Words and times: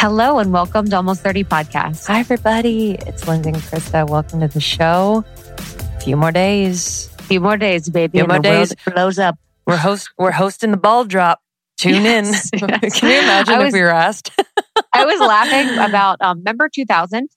Hello 0.00 0.38
and 0.38 0.52
welcome 0.52 0.88
to 0.90 0.96
Almost 0.96 1.22
30 1.22 1.44
Podcast. 1.44 2.06
Hi, 2.06 2.20
everybody. 2.20 2.92
It's 2.92 3.26
Lindsay 3.26 3.50
and 3.50 3.58
Krista. 3.58 4.08
Welcome 4.08 4.40
to 4.40 4.48
the 4.48 4.60
show. 4.60 5.24
A 5.58 6.00
few 6.00 6.16
more 6.16 6.30
days. 6.30 7.10
A 7.18 7.22
few 7.24 7.40
more 7.40 7.56
days, 7.56 7.88
baby. 7.88 8.18
A 8.18 8.22
Few 8.22 8.28
more 8.28 8.38
days. 8.38 8.74
blows 8.86 9.18
up. 9.18 9.36
We're 9.66 9.76
host. 9.76 10.10
We're 10.16 10.30
hosting 10.30 10.70
the 10.70 10.76
ball 10.76 11.04
drop. 11.04 11.40
Tune 11.78 12.04
Yes, 12.04 12.50
in. 12.52 12.58
yes. 12.82 13.00
Can 13.00 13.10
you 13.10 13.18
imagine 13.18 13.54
I 13.54 13.66
if 13.66 13.72
we 13.72 13.80
were 13.80 13.88
asked? 13.88 14.30
I 14.92 15.04
was 15.04 15.18
laughing 15.20 15.78
about 15.78 16.18
um, 16.20 16.38
remember 16.38 16.68
2000. 16.72 17.28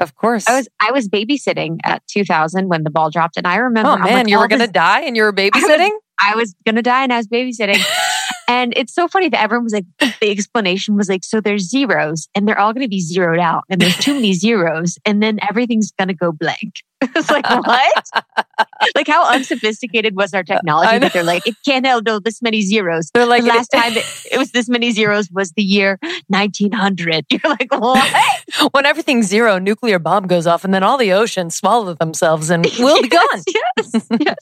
of 0.00 0.14
course. 0.16 0.48
I 0.48 0.56
was 0.56 0.68
I 0.80 0.90
was 0.92 1.08
babysitting 1.08 1.78
at 1.84 2.02
2000 2.08 2.68
when 2.68 2.82
the 2.82 2.90
ball 2.90 3.10
dropped, 3.10 3.36
and 3.36 3.46
I 3.46 3.56
remember. 3.56 3.90
oh 3.90 3.96
man, 3.98 4.14
like, 4.24 4.28
you 4.28 4.38
were 4.38 4.48
gonna 4.48 4.66
die 4.66 5.02
and 5.02 5.16
you 5.16 5.22
were 5.22 5.32
babysitting. 5.32 5.90
I 6.22 6.34
was 6.34 6.54
gonna 6.66 6.82
die, 6.82 7.04
and 7.04 7.12
I 7.12 7.16
was 7.18 7.28
babysitting. 7.28 7.82
And 8.50 8.72
it's 8.76 8.92
so 8.92 9.06
funny 9.06 9.28
that 9.28 9.40
everyone 9.40 9.62
was 9.62 9.72
like, 9.72 9.84
the 10.00 10.28
explanation 10.28 10.96
was 10.96 11.08
like, 11.08 11.22
so 11.22 11.40
there's 11.40 11.68
zeros, 11.68 12.28
and 12.34 12.48
they're 12.48 12.58
all 12.58 12.72
gonna 12.72 12.88
be 12.88 13.00
zeroed 13.00 13.38
out, 13.38 13.62
and 13.70 13.80
there's 13.80 13.96
too 13.96 14.12
many 14.12 14.32
zeros, 14.32 14.98
and 15.04 15.22
then 15.22 15.38
everything's 15.48 15.92
gonna 15.92 16.14
go 16.14 16.32
blank. 16.32 16.82
it's 17.00 17.30
like 17.30 17.48
what? 17.48 18.04
like 18.94 19.06
how 19.06 19.28
unsophisticated 19.32 20.16
was 20.16 20.34
our 20.34 20.42
technology 20.42 20.98
that 20.98 21.12
they're 21.12 21.22
like, 21.22 21.46
it 21.46 21.56
can't 21.64 21.86
handle 21.86 22.20
this 22.20 22.42
many 22.42 22.62
zeros. 22.62 23.10
They're 23.12 23.26
like 23.26 23.42
the 23.42 23.48
last 23.48 23.68
time 23.68 23.92
it, 23.92 24.04
it 24.32 24.38
was 24.38 24.52
this 24.52 24.68
many 24.68 24.90
zeros 24.90 25.30
was 25.30 25.52
the 25.52 25.62
year 25.62 25.98
1900. 26.28 27.26
You're 27.30 27.40
like, 27.44 27.72
what? 27.72 28.32
when 28.72 28.86
everything's 28.86 29.26
zero, 29.26 29.58
nuclear 29.58 29.98
bomb 29.98 30.26
goes 30.26 30.46
off, 30.46 30.64
and 30.64 30.72
then 30.72 30.82
all 30.82 30.96
the 30.96 31.12
oceans 31.12 31.54
swallow 31.54 31.94
themselves, 31.94 32.50
and 32.50 32.66
we'll 32.78 33.02
be 33.02 33.08
gone. 33.08 33.42
yes, 33.76 34.06
yes. 34.20 34.36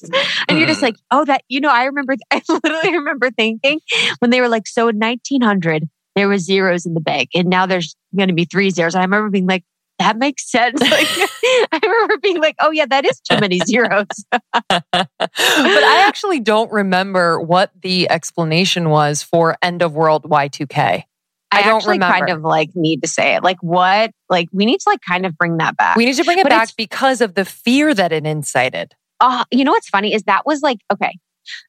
And 0.49 0.59
you're 0.59 0.69
just 0.69 0.83
like, 0.83 0.97
oh, 1.11 1.25
that, 1.25 1.43
you 1.49 1.61
know, 1.61 1.71
I 1.71 1.85
remember, 1.85 2.17
I 2.31 2.43
literally 2.49 2.97
remember 2.97 3.31
thinking 3.31 3.81
when 4.19 4.31
they 4.31 4.41
were 4.41 4.49
like, 4.49 4.67
so 4.67 4.89
in 4.89 4.99
1900, 4.99 5.89
there 6.15 6.29
was 6.29 6.45
zeros 6.45 6.87
in 6.87 6.95
the 6.95 7.01
bank, 7.01 7.31
and 7.35 7.49
now 7.49 7.67
there's 7.67 7.95
going 8.17 8.29
to 8.29 8.35
be 8.35 8.45
three 8.45 8.71
zeros. 8.71 8.95
I 8.95 9.03
remember 9.03 9.31
being 9.31 9.47
like, 9.47 9.65
that 9.99 10.17
makes 10.17 10.51
sense. 10.51 10.81
Like, 10.91 11.09
I 11.73 11.81
remember 11.83 12.19
being 12.19 12.41
like, 12.41 12.57
oh, 12.61 12.71
yeah, 12.71 12.87
that 12.87 13.05
is 13.05 13.21
too 13.21 13.39
many 13.39 13.59
zeros. 13.61 14.07
but 14.31 14.87
I 15.11 16.05
actually 16.07 16.41
don't 16.41 16.71
remember 16.73 17.41
what 17.41 17.71
the 17.83 18.09
explanation 18.11 18.91
was 18.91 19.23
for 19.23 19.57
end 19.63 19.83
of 19.83 19.95
world 19.95 20.25
Y2K. 20.25 21.03
I 21.51 21.63
don't 21.63 21.77
actually 21.77 21.95
remember. 21.95 22.27
kind 22.27 22.31
of 22.31 22.43
like 22.43 22.71
need 22.75 23.03
to 23.03 23.09
say 23.09 23.35
it. 23.37 23.43
Like, 23.43 23.59
what? 23.63 24.11
Like, 24.29 24.49
we 24.53 24.67
need 24.67 24.81
to 24.81 24.89
like 24.89 25.01
kind 25.07 25.25
of 25.27 25.37
bring 25.37 25.57
that 25.59 25.77
back. 25.77 25.97
We 25.97 26.05
need 26.05 26.17
to 26.17 26.25
bring 26.25 26.39
it 26.39 26.43
But 26.45 26.51
back 26.51 26.77
because 26.77 27.21
of 27.21 27.35
the 27.35 27.45
fear 27.45 27.95
that 27.95 28.13
it 28.13 28.27
incited. 28.27 28.95
uh, 29.21 29.45
you 29.51 29.65
know 29.65 29.73
what's 29.73 29.89
funny 29.89 30.15
is 30.15 30.23
that 30.25 30.47
was 30.47 30.63
like 30.63 30.79
okay 30.93 31.19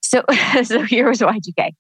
so 0.04 0.24
so 0.64 0.84
here 0.84 1.08
was 1.10 1.20
y2k 1.20 1.72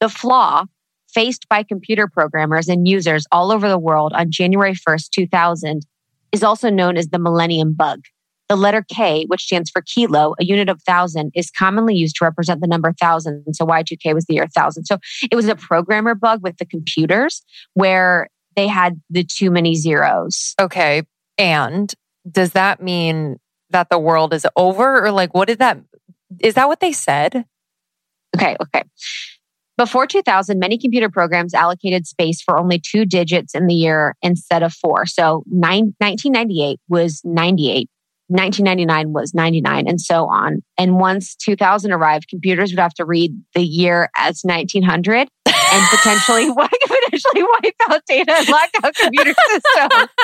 the 0.00 0.08
flaw 0.08 0.64
faced 1.12 1.46
by 1.48 1.62
computer 1.62 2.06
programmers 2.08 2.68
and 2.68 2.86
users 2.88 3.26
all 3.32 3.50
over 3.52 3.68
the 3.68 3.78
world 3.78 4.12
on 4.14 4.30
january 4.30 4.74
1st 4.74 5.10
2000 5.10 5.82
is 6.32 6.42
also 6.42 6.70
known 6.70 6.96
as 6.96 7.08
the 7.08 7.18
millennium 7.18 7.74
bug 7.74 8.00
the 8.48 8.56
letter 8.56 8.84
k 8.88 9.24
which 9.26 9.44
stands 9.44 9.70
for 9.70 9.82
kilo 9.82 10.34
a 10.40 10.44
unit 10.44 10.68
of 10.68 10.80
thousand 10.82 11.30
is 11.34 11.50
commonly 11.50 11.94
used 11.94 12.16
to 12.16 12.24
represent 12.24 12.60
the 12.60 12.66
number 12.66 12.92
thousand 12.92 13.44
so 13.52 13.66
y2k 13.66 14.14
was 14.14 14.24
the 14.26 14.34
year 14.34 14.46
thousand 14.46 14.84
so 14.84 14.98
it 15.30 15.34
was 15.34 15.48
a 15.48 15.56
programmer 15.56 16.14
bug 16.14 16.42
with 16.42 16.56
the 16.58 16.66
computers 16.66 17.42
where 17.74 18.28
they 18.56 18.66
had 18.66 19.00
the 19.10 19.24
too 19.24 19.50
many 19.50 19.74
zeros 19.74 20.54
Okay. 20.60 21.02
And 21.38 21.94
does 22.28 22.52
that 22.52 22.82
mean 22.82 23.38
that 23.70 23.90
the 23.90 23.98
world 23.98 24.34
is 24.34 24.46
over 24.56 25.04
or 25.04 25.12
like 25.12 25.32
what 25.34 25.46
did 25.46 25.60
that 25.60 25.78
is 26.40 26.54
that 26.54 26.68
what 26.68 26.80
they 26.80 26.92
said? 26.92 27.44
Okay, 28.36 28.56
okay. 28.60 28.82
Before 29.78 30.08
2000, 30.08 30.58
many 30.58 30.76
computer 30.76 31.08
programs 31.08 31.54
allocated 31.54 32.04
space 32.04 32.42
for 32.42 32.58
only 32.58 32.80
two 32.80 33.06
digits 33.06 33.54
in 33.54 33.68
the 33.68 33.74
year 33.74 34.16
instead 34.22 34.64
of 34.64 34.74
four. 34.74 35.06
So 35.06 35.44
nine, 35.46 35.94
1998 35.98 36.80
was 36.88 37.22
98. 37.24 37.88
1999 38.26 39.12
was 39.12 39.32
99 39.34 39.88
and 39.88 40.00
so 40.00 40.26
on. 40.26 40.62
And 40.76 40.98
once 40.98 41.36
2000 41.36 41.92
arrived, 41.92 42.28
computers 42.28 42.72
would 42.72 42.80
have 42.80 42.92
to 42.94 43.04
read 43.04 43.32
the 43.54 43.62
year 43.62 44.10
as 44.16 44.40
1900 44.42 45.28
and 45.46 45.88
potentially, 45.90 46.52
potentially 46.86 47.42
wipe 47.62 47.74
out 47.88 48.02
data 48.08 48.34
and 48.36 48.48
lock 48.48 48.70
out 48.82 48.94
computer 48.96 49.32
systems. 49.46 50.08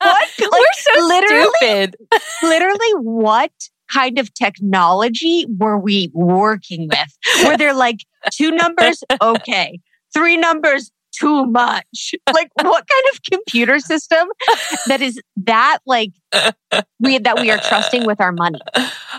What? 0.00 0.28
Like, 0.40 0.50
We're 0.52 0.94
so 0.94 1.06
literally, 1.06 1.50
stupid. 1.56 1.96
literally 2.42 2.92
what 3.02 3.50
kind 3.92 4.18
of 4.18 4.32
technology 4.34 5.46
were 5.58 5.78
we 5.78 6.10
working 6.12 6.88
with? 6.88 7.46
Were 7.46 7.56
they're 7.56 7.74
like 7.74 8.04
two 8.32 8.50
numbers, 8.50 9.02
okay, 9.22 9.80
three 10.12 10.36
numbers, 10.36 10.90
too 11.12 11.46
much. 11.46 12.14
Like 12.32 12.50
what 12.54 12.86
kind 12.86 13.04
of 13.12 13.22
computer 13.30 13.78
system 13.78 14.28
that 14.86 15.00
is 15.00 15.20
that 15.38 15.78
like 15.86 16.12
we 16.98 17.18
that 17.18 17.40
we 17.40 17.50
are 17.50 17.58
trusting 17.58 18.06
with 18.06 18.20
our 18.20 18.32
money? 18.32 18.60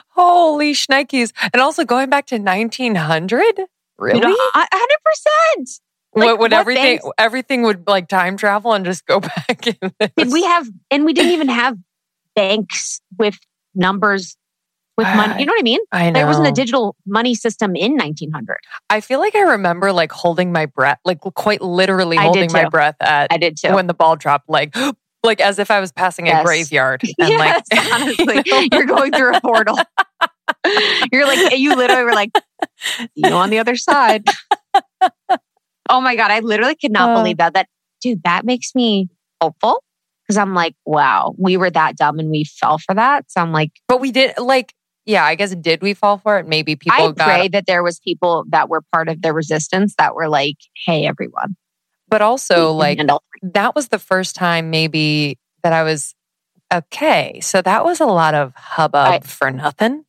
Holy 0.09 0.73
shnikes. 0.73 1.31
And 1.53 1.61
also 1.61 1.83
going 1.85 2.09
back 2.09 2.27
to 2.27 2.37
1900? 2.37 3.61
Really? 3.97 4.19
You 4.19 4.21
know, 4.25 4.35
hundred 4.55 4.97
percent. 5.05 5.69
what 6.11 6.39
would 6.39 6.53
everything 6.53 6.97
banks- 6.97 7.09
everything 7.17 7.61
would 7.63 7.87
like 7.87 8.07
time 8.07 8.37
travel 8.37 8.73
and 8.73 8.85
just 8.85 9.05
go 9.05 9.19
back 9.19 9.67
in 9.67 9.75
Did 10.17 10.31
we 10.31 10.43
have 10.43 10.67
and 10.89 11.05
we 11.05 11.13
didn't 11.13 11.31
even 11.31 11.49
have 11.49 11.77
banks 12.35 13.01
with 13.17 13.37
numbers 13.75 14.37
with 15.03 15.15
money. 15.15 15.35
You 15.39 15.45
know 15.45 15.51
what 15.53 15.59
I 15.61 15.63
mean? 15.63 15.79
I 15.91 16.09
know. 16.09 16.19
There 16.19 16.27
wasn't 16.27 16.47
a 16.47 16.51
digital 16.51 16.95
money 17.05 17.33
system 17.35 17.75
in 17.75 17.97
1900. 17.97 18.57
I 18.89 19.01
feel 19.01 19.19
like 19.19 19.35
I 19.35 19.41
remember 19.41 19.91
like 19.91 20.11
holding 20.11 20.51
my 20.51 20.65
breath, 20.65 20.99
like 21.05 21.19
quite 21.19 21.61
literally 21.61 22.17
I 22.17 22.23
holding 22.23 22.51
my 22.51 22.67
breath 22.69 22.95
at 23.01 23.27
I 23.31 23.37
did 23.37 23.57
too. 23.57 23.73
when 23.73 23.87
the 23.87 23.93
ball 23.93 24.15
dropped, 24.15 24.49
like 24.49 24.75
like 25.23 25.39
as 25.41 25.59
if 25.59 25.69
I 25.71 25.79
was 25.79 25.91
passing 25.91 26.27
a 26.29 26.43
graveyard. 26.43 27.01
And 27.19 27.29
yes, 27.29 27.63
like 27.73 27.93
honestly, 27.93 28.41
you 28.45 28.51
know, 28.53 28.67
you're 28.71 28.85
going 28.85 29.11
through 29.11 29.35
a 29.35 29.41
portal. 29.41 29.77
You're 31.11 31.25
like, 31.25 31.57
you 31.57 31.75
literally 31.75 32.03
were 32.03 32.13
like, 32.13 32.31
you 33.15 33.29
know, 33.29 33.37
on 33.37 33.49
the 33.49 33.59
other 33.59 33.75
side. 33.75 34.23
oh 35.89 36.01
my 36.01 36.15
God. 36.15 36.31
I 36.31 36.39
literally 36.39 36.75
could 36.75 36.91
not 36.91 37.09
Uh. 37.09 37.15
believe 37.21 37.37
that. 37.37 37.53
That, 37.53 37.67
dude, 38.01 38.21
that 38.23 38.45
makes 38.45 38.75
me 38.75 39.09
hopeful 39.41 39.83
because 40.27 40.37
I'm 40.37 40.53
like, 40.53 40.75
wow, 40.85 41.33
we 41.37 41.57
were 41.57 41.69
that 41.69 41.97
dumb 41.97 42.19
and 42.19 42.29
we 42.29 42.43
fell 42.43 42.77
for 42.77 42.93
that. 42.95 43.31
So 43.31 43.41
I'm 43.41 43.51
like, 43.51 43.71
but 43.87 44.01
we 44.01 44.11
did 44.11 44.33
like 44.37 44.73
yeah, 45.05 45.23
I 45.25 45.35
guess 45.35 45.55
did 45.55 45.81
we 45.81 45.93
fall 45.93 46.17
for 46.17 46.37
it? 46.39 46.47
Maybe 46.47 46.75
people 46.75 47.09
I 47.09 47.11
got 47.11 47.25
pray 47.25 47.47
that 47.49 47.65
there 47.65 47.83
was 47.83 47.99
people 47.99 48.45
that 48.49 48.69
were 48.69 48.81
part 48.93 49.09
of 49.09 49.21
the 49.21 49.33
resistance 49.33 49.95
that 49.97 50.15
were 50.15 50.29
like, 50.29 50.57
hey, 50.85 51.05
everyone. 51.05 51.55
but 52.07 52.21
also 52.21 52.71
like 52.73 52.99
that 53.41 53.75
was 53.75 53.87
the 53.87 53.99
first 53.99 54.35
time 54.35 54.69
maybe 54.69 55.37
that 55.63 55.73
I 55.73 55.83
was 55.83 56.13
okay. 56.71 57.39
So 57.41 57.61
that 57.61 57.83
was 57.83 57.99
a 57.99 58.05
lot 58.05 58.33
of 58.35 58.53
hubbub 58.55 59.07
I- 59.07 59.19
for 59.19 59.51
nothing. 59.51 60.05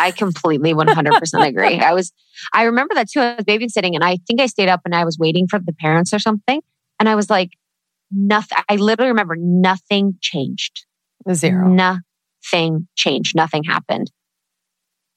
I 0.00 0.12
completely 0.12 0.72
100% 0.72 1.46
agree. 1.46 1.78
I 1.78 1.92
was, 1.92 2.12
I 2.54 2.62
remember 2.62 2.94
that 2.94 3.10
too. 3.10 3.20
I 3.20 3.34
was 3.34 3.44
babysitting 3.44 3.94
and 3.94 4.02
I 4.02 4.16
think 4.26 4.40
I 4.40 4.46
stayed 4.46 4.70
up 4.70 4.80
and 4.86 4.94
I 4.94 5.04
was 5.04 5.18
waiting 5.18 5.46
for 5.46 5.58
the 5.58 5.74
parents 5.74 6.14
or 6.14 6.18
something. 6.18 6.62
And 6.98 7.06
I 7.06 7.14
was 7.14 7.28
like, 7.28 7.50
nothing. 8.10 8.56
I 8.66 8.76
literally 8.76 9.10
remember 9.10 9.36
nothing 9.36 10.16
changed. 10.22 10.86
Zero. 11.34 11.68
Nothing 11.68 12.88
changed. 12.96 13.36
Nothing 13.36 13.62
happened. 13.64 14.10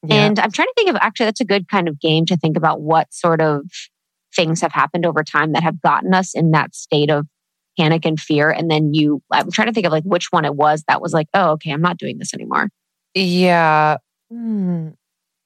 Yeah. 0.06 0.25
And 0.25 0.40
I'm 0.40 0.52
trying 0.52 0.68
to 0.68 0.74
think 0.75 0.90
of 0.90 0.96
actually, 0.97 1.28
that's 1.28 1.41
a 1.41 1.46
good 1.46 1.68
kind 1.69 1.88
of 1.88 2.00
game 2.00 2.25
to 2.28 2.38
think 2.38 2.58
about 2.58 2.81
what 2.81 3.14
sort 3.14 3.41
of 3.41 3.64
things 4.36 4.62
have 4.62 4.72
happened 4.72 5.06
over 5.06 5.24
time 5.24 5.53
that 5.53 5.64
have 5.64 5.81
gotten 5.81 6.14
us 6.14 6.34
in 6.36 6.52
that 6.52 6.75
state 6.75 7.09
of 7.09 7.28
panic 7.80 8.06
and 8.06 8.19
fear. 8.19 8.50
And 8.50 8.69
then 8.69 8.94
you, 8.94 9.22
I'm 9.31 9.50
trying 9.52 9.68
to 9.68 9.74
think 9.74 9.86
of 9.86 9.91
like 9.91 10.03
which 10.03 10.28
one 10.31 10.46
it 10.46 10.56
was 10.56 10.84
that 10.88 11.02
was 11.02 11.14
like, 11.14 11.28
oh, 11.34 11.52
okay, 11.52 11.72
I'm 11.72 11.81
not 11.81 11.97
doing 11.97 12.18
this 12.18 12.34
anymore. 12.34 12.69
yeah. 13.14 13.97
Hmm. 14.31 14.90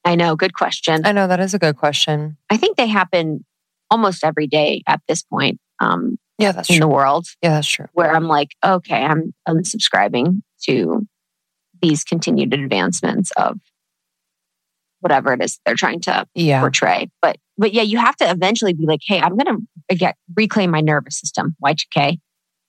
I 0.06 0.16
know. 0.16 0.38
Good 0.38 0.54
question. 0.54 1.02
I 1.06 1.12
know 1.12 1.28
that 1.28 1.42
is 1.42 1.54
a 1.54 1.60
good 1.60 1.76
question. 1.76 2.38
I 2.50 2.56
think 2.56 2.78
they 2.78 2.88
happen 2.88 3.44
almost 3.92 4.24
every 4.24 4.48
day 4.48 4.82
at 4.88 5.02
this 5.10 5.24
point 5.24 5.60
um, 5.82 6.18
Yeah, 6.38 6.54
that's 6.54 6.70
in 6.70 6.76
true. 6.78 6.80
the 6.86 6.88
world 6.88 7.28
Yeah, 7.44 7.50
that's 7.50 7.68
true. 7.68 7.88
where 7.92 8.16
I'm 8.16 8.24
like, 8.24 8.50
okay, 8.64 9.04
I'm 9.04 9.34
unsubscribing 9.50 10.42
to 10.64 11.06
these 11.82 12.06
continued 12.06 12.54
advancements 12.54 13.32
of 13.36 13.60
whatever 15.02 15.34
it 15.34 15.44
is 15.44 15.60
they're 15.66 15.76
trying 15.76 16.02
to 16.02 16.26
Yeah. 16.34 16.60
portray. 16.60 17.10
But 17.22 17.38
but 17.58 17.74
yeah, 17.74 17.82
you 17.82 17.98
have 17.98 18.16
to 18.18 18.30
eventually 18.30 18.74
be 18.74 18.86
like, 18.86 19.02
hey, 19.06 19.20
I'm 19.20 19.36
gonna 19.38 19.58
get 19.90 20.16
reclaim 20.36 20.72
my 20.72 20.82
nervous 20.82 21.20
system. 21.20 21.56
Y2K. 21.64 22.20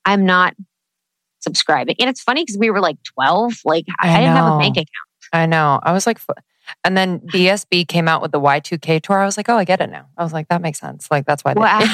I'm 0.04 0.24
not 0.24 0.54
subscribing. 1.40 1.96
And 1.98 2.08
it's 2.08 2.22
funny 2.22 2.42
because 2.42 2.58
we 2.58 2.70
were 2.70 2.80
like 2.80 2.96
12. 3.14 3.58
Like 3.64 3.84
I, 4.00 4.08
I 4.08 4.12
I 4.16 4.20
didn't 4.20 4.36
have 4.36 4.54
a 4.54 4.58
bank 4.58 4.76
account. 4.76 4.88
I 5.32 5.46
know. 5.46 5.78
I 5.82 5.92
was 5.92 6.06
like, 6.06 6.18
and 6.84 6.96
then 6.96 7.20
BSB 7.32 7.86
came 7.88 8.08
out 8.08 8.22
with 8.22 8.32
the 8.32 8.40
Y2K 8.40 9.02
tour. 9.02 9.18
I 9.18 9.24
was 9.26 9.36
like, 9.36 9.48
oh, 9.48 9.56
I 9.56 9.64
get 9.64 9.80
it 9.80 9.90
now. 9.90 10.06
I 10.16 10.24
was 10.24 10.32
like, 10.32 10.48
that 10.48 10.62
makes 10.62 10.78
sense. 10.78 11.10
Like, 11.10 11.26
that's 11.26 11.44
why. 11.44 11.54
They, 11.54 11.86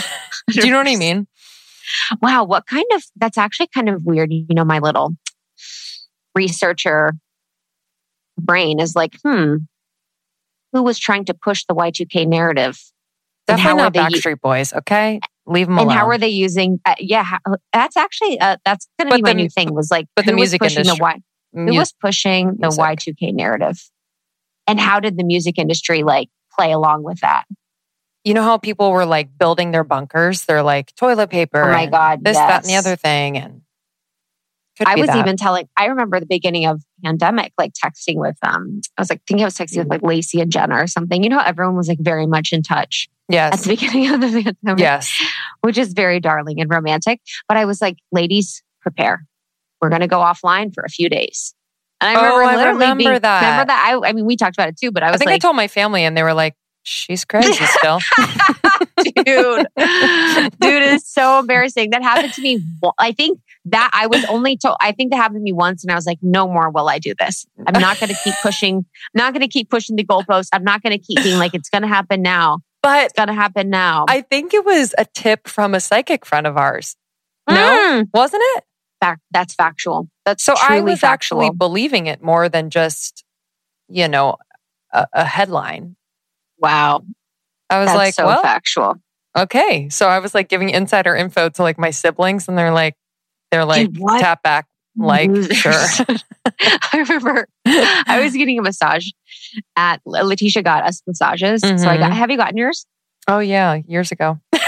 Do 0.61 0.67
you 0.67 0.71
know 0.73 0.79
what 0.79 0.89
I 0.89 0.97
mean? 0.97 1.27
Wow, 2.23 2.45
what 2.45 2.67
kind 2.67 2.87
of 2.95 3.03
that's 3.17 3.37
actually 3.39 3.69
kind 3.75 3.89
of 3.89 4.05
weird. 4.05 4.33
You 4.33 4.47
know, 4.51 4.65
my 4.65 4.79
little 4.79 5.15
researcher 6.35 7.13
brain 8.39 8.81
is 8.81 8.95
like, 8.97 9.15
hmm, 9.25 9.57
who 10.75 10.83
was 10.83 10.99
trying 10.99 11.25
to 11.27 11.33
push 11.35 11.65
the 11.67 11.75
Y2K 11.75 12.27
narrative? 12.29 12.79
Definitely 13.47 13.71
how 13.71 13.77
not 13.77 13.93
they 13.95 14.01
u- 14.01 14.07
Backstreet 14.07 14.41
Boys. 14.41 14.73
Okay. 14.75 15.21
Leave 15.47 15.67
them 15.67 15.79
and 15.79 15.87
alone. 15.87 15.91
And 15.93 15.99
how 15.99 16.09
are 16.09 16.19
they 16.19 16.29
using? 16.29 16.81
Uh, 16.85 16.95
yeah, 16.99 17.23
how, 17.23 17.39
that's 17.73 17.97
actually 17.97 18.41
uh, 18.41 18.57
that's 18.65 18.87
going 18.99 19.11
to 19.11 19.17
be 19.17 19.23
my 19.23 19.31
the- 19.31 19.35
new 19.35 19.49
thing. 19.49 19.73
Was 19.75 19.91
like, 19.91 20.07
but 20.17 20.25
the 20.27 20.33
who 20.33 20.37
was 20.37 20.49
music 20.51 20.61
pushing 20.61 20.79
industry- 20.81 20.99
the 20.99 21.03
Y, 21.03 21.19
who 21.53 21.73
Mu- 21.73 21.79
was 21.79 21.93
pushing 22.01 22.49
the 22.59 22.67
music. 22.69 22.79
Y 22.79 22.95
two 22.97 23.15
K 23.15 23.33
narrative, 23.33 23.79
and 24.67 24.81
how 24.81 25.01
did 25.01 25.17
the 25.17 25.25
music 25.25 25.59
industry 25.59 26.03
like 26.03 26.29
play 26.55 26.73
along 26.73 27.03
with 27.05 27.21
that? 27.21 27.45
you 28.27 28.33
know 28.33 28.43
how 28.43 28.57
people 28.57 28.91
were 28.91 29.05
like 29.05 29.37
building 29.37 29.71
their 29.71 29.85
bunkers? 29.85 30.47
They're 30.47 30.63
like 30.63 30.95
toilet 30.97 31.29
paper. 31.29 31.63
Oh 31.63 31.71
my 31.71 31.85
god, 31.85 32.25
This, 32.25 32.39
that, 32.39 32.63
and 32.63 32.71
the 32.71 32.77
other 32.77 32.97
thing. 32.97 33.37
And 33.37 33.61
could 34.79 34.89
I 34.89 34.97
was 34.97 35.07
that. 35.09 35.19
even 35.19 35.37
telling. 35.37 35.69
I 35.77 35.87
remember 35.87 36.19
the 36.21 36.27
beginning 36.27 36.67
of 36.67 36.83
pandemic, 37.05 37.53
like 37.59 37.73
texting 37.73 38.17
with 38.17 38.37
um. 38.43 38.81
I 38.97 39.01
was 39.03 39.11
like 39.11 39.23
thinking 39.27 39.45
I 39.45 39.47
was 39.47 39.57
texting 39.57 39.79
with 39.79 39.89
like 39.89 40.03
Lacey 40.03 40.41
and 40.41 40.51
Jenna 40.51 40.77
or 40.77 40.87
something. 40.87 41.23
You 41.23 41.29
know, 41.31 41.39
everyone 41.39 41.77
was 41.77 41.89
like 41.89 41.99
very 42.01 42.27
much 42.27 42.53
in 42.53 42.63
touch 42.63 43.09
Yes. 43.29 43.55
at 43.55 43.61
the 43.61 43.69
beginning 43.77 44.13
of 44.13 44.21
the 44.21 44.27
pandemic. 44.43 44.81
Yes. 44.81 45.23
which 45.63 45.79
is 45.79 45.93
very 45.93 46.21
darling 46.21 46.61
and 46.61 46.69
romantic. 46.71 47.21
But 47.49 47.57
I 47.57 47.65
was 47.65 47.81
like, 47.81 47.97
ladies, 48.13 48.63
prepare. 48.81 49.27
We're 49.81 49.91
going 49.91 50.01
to 50.03 50.09
go 50.09 50.19
offline 50.19 50.75
for 50.75 50.83
a 50.85 50.89
few 50.89 51.09
days. 51.09 51.55
And 52.01 52.17
I 52.17 52.21
remember 52.21 52.43
Oh, 52.43 52.47
I 52.47 52.57
literally 52.57 52.73
remember 52.81 52.99
being, 53.11 53.21
that. 53.23 53.41
Remember 53.41 53.67
that? 53.67 53.99
I, 54.03 54.09
I 54.09 54.13
mean, 54.13 54.25
we 54.27 54.37
talked 54.37 54.57
about 54.57 54.69
it 54.69 54.77
too, 54.79 54.91
but 54.91 55.03
I 55.03 55.09
I 55.09 55.11
was 55.13 55.19
think 55.19 55.29
I 55.31 55.35
like, 55.35 55.43
told 55.43 55.57
my 55.57 55.69
family 55.69 56.05
and 56.05 56.17
they 56.17 56.23
were 56.23 56.35
like, 56.35 56.55
she's 56.85 57.25
crazy 57.25 57.53
still. 57.65 57.99
dude, 59.25 59.67
dude 60.61 60.83
is 60.83 61.07
so 61.07 61.39
embarrassing. 61.41 61.91
That 61.91 62.03
happened 62.03 62.33
to 62.35 62.41
me. 62.43 62.61
I 62.99 63.13
think 63.13 63.41
that 63.67 63.91
I 63.93 64.07
was 64.07 64.25
only 64.27 64.57
told, 64.57 64.77
I 64.81 64.93
think 64.93 65.11
that 65.11 65.17
happened 65.17 65.41
to 65.41 65.43
me 65.43 65.53
once 65.53 65.83
and 65.83 65.91
I 65.91 65.95
was 65.95 66.07
like, 66.07 66.19
no 66.23 66.47
more 66.47 66.71
will 66.71 66.89
I 66.89 66.99
do 66.99 67.15
this. 67.19 67.47
I'm 67.67 67.81
not 67.81 67.99
going 67.99 68.11
to 68.11 68.19
keep 68.23 68.35
pushing, 68.43 68.77
I'm 68.77 68.85
not 69.15 69.33
going 69.33 69.41
to 69.43 69.49
keep 69.49 69.71
pushing 69.71 69.97
the 69.97 70.05
goalpost. 70.05 70.49
I'm 70.53 70.65
not 70.65 70.83
going 70.83 70.97
to 70.97 71.05
keep 71.05 71.23
being 71.25 71.39
like, 71.39 71.55
it's 71.55 71.71
going 71.71 71.83
to 71.83 71.89
happen 71.89 72.23
now. 72.23 72.59
but 72.83 73.05
It's 73.05 73.15
going 73.15 73.29
to 73.29 73.35
happen 73.35 73.71
now. 73.71 74.05
I 74.09 74.21
think 74.21 74.55
it 74.55 74.65
was 74.65 74.95
a 74.99 75.05
tip 75.07 75.49
from 75.49 75.75
a 75.75 75.81
psychic 75.81 76.25
friend 76.27 76.47
of 76.47 76.57
ours. 76.57 76.97
No, 77.49 77.55
Mm. 77.57 78.09
wasn't 78.15 78.43
it? 78.57 78.65
Fact, 79.01 79.21
that's 79.31 79.55
factual. 79.55 80.09
That's 80.25 80.43
So 80.45 80.55
I 80.57 80.81
was 80.81 81.01
factual. 81.01 81.43
actually 81.43 81.51
believing 81.57 82.07
it 82.07 82.23
more 82.23 82.49
than 82.49 82.71
just, 82.71 83.25
you 83.89 84.09
know, 84.09 84.37
a, 84.93 85.07
a 85.13 85.25
headline. 85.25 85.97
Wow. 86.65 87.03
I 87.71 87.79
was 87.79 87.87
That's 87.89 87.97
like, 87.97 88.15
so 88.15 88.27
well, 88.27 88.43
factual. 88.43 88.95
okay. 89.37 89.89
So 89.89 90.09
I 90.09 90.19
was 90.19 90.35
like 90.35 90.49
giving 90.49 90.71
insider 90.71 91.15
info 91.17 91.49
to 91.49 91.63
like 91.63 91.79
my 91.79 91.91
siblings, 91.91 92.49
and 92.49 92.57
they're 92.59 92.73
like, 92.73 92.95
they're 93.51 93.65
like, 93.65 93.93
Dude, 93.93 94.03
tap 94.19 94.43
back, 94.43 94.67
like, 94.97 95.31
Losers. 95.31 95.57
sure. 95.57 95.73
I 96.61 97.05
remember 97.09 97.47
I 97.67 98.21
was 98.23 98.35
getting 98.35 98.59
a 98.59 98.63
massage 98.63 99.09
at 99.77 100.01
Letitia 100.05 100.63
got 100.63 100.85
us 100.85 101.03
massages. 101.07 101.63
So 101.63 101.89
I 101.89 101.97
got 101.97 102.11
Mhm. 102.13 102.15
have 102.15 102.31
you 102.31 102.37
gotten 102.37 102.57
yours? 102.57 102.87
Oh 103.27 103.39
yeah, 103.39 103.81
years 103.87 104.13
ago. 104.13 104.39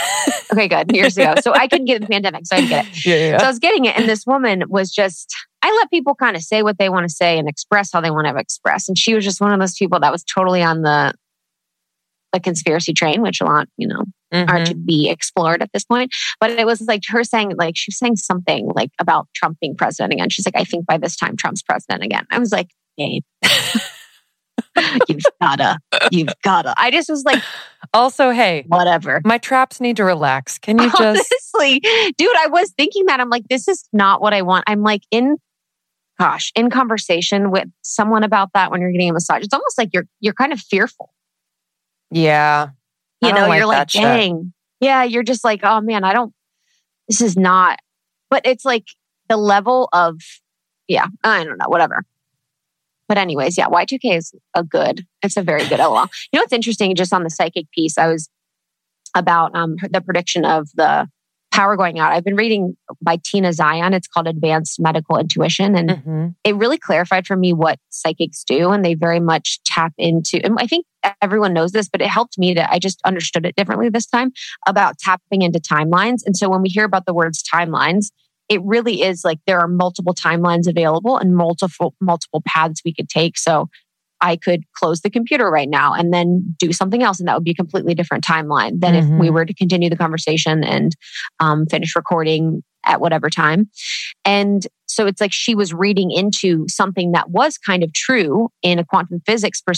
Okay, 0.52 0.69
good. 0.69 0.94
Years 0.94 1.16
ago. 1.16 1.34
So 1.42 1.52
I 1.52 1.66
couldn't 1.69 1.87
get 1.87 2.00
the 2.00 2.06
pandemic, 2.06 2.46
so 2.46 2.56
I 2.56 2.60
didn't 2.60 2.70
get 2.70 2.87
it. 2.87 3.04
Yeah, 3.06 3.16
yeah. 3.16 3.38
So 3.38 3.44
I 3.44 3.49
was 3.49 3.58
getting 3.58 3.84
it, 3.84 3.96
and 3.96 4.08
this 4.08 4.25
woman 4.26 4.62
was 4.69 4.90
just 4.90 5.34
I 5.62 5.70
let 5.81 5.90
people 5.90 6.14
kind 6.14 6.37
of 6.37 6.42
say 6.42 6.62
what 6.62 6.78
they 6.78 6.88
want 6.88 7.06
to 7.08 7.12
say 7.14 7.38
and 7.38 7.49
express 7.49 7.90
how 7.92 8.00
they 8.00 8.10
want 8.10 8.26
to 8.28 8.37
express. 8.37 8.88
And 8.88 8.96
she 8.96 9.14
was 9.14 9.25
just 9.25 9.40
one 9.40 9.52
of 9.52 9.58
those 9.60 9.75
people 9.75 9.99
that 10.00 10.10
was 10.12 10.22
totally 10.25 10.62
on 10.62 10.82
the 10.82 11.12
the 12.37 12.41
conspiracy 12.41 12.93
train, 12.93 13.23
which 13.23 13.41
a 13.41 13.44
lot, 13.44 13.69
you 13.77 13.88
know, 13.88 14.05
are 14.33 14.47
Mhm. 14.61 14.65
to 14.67 14.75
be 14.75 15.09
explored 15.09 15.62
at 15.62 15.71
this 15.73 15.85
point. 15.85 16.15
But 16.41 16.50
it 16.50 16.67
was 16.67 16.83
like 16.83 17.03
her 17.09 17.25
saying, 17.25 17.53
like, 17.56 17.77
she 17.77 17.91
was 17.91 17.99
saying 17.99 18.17
something 18.17 18.71
like 18.75 18.91
about 19.00 19.29
Trump 19.35 19.59
being 19.61 19.77
president 19.77 20.12
again. 20.12 20.29
She's 20.31 20.44
like, 20.47 20.56
I 20.56 20.65
think 20.65 20.85
by 20.87 20.99
this 20.99 21.17
time 21.17 21.37
Trump's 21.37 21.62
president 21.62 22.03
again. 22.05 22.27
I 22.31 22.38
was 22.38 22.53
like, 22.53 22.69
babe, 22.99 23.23
you've 25.09 25.23
gotta, 25.41 25.79
you've 26.11 26.35
gotta. 26.43 26.75
I 26.77 26.91
just 26.91 27.09
was 27.09 27.25
like, 27.25 27.43
Also, 27.94 28.31
hey, 28.31 28.65
whatever. 28.69 29.23
my 29.25 29.38
traps 29.38 29.81
need 29.81 29.97
to 29.97 30.05
relax. 30.05 30.59
Can 30.59 30.79
you 30.79 30.91
just? 30.91 31.33
Honestly, 31.55 31.81
dude, 32.19 32.37
I 32.37 32.49
was 32.49 32.73
thinking 32.77 33.06
that. 33.06 33.21
I'm 33.21 33.31
like, 33.31 33.44
this 33.49 33.69
is 33.69 33.88
not 33.93 34.21
what 34.21 34.35
I 34.35 34.43
want. 34.43 34.65
I'm 34.67 34.83
like 34.83 35.03
in 35.11 35.37
gosh, 36.19 36.50
in 36.56 36.71
conversation 36.71 37.50
with 37.50 37.69
someone 37.83 38.23
about 38.23 38.49
that 38.55 38.71
when 38.71 38.81
you're 38.81 38.91
getting 38.93 39.11
a 39.11 39.12
massage. 39.12 39.43
It's 39.44 39.53
almost 39.55 39.77
like 39.79 39.91
you're 39.93 40.06
you're 40.21 40.35
kind 40.35 40.53
of 40.53 40.61
fearful. 40.61 41.11
Yeah. 42.11 42.69
You 43.23 43.32
know, 43.32 43.49
like 43.49 43.58
you're 43.58 43.67
like, 43.67 43.79
that 43.79 43.91
shit. 43.91 44.03
dang. 44.03 44.53
Yeah, 44.81 45.03
you're 45.05 45.23
just 45.23 45.43
like, 45.44 45.61
oh 45.62 45.81
man, 45.81 46.05
I 46.05 46.12
don't 46.12 46.32
this 47.08 47.20
is 47.20 47.37
not 47.37 47.79
but 48.31 48.43
it's 48.44 48.64
like 48.64 48.85
the 49.29 49.37
level 49.37 49.88
of 49.93 50.20
yeah, 50.88 51.06
I 51.25 51.43
don't 51.44 51.58
know, 51.58 51.69
whatever. 51.69 52.05
But 53.08 53.19
anyways, 53.19 53.56
yeah, 53.56 53.67
Y2K 53.69 54.17
is 54.17 54.32
a 54.55 54.62
good. 54.64 55.05
It's 55.23 55.37
a 55.37 55.43
very 55.43 55.67
good 55.69 55.79
LOL. 55.79 56.06
You 56.32 56.38
know 56.38 56.43
what's 56.43 56.53
interesting? 56.53 56.94
Just 56.94 57.12
on 57.12 57.23
the 57.23 57.31
psychic 57.31 57.70
piece, 57.70 57.99
I 57.99 58.09
was 58.09 58.29
about 59.17 59.55
um, 59.55 59.76
the 59.91 60.00
prediction 60.00 60.44
of 60.44 60.69
the 60.75 61.09
power 61.52 61.76
going 61.76 61.99
out. 61.99 62.12
I've 62.12 62.25
been 62.25 62.37
reading 62.37 62.76
by 63.00 63.19
Tina 63.25 63.52
Zion. 63.52 63.94
It's 63.94 64.09
called 64.09 64.26
Advanced 64.29 64.79
Medical 64.81 65.17
Intuition, 65.19 65.75
and 65.76 65.91
Mhm. 65.91 66.35
it 66.44 66.55
really 66.56 66.79
clarified 66.79 67.26
for 67.26 67.37
me 67.37 67.52
what 67.52 67.79
psychics 67.91 68.44
do, 68.44 68.70
and 68.70 68.85
they 68.85 68.94
very 68.94 69.20
much 69.20 69.61
tap 69.64 69.93
into. 69.97 70.44
And 70.44 70.56
I 70.61 70.67
think 70.67 70.85
everyone 71.23 71.53
knows 71.53 71.73
this, 71.73 71.88
but 71.88 72.00
it 72.00 72.08
helped 72.08 72.38
me 72.38 72.55
that 72.55 72.70
I 72.70 72.79
just 72.79 73.00
understood 73.05 73.47
it 73.47 73.55
differently 73.56 73.88
this 73.88 74.06
time 74.06 74.32
about 74.67 74.99
tapping 74.99 75.43
into 75.43 75.58
timelines. 75.58 76.23
And 76.25 76.37
so 76.37 76.49
when 76.49 76.62
we 76.62 76.69
hear 76.69 76.85
about 76.85 77.06
the 77.06 77.14
words 77.14 77.43
timelines, 77.43 78.06
it 78.49 78.61
really 78.62 79.03
is 79.03 79.25
like 79.25 79.38
there 79.47 79.58
are 79.58 79.69
multiple 79.69 80.14
timelines 80.14 80.69
available 80.69 81.17
and 81.19 81.37
multiple 81.37 81.94
multiple 82.00 82.43
paths 82.47 82.81
we 82.85 82.94
could 82.94 83.08
take. 83.08 83.37
So 83.37 83.69
I 84.20 84.37
could 84.37 84.62
close 84.75 85.00
the 85.03 85.11
computer 85.11 85.50
right 85.50 85.69
now 85.69 85.93
and 85.93 86.12
then 86.12 86.55
do 86.58 86.73
something 86.73 87.03
else, 87.03 87.19
and 87.19 87.29
that 87.29 87.35
would 87.35 87.44
be 87.44 87.50
a 87.50 87.55
completely 87.55 87.94
different 87.94 88.25
timeline 88.25 88.81
than 88.81 88.94
if 88.94 89.05
we 89.19 89.29
Mhm. 89.29 89.32
were 89.35 89.44
to 89.44 89.55
continue 89.55 89.91
the 89.91 89.97
conversation 89.97 90.64
and 90.64 90.93
um, 91.38 91.67
finish 91.67 91.94
recording 91.94 92.62
at 92.85 93.00
whatever 93.00 93.29
time. 93.29 93.69
And 94.25 94.67
so 94.87 95.06
it's 95.06 95.20
like 95.20 95.32
she 95.32 95.55
was 95.55 95.75
reading 95.75 96.11
into 96.11 96.64
something 96.69 97.12
that 97.12 97.31
was 97.31 97.59
kind 97.59 97.82
of 97.82 97.93
true 97.93 98.49
in 98.62 98.79
a 98.79 98.85
quantum 98.85 99.20
physics 99.26 99.61
per 99.61 99.75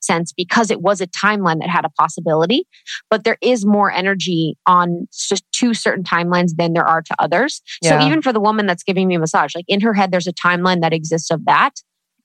sense 0.00 0.32
because 0.32 0.70
it 0.70 0.80
was 0.80 1.00
a 1.00 1.06
timeline 1.06 1.60
that 1.60 1.68
had 1.68 1.84
a 1.84 1.90
possibility 1.90 2.64
but 3.10 3.24
there 3.24 3.38
is 3.42 3.64
more 3.64 3.90
energy 3.90 4.56
on 4.66 5.06
two 5.52 5.74
certain 5.74 6.04
timelines 6.04 6.50
than 6.56 6.72
there 6.72 6.86
are 6.86 7.02
to 7.02 7.14
others. 7.18 7.62
Yeah. 7.82 7.98
so 8.00 8.06
even 8.06 8.22
for 8.22 8.32
the 8.32 8.40
woman 8.40 8.66
that's 8.66 8.82
giving 8.82 9.08
me 9.08 9.14
a 9.16 9.18
massage 9.18 9.54
like 9.54 9.64
in 9.68 9.80
her 9.80 9.94
head 9.94 10.10
there's 10.12 10.26
a 10.26 10.32
timeline 10.32 10.80
that 10.82 10.92
exists 10.92 11.30
of 11.30 11.44
that. 11.46 11.72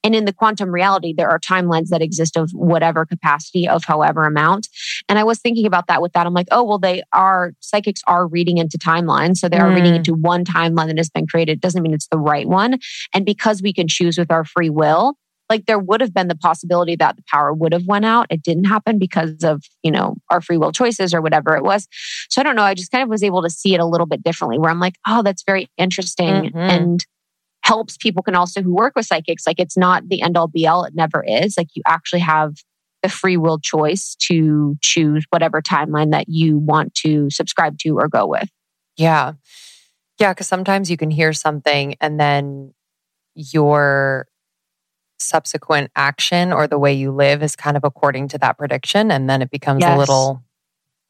And 0.03 0.15
in 0.15 0.25
the 0.25 0.33
quantum 0.33 0.69
reality 0.71 1.13
there 1.15 1.29
are 1.29 1.39
timelines 1.39 1.89
that 1.89 2.01
exist 2.01 2.35
of 2.35 2.50
whatever 2.53 3.06
capacity 3.06 3.68
of 3.68 3.83
however 3.85 4.24
amount. 4.25 4.67
And 5.07 5.19
i 5.19 5.24
was 5.24 5.39
thinking 5.39 5.65
about 5.65 5.88
that 5.88 6.01
with 6.01 6.13
that. 6.13 6.25
I'm 6.25 6.34
like 6.34 6.48
oh 6.51 6.63
well 6.63 6.79
they 6.79 7.03
are 7.13 7.53
psychics 7.60 8.01
are 8.07 8.27
reading 8.27 8.57
into 8.57 8.77
timelines. 8.77 9.38
So 9.38 9.48
they 9.50 9.60
are 9.60 9.69
reading 9.69 9.93
Mm. 9.93 9.98
into 9.98 10.13
one 10.13 10.43
timeline 10.43 10.88
that 10.88 10.98
has 10.98 11.10
been 11.10 11.27
created. 11.27 11.62
Doesn't 11.62 11.81
mean 11.84 11.93
it's 11.93 12.07
the 12.07 12.17
right 12.19 12.48
one. 12.48 12.79
And 13.13 13.25
because 13.25 13.62
we 13.62 13.74
can 13.74 13.88
choose 13.88 14.17
with 14.17 14.31
our 14.31 14.43
free 14.46 14.69
will 14.69 15.15
like 15.51 15.65
there 15.67 15.77
would 15.79 16.01
have 16.01 16.13
been 16.13 16.27
the 16.27 16.36
possibility 16.36 16.96
that 16.96 17.15
the 17.17 17.24
power 17.31 17.53
would 17.53 17.74
have 17.74 17.86
went 17.86 18.05
out 18.05 18.25
it 18.29 18.41
didn't 18.41 18.63
happen 18.75 18.98
because 18.98 19.43
of 19.43 19.63
you 19.84 19.91
know 19.91 20.15
our 20.31 20.41
free 20.41 20.58
will 20.58 20.72
choices 20.72 21.13
or 21.13 21.22
whatever 21.22 21.55
it 21.55 21.63
was 21.63 21.88
so 22.29 22.41
i 22.41 22.43
don't 22.43 22.55
know 22.55 22.63
i 22.63 22.74
just 22.74 22.91
kind 22.91 23.03
of 23.03 23.10
was 23.10 23.24
able 23.24 23.41
to 23.43 23.50
see 23.50 23.74
it 23.75 23.79
a 23.79 23.86
little 23.86 24.08
bit 24.08 24.24
differently 24.24 24.58
where 24.58 24.72
i'm 24.72 24.79
like 24.79 24.96
oh 25.08 25.22
that's 25.22 25.43
very 25.43 25.70
interesting 25.77 26.51
Mhm. 26.51 26.55
and 26.55 27.05
helps 27.63 27.96
people 27.98 28.24
can 28.24 28.36
also 28.36 28.62
who 28.63 28.74
work 28.74 28.93
with 28.96 29.05
psychics 29.05 29.46
like 29.46 29.60
it's 29.60 29.77
not 29.77 30.08
the 30.10 30.22
end 30.24 30.36
all 30.36 30.48
be 30.48 30.65
all 30.65 30.84
it 30.84 30.96
never 30.96 31.24
is 31.24 31.55
like 31.58 31.67
you 31.75 31.84
actually 31.88 32.20
have 32.20 32.55
the 33.03 33.10
free 33.10 33.38
will 33.38 33.60
choice 33.60 34.15
to 34.15 34.75
choose 34.81 35.25
whatever 35.29 35.62
timeline 35.62 36.12
that 36.12 36.25
you 36.27 36.58
want 36.58 36.93
to 36.93 37.29
subscribe 37.29 37.77
to 37.79 37.98
or 37.98 38.08
go 38.08 38.25
with 38.25 38.50
Yeah. 38.98 39.34
Yeah. 40.20 40.34
Cause 40.36 40.48
sometimes 40.48 40.89
you 40.91 40.98
can 40.98 41.10
hear 41.12 41.34
something 41.34 41.96
and 42.01 42.20
then 42.20 42.74
your 43.36 44.27
subsequent 45.22 45.92
action 45.96 46.51
or 46.51 46.68
the 46.68 46.80
way 46.80 46.94
you 46.94 47.12
live 47.12 47.44
is 47.44 47.56
kind 47.56 47.78
of 47.78 47.84
according 47.84 48.28
to 48.30 48.38
that 48.40 48.58
prediction. 48.58 49.12
And 49.12 49.30
then 49.30 49.42
it 49.42 49.51
becomes 49.51 49.84
a 49.84 49.96
little, 49.96 50.44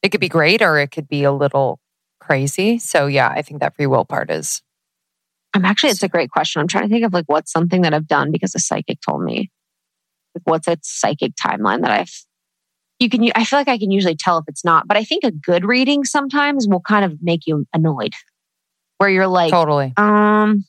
it 0.01 0.09
could 0.09 0.21
be 0.21 0.29
great 0.29 0.61
or 0.61 0.77
it 0.77 0.91
could 0.91 1.07
be 1.07 1.23
a 1.23 1.31
little 1.31 1.79
crazy. 2.19 2.77
So 2.79 3.07
yeah, 3.07 3.29
I 3.29 3.41
think 3.41 3.61
that 3.61 3.75
free 3.75 3.87
will 3.87 4.05
part 4.05 4.29
is 4.29 4.61
I'm 5.53 5.65
actually, 5.65 5.89
it's 5.89 6.03
a 6.03 6.07
great 6.07 6.31
question. 6.31 6.61
I'm 6.61 6.67
trying 6.67 6.87
to 6.87 6.89
think 6.89 7.05
of 7.05 7.13
like 7.13 7.25
what's 7.27 7.51
something 7.51 7.81
that 7.81 7.93
I've 7.93 8.07
done 8.07 8.31
because 8.31 8.55
a 8.55 8.59
psychic 8.59 8.99
told 9.01 9.23
me. 9.23 9.51
Like 10.35 10.43
what's 10.45 10.67
a 10.67 10.77
psychic 10.81 11.33
timeline 11.35 11.81
that 11.81 11.91
I've, 11.91 12.13
you 12.99 13.09
can, 13.09 13.29
I 13.35 13.43
feel 13.43 13.59
like 13.59 13.67
I 13.67 13.77
can 13.77 13.91
usually 13.91 14.15
tell 14.15 14.37
if 14.37 14.45
it's 14.47 14.63
not, 14.63 14.87
but 14.87 14.95
I 14.95 15.03
think 15.03 15.23
a 15.23 15.31
good 15.31 15.65
reading 15.65 16.05
sometimes 16.05 16.67
will 16.69 16.79
kind 16.79 17.03
of 17.03 17.17
make 17.21 17.47
you 17.47 17.65
annoyed 17.73 18.13
where 18.97 19.09
you're 19.09 19.27
like, 19.27 19.51
totally. 19.51 19.93
um, 19.97 20.63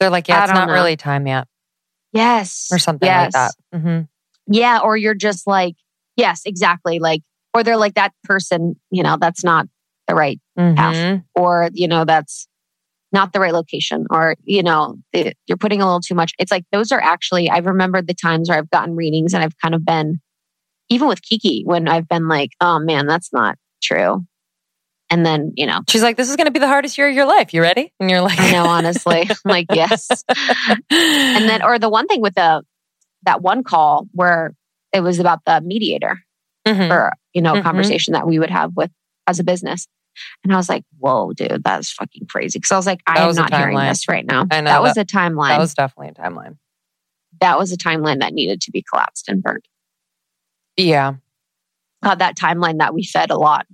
They're 0.00 0.10
like, 0.10 0.26
yeah, 0.26 0.44
it's 0.44 0.52
not 0.52 0.68
know. 0.68 0.74
really 0.74 0.96
time 0.96 1.26
yet 1.26 1.46
yes. 2.16 2.68
or 2.72 2.78
something 2.78 3.06
yes. 3.06 3.34
like 3.34 3.52
that. 3.72 3.78
hmm 3.80 4.00
Yeah. 4.46 4.80
Or 4.80 4.96
you're 4.96 5.14
just 5.14 5.46
like, 5.46 5.74
yes, 6.16 6.42
exactly. 6.44 6.98
Like, 6.98 7.22
or 7.54 7.62
they're 7.62 7.76
like 7.76 7.94
that 7.94 8.12
person, 8.24 8.76
you 8.90 9.02
know, 9.02 9.16
that's 9.20 9.44
not 9.44 9.66
the 10.06 10.14
right 10.14 10.40
Half. 10.56 10.94
Mhm. 10.94 11.24
or 11.34 11.68
you 11.72 11.88
know 11.88 12.04
that's 12.04 12.48
not 13.12 13.32
the 13.32 13.40
right 13.40 13.52
location 13.52 14.06
or 14.10 14.36
you 14.44 14.62
know 14.62 14.96
it, 15.12 15.36
you're 15.46 15.56
putting 15.56 15.80
a 15.82 15.84
little 15.84 16.00
too 16.00 16.14
much 16.14 16.32
it's 16.38 16.50
like 16.50 16.64
those 16.72 16.92
are 16.92 17.00
actually 17.00 17.50
i've 17.50 17.66
remembered 17.66 18.06
the 18.06 18.14
times 18.14 18.48
where 18.48 18.58
i've 18.58 18.70
gotten 18.70 18.96
readings 18.96 19.34
and 19.34 19.42
i've 19.44 19.56
kind 19.58 19.74
of 19.74 19.84
been 19.84 20.18
even 20.88 21.08
with 21.08 21.22
kiki 21.22 21.62
when 21.64 21.88
i've 21.88 22.08
been 22.08 22.28
like 22.28 22.50
oh 22.60 22.78
man 22.78 23.06
that's 23.06 23.32
not 23.32 23.56
true 23.82 24.24
And 25.08 25.24
then, 25.24 25.52
you 25.56 25.66
know, 25.66 25.80
She's 25.88 26.02
like, 26.02 26.16
this 26.16 26.28
is 26.28 26.36
going 26.36 26.46
to 26.46 26.50
be 26.52 26.58
the 26.58 26.66
hardest 26.66 26.98
year 26.98 27.08
of 27.08 27.14
your 27.14 27.26
life. 27.26 27.54
You 27.54 27.62
ready? 27.62 27.92
And 28.00 28.10
you're 28.10 28.20
like, 28.22 28.40
I 28.40 28.50
know, 28.52 28.64
honestly, 28.66 29.22
I'm 29.30 29.36
like, 29.44 29.66
yes. 29.72 30.08
And 30.28 31.48
then, 31.48 31.62
or 31.62 31.78
the 31.78 31.88
one 31.88 32.06
thing 32.08 32.20
with 32.20 32.34
the, 32.34 32.62
that 33.22 33.40
one 33.40 33.62
call 33.62 34.08
where 34.12 34.54
it 34.92 35.00
was 35.00 35.18
about 35.18 35.40
the 35.46 35.60
mediator 35.60 36.22
Mhm. 36.66 36.90
or, 36.90 37.12
you 37.32 37.42
know, 37.42 37.54
Mhm. 37.54 37.62
conversation 37.62 38.14
that 38.14 38.26
we 38.26 38.38
would 38.40 38.50
have 38.50 38.72
with 38.74 38.90
as 39.28 39.38
a 39.38 39.44
business. 39.44 39.86
And 40.42 40.52
I 40.52 40.56
was 40.56 40.68
like, 40.68 40.82
whoa, 40.98 41.32
dude, 41.32 41.62
that's 41.62 41.92
fucking 41.92 42.26
crazy. 42.28 42.58
Cause 42.58 42.72
I 42.72 42.76
was 42.76 42.86
like, 42.86 43.00
I 43.06 43.14
That 43.20 43.28
am 43.28 43.34
not 43.36 43.54
hearing 43.54 43.78
this 43.78 44.08
right 44.08 44.24
now. 44.26 44.46
I 44.50 44.60
know, 44.60 44.70
that 44.70 44.82
was 44.82 44.96
a 44.96 45.04
timeline. 45.04 45.50
that 45.50 45.58
was 45.60 45.74
definitely 45.74 46.08
a 46.08 46.14
timeline. 46.14 46.56
that 47.40 47.58
was 47.58 47.70
a 47.70 47.76
timeline 47.76 48.20
that 48.20 48.32
needed 48.32 48.62
to 48.62 48.70
be 48.72 48.82
collapsed 48.82 49.28
and 49.28 49.42
burned. 49.42 49.64
Yeah. 50.76 51.14
God, 52.02 52.18
that 52.20 52.36
timeline 52.36 52.78
that 52.78 52.94
we 52.94 53.04
fed 53.04 53.30
a 53.30 53.36
lot. 53.36 53.66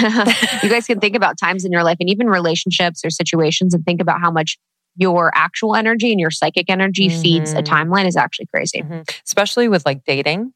you 0.62 0.68
guys 0.68 0.86
can 0.86 1.00
think 1.00 1.16
about 1.16 1.38
times 1.38 1.64
in 1.64 1.72
your 1.72 1.84
life 1.84 1.96
and 2.00 2.08
even 2.08 2.26
relationships 2.28 3.04
or 3.04 3.10
situations 3.10 3.74
and 3.74 3.84
think 3.84 4.00
about 4.00 4.20
how 4.20 4.30
much 4.30 4.58
your 4.96 5.30
actual 5.34 5.74
energy 5.76 6.10
and 6.10 6.20
your 6.20 6.30
psychic 6.30 6.68
energy 6.68 7.08
feeds 7.08 7.52
a 7.52 7.62
Mhm. 7.62 7.66
timeline 7.66 8.06
is 8.06 8.16
actually 8.16 8.46
crazy. 8.46 8.82
Mhm. 8.82 9.08
Especially 9.24 9.68
with 9.68 9.86
like 9.86 10.04
dating. 10.04 10.52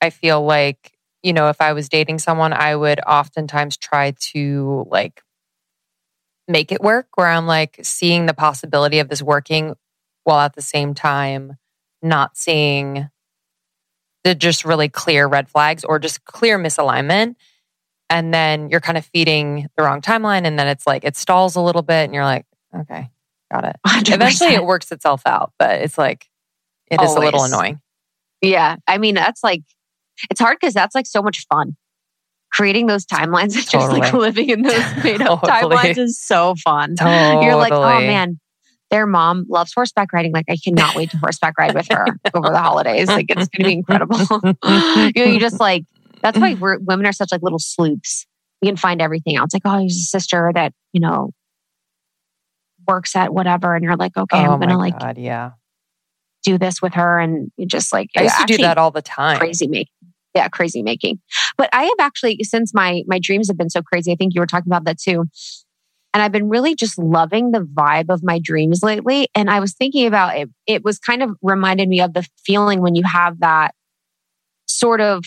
I 0.00 0.10
feel 0.10 0.42
like, 0.44 0.92
you 1.22 1.32
know, 1.32 1.48
if 1.48 1.60
I 1.60 1.72
was 1.72 1.88
dating 1.88 2.18
someone, 2.18 2.52
I 2.52 2.76
would 2.76 3.00
oftentimes 3.06 3.76
try 3.76 4.12
to 4.32 4.86
like 4.90 5.22
make 6.46 6.70
it 6.70 6.82
work 6.82 7.08
where 7.14 7.28
I'm 7.28 7.46
like 7.46 7.80
seeing 7.82 8.26
the 8.26 8.34
possibility 8.34 8.98
of 8.98 9.08
this 9.08 9.22
working 9.22 9.74
while 10.24 10.40
at 10.40 10.54
the 10.54 10.62
same 10.62 10.94
time 10.94 11.56
not 12.02 12.36
seeing 12.36 13.08
the 14.24 14.34
just 14.34 14.64
really 14.64 14.88
clear 14.88 15.26
red 15.26 15.48
flags 15.48 15.84
or 15.84 15.98
just 15.98 16.24
clear 16.24 16.58
misalignment. 16.58 17.36
And 18.10 18.32
then 18.32 18.68
you're 18.70 18.80
kind 18.80 18.98
of 18.98 19.06
feeding 19.06 19.68
the 19.76 19.82
wrong 19.82 20.00
timeline. 20.00 20.46
And 20.46 20.58
then 20.58 20.68
it's 20.68 20.86
like 20.86 21.04
it 21.04 21.16
stalls 21.16 21.56
a 21.56 21.60
little 21.60 21.82
bit 21.82 22.04
and 22.04 22.14
you're 22.14 22.24
like, 22.24 22.46
okay, 22.74 23.10
got 23.50 23.64
it. 23.64 23.76
100%. 23.86 24.14
Eventually 24.14 24.54
it 24.54 24.64
works 24.64 24.92
itself 24.92 25.22
out, 25.26 25.52
but 25.58 25.80
it's 25.80 25.98
like, 25.98 26.28
it 26.90 27.00
is 27.00 27.14
a 27.14 27.18
little 27.18 27.44
annoying. 27.44 27.80
Yeah. 28.42 28.76
I 28.86 28.98
mean, 28.98 29.14
that's 29.14 29.42
like, 29.42 29.62
it's 30.30 30.40
hard 30.40 30.58
because 30.60 30.74
that's 30.74 30.94
like 30.94 31.06
so 31.06 31.22
much 31.22 31.46
fun. 31.48 31.76
Creating 32.52 32.86
those 32.86 33.04
timelines 33.04 33.56
and 33.56 33.68
just 33.68 33.90
like 33.90 34.12
living 34.12 34.50
in 34.50 34.62
those 34.62 34.74
made 35.04 35.20
up 35.22 35.42
Totally. 35.42 35.76
timelines 35.76 35.98
is 35.98 36.20
so 36.20 36.54
fun. 36.62 36.94
Totally. 36.94 37.46
You're 37.46 37.56
like, 37.56 37.72
oh 37.72 38.00
man, 38.00 38.38
their 38.90 39.06
mom 39.06 39.44
loves 39.48 39.72
horseback 39.74 40.12
riding. 40.12 40.32
Like, 40.32 40.44
I 40.48 40.56
cannot 40.56 40.94
wait 40.94 41.10
to 41.10 41.18
horseback 41.18 41.58
ride 41.58 41.74
with 41.74 41.88
her 41.90 42.06
over 42.34 42.50
the 42.50 42.58
holidays. 42.58 43.08
Like, 43.08 43.26
it's 43.28 43.48
going 43.48 43.64
to 43.64 43.64
be 43.64 43.72
incredible. 43.72 44.18
you 44.64 45.24
know, 45.24 45.32
you 45.32 45.40
just 45.40 45.58
like, 45.58 45.84
that's 46.24 46.38
why 46.38 46.54
mm. 46.54 46.58
we're, 46.58 46.78
women 46.78 47.04
are 47.04 47.12
such 47.12 47.30
like 47.30 47.42
little 47.42 47.58
sleuths. 47.58 48.26
We 48.62 48.68
can 48.68 48.76
find 48.78 49.02
everything 49.02 49.36
out. 49.36 49.44
It's 49.44 49.54
like, 49.54 49.62
oh, 49.66 49.78
here's 49.78 49.94
a 49.94 50.00
sister 50.00 50.50
that, 50.54 50.72
you 50.94 51.00
know, 51.00 51.32
works 52.88 53.14
at 53.14 53.34
whatever. 53.34 53.74
And 53.74 53.84
you're 53.84 53.96
like, 53.96 54.16
okay, 54.16 54.38
oh 54.38 54.52
I'm 54.52 54.58
going 54.58 54.70
to 54.70 54.78
like 54.78 54.98
God, 54.98 55.18
yeah. 55.18 55.50
do 56.42 56.56
this 56.56 56.80
with 56.80 56.94
her. 56.94 57.18
And 57.18 57.52
you 57.58 57.66
just 57.66 57.92
like, 57.92 58.08
I 58.16 58.22
used 58.22 58.38
to 58.38 58.46
do 58.46 58.56
that 58.58 58.78
all 58.78 58.90
the 58.90 59.02
time. 59.02 59.36
crazy 59.36 59.66
making. 59.66 59.92
Yeah, 60.34 60.48
crazy 60.48 60.82
making. 60.82 61.20
But 61.58 61.68
I 61.74 61.84
have 61.84 62.00
actually, 62.00 62.38
since 62.42 62.72
my 62.72 63.02
my 63.06 63.20
dreams 63.22 63.48
have 63.48 63.58
been 63.58 63.70
so 63.70 63.82
crazy, 63.82 64.10
I 64.10 64.16
think 64.16 64.34
you 64.34 64.40
were 64.40 64.46
talking 64.46 64.72
about 64.72 64.86
that 64.86 64.98
too. 64.98 65.26
And 66.14 66.22
I've 66.22 66.32
been 66.32 66.48
really 66.48 66.74
just 66.74 66.98
loving 66.98 67.50
the 67.50 67.60
vibe 67.60 68.06
of 68.08 68.22
my 68.24 68.40
dreams 68.42 68.82
lately. 68.82 69.28
And 69.34 69.50
I 69.50 69.60
was 69.60 69.74
thinking 69.74 70.06
about 70.06 70.36
it. 70.38 70.48
It 70.66 70.82
was 70.82 70.98
kind 70.98 71.22
of 71.22 71.36
reminded 71.42 71.88
me 71.88 72.00
of 72.00 72.14
the 72.14 72.26
feeling 72.46 72.80
when 72.80 72.94
you 72.94 73.02
have 73.04 73.40
that 73.40 73.74
sort 74.66 75.02
of 75.02 75.24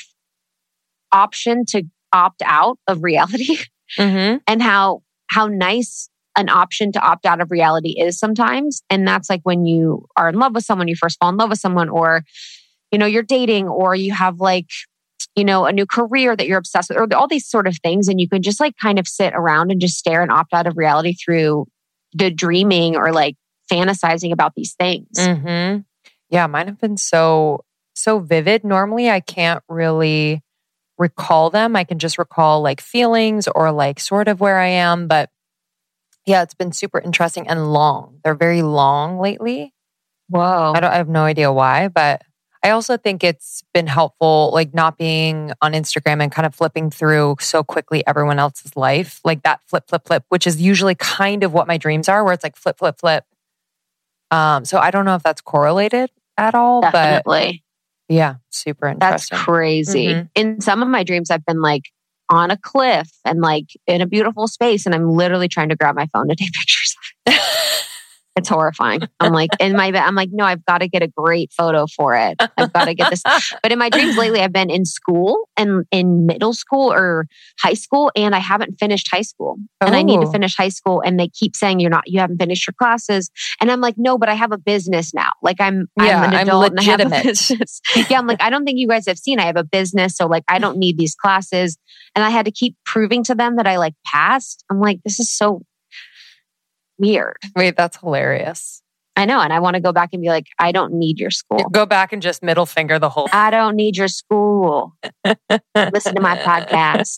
option 1.11 1.65
to 1.69 1.83
opt 2.13 2.41
out 2.45 2.77
of 2.87 3.03
reality 3.03 3.57
Mhm. 3.99 4.41
and 4.47 4.61
how 4.61 5.01
how 5.29 5.47
nice 5.47 6.09
an 6.37 6.49
option 6.49 6.91
to 6.91 6.99
opt 6.99 7.25
out 7.25 7.41
of 7.41 7.49
reality 7.51 7.95
is 7.99 8.19
sometimes 8.19 8.81
and 8.89 9.07
that's 9.07 9.29
like 9.29 9.41
when 9.43 9.65
you 9.65 10.05
are 10.17 10.29
in 10.29 10.35
love 10.35 10.53
with 10.53 10.63
someone 10.65 10.87
you 10.87 10.95
first 10.95 11.17
fall 11.19 11.29
in 11.29 11.37
love 11.37 11.49
with 11.49 11.59
someone 11.59 11.89
or 11.89 12.21
you 12.91 12.97
know 12.99 13.05
you're 13.05 13.23
dating 13.23 13.67
or 13.67 13.95
you 13.95 14.13
have 14.13 14.39
like 14.39 14.67
you 15.35 15.43
know 15.43 15.65
a 15.65 15.71
new 15.73 15.85
career 15.85 16.35
that 16.35 16.47
you're 16.47 16.57
obsessed 16.59 16.89
with 16.89 16.97
or 16.97 17.07
all 17.15 17.27
these 17.27 17.47
sort 17.47 17.67
of 17.67 17.77
things 17.83 18.07
and 18.07 18.19
you 18.21 18.27
can 18.29 18.41
just 18.41 18.59
like 18.59 18.75
kind 18.81 18.99
of 18.99 19.07
sit 19.07 19.33
around 19.33 19.71
and 19.71 19.81
just 19.81 19.97
stare 19.97 20.21
and 20.21 20.31
opt 20.31 20.53
out 20.53 20.67
of 20.67 20.77
reality 20.77 21.13
through 21.13 21.65
the 22.13 22.29
dreaming 22.29 22.95
or 22.95 23.11
like 23.11 23.35
fantasizing 23.71 24.31
about 24.31 24.53
these 24.55 24.75
things 24.79 25.07
Mhm. 25.17 25.85
Yeah, 26.29 26.47
mine 26.47 26.67
have 26.67 26.79
been 26.79 26.97
so 26.97 27.63
so 27.95 28.19
vivid. 28.19 28.63
Normally 28.63 29.09
I 29.09 29.21
can't 29.21 29.63
really 29.67 30.41
recall 30.97 31.49
them. 31.49 31.75
I 31.75 31.83
can 31.83 31.99
just 31.99 32.17
recall 32.17 32.61
like 32.61 32.81
feelings 32.81 33.47
or 33.47 33.71
like 33.71 33.99
sort 33.99 34.27
of 34.27 34.39
where 34.39 34.57
I 34.57 34.67
am, 34.67 35.07
but 35.07 35.29
yeah, 36.25 36.43
it's 36.43 36.53
been 36.53 36.71
super 36.71 36.99
interesting 36.99 37.47
and 37.47 37.71
long. 37.71 38.19
They're 38.23 38.35
very 38.35 38.61
long 38.61 39.19
lately. 39.19 39.73
whoa 40.29 40.73
I 40.75 40.79
don't 40.79 40.91
I 40.91 40.97
have 40.97 41.09
no 41.09 41.23
idea 41.23 41.51
why, 41.51 41.87
but 41.87 42.21
I 42.63 42.71
also 42.71 42.97
think 42.97 43.23
it's 43.23 43.63
been 43.73 43.87
helpful 43.87 44.51
like 44.53 44.73
not 44.73 44.97
being 44.97 45.53
on 45.61 45.73
Instagram 45.73 46.21
and 46.21 46.31
kind 46.31 46.45
of 46.45 46.55
flipping 46.55 46.89
through 46.89 47.37
so 47.39 47.63
quickly 47.63 48.05
everyone 48.05 48.39
else's 48.39 48.75
life. 48.75 49.21
Like 49.23 49.43
that 49.43 49.61
flip 49.67 49.85
flip 49.87 50.03
flip, 50.05 50.23
which 50.29 50.47
is 50.47 50.59
usually 50.59 50.95
kind 50.95 51.43
of 51.43 51.53
what 51.53 51.67
my 51.67 51.77
dreams 51.77 52.09
are 52.09 52.23
where 52.23 52.33
it's 52.33 52.43
like 52.43 52.57
flip 52.57 52.77
flip 52.79 52.99
flip. 52.99 53.23
Um 54.31 54.65
so 54.65 54.79
I 54.79 54.91
don't 54.91 55.05
know 55.05 55.15
if 55.15 55.23
that's 55.23 55.41
correlated 55.41 56.09
at 56.37 56.55
all, 56.55 56.81
but 56.81 56.91
definitely 56.91 57.63
yeah, 58.09 58.35
super 58.49 58.95
That's 58.99 59.29
interesting. 59.29 59.35
That's 59.35 59.45
crazy. 59.45 60.07
Mhm. 60.07 60.29
In 60.35 60.61
some 60.61 60.81
of 60.81 60.87
my 60.87 61.03
dreams, 61.03 61.29
I've 61.29 61.45
been 61.45 61.61
like 61.61 61.83
on 62.29 62.51
a 62.51 62.57
cliff 62.57 63.09
and 63.25 63.41
like 63.41 63.65
in 63.85 64.01
a 64.01 64.05
beautiful 64.05 64.47
space, 64.47 64.85
and 64.85 64.93
I'm 64.93 65.09
literally 65.09 65.47
trying 65.47 65.69
to 65.69 65.75
grab 65.75 65.95
my 65.95 66.07
phone 66.13 66.27
to 66.29 66.35
take 66.35 66.51
pictures. 66.53 66.95
It's 68.37 68.49
horrifying. 68.49 69.01
I'm 69.19 69.33
like 69.33 69.49
in 69.59 69.75
my 69.75 69.91
bed. 69.91 70.03
I'm 70.03 70.15
like, 70.15 70.29
no, 70.31 70.45
I've 70.45 70.63
got 70.65 70.79
to 70.79 70.87
get 70.87 71.01
a 71.03 71.07
great 71.07 71.51
photo 71.51 71.87
for 71.87 72.15
it. 72.15 72.39
I've 72.57 72.71
got 72.71 72.85
to 72.85 72.93
get 72.93 73.09
this. 73.09 73.23
But 73.63 73.71
in 73.71 73.79
my 73.79 73.89
dreams 73.89 74.15
lately, 74.15 74.39
I've 74.41 74.53
been 74.53 74.69
in 74.69 74.85
school 74.85 75.49
and 75.57 75.85
in 75.91 76.25
middle 76.25 76.53
school 76.53 76.91
or 76.93 77.27
high 77.61 77.73
school, 77.73 78.11
and 78.15 78.35
I 78.35 78.39
haven't 78.39 78.75
finished 78.79 79.09
high 79.11 79.21
school. 79.21 79.57
And 79.81 79.95
I 79.95 80.03
need 80.03 80.21
to 80.21 80.27
Oh. 80.27 80.31
finish 80.31 80.55
high 80.55 80.69
school, 80.69 81.01
and 81.03 81.19
they 81.19 81.27
keep 81.29 81.55
saying 81.55 81.79
you're 81.79 81.89
not, 81.89 82.03
you 82.07 82.19
haven't 82.19 82.37
finished 82.37 82.67
your 82.67 82.73
classes. 82.77 83.29
And 83.59 83.71
I'm 83.71 83.81
like, 83.81 83.95
no, 83.97 84.17
but 84.17 84.29
I 84.29 84.35
have 84.35 84.51
a 84.51 84.57
business 84.57 85.13
now. 85.13 85.31
Like 85.41 85.59
I'm, 85.59 85.87
Yeah, 85.97 86.17
I'm 86.21 86.23
an 86.29 86.33
I'm 86.35 86.47
adult 86.47 86.71
and 86.71 86.79
I 86.79 86.83
have 86.83 86.99
a 87.01 87.09
business. 87.23 87.81
yeah, 88.09 88.17
I'm 88.19 88.27
like, 88.27 88.41
I 88.41 88.49
don't 88.49 88.63
think 88.65 88.77
you 88.77 88.87
guys 88.87 89.05
have 89.07 89.17
seen. 89.17 89.39
I 89.39 89.45
have 89.45 89.57
a 89.57 89.63
business, 89.63 90.15
so 90.15 90.27
like, 90.27 90.43
I 90.47 90.59
don't 90.59 90.77
need 90.77 90.97
these 90.97 91.15
classes. 91.15 91.77
And 92.15 92.23
I 92.23 92.29
had 92.29 92.45
to 92.45 92.51
keep 92.51 92.75
proving 92.85 93.23
to 93.25 93.35
them 93.35 93.55
that 93.57 93.67
I 93.67 93.77
like 93.77 93.93
passed. 94.05 94.63
I'm 94.71 94.79
like, 94.79 94.99
this 95.03 95.19
is 95.19 95.31
so 95.31 95.61
weird. 96.97 97.37
Wait, 97.55 97.75
that's 97.77 97.97
hilarious. 97.97 98.81
I 99.15 99.25
know, 99.25 99.41
and 99.41 99.51
I 99.51 99.59
want 99.59 99.73
to 99.73 99.79
go 99.79 99.91
back 99.91 100.09
and 100.13 100.21
be 100.21 100.27
like, 100.29 100.45
I 100.59 100.71
don't 100.71 100.93
need 100.93 101.19
your 101.19 101.31
school. 101.31 101.57
Go 101.71 101.87
back 101.87 102.13
and 102.13 102.21
just 102.21 102.43
middle 102.43 102.67
finger 102.67 102.99
the 102.99 103.09
whole 103.09 103.27
I 103.33 103.49
don't 103.49 103.75
need 103.75 103.97
your 103.97 104.07
school. 104.09 104.93
Listen 105.75 106.13
to 106.13 106.21
my 106.21 106.37
podcast. 106.37 107.17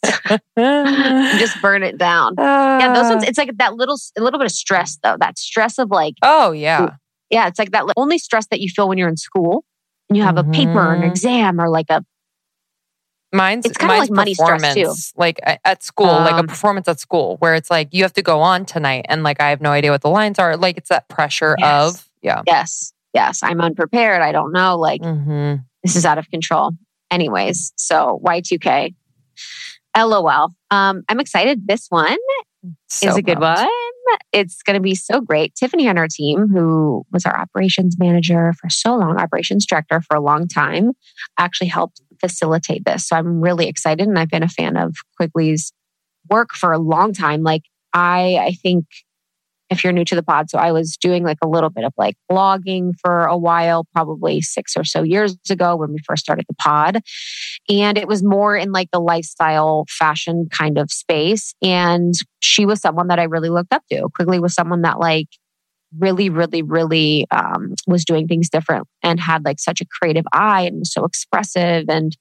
Just 1.40 1.62
burn 1.62 1.84
it 1.84 1.98
down. 1.98 2.36
Yeah, 2.38 2.94
those 2.94 3.10
ones. 3.10 3.24
It's 3.24 3.38
like 3.38 3.58
that 3.58 3.74
little, 3.76 3.98
a 4.18 4.22
little 4.22 4.40
bit 4.40 4.46
of 4.46 4.52
stress 4.54 4.98
though. 5.04 5.18
That 5.20 5.38
stress 5.38 5.78
of 5.78 5.92
like, 5.92 6.14
Oh 6.22 6.52
yeah. 6.54 6.92
yeah, 7.30 7.48
it's 7.48 7.60
like 7.60 7.72
that 7.72 7.84
only 7.98 8.18
stress 8.18 8.48
that 8.48 8.62
you 8.62 8.70
feel 8.70 8.88
when 8.88 8.98
you're 8.98 9.10
in 9.10 9.18
school 9.18 9.66
and 10.10 10.16
you 10.18 10.24
have 10.24 10.38
a 10.38 10.44
paper 10.46 10.80
or 10.80 10.94
an 10.94 11.02
Mhm. 11.02 11.10
exam 11.10 11.60
or 11.60 11.70
like 11.70 11.90
a 11.90 12.02
Mine's 13.32 13.66
It's 13.66 13.78
kinda 13.78 13.96
like 13.98 14.10
money 14.10 14.34
stress, 14.34 14.74
too. 14.74 14.94
Like 15.16 15.40
at 15.64 15.84
school, 15.84 16.08
like 16.08 16.36
a 16.36 16.40
Um, 16.40 16.48
performance 16.48 16.88
at 16.88 17.00
school, 17.00 17.38
where 17.38 17.54
it's 17.54 17.70
like 17.70 17.90
you 17.92 18.04
have 18.04 18.14
to 18.14 18.22
go 18.24 18.42
on 18.42 18.66
tonight, 18.66 19.06
and 19.08 19.24
like 19.24 19.40
I 19.40 19.50
have 19.50 19.62
no 19.62 19.72
idea 19.72 19.92
what 19.92 20.02
the 20.02 20.10
lines 20.10 20.40
are. 20.40 20.58
Like 20.58 20.78
it's 20.78 20.90
that 20.90 21.08
pressure 21.10 21.56
Yes. 21.60 21.90
of 21.96 22.10
yeah. 22.22 22.42
yes, 22.48 22.94
yes, 23.14 23.42
I'm 23.44 23.62
unprepared. 23.62 24.22
I 24.22 24.32
don't 24.32 24.52
know. 24.52 24.78
Like 24.78 25.04
hmm 25.04 25.56
this 25.84 25.96
is 25.96 26.06
out 26.06 26.18
of 26.18 26.30
control. 26.30 26.72
Anyways, 27.12 27.72
so 27.78 28.20
Y2K. 28.26 28.94
LOL. 29.98 30.54
Um, 30.72 31.04
I'm 31.10 31.20
excited. 31.20 31.68
This 31.68 31.88
one 31.90 32.18
is 33.02 33.16
a 33.16 33.22
good 33.22 33.40
one. 33.40 33.68
It's 34.34 34.62
going 34.64 34.76
to 34.76 34.82
be 34.82 34.96
so 34.96 35.22
great. 35.22 35.56
Tiffany 35.56 35.88
on 35.88 35.98
our 35.98 36.08
team, 36.08 36.48
who 36.50 37.06
was 37.12 37.26
our 37.26 37.38
operations 37.40 37.98
manager 38.00 38.54
for 38.60 38.70
so 38.70 38.96
long, 38.98 39.18
operations 39.20 39.66
director 39.66 40.02
for 40.02 40.16
a 40.18 40.22
long 40.22 40.48
time, 40.48 40.92
actually 41.38 41.68
helped 41.68 42.02
facilitate 42.20 42.86
this. 42.86 43.08
So 43.08 43.16
I'm 43.16 43.42
really 43.42 43.68
excited. 43.68 44.08
And 44.08 44.18
I've 44.18 44.30
been 44.30 44.44
a 44.44 44.50
fan 44.50 44.78
of 44.78 44.96
Quigley's 45.18 45.72
work 46.30 46.54
for 46.54 46.72
a 46.72 46.80
long 46.80 47.14
time. 47.14 47.44
Like, 47.44 47.64
I, 47.94 48.38
I 48.40 48.52
think 48.52 48.86
if 49.70 49.84
you're 49.84 49.94
new 49.94 50.06
to 50.06 50.16
the 50.16 50.24
pod, 50.24 50.50
so 50.50 50.58
I 50.58 50.72
was 50.72 50.98
doing 50.98 51.24
like 51.24 51.38
a 51.44 51.48
little 51.48 51.70
bit 51.70 51.84
of 51.84 51.94
like 51.98 52.16
blogging 52.32 52.94
for 53.02 53.26
a 53.26 53.38
while, 53.38 53.86
probably 53.94 54.42
six 54.42 54.76
or 54.76 54.84
so 54.84 55.04
years 55.04 55.36
ago 55.50 55.76
when 55.76 55.92
we 55.92 56.00
first 56.08 56.24
started 56.24 56.46
the 56.48 56.56
pod. 56.56 57.02
And 57.70 57.98
it 57.98 58.08
was 58.08 58.24
more 58.24 58.56
in 58.56 58.72
like 58.72 58.90
the 58.92 59.00
lifestyle 59.00 59.86
fashion 59.88 60.48
kind 60.52 60.78
of 60.78 60.92
space. 60.92 61.54
And 61.62 62.16
she 62.40 62.66
was 62.66 62.82
someone 62.82 63.08
that 63.08 63.20
I 63.20 63.24
really 63.24 63.50
looked 63.50 63.74
up 63.74 63.84
to. 63.92 64.10
Quigley 64.16 64.40
was 64.40 64.56
someone 64.56 64.82
that 64.82 65.00
like 65.00 65.28
really, 65.98 66.29
really, 66.29 66.62
really 66.62 67.25
um, 67.31 67.74
was 67.88 68.05
doing 68.05 68.27
things 68.27 68.50
different 68.50 68.88
and 69.03 69.19
had 69.19 69.43
like 69.43 69.60
such 69.60 69.81
a 69.81 69.86
creative 69.86 70.25
eye 70.34 70.62
and 70.62 70.79
was 70.79 70.93
so 70.93 71.03
expressive 71.03 71.86
and 71.89 72.15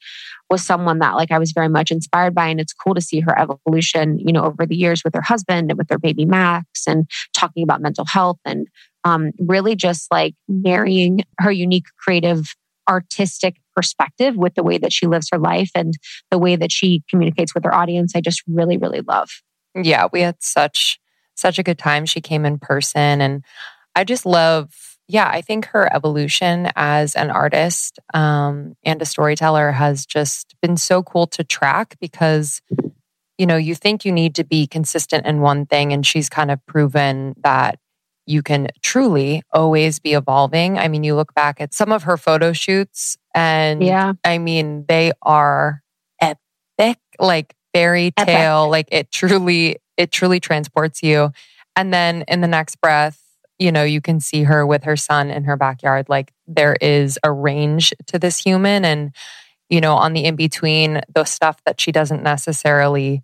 was 0.50 0.64
someone 0.64 1.00
that 1.00 1.16
like 1.16 1.30
I 1.30 1.38
was 1.38 1.52
very 1.52 1.68
much 1.68 1.90
inspired 1.90 2.34
by. 2.34 2.46
And 2.46 2.60
it's 2.60 2.72
cool 2.72 2.94
to 2.94 3.00
see 3.00 3.20
her 3.20 3.38
evolution, 3.38 4.18
you 4.18 4.32
know, 4.32 4.44
over 4.44 4.64
the 4.64 4.76
years 4.76 5.02
with 5.04 5.14
her 5.14 5.22
husband 5.22 5.70
and 5.70 5.78
with 5.78 5.88
their 5.88 5.98
baby 5.98 6.24
Max 6.24 6.86
and 6.86 7.08
talking 7.34 7.62
about 7.62 7.82
mental 7.82 8.06
health 8.06 8.38
and 8.44 8.66
um, 9.04 9.32
really 9.38 9.76
just 9.76 10.10
like 10.10 10.34
marrying 10.48 11.24
her 11.38 11.52
unique 11.52 11.86
creative 11.98 12.54
artistic 12.88 13.56
perspective 13.76 14.34
with 14.36 14.54
the 14.54 14.62
way 14.62 14.78
that 14.78 14.92
she 14.92 15.06
lives 15.06 15.28
her 15.30 15.38
life 15.38 15.70
and 15.74 15.94
the 16.30 16.38
way 16.38 16.56
that 16.56 16.72
she 16.72 17.02
communicates 17.10 17.54
with 17.54 17.64
her 17.64 17.74
audience. 17.74 18.12
I 18.16 18.20
just 18.20 18.42
really, 18.48 18.78
really 18.78 19.02
love. 19.02 19.28
Yeah, 19.74 20.08
we 20.12 20.22
had 20.22 20.36
such 20.40 20.98
such 21.38 21.58
a 21.58 21.62
good 21.62 21.78
time. 21.78 22.06
She 22.06 22.20
came 22.20 22.44
in 22.44 22.58
person 22.58 23.20
and 23.20 23.44
I 23.94 24.04
just 24.04 24.26
love 24.26 24.88
yeah, 25.08 25.28
I 25.28 25.40
think 25.40 25.64
her 25.66 25.92
evolution 25.92 26.70
as 26.76 27.16
an 27.16 27.30
artist 27.30 27.98
um, 28.12 28.76
and 28.84 29.00
a 29.00 29.06
storyteller 29.06 29.72
has 29.72 30.04
just 30.04 30.54
been 30.60 30.76
so 30.76 31.02
cool 31.02 31.26
to 31.28 31.42
track 31.42 31.96
because, 31.98 32.60
you 33.38 33.46
know, 33.46 33.56
you 33.56 33.74
think 33.74 34.04
you 34.04 34.12
need 34.12 34.34
to 34.34 34.44
be 34.44 34.66
consistent 34.66 35.26
in 35.26 35.40
one 35.40 35.64
thing, 35.64 35.94
and 35.94 36.06
she's 36.06 36.28
kind 36.28 36.50
of 36.50 36.64
proven 36.66 37.34
that 37.42 37.78
you 38.26 38.42
can 38.42 38.68
truly 38.82 39.42
always 39.50 39.98
be 39.98 40.12
evolving. 40.12 40.78
I 40.78 40.88
mean, 40.88 41.02
you 41.02 41.14
look 41.14 41.32
back 41.32 41.58
at 41.58 41.72
some 41.72 41.90
of 41.90 42.02
her 42.02 42.18
photo 42.18 42.52
shoots, 42.52 43.16
and 43.34 43.82
yeah, 43.82 44.12
I 44.24 44.36
mean, 44.36 44.84
they 44.88 45.12
are 45.22 45.82
epic, 46.20 46.98
like 47.18 47.54
fairy 47.72 48.10
tale, 48.10 48.64
epic. 48.64 48.70
like 48.70 48.88
it 48.92 49.10
truly, 49.10 49.78
it 49.98 50.10
truly 50.10 50.40
transports 50.40 51.02
you. 51.02 51.32
And 51.76 51.92
then 51.92 52.24
in 52.28 52.40
the 52.40 52.48
next 52.48 52.80
breath, 52.80 53.20
you 53.58 53.72
know, 53.72 53.82
you 53.82 54.00
can 54.00 54.20
see 54.20 54.44
her 54.44 54.64
with 54.64 54.84
her 54.84 54.96
son 54.96 55.30
in 55.30 55.44
her 55.44 55.56
backyard. 55.56 56.08
Like 56.08 56.32
there 56.46 56.76
is 56.80 57.18
a 57.22 57.32
range 57.32 57.92
to 58.06 58.18
this 58.18 58.38
human. 58.38 58.84
And, 58.84 59.14
you 59.68 59.80
know, 59.80 59.94
on 59.94 60.12
the 60.12 60.24
in 60.24 60.36
between, 60.36 61.00
the 61.12 61.24
stuff 61.24 61.60
that 61.66 61.80
she 61.80 61.92
doesn't 61.92 62.22
necessarily 62.22 63.22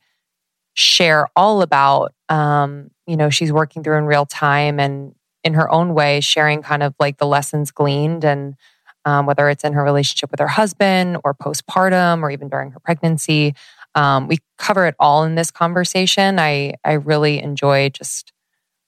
share 0.74 1.28
all 1.36 1.62
about, 1.62 2.12
um, 2.28 2.90
you 3.06 3.16
know, 3.16 3.30
she's 3.30 3.52
working 3.52 3.84
through 3.84 3.98
in 3.98 4.06
real 4.06 4.26
time 4.26 4.80
and 4.80 5.14
in 5.44 5.54
her 5.54 5.70
own 5.70 5.94
way, 5.94 6.20
sharing 6.20 6.62
kind 6.62 6.82
of 6.82 6.94
like 6.98 7.18
the 7.18 7.26
lessons 7.26 7.70
gleaned 7.70 8.24
and 8.24 8.56
um, 9.04 9.26
whether 9.26 9.48
it's 9.48 9.64
in 9.64 9.74
her 9.74 9.84
relationship 9.84 10.30
with 10.30 10.40
her 10.40 10.48
husband 10.48 11.18
or 11.22 11.34
postpartum 11.34 12.22
or 12.22 12.30
even 12.30 12.48
during 12.48 12.70
her 12.72 12.80
pregnancy. 12.80 13.54
Um, 13.94 14.28
we 14.28 14.38
cover 14.58 14.86
it 14.86 14.94
all 14.98 15.24
in 15.24 15.34
this 15.34 15.50
conversation. 15.50 16.38
I 16.38 16.74
I 16.84 16.94
really 16.94 17.40
enjoy 17.40 17.90
just 17.90 18.32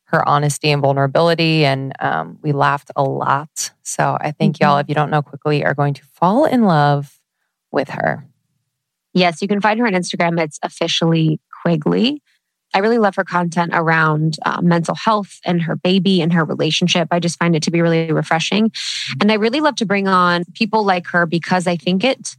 her 0.06 0.26
honesty 0.28 0.70
and 0.70 0.82
vulnerability. 0.82 1.64
And 1.64 1.92
um, 2.00 2.38
we 2.42 2.52
laughed 2.52 2.90
a 2.96 3.02
lot. 3.02 3.72
So 3.82 4.16
I 4.20 4.30
think 4.30 4.56
mm-hmm. 4.56 4.64
y'all, 4.64 4.78
if 4.78 4.88
you 4.88 4.94
don't 4.94 5.10
know 5.10 5.22
Quigley, 5.22 5.64
are 5.64 5.74
going 5.74 5.94
to 5.94 6.04
fall 6.04 6.44
in 6.44 6.62
love 6.62 7.18
with 7.72 7.90
her. 7.90 8.26
Yes, 9.12 9.42
you 9.42 9.48
can 9.48 9.60
find 9.60 9.80
her 9.80 9.86
on 9.86 9.94
Instagram. 9.94 10.40
It's 10.40 10.58
officially 10.62 11.40
Quigley. 11.62 12.22
I 12.74 12.80
really 12.80 12.98
love 12.98 13.16
her 13.16 13.24
content 13.24 13.72
around 13.74 14.36
uh, 14.44 14.60
mental 14.60 14.94
health 14.94 15.40
and 15.44 15.62
her 15.62 15.76
baby 15.76 16.20
and 16.20 16.32
her 16.32 16.44
relationship. 16.44 17.08
I 17.10 17.18
just 17.20 17.38
find 17.38 17.56
it 17.56 17.62
to 17.62 17.70
be 17.70 17.80
really 17.80 18.12
refreshing. 18.12 18.70
And 19.20 19.32
I 19.32 19.36
really 19.36 19.60
love 19.60 19.76
to 19.76 19.86
bring 19.86 20.08
on 20.08 20.44
people 20.54 20.84
like 20.84 21.06
her 21.08 21.26
because 21.26 21.66
I 21.66 21.76
think 21.76 22.04
it 22.04 22.36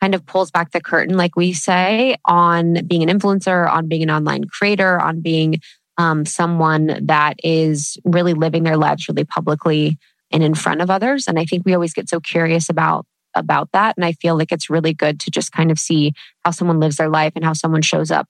kind 0.00 0.14
of 0.14 0.24
pulls 0.26 0.50
back 0.50 0.70
the 0.70 0.80
curtain, 0.80 1.16
like 1.16 1.36
we 1.36 1.52
say, 1.52 2.16
on 2.24 2.86
being 2.86 3.08
an 3.08 3.18
influencer, 3.18 3.68
on 3.68 3.88
being 3.88 4.02
an 4.02 4.10
online 4.10 4.44
creator, 4.44 5.00
on 5.00 5.20
being 5.20 5.60
um, 5.96 6.24
someone 6.24 7.06
that 7.06 7.36
is 7.42 7.98
really 8.04 8.34
living 8.34 8.62
their 8.62 8.76
lives 8.76 9.08
really 9.08 9.24
publicly 9.24 9.98
and 10.30 10.42
in 10.42 10.54
front 10.54 10.80
of 10.80 10.90
others. 10.90 11.26
And 11.26 11.38
I 11.38 11.44
think 11.44 11.64
we 11.64 11.74
always 11.74 11.92
get 11.92 12.08
so 12.08 12.20
curious 12.20 12.68
about 12.68 13.06
about 13.34 13.68
that. 13.72 13.96
And 13.96 14.04
I 14.04 14.12
feel 14.12 14.36
like 14.36 14.52
it's 14.52 14.70
really 14.70 14.94
good 14.94 15.20
to 15.20 15.30
just 15.30 15.52
kind 15.52 15.70
of 15.70 15.78
see 15.78 16.12
how 16.44 16.50
someone 16.50 16.80
lives 16.80 16.96
their 16.96 17.10
life 17.10 17.32
and 17.36 17.44
how 17.44 17.52
someone 17.52 17.82
shows 17.82 18.10
up 18.10 18.26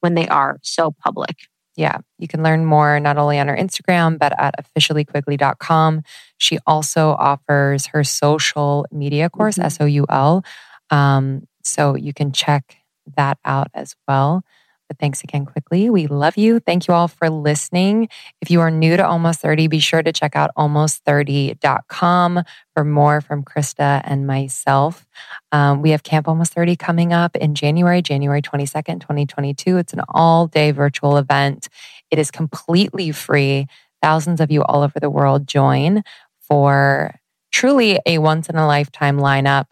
when 0.00 0.14
they 0.14 0.28
are 0.28 0.58
so 0.62 0.92
public. 1.02 1.36
Yeah, 1.74 1.98
you 2.18 2.28
can 2.28 2.42
learn 2.42 2.66
more 2.66 3.00
not 3.00 3.16
only 3.16 3.38
on 3.38 3.48
her 3.48 3.56
Instagram, 3.56 4.18
but 4.18 4.38
at 4.38 4.54
officiallyquigley.com. 4.62 6.02
She 6.36 6.58
also 6.66 7.12
offers 7.18 7.86
her 7.86 8.04
social 8.04 8.86
media 8.92 9.30
course, 9.30 9.56
mm-hmm. 9.56 9.66
S 9.66 9.78
O 9.80 9.86
U 9.86 10.06
L. 10.10 10.44
Um, 10.92 11.48
so 11.64 11.96
you 11.96 12.12
can 12.12 12.30
check 12.30 12.76
that 13.16 13.38
out 13.44 13.68
as 13.74 13.96
well. 14.06 14.44
But 14.88 14.98
thanks 14.98 15.24
again, 15.24 15.46
Quigley. 15.46 15.88
We 15.88 16.06
love 16.06 16.36
you. 16.36 16.60
Thank 16.60 16.86
you 16.86 16.92
all 16.92 17.08
for 17.08 17.30
listening. 17.30 18.10
If 18.42 18.50
you 18.50 18.60
are 18.60 18.70
new 18.70 18.94
to 18.98 19.06
Almost 19.06 19.40
30, 19.40 19.68
be 19.68 19.78
sure 19.78 20.02
to 20.02 20.12
check 20.12 20.36
out 20.36 20.50
almost30.com 20.54 22.42
for 22.74 22.84
more 22.84 23.22
from 23.22 23.42
Krista 23.42 24.02
and 24.04 24.26
myself. 24.26 25.06
Um, 25.50 25.80
we 25.80 25.92
have 25.92 26.02
Camp 26.02 26.28
Almost 26.28 26.52
30 26.52 26.76
coming 26.76 27.14
up 27.14 27.36
in 27.36 27.54
January, 27.54 28.02
January 28.02 28.42
22nd, 28.42 29.00
2022. 29.00 29.78
It's 29.78 29.94
an 29.94 30.02
all 30.10 30.46
day 30.46 30.72
virtual 30.72 31.16
event. 31.16 31.70
It 32.10 32.18
is 32.18 32.30
completely 32.30 33.12
free. 33.12 33.68
Thousands 34.02 34.42
of 34.42 34.50
you 34.50 34.62
all 34.62 34.82
over 34.82 35.00
the 35.00 35.08
world 35.08 35.46
join 35.48 36.02
for 36.40 37.14
truly 37.50 37.98
a 38.04 38.18
once 38.18 38.50
in 38.50 38.56
a 38.56 38.66
lifetime 38.66 39.16
lineup 39.18 39.68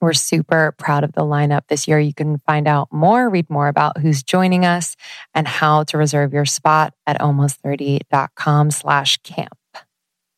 we're 0.00 0.12
super 0.12 0.74
proud 0.78 1.04
of 1.04 1.12
the 1.12 1.22
lineup 1.22 1.62
this 1.68 1.88
year. 1.88 1.98
You 1.98 2.14
can 2.14 2.38
find 2.46 2.68
out 2.68 2.88
more, 2.92 3.28
read 3.28 3.48
more 3.48 3.68
about 3.68 3.98
who's 3.98 4.22
joining 4.22 4.64
us 4.64 4.96
and 5.34 5.48
how 5.48 5.84
to 5.84 5.98
reserve 5.98 6.32
your 6.32 6.44
spot 6.44 6.92
at 7.06 7.20
almost30.com 7.20 8.70
slash 8.70 9.16
camp. 9.18 9.56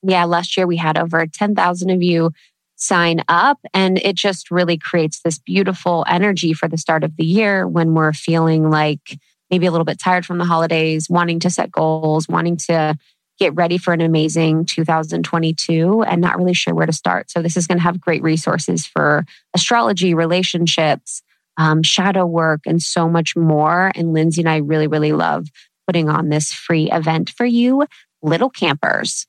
Yeah, 0.02 0.24
last 0.24 0.56
year 0.56 0.66
we 0.66 0.76
had 0.76 0.96
over 0.96 1.26
10,000 1.26 1.90
of 1.90 2.02
you 2.02 2.30
sign 2.76 3.24
up 3.26 3.58
and 3.74 3.98
it 3.98 4.14
just 4.14 4.52
really 4.52 4.78
creates 4.78 5.20
this 5.22 5.38
beautiful 5.38 6.04
energy 6.08 6.52
for 6.52 6.68
the 6.68 6.78
start 6.78 7.02
of 7.02 7.16
the 7.16 7.24
year 7.24 7.66
when 7.66 7.94
we're 7.94 8.12
feeling 8.12 8.70
like 8.70 9.18
maybe 9.50 9.66
a 9.66 9.72
little 9.72 9.84
bit 9.84 9.98
tired 9.98 10.24
from 10.24 10.38
the 10.38 10.44
holidays, 10.44 11.08
wanting 11.10 11.40
to 11.40 11.50
set 11.50 11.72
goals, 11.72 12.28
wanting 12.28 12.56
to 12.56 12.96
get 13.38 13.54
ready 13.54 13.78
for 13.78 13.92
an 13.92 14.00
amazing 14.00 14.64
2022 14.64 16.02
and 16.02 16.20
not 16.20 16.36
really 16.36 16.54
sure 16.54 16.74
where 16.74 16.86
to 16.86 16.92
start. 16.92 17.30
So, 17.30 17.42
this 17.42 17.56
is 17.56 17.66
going 17.66 17.78
to 17.78 17.84
have 17.84 18.00
great 18.00 18.22
resources 18.22 18.86
for 18.86 19.24
astrology, 19.54 20.14
relationships, 20.14 21.22
um, 21.56 21.82
shadow 21.82 22.26
work, 22.26 22.60
and 22.66 22.82
so 22.82 23.08
much 23.08 23.36
more. 23.36 23.90
And 23.94 24.12
Lindsay 24.12 24.42
and 24.42 24.48
I 24.48 24.58
really, 24.58 24.86
really 24.86 25.12
love 25.12 25.46
putting 25.86 26.08
on 26.08 26.28
this 26.28 26.52
free 26.52 26.90
event 26.90 27.30
for 27.30 27.46
you, 27.46 27.86
little 28.22 28.50
campers. 28.50 29.26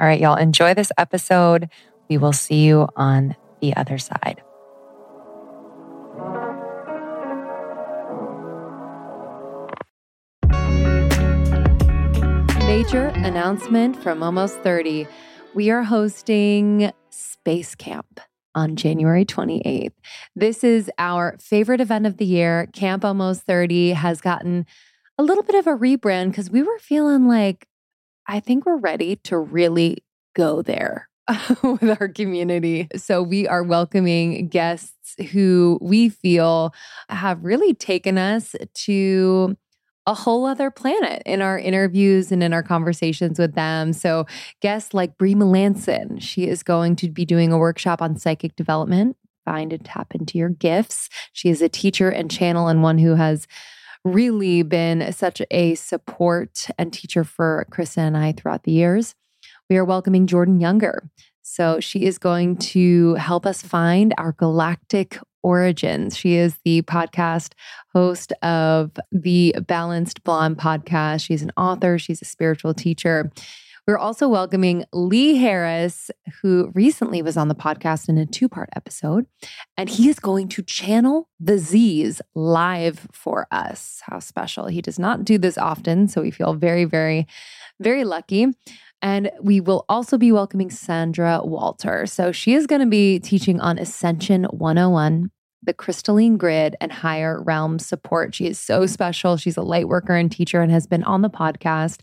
All 0.00 0.06
right, 0.06 0.20
y'all, 0.20 0.36
enjoy 0.36 0.74
this 0.74 0.90
episode. 0.98 1.68
We 2.08 2.18
will 2.18 2.32
see 2.32 2.64
you 2.64 2.88
on 2.96 3.36
the 3.60 3.76
other 3.76 3.98
side. 3.98 4.42
Major 12.74 13.06
announcement 13.06 13.94
from 14.02 14.20
Almost 14.20 14.58
30. 14.62 15.06
We 15.54 15.70
are 15.70 15.84
hosting 15.84 16.90
Space 17.08 17.76
Camp 17.76 18.18
on 18.52 18.74
January 18.74 19.24
28th. 19.24 19.92
This 20.34 20.64
is 20.64 20.90
our 20.98 21.36
favorite 21.38 21.80
event 21.80 22.04
of 22.04 22.16
the 22.16 22.24
year. 22.24 22.66
Camp 22.72 23.04
Almost 23.04 23.42
30 23.42 23.90
has 23.90 24.20
gotten 24.20 24.66
a 25.16 25.22
little 25.22 25.44
bit 25.44 25.54
of 25.54 25.68
a 25.68 25.78
rebrand 25.78 26.30
because 26.30 26.50
we 26.50 26.62
were 26.62 26.80
feeling 26.80 27.28
like, 27.28 27.68
I 28.26 28.40
think 28.40 28.66
we're 28.66 28.78
ready 28.78 29.14
to 29.22 29.38
really 29.38 29.98
go 30.34 30.60
there 30.60 31.08
with 31.62 32.00
our 32.00 32.08
community. 32.08 32.88
So 32.96 33.22
we 33.22 33.46
are 33.46 33.62
welcoming 33.62 34.48
guests 34.48 35.14
who 35.30 35.78
we 35.80 36.08
feel 36.08 36.74
have 37.08 37.44
really 37.44 37.72
taken 37.72 38.18
us 38.18 38.56
to 38.86 39.56
a 40.06 40.14
whole 40.14 40.44
other 40.46 40.70
planet 40.70 41.22
in 41.24 41.40
our 41.40 41.58
interviews 41.58 42.30
and 42.30 42.42
in 42.42 42.52
our 42.52 42.62
conversations 42.62 43.38
with 43.38 43.54
them. 43.54 43.92
So, 43.92 44.26
guests 44.60 44.92
like 44.92 45.16
Brie 45.16 45.34
Melanson, 45.34 46.20
she 46.20 46.46
is 46.46 46.62
going 46.62 46.96
to 46.96 47.10
be 47.10 47.24
doing 47.24 47.52
a 47.52 47.58
workshop 47.58 48.02
on 48.02 48.16
psychic 48.16 48.54
development. 48.56 49.16
Find 49.44 49.72
and 49.72 49.84
tap 49.84 50.14
into 50.14 50.38
your 50.38 50.48
gifts. 50.48 51.08
She 51.32 51.48
is 51.48 51.60
a 51.62 51.68
teacher 51.68 52.08
and 52.08 52.30
channel, 52.30 52.68
and 52.68 52.82
one 52.82 52.98
who 52.98 53.14
has 53.14 53.46
really 54.04 54.62
been 54.62 55.12
such 55.12 55.40
a 55.50 55.74
support 55.74 56.68
and 56.78 56.92
teacher 56.92 57.24
for 57.24 57.66
Krista 57.70 57.98
and 57.98 58.16
I 58.16 58.32
throughout 58.32 58.64
the 58.64 58.72
years. 58.72 59.14
We 59.70 59.78
are 59.78 59.84
welcoming 59.84 60.26
Jordan 60.26 60.60
Younger. 60.60 61.10
So, 61.40 61.80
she 61.80 62.04
is 62.04 62.18
going 62.18 62.56
to 62.56 63.14
help 63.14 63.46
us 63.46 63.62
find 63.62 64.12
our 64.18 64.32
galactic 64.32 65.18
origins. 65.44 66.16
She 66.16 66.34
is 66.34 66.58
the 66.64 66.82
podcast 66.82 67.52
host 67.92 68.32
of 68.42 68.90
the 69.12 69.54
Balanced 69.68 70.24
Blonde 70.24 70.56
podcast. 70.56 71.24
She's 71.24 71.42
an 71.42 71.52
author, 71.56 71.98
she's 71.98 72.22
a 72.22 72.24
spiritual 72.24 72.74
teacher. 72.74 73.30
We're 73.86 73.98
also 73.98 74.28
welcoming 74.28 74.86
Lee 74.94 75.36
Harris, 75.36 76.10
who 76.40 76.72
recently 76.74 77.20
was 77.20 77.36
on 77.36 77.48
the 77.48 77.54
podcast 77.54 78.08
in 78.08 78.16
a 78.16 78.24
two 78.24 78.48
part 78.48 78.70
episode, 78.74 79.26
and 79.76 79.90
he 79.90 80.08
is 80.08 80.18
going 80.18 80.48
to 80.48 80.62
channel 80.62 81.28
the 81.38 81.58
Z's 81.58 82.22
live 82.34 83.06
for 83.12 83.46
us. 83.50 84.00
How 84.06 84.20
special. 84.20 84.68
He 84.68 84.80
does 84.80 84.98
not 84.98 85.26
do 85.26 85.36
this 85.36 85.58
often, 85.58 86.08
so 86.08 86.22
we 86.22 86.30
feel 86.30 86.54
very, 86.54 86.86
very, 86.86 87.26
very 87.78 88.04
lucky. 88.04 88.46
And 89.02 89.30
we 89.42 89.60
will 89.60 89.84
also 89.86 90.16
be 90.16 90.32
welcoming 90.32 90.70
Sandra 90.70 91.42
Walter. 91.44 92.06
So 92.06 92.32
she 92.32 92.54
is 92.54 92.66
going 92.66 92.80
to 92.80 92.86
be 92.86 93.20
teaching 93.20 93.60
on 93.60 93.76
Ascension 93.76 94.44
101 94.44 95.30
the 95.64 95.74
crystalline 95.74 96.36
grid 96.36 96.76
and 96.80 96.92
higher 96.92 97.42
realm 97.42 97.78
support. 97.78 98.34
She 98.34 98.46
is 98.46 98.58
so 98.58 98.86
special. 98.86 99.36
She's 99.36 99.56
a 99.56 99.62
light 99.62 99.88
worker 99.88 100.14
and 100.14 100.30
teacher 100.30 100.60
and 100.60 100.70
has 100.70 100.86
been 100.86 101.04
on 101.04 101.22
the 101.22 101.30
podcast. 101.30 102.00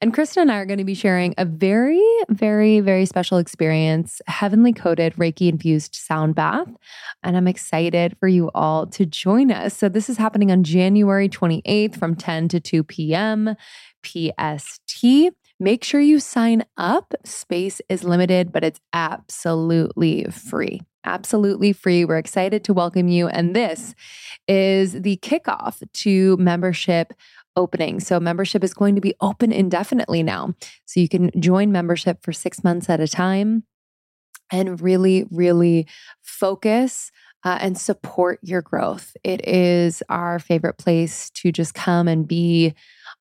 And 0.00 0.14
Krista 0.14 0.36
and 0.36 0.52
I 0.52 0.58
are 0.58 0.66
going 0.66 0.78
to 0.78 0.84
be 0.84 0.94
sharing 0.94 1.34
a 1.38 1.44
very, 1.44 2.00
very, 2.28 2.78
very 2.78 3.04
special 3.04 3.38
experience 3.38 4.20
heavenly 4.28 4.72
coated 4.72 5.14
Reiki 5.14 5.48
infused 5.48 5.96
sound 5.96 6.36
bath. 6.36 6.68
And 7.24 7.36
I'm 7.36 7.48
excited 7.48 8.16
for 8.20 8.28
you 8.28 8.50
all 8.54 8.86
to 8.88 9.04
join 9.04 9.50
us. 9.50 9.76
So, 9.76 9.88
this 9.88 10.08
is 10.08 10.16
happening 10.16 10.52
on 10.52 10.62
January 10.62 11.28
28th 11.28 11.98
from 11.98 12.14
10 12.14 12.46
to 12.48 12.60
2 12.60 12.84
p.m. 12.84 13.56
PST. 14.04 15.04
Make 15.60 15.82
sure 15.82 16.00
you 16.00 16.20
sign 16.20 16.64
up. 16.76 17.12
Space 17.24 17.80
is 17.88 18.04
limited, 18.04 18.52
but 18.52 18.62
it's 18.62 18.80
absolutely 18.92 20.24
free. 20.26 20.82
Absolutely 21.08 21.72
free. 21.72 22.04
We're 22.04 22.18
excited 22.18 22.64
to 22.64 22.74
welcome 22.74 23.08
you. 23.08 23.28
And 23.28 23.56
this 23.56 23.94
is 24.46 24.92
the 24.92 25.16
kickoff 25.22 25.82
to 25.90 26.36
membership 26.36 27.14
opening. 27.56 27.98
So, 27.98 28.20
membership 28.20 28.62
is 28.62 28.74
going 28.74 28.94
to 28.94 29.00
be 29.00 29.14
open 29.22 29.50
indefinitely 29.50 30.22
now. 30.22 30.54
So, 30.84 31.00
you 31.00 31.08
can 31.08 31.30
join 31.40 31.72
membership 31.72 32.22
for 32.22 32.32
six 32.32 32.62
months 32.62 32.90
at 32.90 33.00
a 33.00 33.08
time 33.08 33.64
and 34.52 34.82
really, 34.82 35.24
really 35.30 35.86
focus 36.20 37.10
uh, 37.42 37.56
and 37.58 37.78
support 37.78 38.38
your 38.42 38.60
growth. 38.60 39.16
It 39.24 39.46
is 39.48 40.02
our 40.10 40.38
favorite 40.38 40.76
place 40.76 41.30
to 41.30 41.50
just 41.50 41.72
come 41.72 42.06
and 42.06 42.28
be 42.28 42.74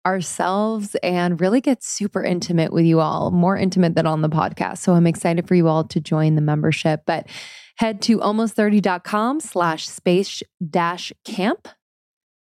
ourselves 0.08 0.96
and 1.04 1.42
really 1.42 1.60
get 1.60 1.84
super 1.84 2.24
intimate 2.24 2.72
with 2.72 2.86
you 2.86 3.02
all, 3.02 3.30
more 3.30 3.58
intimate 3.58 3.94
than 3.94 4.08
on 4.08 4.22
the 4.22 4.30
podcast. 4.30 4.78
So 4.78 4.94
I'm 4.94 5.06
excited 5.06 5.50
for 5.50 5.54
you 5.54 5.68
all 5.68 5.84
to 5.84 6.00
join 6.00 6.36
the 6.36 6.42
membership. 6.42 7.02
But 7.06 7.28
head 7.76 8.02
to 8.04 8.20
almost30.com 8.20 9.42
slash 9.42 9.88
space 9.88 10.42
dash 10.70 11.12
camp. 11.26 11.68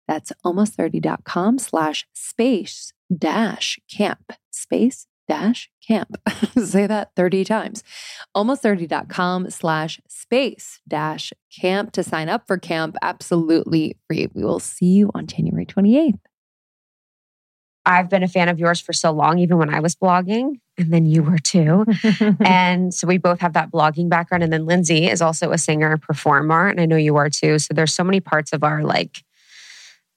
That's 0.06 0.32
almost30.com 0.44 1.58
slash 1.58 2.06
space 2.14 2.92
dash 3.12 3.80
camp. 3.90 4.32
Space 4.52 5.08
dash 5.28 5.68
camp. 5.84 6.16
Say 6.64 6.86
that 6.86 7.10
30 7.16 7.44
times. 7.44 7.82
Almost30.com 8.36 9.50
slash 9.50 10.00
space 10.06 10.80
dash 10.86 11.32
camp 11.60 11.90
to 11.92 12.04
sign 12.04 12.28
up 12.28 12.46
for 12.46 12.58
camp 12.58 12.96
absolutely 13.02 13.98
free. 14.06 14.28
We 14.32 14.44
will 14.44 14.60
see 14.60 14.86
you 14.86 15.10
on 15.16 15.26
January 15.26 15.66
28th. 15.66 16.20
I've 17.86 18.10
been 18.10 18.24
a 18.24 18.28
fan 18.28 18.48
of 18.48 18.58
yours 18.58 18.80
for 18.80 18.92
so 18.92 19.12
long, 19.12 19.38
even 19.38 19.58
when 19.58 19.72
I 19.72 19.78
was 19.78 19.94
blogging, 19.94 20.60
and 20.76 20.92
then 20.92 21.06
you 21.06 21.22
were 21.22 21.38
too. 21.38 21.86
and 22.44 22.92
so 22.92 23.06
we 23.06 23.16
both 23.16 23.40
have 23.40 23.52
that 23.52 23.70
blogging 23.70 24.08
background. 24.08 24.42
And 24.42 24.52
then 24.52 24.66
Lindsay 24.66 25.08
is 25.08 25.22
also 25.22 25.52
a 25.52 25.58
singer, 25.58 25.92
and 25.92 26.02
performer, 26.02 26.66
and 26.66 26.80
I 26.80 26.86
know 26.86 26.96
you 26.96 27.16
are 27.16 27.30
too. 27.30 27.60
So 27.60 27.72
there's 27.72 27.94
so 27.94 28.04
many 28.04 28.20
parts 28.20 28.52
of 28.52 28.64
our 28.64 28.82
like 28.82 29.22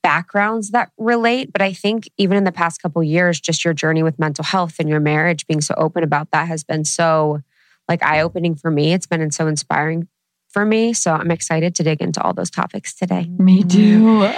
backgrounds 0.02 0.70
that 0.70 0.90
relate. 0.98 1.52
But 1.52 1.62
I 1.62 1.72
think 1.72 2.10
even 2.18 2.36
in 2.36 2.44
the 2.44 2.52
past 2.52 2.82
couple 2.82 3.02
years, 3.02 3.40
just 3.40 3.64
your 3.64 3.74
journey 3.74 4.02
with 4.02 4.18
mental 4.18 4.44
health 4.44 4.76
and 4.80 4.88
your 4.88 5.00
marriage, 5.00 5.46
being 5.46 5.60
so 5.60 5.74
open 5.76 6.02
about 6.02 6.32
that 6.32 6.48
has 6.48 6.64
been 6.64 6.84
so 6.84 7.40
like 7.88 8.02
eye 8.02 8.20
opening 8.20 8.56
for 8.56 8.70
me. 8.70 8.92
It's 8.92 9.06
been 9.06 9.30
so 9.30 9.46
inspiring 9.46 10.08
for 10.50 10.64
me. 10.64 10.92
So 10.92 11.12
I'm 11.12 11.30
excited 11.30 11.74
to 11.76 11.82
dig 11.82 12.02
into 12.02 12.22
all 12.22 12.34
those 12.34 12.50
topics 12.50 12.94
today. 12.94 13.28
Me 13.38 13.62
too. 13.62 14.28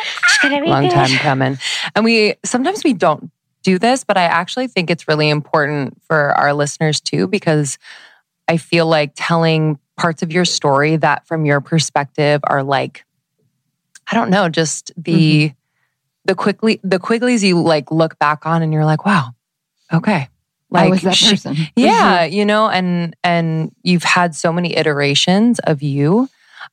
Long 0.45 0.89
time 0.89 1.11
coming. 1.19 1.59
And 1.95 2.05
we 2.05 2.35
sometimes 2.45 2.85
we 2.85 2.93
don't 2.93 3.31
do 3.63 3.79
this, 3.79 4.05
but 4.05 4.17
I 4.17 4.25
actually 4.25 4.67
think 4.67 4.91
it's 4.91 5.07
really 5.09 5.31
important 5.31 6.01
for 6.07 6.37
our 6.37 6.53
listeners 6.53 7.01
too, 7.01 7.29
because 7.29 7.79
I 8.49 8.57
feel 8.57 8.87
like 8.87 9.13
telling 9.15 9.79
parts 9.97 10.23
of 10.23 10.33
your 10.33 10.45
story 10.45 10.97
that 10.97 11.27
from 11.27 11.45
your 11.45 11.61
perspective 11.61 12.41
are 12.45 12.63
like, 12.63 13.05
I 14.11 14.17
don't 14.17 14.31
know, 14.31 14.49
just 14.49 14.91
the 14.97 15.49
mm-hmm. 15.49 15.55
the 16.25 16.35
Quigley 16.35 16.81
the 16.83 16.99
Quigleys 16.99 17.43
you 17.43 17.63
like 17.63 17.91
look 17.91 18.19
back 18.19 18.47
on 18.47 18.63
and 18.63 18.73
you're 18.73 18.85
like, 18.85 19.07
wow, 19.07 19.31
okay. 19.93 20.29
Like, 20.73 20.87
I 20.87 20.89
was 20.89 21.03
that 21.03 21.19
person. 21.19 21.57
yeah, 21.77 22.25
you 22.25 22.45
know, 22.45 22.69
and 22.69 23.15
and 23.23 23.75
you've 23.83 24.05
had 24.05 24.35
so 24.35 24.53
many 24.53 24.77
iterations 24.77 25.59
of 25.61 25.83
you, 25.83 26.29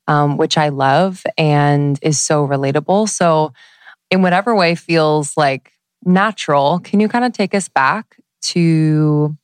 um, 0.08 0.38
which 0.38 0.58
I 0.58 0.70
love 0.70 1.24
and 1.38 2.00
is 2.02 2.20
so 2.20 2.48
relatable. 2.48 3.10
So, 3.10 3.54
in 4.10 4.22
whatever 4.22 4.56
way 4.56 4.76
feels 4.76 5.36
like 5.36 5.74
natural, 6.06 6.80
can 6.80 7.00
you 7.00 7.08
kind 7.10 7.26
of 7.26 7.34
take 7.34 7.54
us 7.54 7.68
back 7.68 8.18
to, 8.42 9.36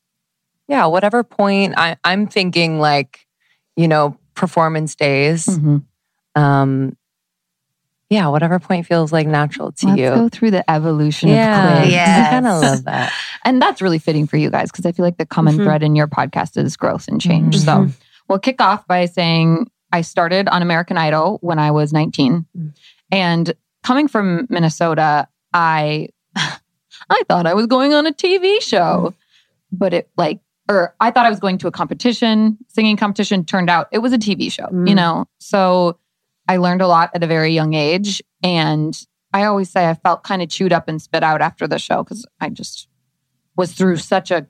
yeah, 0.68 0.86
whatever 0.86 1.24
point 1.24 1.74
I, 1.78 1.98
I'm 2.04 2.28
thinking 2.28 2.80
like, 2.80 3.28
you 3.76 3.88
know, 3.88 4.18
performance 4.36 4.96
days. 4.96 5.46
Mm-hmm. 5.46 5.78
Um, 6.42 6.98
yeah, 8.10 8.28
whatever 8.28 8.60
point 8.60 8.86
feels 8.86 9.12
like 9.12 9.28
natural 9.28 9.72
to 9.72 9.88
Let's 9.88 10.00
you. 10.00 10.10
go 10.10 10.30
through 10.30 10.52
the 10.52 10.70
evolution 10.70 11.30
yeah, 11.30 11.74
of 11.74 11.82
quiz. 11.82 11.94
Yeah, 11.94 12.26
I 12.28 12.30
kind 12.32 12.48
of 12.48 12.62
love 12.62 12.84
that. 12.86 13.14
and 13.44 13.62
that's 13.62 13.82
really 13.82 14.00
fitting 14.00 14.28
for 14.28 14.38
you 14.38 14.50
guys 14.50 14.72
because 14.72 14.86
I 14.86 14.92
feel 14.92 15.06
like 15.06 15.18
the 15.18 15.26
common 15.26 15.56
mm-hmm. 15.56 15.64
thread 15.64 15.84
in 15.84 15.96
your 15.96 16.08
podcast 16.08 16.58
is 16.58 16.78
growth 16.78 17.08
and 17.08 17.20
change. 17.20 17.58
Mm-hmm. 17.58 17.90
So 17.90 17.98
we'll 18.28 18.40
kick 18.40 18.62
off 18.62 18.86
by 18.88 19.06
saying 19.06 19.70
I 19.92 20.02
started 20.02 20.48
on 20.50 20.62
American 20.62 20.98
Idol 20.98 21.40
when 21.42 21.58
I 21.58 21.72
was 21.72 21.94
19. 21.94 22.46
Mm. 22.58 22.74
And 23.12 23.54
coming 23.84 24.08
from 24.08 24.46
Minnesota, 24.50 25.28
I 25.54 26.10
I 26.36 27.24
thought 27.28 27.48
I 27.48 27.54
was 27.54 27.66
going 27.66 27.94
on 27.94 28.06
a 28.06 28.12
TV 28.12 28.62
show. 28.62 29.14
Mm. 29.14 29.16
But 29.72 29.94
it 29.94 30.10
like 30.16 30.42
or 30.70 30.96
I 31.00 31.12
thought 31.12 31.26
I 31.26 31.30
was 31.30 31.40
going 31.40 31.58
to 31.60 31.68
a 31.68 31.72
competition, 31.72 32.58
singing 32.68 32.98
competition, 32.98 33.46
turned 33.46 33.70
out 33.70 33.88
it 33.92 34.00
was 34.00 34.14
a 34.14 34.18
TV 34.18 34.52
show, 34.52 34.66
mm. 34.66 34.88
you 34.88 34.96
know. 34.96 35.26
So 35.40 35.98
I 36.48 36.58
learned 36.58 36.82
a 36.82 36.88
lot 36.88 37.12
at 37.14 37.24
a 37.24 37.28
very 37.28 37.52
young 37.52 37.74
age. 37.74 38.22
And 38.44 38.98
I 39.34 39.46
always 39.46 39.70
say 39.70 39.90
I 39.90 39.94
felt 39.96 40.24
kind 40.24 40.42
of 40.42 40.50
chewed 40.50 40.74
up 40.74 40.88
and 40.88 41.02
spit 41.02 41.24
out 41.24 41.42
after 41.42 41.68
the 41.68 41.80
show 41.80 42.04
because 42.04 42.26
I 42.40 42.50
just 42.50 42.88
was 43.56 43.74
through 43.74 43.98
such 43.98 44.32
a 44.32 44.48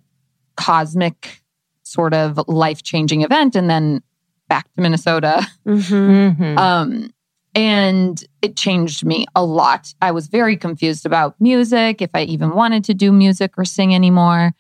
cosmic 0.58 1.42
sort 1.84 2.14
of 2.14 2.40
life 2.48 2.84
changing 2.84 3.22
event 3.22 3.56
and 3.56 3.70
then 3.70 4.02
back 4.48 4.72
to 4.74 4.82
Minnesota. 4.82 5.46
Mm-hmm. 5.66 5.94
mm-hmm. 5.96 6.58
Um, 6.58 7.10
and 7.56 8.22
it 8.42 8.58
changed 8.58 9.06
me 9.06 9.26
a 9.34 9.44
lot. 9.44 9.94
I 10.02 10.12
was 10.12 10.28
very 10.28 10.58
confused 10.58 11.06
about 11.06 11.40
music, 11.40 12.02
if 12.02 12.10
I 12.14 12.24
even 12.24 12.52
wanted 12.52 12.84
to 12.84 12.94
do 12.94 13.14
music 13.14 13.54
or 13.58 13.64
sing 13.64 13.96
anymore. 13.96 14.52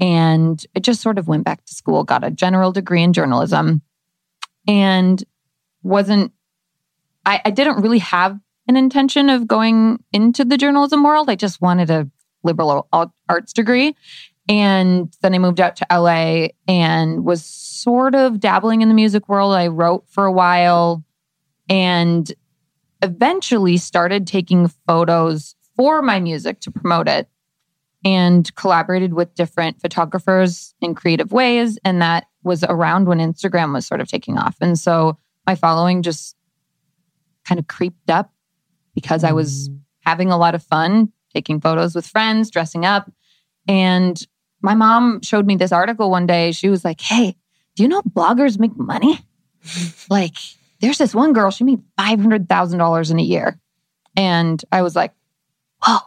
And 0.00 0.64
I 0.76 0.80
just 0.80 1.02
sort 1.02 1.18
of 1.18 1.26
went 1.26 1.44
back 1.44 1.64
to 1.64 1.74
school, 1.74 2.04
got 2.04 2.22
a 2.22 2.30
general 2.30 2.70
degree 2.70 3.02
in 3.02 3.12
journalism, 3.12 3.82
and 4.68 5.22
wasn't 5.82 6.32
I, 7.26 7.40
I 7.44 7.50
didn't 7.50 7.82
really 7.82 7.98
have 7.98 8.38
an 8.68 8.76
intention 8.76 9.28
of 9.28 9.46
going 9.46 10.02
into 10.12 10.44
the 10.44 10.56
journalism 10.56 11.02
world. 11.02 11.28
I 11.28 11.36
just 11.36 11.60
wanted 11.60 11.90
a 11.90 12.08
liberal 12.42 12.88
arts 13.28 13.52
degree. 13.52 13.96
And 14.48 15.14
then 15.22 15.34
I 15.34 15.38
moved 15.38 15.60
out 15.60 15.76
to 15.76 15.86
LA 15.90 16.48
and 16.68 17.24
was 17.24 17.44
sort 17.44 18.14
of 18.14 18.40
dabbling 18.40 18.82
in 18.82 18.88
the 18.88 18.94
music 18.94 19.28
world. 19.28 19.54
I 19.54 19.68
wrote 19.68 20.04
for 20.08 20.26
a 20.26 20.32
while 20.32 21.02
and 21.68 22.30
eventually 23.02 23.78
started 23.78 24.26
taking 24.26 24.68
photos 24.86 25.54
for 25.76 26.02
my 26.02 26.20
music 26.20 26.60
to 26.60 26.70
promote 26.70 27.08
it 27.08 27.28
and 28.04 28.54
collaborated 28.54 29.14
with 29.14 29.34
different 29.34 29.80
photographers 29.80 30.74
in 30.80 30.94
creative 30.94 31.32
ways. 31.32 31.78
And 31.84 32.02
that 32.02 32.26
was 32.42 32.62
around 32.64 33.06
when 33.06 33.18
Instagram 33.18 33.72
was 33.72 33.86
sort 33.86 34.02
of 34.02 34.08
taking 34.08 34.36
off. 34.36 34.56
And 34.60 34.78
so 34.78 35.18
my 35.46 35.54
following 35.54 36.02
just 36.02 36.36
kind 37.44 37.58
of 37.58 37.66
creeped 37.66 38.10
up 38.10 38.32
because 38.94 39.24
I 39.24 39.32
was 39.32 39.68
mm. 39.68 39.80
having 40.00 40.30
a 40.30 40.38
lot 40.38 40.54
of 40.54 40.62
fun 40.62 41.12
taking 41.34 41.60
photos 41.60 41.94
with 41.94 42.06
friends, 42.06 42.50
dressing 42.50 42.84
up. 42.84 43.10
And 43.68 44.20
my 44.62 44.74
mom 44.74 45.20
showed 45.22 45.46
me 45.46 45.56
this 45.56 45.72
article 45.72 46.10
one 46.10 46.26
day. 46.26 46.52
She 46.52 46.68
was 46.68 46.84
like, 46.84 47.00
Hey, 47.00 47.36
do 47.74 47.82
you 47.82 47.88
know 47.88 48.02
bloggers 48.02 48.58
make 48.58 48.76
money? 48.76 49.18
like, 50.10 50.36
there's 50.80 50.98
this 50.98 51.14
one 51.14 51.32
girl, 51.32 51.50
she 51.50 51.64
made 51.64 51.82
$500,000 51.98 53.10
in 53.10 53.18
a 53.18 53.22
year. 53.22 53.58
And 54.16 54.64
I 54.70 54.82
was 54.82 54.94
like, 54.94 55.12
Whoa, 55.84 55.98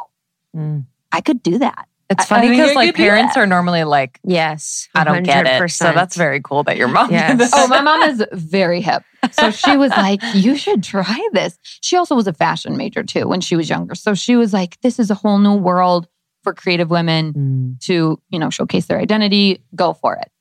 mm. 0.55 0.85
I 1.11 1.21
could 1.21 1.43
do 1.43 1.59
that. 1.59 1.87
It's 2.09 2.25
funny 2.25 2.49
because 2.49 2.73
like 2.73 2.95
parents 2.95 3.35
are 3.35 3.45
normally 3.45 3.83
like, 3.83 4.19
yes, 4.23 4.87
I 4.95 5.03
don't 5.03 5.23
get 5.23 5.45
it. 5.45 5.69
So 5.71 5.91
that's 5.91 6.15
very 6.15 6.41
cool 6.41 6.63
that 6.63 6.77
your 6.77 6.87
mom. 6.87 7.11
Yes. 7.11 7.51
oh, 7.53 7.67
my 7.67 7.81
mom 7.81 8.01
is 8.03 8.23
very 8.31 8.79
hip. 8.81 9.03
So 9.33 9.51
she 9.51 9.75
was 9.75 9.91
like, 9.97 10.21
you 10.33 10.55
should 10.57 10.83
try 10.83 11.27
this. 11.33 11.57
She 11.81 11.97
also 11.97 12.15
was 12.15 12.27
a 12.27 12.33
fashion 12.33 12.77
major 12.77 13.03
too 13.03 13.27
when 13.27 13.41
she 13.41 13.55
was 13.57 13.69
younger. 13.69 13.93
So 13.95 14.13
she 14.13 14.35
was 14.37 14.53
like, 14.53 14.79
this 14.81 14.99
is 14.99 15.11
a 15.11 15.15
whole 15.15 15.37
new 15.37 15.55
world 15.55 16.07
for 16.43 16.53
creative 16.53 16.89
women 16.89 17.33
Mm. 17.33 17.79
to, 17.81 18.21
you 18.29 18.39
know, 18.39 18.49
showcase 18.49 18.85
their 18.85 18.99
identity, 18.99 19.61
go 19.75 19.91
for 19.93 20.15
it. 20.15 20.31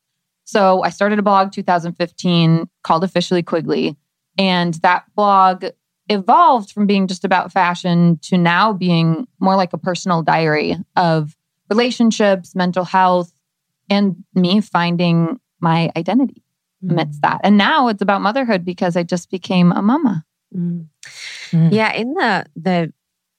So 0.44 0.85
I 0.85 0.90
started 0.90 1.18
a 1.18 1.22
blog 1.22 1.50
2015 1.50 2.68
called 2.85 3.02
Officially 3.02 3.42
Quigley. 3.42 3.96
And 4.38 4.74
that 4.74 5.05
blog 5.16 5.64
evolved 6.09 6.70
from 6.70 6.87
being 6.87 7.09
just 7.09 7.24
about 7.24 7.50
fashion 7.52 8.18
to 8.22 8.38
now 8.38 8.72
being 8.72 9.26
more 9.40 9.57
like 9.57 9.72
a 9.72 9.79
personal 9.79 10.22
diary 10.22 10.76
of 10.94 11.36
relationships, 11.70 12.55
mental 12.55 12.85
health, 12.85 13.33
and 13.88 14.24
me 14.35 14.61
finding 14.61 15.40
my 15.61 15.90
identity 15.96 16.42
amidst 16.83 17.22
that. 17.22 17.40
And 17.42 17.57
now 17.57 17.88
it's 17.88 18.02
about 18.02 18.20
motherhood 18.20 18.64
because 18.64 18.96
I 18.96 19.02
just 19.02 19.31
became 19.31 19.72
a 19.72 19.83
mama. 19.83 20.24
Mm. 20.55 20.87
Mm. 21.50 21.72
Yeah, 21.72 21.92
in 21.92 22.14
the 22.14 22.46
the 22.57 22.92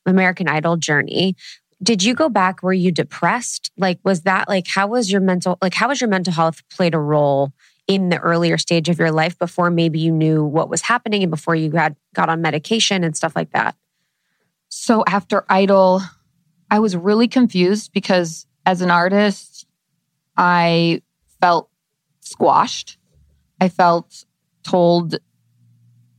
American 0.06 0.48
Idol 0.48 0.78
journey, 0.78 1.36
did 1.82 2.04
you 2.04 2.14
go 2.14 2.30
back? 2.30 2.64
Were 2.64 2.74
you 2.74 2.92
depressed? 2.92 3.72
Like, 3.78 4.00
was 4.04 4.22
that 4.24 4.50
like 4.50 4.68
how 4.68 4.88
was 4.88 5.12
your 5.12 5.22
mental 5.22 5.58
like 5.62 5.74
how 5.74 5.88
was 5.88 6.02
your 6.02 6.10
mental 6.10 6.34
health 6.34 6.64
played 6.70 6.94
a 6.94 7.00
role 7.00 7.54
in 7.88 8.10
the 8.10 8.20
earlier 8.20 8.58
stage 8.58 8.90
of 8.90 9.00
your 9.00 9.12
life 9.12 9.38
before 9.40 9.72
maybe 9.72 10.00
you 10.00 10.12
knew 10.12 10.44
what 10.44 10.70
was 10.70 10.82
happening 10.82 11.24
and 11.24 11.32
before 11.32 11.56
you 11.56 11.72
had 11.72 11.96
got 12.14 12.30
on 12.30 12.42
medication 12.42 13.04
and 13.04 13.16
stuff 13.16 13.36
like 13.36 13.52
that? 13.52 13.76
So 14.70 15.04
after 15.08 15.46
Idol, 15.50 16.02
I 16.70 16.80
was 16.80 16.96
really 16.96 17.28
confused 17.28 17.92
because 17.94 18.46
as 18.66 18.82
an 18.82 18.92
artist, 18.92 19.66
I 20.36 21.02
felt 21.42 21.70
squashed. 22.20 22.98
I 23.62 23.70
felt 23.70 24.26
told 24.64 25.16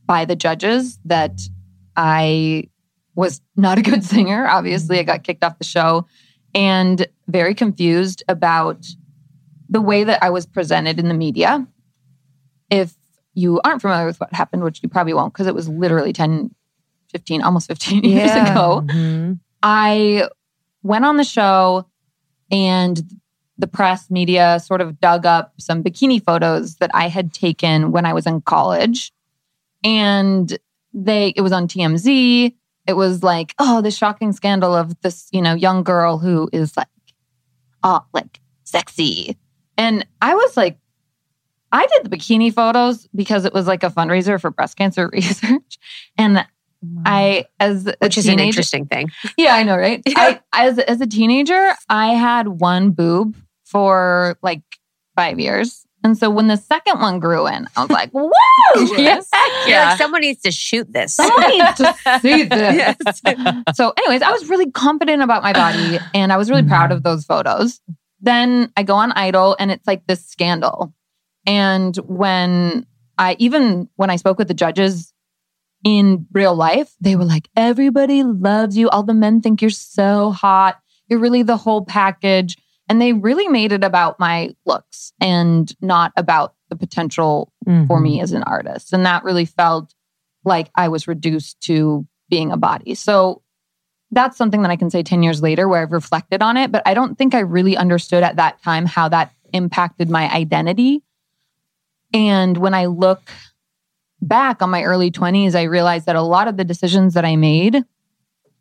by 0.05 0.25
the 0.25 0.35
judges 0.35 0.97
that 1.05 1.39
I 1.95 2.69
was 3.15 3.41
not 3.55 3.77
a 3.77 3.81
good 3.81 4.03
singer. 4.13 4.47
Obviously, 4.47 4.99
I 4.99 5.03
got 5.03 5.23
kicked 5.23 5.43
off 5.43 5.59
the 5.59 5.65
show 5.65 6.07
and 6.55 7.07
very 7.27 7.53
confused 7.53 8.23
about 8.27 8.85
the 9.69 9.81
way 9.81 10.03
that 10.03 10.23
I 10.23 10.31
was 10.31 10.47
presented 10.47 10.97
in 10.99 11.07
the 11.07 11.13
media. 11.13 11.67
If 12.71 12.95
you 13.35 13.61
aren't 13.63 13.81
familiar 13.81 14.07
with 14.07 14.19
what 14.19 14.33
happened, 14.33 14.63
which 14.63 14.81
you 14.81 14.89
probably 14.89 15.13
won't 15.13 15.31
because 15.33 15.45
it 15.45 15.53
was 15.53 15.69
literally 15.69 16.11
10, 16.11 16.53
15, 17.11 17.41
almost 17.43 17.67
15 17.67 18.03
years 18.03 18.31
ago, 18.31 18.83
Mhm. 18.87 19.39
I 19.61 20.27
went 20.83 21.05
on 21.05 21.17
the 21.17 21.23
show 21.23 21.87
and 22.51 23.01
the 23.57 23.67
press 23.67 24.09
media 24.09 24.59
sort 24.63 24.81
of 24.81 24.99
dug 24.99 25.25
up 25.25 25.53
some 25.57 25.83
bikini 25.83 26.23
photos 26.23 26.75
that 26.77 26.91
I 26.93 27.09
had 27.09 27.33
taken 27.33 27.91
when 27.91 28.05
I 28.05 28.13
was 28.13 28.25
in 28.25 28.41
college. 28.41 29.11
And 29.83 30.57
they 30.93 31.33
it 31.35 31.41
was 31.41 31.51
on 31.51 31.67
TMZ. 31.67 32.53
It 32.87 32.93
was 32.93 33.21
like, 33.21 33.53
oh, 33.59 33.81
the 33.81 33.91
shocking 33.91 34.31
scandal 34.31 34.73
of 34.73 34.99
this, 35.01 35.27
you 35.31 35.41
know, 35.41 35.53
young 35.53 35.83
girl 35.83 36.17
who 36.17 36.49
is 36.51 36.75
like 36.75 36.87
oh, 37.83 38.05
like 38.13 38.39
sexy. 38.63 39.37
And 39.77 40.05
I 40.21 40.35
was 40.35 40.57
like, 40.57 40.77
I 41.71 41.85
did 41.87 42.03
the 42.03 42.17
bikini 42.17 42.53
photos 42.53 43.07
because 43.13 43.45
it 43.45 43.53
was 43.53 43.67
like 43.67 43.83
a 43.83 43.89
fundraiser 43.89 44.39
for 44.41 44.49
breast 44.49 44.75
cancer 44.75 45.09
research. 45.13 45.77
And 46.17 46.45
I, 47.05 47.45
as 47.59 47.87
a 47.87 47.95
Which 47.99 48.17
is 48.17 48.27
an 48.27 48.39
interesting 48.39 48.85
thing. 48.85 49.09
yeah, 49.37 49.55
I 49.55 49.63
know, 49.63 49.77
right? 49.77 50.01
I, 50.07 50.39
as 50.53 50.79
as 50.79 51.01
a 51.01 51.07
teenager, 51.07 51.73
I 51.89 52.13
had 52.13 52.47
one 52.47 52.91
boob 52.91 53.35
for 53.65 54.37
like 54.41 54.61
five 55.15 55.39
years, 55.39 55.85
and 56.03 56.17
so 56.17 56.29
when 56.29 56.47
the 56.47 56.57
second 56.57 57.01
one 57.01 57.19
grew 57.19 57.47
in, 57.47 57.67
I 57.75 57.81
was 57.81 57.89
like, 57.89 58.09
"Whoa!" 58.13 58.31
Yes. 58.97 59.27
Yeah. 59.67 59.89
like, 59.89 59.97
someone 59.97 60.21
needs 60.21 60.41
to 60.43 60.51
shoot 60.51 60.91
this. 60.91 61.15
Someone 61.15 61.49
needs 61.49 61.75
to 61.77 61.95
see 62.21 62.43
this. 62.43 62.75
Yes. 62.75 63.21
So, 63.75 63.93
anyways, 63.97 64.21
I 64.21 64.31
was 64.31 64.47
really 64.47 64.71
confident 64.71 65.21
about 65.21 65.43
my 65.43 65.53
body, 65.53 65.99
and 66.13 66.31
I 66.31 66.37
was 66.37 66.49
really 66.49 66.63
proud 66.63 66.91
of 66.91 67.03
those 67.03 67.25
photos. 67.25 67.81
Then 68.21 68.71
I 68.77 68.83
go 68.83 68.95
on 68.95 69.11
Idol, 69.13 69.55
and 69.59 69.71
it's 69.71 69.85
like 69.85 70.07
this 70.07 70.25
scandal. 70.25 70.93
And 71.45 71.95
when 71.97 72.85
I 73.17 73.35
even 73.39 73.89
when 73.97 74.09
I 74.09 74.15
spoke 74.15 74.37
with 74.37 74.47
the 74.47 74.53
judges 74.53 75.13
in 75.83 76.27
real 76.33 76.55
life, 76.55 76.93
they 76.99 77.15
were 77.15 77.25
like, 77.25 77.49
everybody 77.55 78.23
loves 78.23 78.77
you. 78.77 78.89
All 78.89 79.03
the 79.03 79.13
men 79.13 79.41
think 79.41 79.61
you're 79.61 79.69
so 79.69 80.31
hot. 80.31 80.79
You're 81.07 81.19
really 81.19 81.43
the 81.43 81.57
whole 81.57 81.85
package. 81.85 82.57
And 82.89 83.01
they 83.01 83.13
really 83.13 83.47
made 83.47 83.71
it 83.71 83.83
about 83.83 84.19
my 84.19 84.55
looks 84.65 85.13
and 85.21 85.71
not 85.81 86.11
about 86.17 86.55
the 86.69 86.75
potential 86.75 87.53
for 87.65 87.99
Mhm. 87.99 88.01
me 88.01 88.21
as 88.21 88.31
an 88.31 88.43
artist. 88.43 88.93
And 88.93 89.05
that 89.05 89.23
really 89.23 89.45
felt 89.45 89.93
like 90.43 90.69
I 90.75 90.87
was 90.87 91.07
reduced 91.07 91.61
to 91.61 92.07
being 92.29 92.51
a 92.51 92.57
body. 92.57 92.95
So 92.95 93.41
that's 94.11 94.37
something 94.37 94.63
that 94.63 94.71
I 94.71 94.75
can 94.75 94.89
say 94.89 95.03
10 95.03 95.21
years 95.23 95.41
later 95.41 95.67
where 95.67 95.81
I've 95.81 95.91
reflected 95.91 96.41
on 96.41 96.57
it. 96.57 96.71
But 96.71 96.81
I 96.85 96.93
don't 96.95 97.15
think 97.17 97.35
I 97.35 97.39
really 97.39 97.77
understood 97.77 98.23
at 98.23 98.37
that 98.37 98.61
time 98.63 98.85
how 98.85 99.09
that 99.09 99.31
impacted 99.53 100.09
my 100.09 100.31
identity. 100.33 101.03
And 102.13 102.57
when 102.57 102.73
I 102.73 102.85
look 102.87 103.21
back 104.21 104.61
on 104.61 104.69
my 104.69 104.83
early 104.83 105.11
20s, 105.11 105.55
I 105.55 105.63
realized 105.63 106.05
that 106.05 106.15
a 106.15 106.21
lot 106.21 106.47
of 106.47 106.57
the 106.57 106.63
decisions 106.63 107.13
that 107.13 107.25
I 107.25 107.35
made 107.35 107.83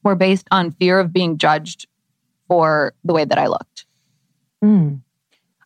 were 0.02 0.14
based 0.14 0.46
on 0.50 0.70
fear 0.70 0.98
of 1.00 1.12
being 1.12 1.38
judged 1.38 1.86
for 2.46 2.94
the 3.04 3.12
way 3.12 3.24
that 3.24 3.38
I 3.38 3.46
looked. 3.46 3.84
Mm. 4.64 5.00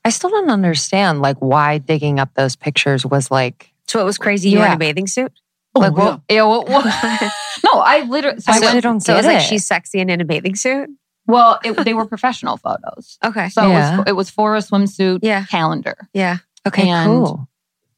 I 0.04 0.10
still 0.10 0.30
don't 0.30 0.50
understand 0.50 1.22
like 1.22 1.38
why 1.38 1.78
digging 1.78 2.18
up 2.18 2.34
those 2.34 2.56
pictures 2.56 3.06
was 3.06 3.30
like 3.30 3.72
So 3.86 4.00
it 4.00 4.04
was 4.04 4.18
crazy. 4.18 4.50
You 4.50 4.58
were 4.58 4.66
in 4.66 4.72
a 4.72 4.76
bathing 4.78 5.06
suit. 5.06 5.32
like 5.74 5.92
what 5.96 6.20
yeah, 6.28 6.42
what, 6.42 6.68
what- 6.68 6.84
no, 7.64 7.80
I 7.80 8.04
literally. 8.08 8.40
So 8.40 8.52
I 8.52 8.56
I 8.56 8.58
really 8.60 8.80
don't 8.80 9.00
So 9.00 9.12
it 9.12 9.22
get 9.22 9.26
was 9.28 9.34
like 9.34 9.42
she's 9.42 9.64
sexy 9.66 10.00
and 10.00 10.10
in 10.10 10.20
a 10.20 10.24
bathing 10.24 10.56
suit. 10.56 10.90
well, 11.26 11.60
it, 11.64 11.72
they 11.84 11.94
were 11.94 12.04
professional 12.06 12.56
photos. 12.56 13.18
Okay. 13.24 13.48
So 13.48 13.68
Yeah. 13.68 13.94
it, 13.94 13.98
was, 13.98 14.04
it 14.08 14.12
was 14.12 14.30
for 14.30 14.56
a 14.56 14.58
swimsuit 14.58 15.20
Yeah. 15.22 15.44
calendar. 15.46 15.96
Yeah. 16.12 16.38
okay, 16.66 16.88
and- 16.88 17.06
cool. 17.06 17.48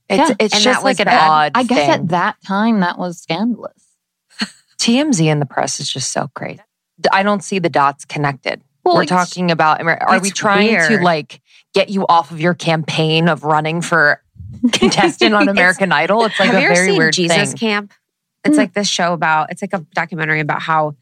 It's 0.08 0.28
Yeah. 0.30 0.36
it's 0.38 0.54
And 0.54 0.62
just 0.64 0.84
like 0.84 1.00
an 1.00 1.06
bad. 1.06 1.28
odd. 1.30 1.52
I 1.54 1.62
guess 1.64 1.78
thing. 1.78 1.90
at 1.90 2.08
that 2.08 2.36
time 2.46 2.80
that 2.80 2.98
was 2.98 3.20
scandalous. 3.20 3.82
TMZ 4.78 5.26
in 5.26 5.40
the 5.40 5.46
press 5.46 5.80
is 5.80 5.88
just 5.90 6.12
so 6.12 6.28
crazy. 6.34 6.60
I 7.12 7.22
don't 7.22 7.42
see 7.42 7.58
the 7.58 7.68
dots 7.68 8.04
connected. 8.04 8.62
Well, 8.84 8.96
We're 8.96 9.06
talking 9.06 9.50
about. 9.50 9.80
Are 9.82 10.20
we 10.20 10.30
trying 10.30 10.76
to 10.88 10.98
like 11.02 11.40
get 11.72 11.88
you 11.88 12.06
off 12.06 12.30
of 12.30 12.40
your 12.40 12.54
campaign 12.54 13.28
of 13.28 13.42
running 13.44 13.80
for 13.80 14.22
contestant 14.72 15.34
on 15.34 15.48
American 15.48 15.90
Idol? 15.90 16.24
It's 16.24 16.38
like 16.38 16.48
Have 16.50 16.56
a 16.56 16.60
you 16.60 16.66
ever 16.66 16.74
very 16.74 16.88
seen 16.90 16.98
weird 16.98 17.14
Jesus 17.14 17.48
thing. 17.50 17.56
Camp? 17.56 17.92
It's 18.44 18.56
Mm. 18.56 18.58
like 18.58 18.74
this 18.74 18.86
show 18.88 19.14
about, 19.14 19.50
it's 19.50 19.62
like 19.62 19.72
a 19.72 19.78
documentary 19.94 20.40
about 20.40 20.60
how 20.60 20.96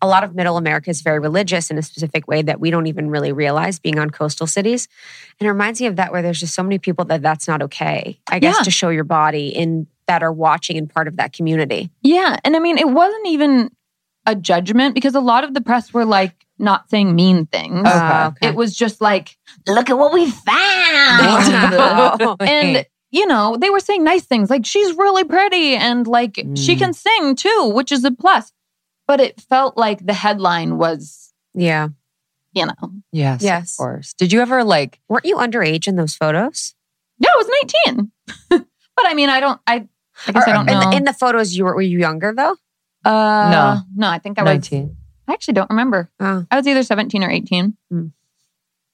a 0.00 0.06
lot 0.06 0.24
of 0.24 0.34
middle 0.34 0.56
America 0.56 0.90
is 0.90 1.00
very 1.02 1.18
religious 1.18 1.70
in 1.70 1.78
a 1.78 1.82
specific 1.82 2.26
way 2.28 2.42
that 2.42 2.60
we 2.60 2.70
don't 2.70 2.86
even 2.86 3.10
really 3.10 3.32
realize 3.32 3.78
being 3.78 3.98
on 3.98 4.10
coastal 4.10 4.46
cities. 4.46 4.86
And 5.40 5.46
it 5.46 5.50
reminds 5.50 5.80
me 5.80 5.86
of 5.86 5.96
that 5.96 6.12
where 6.12 6.22
there's 6.22 6.40
just 6.40 6.54
so 6.54 6.62
many 6.62 6.78
people 6.78 7.04
that 7.06 7.22
that's 7.22 7.48
not 7.48 7.62
okay, 7.62 8.20
I 8.30 8.38
guess, 8.38 8.56
Yeah. 8.58 8.62
to 8.64 8.70
show 8.70 8.88
your 8.90 9.04
body 9.04 9.48
in 9.48 9.86
that 10.06 10.22
are 10.22 10.32
watching 10.32 10.76
and 10.78 10.88
part 10.88 11.08
of 11.08 11.16
that 11.16 11.32
community. 11.32 11.90
Yeah. 12.02 12.36
And 12.44 12.56
I 12.56 12.60
mean, 12.60 12.78
it 12.78 12.88
wasn't 12.88 13.26
even 13.28 13.70
a 14.24 14.34
judgment 14.34 14.94
because 14.94 15.14
a 15.14 15.20
lot 15.20 15.44
of 15.44 15.52
the 15.54 15.60
press 15.60 15.92
were 15.92 16.04
like 16.04 16.34
not 16.58 16.88
saying 16.90 17.14
mean 17.14 17.46
things. 17.46 17.80
Okay. 17.80 17.90
Uh, 17.90 18.28
okay. 18.28 18.48
It 18.48 18.54
was 18.54 18.74
just 18.76 19.00
like, 19.00 19.36
look 19.66 19.90
at 19.90 19.98
what 19.98 20.12
we 20.12 20.30
found. 20.30 21.72
Wow. 21.76 22.36
and 22.40 22.86
you 23.10 23.26
know 23.26 23.56
they 23.58 23.70
were 23.70 23.80
saying 23.80 24.04
nice 24.04 24.24
things 24.26 24.50
like 24.50 24.66
she's 24.66 24.94
really 24.96 25.24
pretty 25.24 25.74
and 25.74 26.06
like 26.06 26.34
she 26.56 26.74
Mm. 26.74 26.78
can 26.78 26.92
sing 26.92 27.36
too 27.36 27.70
which 27.74 27.90
is 27.90 28.04
a 28.04 28.10
plus 28.10 28.52
but 29.08 29.18
it 29.20 29.40
felt 29.40 29.76
like 29.76 30.06
the 30.06 30.12
headline 30.12 30.78
was 30.78 31.32
yeah. 31.54 31.88
you 32.52 32.66
know 32.66 32.92
yes, 33.10 33.42
Yes. 33.42 33.72
of 33.72 33.76
course. 33.78 34.14
Did 34.14 34.30
you 34.32 34.40
ever 34.40 34.62
like? 34.62 35.00
Weren't 35.08 35.24
you 35.24 35.36
underage 35.38 35.88
in 35.88 35.96
those 35.96 36.14
photos? 36.14 36.74
no 37.20 37.28
i 37.28 37.36
was 37.36 37.50
19 37.90 38.12
but 38.96 39.06
i 39.06 39.14
mean 39.14 39.28
i 39.28 39.40
don't 39.40 39.60
i 39.66 39.88
i 40.28 40.32
guess 40.32 40.46
Or- 40.46 40.50
i 40.50 40.52
don't 40.52 40.68
in, 40.68 40.74
know 40.78 40.90
the, 40.90 40.96
in 40.98 41.04
the 41.04 41.12
photos, 41.12 41.56
you 41.56 41.64
were, 41.64 41.74
were 41.74 41.82
you 41.82 41.98
younger 41.98 42.32
though? 42.32 42.54
uh 43.04 43.50
No. 43.50 43.80
no 43.96 44.08
i 44.08 44.18
think 44.20 44.38
i 44.38 44.42
was 44.44 44.50
Nineteen. 44.50 44.96
i 45.26 45.32
actually 45.32 45.54
don't 45.54 45.70
remember 45.70 46.10
Oh. 46.20 46.46
i 46.50 46.56
was 46.56 46.66
either 46.68 46.84
17 46.84 47.24
or 47.24 47.30
18 47.30 47.74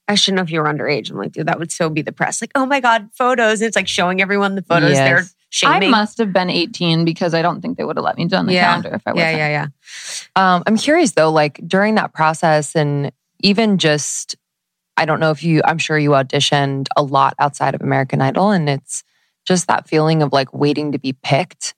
I 0.06 0.16
shouldn't 0.16 0.36
know 0.36 0.42
if 0.42 0.50
you 0.50 0.60
were 0.60 0.66
underage. 0.66 1.10
I'm 1.10 1.16
like, 1.16 1.32
dude, 1.32 1.46
that 1.48 1.58
would 1.58 1.72
so 1.72 1.88
be 1.88 2.02
the 2.02 2.12
press. 2.12 2.42
Like, 2.42 2.50
oh 2.54 2.66
my 2.66 2.80
God, 2.80 3.08
photos. 3.14 3.62
It's 3.62 3.74
like 3.74 3.88
showing 3.88 4.20
everyone 4.20 4.54
the 4.54 4.60
photos 4.60 4.90
Yes. 4.92 4.98
they're 4.98 5.33
i 5.62 5.72
shaming. 5.74 5.90
must 5.90 6.18
have 6.18 6.32
been 6.32 6.50
18 6.50 7.04
because 7.04 7.32
i 7.34 7.42
don't 7.42 7.60
think 7.60 7.76
they 7.78 7.84
would 7.84 7.96
have 7.96 8.04
let 8.04 8.16
me 8.16 8.24
do 8.26 8.36
on 8.36 8.46
the 8.46 8.52
Yeah. 8.54 8.66
calendar 8.66 8.94
if 8.94 9.02
i 9.06 9.12
wasn't 9.12 9.36
yeah, 9.38 9.48
yeah. 9.48 9.66
Um, 10.36 10.62
I'm 10.66 10.76
curious 10.76 11.12
though, 11.12 11.30
like 11.30 11.60
during 11.66 11.94
that 11.94 12.12
process, 12.12 12.74
and 12.74 13.12
even 13.40 13.78
just, 13.78 14.34
I 14.96 15.04
don't 15.04 15.20
know 15.20 15.30
if 15.30 15.44
you, 15.44 15.60
I'm 15.64 15.78
sure 15.78 15.96
you 15.98 16.10
auditioned 16.10 16.86
a 16.96 17.02
lot 17.02 17.34
outside 17.38 17.74
of 17.74 17.80
American 17.82 18.20
Idol, 18.20 18.50
and 18.50 18.68
it's 18.68 19.04
just 19.44 19.68
that 19.68 19.88
feeling 19.88 20.22
of 20.22 20.32
like 20.32 20.52
waiting 20.52 20.92
to 20.92 20.98
be 20.98 21.12
picked. 21.12 21.74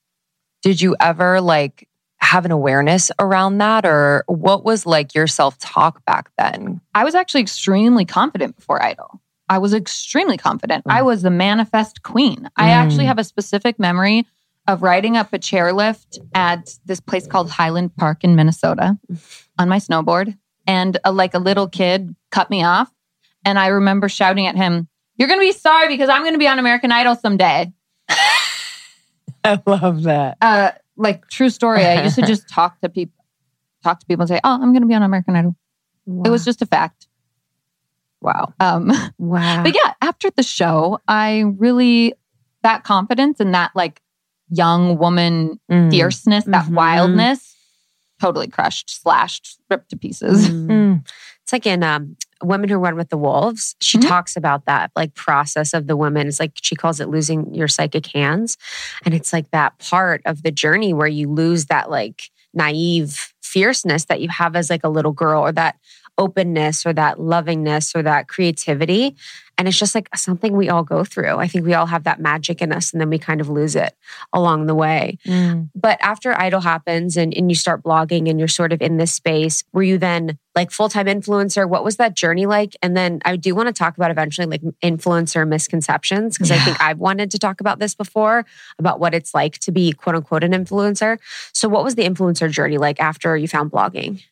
Did 0.63 0.81
you 0.81 0.97
ever 1.01 1.41
like 1.41 1.87
have 2.19 2.45
an 2.47 2.51
awareness 2.51 3.11
around 3.19 3.59
that, 3.59 3.85
or 3.85 4.25
what 4.27 4.65
was 4.65 4.87
like 4.87 5.15
your 5.15 5.27
self 5.27 5.59
talk 5.59 6.03
back 6.07 6.31
then? 6.39 6.81
I 6.95 7.05
was 7.05 7.15
actually 7.15 7.43
extremely 7.43 8.05
confident 8.07 8.57
before 8.57 8.83
Idol. 8.83 9.21
I 9.49 9.59
was 9.59 9.73
extremely 9.75 10.37
confident. 10.37 10.85
I 10.89 11.03
was 11.03 11.23
the 11.23 11.31
manifest 11.31 12.03
queen. 12.03 12.49
I 12.57 12.69
Mm. 12.69 12.73
actually 12.73 13.05
have 13.07 13.19
a 13.19 13.25
specific 13.25 13.79
memory 13.79 14.27
of 14.67 14.83
riding 14.83 15.17
up 15.17 15.33
a 15.33 15.39
chairlift 15.39 16.19
at 16.35 16.77
this 16.87 16.99
place 17.01 17.27
called 17.29 17.51
Highland 17.51 17.95
Park 17.97 18.25
in 18.25 18.35
Minnesota 18.35 18.99
on 19.59 19.69
my 19.69 19.79
snowboard. 19.79 20.37
and 20.69 20.99
a, 21.05 21.13
like 21.13 21.33
a 21.35 21.39
little 21.39 21.69
kid 21.69 22.17
cut 22.33 22.51
me 22.51 22.65
off. 22.65 22.91
And 23.45 23.57
I 23.57 23.69
remember 23.69 24.09
shouting 24.09 24.49
at 24.49 24.57
him, 24.57 24.89
You're 25.17 25.29
going 25.29 25.39
to 25.39 25.47
be 25.47 25.53
sorry 25.53 25.87
because 25.87 26.09
I'm 26.09 26.23
going 26.23 26.33
to 26.35 26.39
be 26.41 26.49
on 26.49 26.59
American 26.59 26.91
Idol 26.91 27.15
someday. 27.15 27.73
I 29.45 29.61
love 29.65 30.03
that. 30.03 30.39
Uh, 30.43 30.73
like, 30.97 31.29
true 31.29 31.51
story. 31.51 31.85
I 31.85 32.03
used 32.03 32.17
to 32.17 32.23
just 32.27 32.49
talk 32.49 32.81
to 32.81 32.89
people, 32.89 33.25
talk 33.85 34.01
to 34.01 34.07
people 34.07 34.23
and 34.23 34.29
say, 34.29 34.41
Oh, 34.43 34.55
I'm 34.55 34.73
going 34.73 34.83
to 34.83 34.89
be 34.89 34.95
on 34.95 35.03
American 35.05 35.37
Idol. 35.37 35.55
Wow. 36.07 36.25
It 36.27 36.31
was 36.31 36.45
just 36.45 36.63
a 36.63 36.67
fact. 36.67 37.07
Wow. 38.21 38.55
Um, 38.61 38.91
wow. 39.19 39.63
but 39.63 39.75
yeah, 39.75 39.95
after 40.03 40.31
the 40.31 40.43
show, 40.43 40.99
I 41.07 41.41
really, 41.59 42.15
that 42.63 42.85
confidence 42.85 43.41
and 43.41 43.55
that 43.55 43.71
like 43.75 44.01
young 44.49 44.97
woman 44.99 45.61
Mm. 45.71 45.91
fierceness, 45.91 46.45
that 46.45 46.67
Mhm. 46.67 46.75
wildness, 46.75 47.55
totally 48.21 48.47
crushed, 48.49 49.03
slashed, 49.03 49.59
ripped 49.71 49.91
to 49.91 49.97
pieces. 49.97 50.49
Mm. 50.49 50.67
Mm. 50.71 51.07
It's 51.43 51.53
like 51.53 51.67
in 51.67 51.85
um, 51.85 52.17
Women 52.43 52.69
Who 52.69 52.77
Run 52.79 52.97
with 52.97 53.09
the 53.11 53.17
Wolves. 53.17 53.77
She 53.81 53.99
Mhm. 53.99 54.09
talks 54.09 54.37
about 54.37 54.65
that 54.67 54.91
like 54.97 55.15
process 55.15 55.75
of 55.75 55.87
the 55.87 55.97
women. 55.97 56.27
It's 56.27 56.41
like 56.41 56.53
she 56.61 56.75
calls 56.75 56.99
it 56.99 57.09
losing 57.09 57.55
your 57.55 57.69
psychic 57.69 58.07
hands. 58.07 58.57
And 59.05 59.15
it's 59.15 59.33
like 59.33 59.51
that 59.53 59.79
part 59.79 60.23
of 60.25 60.43
the 60.43 60.51
journey 60.51 60.93
where 60.93 61.07
you 61.07 61.29
lose 61.31 61.67
that 61.67 61.89
like 61.89 62.31
naive 62.53 63.33
fierceness 63.43 64.07
that 64.07 64.21
you 64.21 64.29
have 64.29 64.57
as 64.57 64.71
like 64.71 64.83
a 64.83 64.89
little 64.89 65.13
girl 65.13 65.41
or 65.43 65.53
that 65.53 65.77
openness 66.19 66.87
or 66.87 66.93
that 66.93 67.19
lovingness 67.19 67.95
or 67.95 68.03
that 68.03 68.29
creativity. 68.29 69.17
And 69.59 69.67
it's 69.67 69.79
just 69.79 69.95
like 69.95 70.15
something 70.15 70.55
we 70.55 70.69
all 70.69 70.83
go 70.83 71.03
through. 71.03 71.37
I 71.37 71.49
think 71.49 71.65
we 71.65 71.73
all 71.73 71.87
have 71.87 72.05
that 72.05 72.21
magic 72.21 72.61
in 72.61 72.73
us 72.73 72.93
and 72.93 73.01
then 73.01 73.09
we 73.09 73.19
kind 73.19 73.41
of 73.41 73.49
lose 73.49 73.75
it 73.75 73.95
along 74.33 74.67
the 74.67 74.75
way. 74.75 75.19
Mm. 75.27 75.71
But 75.75 75.99
after 76.03 76.39
Idol 76.39 76.61
happens 76.61 77.17
and, 77.17 77.33
and 77.35 77.51
you 77.51 77.55
start 77.55 77.83
blogging 77.83 78.29
and 78.29 78.39
you're 78.39 78.49
sort 78.49 78.75
of 78.75 78.83
in 78.83 78.99
this 78.99 79.15
space, 79.15 79.65
were 79.73 79.83
you 79.83 79.97
then 79.97 80.39
like 80.55 80.71
full 80.71 80.91
time 80.91 81.07
influencer? 81.07 81.67
What 81.67 81.85
was 81.85 81.97
that 81.97 82.15
journey 82.15 82.45
like? 82.45 82.77
And 82.83 82.95
then 82.95 83.21
I 83.25 83.37
do 83.37 83.55
want 83.55 83.69
to 83.69 83.73
talk 83.73 83.97
about 83.97 84.11
eventually 84.11 84.47
like 84.47 84.63
influencer 84.83 85.49
misconceptions 85.49 86.37
because 86.37 86.51
I 86.51 86.59
think 86.59 86.81
I've 86.83 86.99
wanted 86.99 87.31
to 87.31 87.39
talk 87.39 87.61
about 87.61 87.79
this 87.79 87.95
before 87.95 88.45
about 88.79 89.01
what 89.01 89.15
it's 89.15 89.33
like 89.33 89.59
to 89.61 89.73
be 89.73 89.93
quote 89.93 90.17
unquote 90.17 90.45
an 90.45 90.53
influencer. 90.53 91.19
So, 91.53 91.69
what 91.69 91.83
was 91.83 91.95
the 91.95 92.05
influencer 92.05 92.51
journey 92.51 92.77
like 92.77 93.01
after 93.01 93.37
you 93.37 93.49
found 93.49 93.71
blogging? 93.71 94.23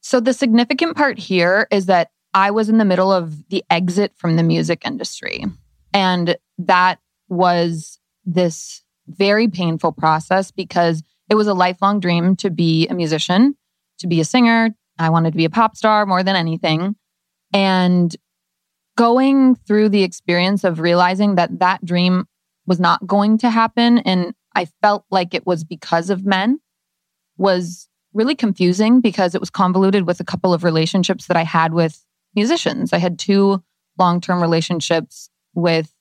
So 0.00 0.20
the 0.20 0.32
significant 0.32 0.96
part 0.96 1.18
here 1.18 1.66
is 1.70 1.86
that 1.86 2.10
I 2.32 2.50
was 2.50 2.68
in 2.68 2.78
the 2.78 2.84
middle 2.84 3.12
of 3.12 3.48
the 3.48 3.64
exit 3.70 4.12
from 4.16 4.36
the 4.36 4.42
music 4.42 4.82
industry. 4.84 5.44
And 5.92 6.36
that 6.58 6.98
was 7.28 7.98
this 8.24 8.82
very 9.08 9.48
painful 9.48 9.92
process 9.92 10.50
because 10.50 11.02
it 11.28 11.34
was 11.34 11.46
a 11.46 11.54
lifelong 11.54 12.00
dream 12.00 12.36
to 12.36 12.50
be 12.50 12.86
a 12.88 12.94
musician, 12.94 13.56
to 13.98 14.06
be 14.06 14.20
a 14.20 14.24
singer. 14.24 14.70
I 14.98 15.10
wanted 15.10 15.32
to 15.32 15.36
be 15.36 15.44
a 15.44 15.50
pop 15.50 15.76
star 15.76 16.06
more 16.06 16.22
than 16.22 16.36
anything. 16.36 16.96
And 17.52 18.14
going 18.96 19.54
through 19.54 19.88
the 19.88 20.02
experience 20.02 20.62
of 20.64 20.80
realizing 20.80 21.34
that 21.36 21.58
that 21.58 21.84
dream 21.84 22.26
was 22.66 22.78
not 22.78 23.06
going 23.06 23.38
to 23.38 23.50
happen 23.50 23.98
and 23.98 24.34
I 24.54 24.66
felt 24.82 25.04
like 25.10 25.34
it 25.34 25.46
was 25.46 25.64
because 25.64 26.10
of 26.10 26.26
men 26.26 26.60
was 27.36 27.88
really 28.12 28.34
confusing 28.34 29.00
because 29.00 29.34
it 29.34 29.40
was 29.40 29.50
convoluted 29.50 30.06
with 30.06 30.20
a 30.20 30.24
couple 30.24 30.52
of 30.52 30.64
relationships 30.64 31.26
that 31.26 31.36
I 31.36 31.44
had 31.44 31.72
with 31.72 32.04
musicians. 32.34 32.92
I 32.92 32.98
had 32.98 33.18
two 33.18 33.62
long 33.98 34.20
term 34.20 34.40
relationships 34.40 35.30
with 35.54 35.92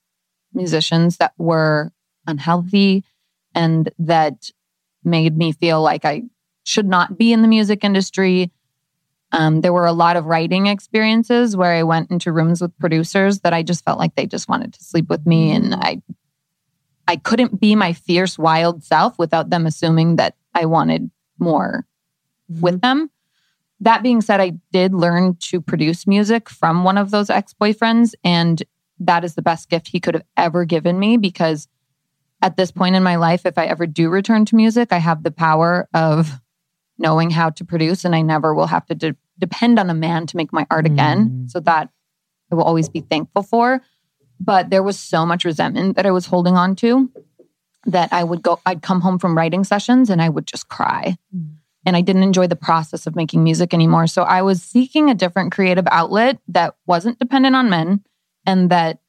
musicians 0.54 1.18
that 1.18 1.34
were 1.38 1.92
unhealthy 2.26 3.04
and 3.54 3.90
that 4.00 4.50
made 5.04 5.38
me 5.38 5.52
feel 5.52 5.82
like 5.82 6.06
I 6.06 6.24
should 6.64 6.88
not 6.88 7.18
be 7.18 7.34
in 7.34 7.42
the 7.42 7.48
music 7.48 7.84
industry. 7.84 8.52
Um, 9.32 9.62
there 9.62 9.74
were 9.74 9.86
a 9.86 9.94
lot 9.94 10.18
of 10.18 10.26
writing 10.26 10.68
experiences 10.68 11.56
where 11.56 11.74
I 11.74 11.84
went 11.84 12.12
into 12.12 12.32
rooms 12.32 12.62
with 12.62 12.78
producers 12.80 13.42
that 13.42 13.54
I 13.54 13.64
just 13.64 13.86
felt 13.86 14.00
like 14.00 14.16
they 14.16 14.26
just 14.26 14.50
wanted 14.50 14.74
to 14.74 14.84
sleep 14.84 15.08
with 15.10 15.26
me, 15.26 15.52
and 15.52 15.76
I, 15.76 16.02
I 17.08 17.16
couldn't 17.16 17.60
be 17.60 17.76
my 17.76 17.94
fierce, 17.94 18.40
wild 18.40 18.84
self 18.84 19.18
without 19.20 19.50
them 19.50 19.68
assuming 19.68 20.16
that 20.16 20.36
I 20.54 20.66
wanted 20.66 21.12
more 21.38 21.86
with 22.50 22.82
them. 22.82 23.10
That 23.82 24.04
being 24.04 24.22
said, 24.22 24.42
I 24.42 24.54
did 24.72 24.94
learn 24.94 25.38
to 25.44 25.62
produce 25.62 26.06
music 26.06 26.50
from 26.50 26.84
one 26.84 26.98
of 26.98 27.12
those 27.12 27.30
ex 27.30 27.54
boyfriends. 27.60 28.14
And 28.24 28.62
that 29.00 29.24
is 29.24 29.36
the 29.36 29.42
best 29.42 29.70
gift 29.70 29.88
he 29.88 30.00
could 30.00 30.16
have 30.16 30.26
ever 30.36 30.66
given 30.66 31.00
me 31.00 31.18
because 31.18 31.68
at 32.42 32.58
this 32.58 32.72
point 32.72 32.96
in 32.96 33.04
my 33.04 33.16
life, 33.16 33.46
if 33.46 33.58
I 33.58 33.66
ever 33.66 33.86
do 33.86 34.10
return 34.10 34.46
to 34.46 34.56
music, 34.56 34.92
I 34.92 34.98
have 34.98 35.24
the 35.24 35.32
power 35.32 35.88
of 35.94 36.40
knowing 36.98 37.30
how 37.30 37.50
to 37.52 37.64
produce 37.64 38.04
and 38.04 38.16
I 38.16 38.22
never 38.22 38.54
will 38.54 38.68
have 38.68 38.86
to 38.88 38.96
de- 38.96 39.16
depend 39.38 39.80
on 39.80 39.90
a 39.90 39.94
man 39.94 40.26
to 40.28 40.38
make 40.38 40.52
my 40.52 40.68
art 40.70 40.86
again. 40.86 41.30
Mm. 41.30 41.52
So 41.52 41.62
that 41.62 41.90
I 42.52 42.56
will 42.56 42.64
always 42.64 42.90
be 42.90 43.02
thankful 43.02 43.44
for. 43.44 43.82
But 44.40 44.70
there 44.70 44.84
was 44.84 45.00
so 45.00 45.26
much 45.26 45.46
resentment 45.46 45.96
that 45.96 46.06
I 46.06 46.12
was 46.12 46.26
holding 46.26 46.56
on 46.56 46.76
to 46.78 47.10
that 47.86 48.12
I 48.12 48.24
would 48.24 48.42
go, 48.42 48.60
I'd 48.66 48.82
come 48.82 49.02
home 49.02 49.20
from 49.20 49.38
writing 49.38 49.64
sessions 49.64 50.10
and 50.10 50.22
I 50.22 50.28
would 50.28 50.46
just 50.46 50.68
cry 50.68 51.18
and 51.86 51.96
I 51.96 52.02
didn't 52.02 52.24
enjoy 52.24 52.48
the 52.48 52.56
process 52.56 53.08
of 53.08 53.16
making 53.16 53.44
music 53.44 53.74
anymore. 53.74 54.08
So 54.08 54.24
I 54.24 54.42
was 54.42 54.62
seeking 54.62 55.10
a 55.10 55.16
different 55.16 55.52
creative 55.52 55.88
outlet 55.90 56.40
that 56.50 56.76
wasn't 56.86 57.20
dependent 57.20 57.56
on 57.56 57.70
men 57.70 58.04
and 58.46 58.70
that 58.70 59.00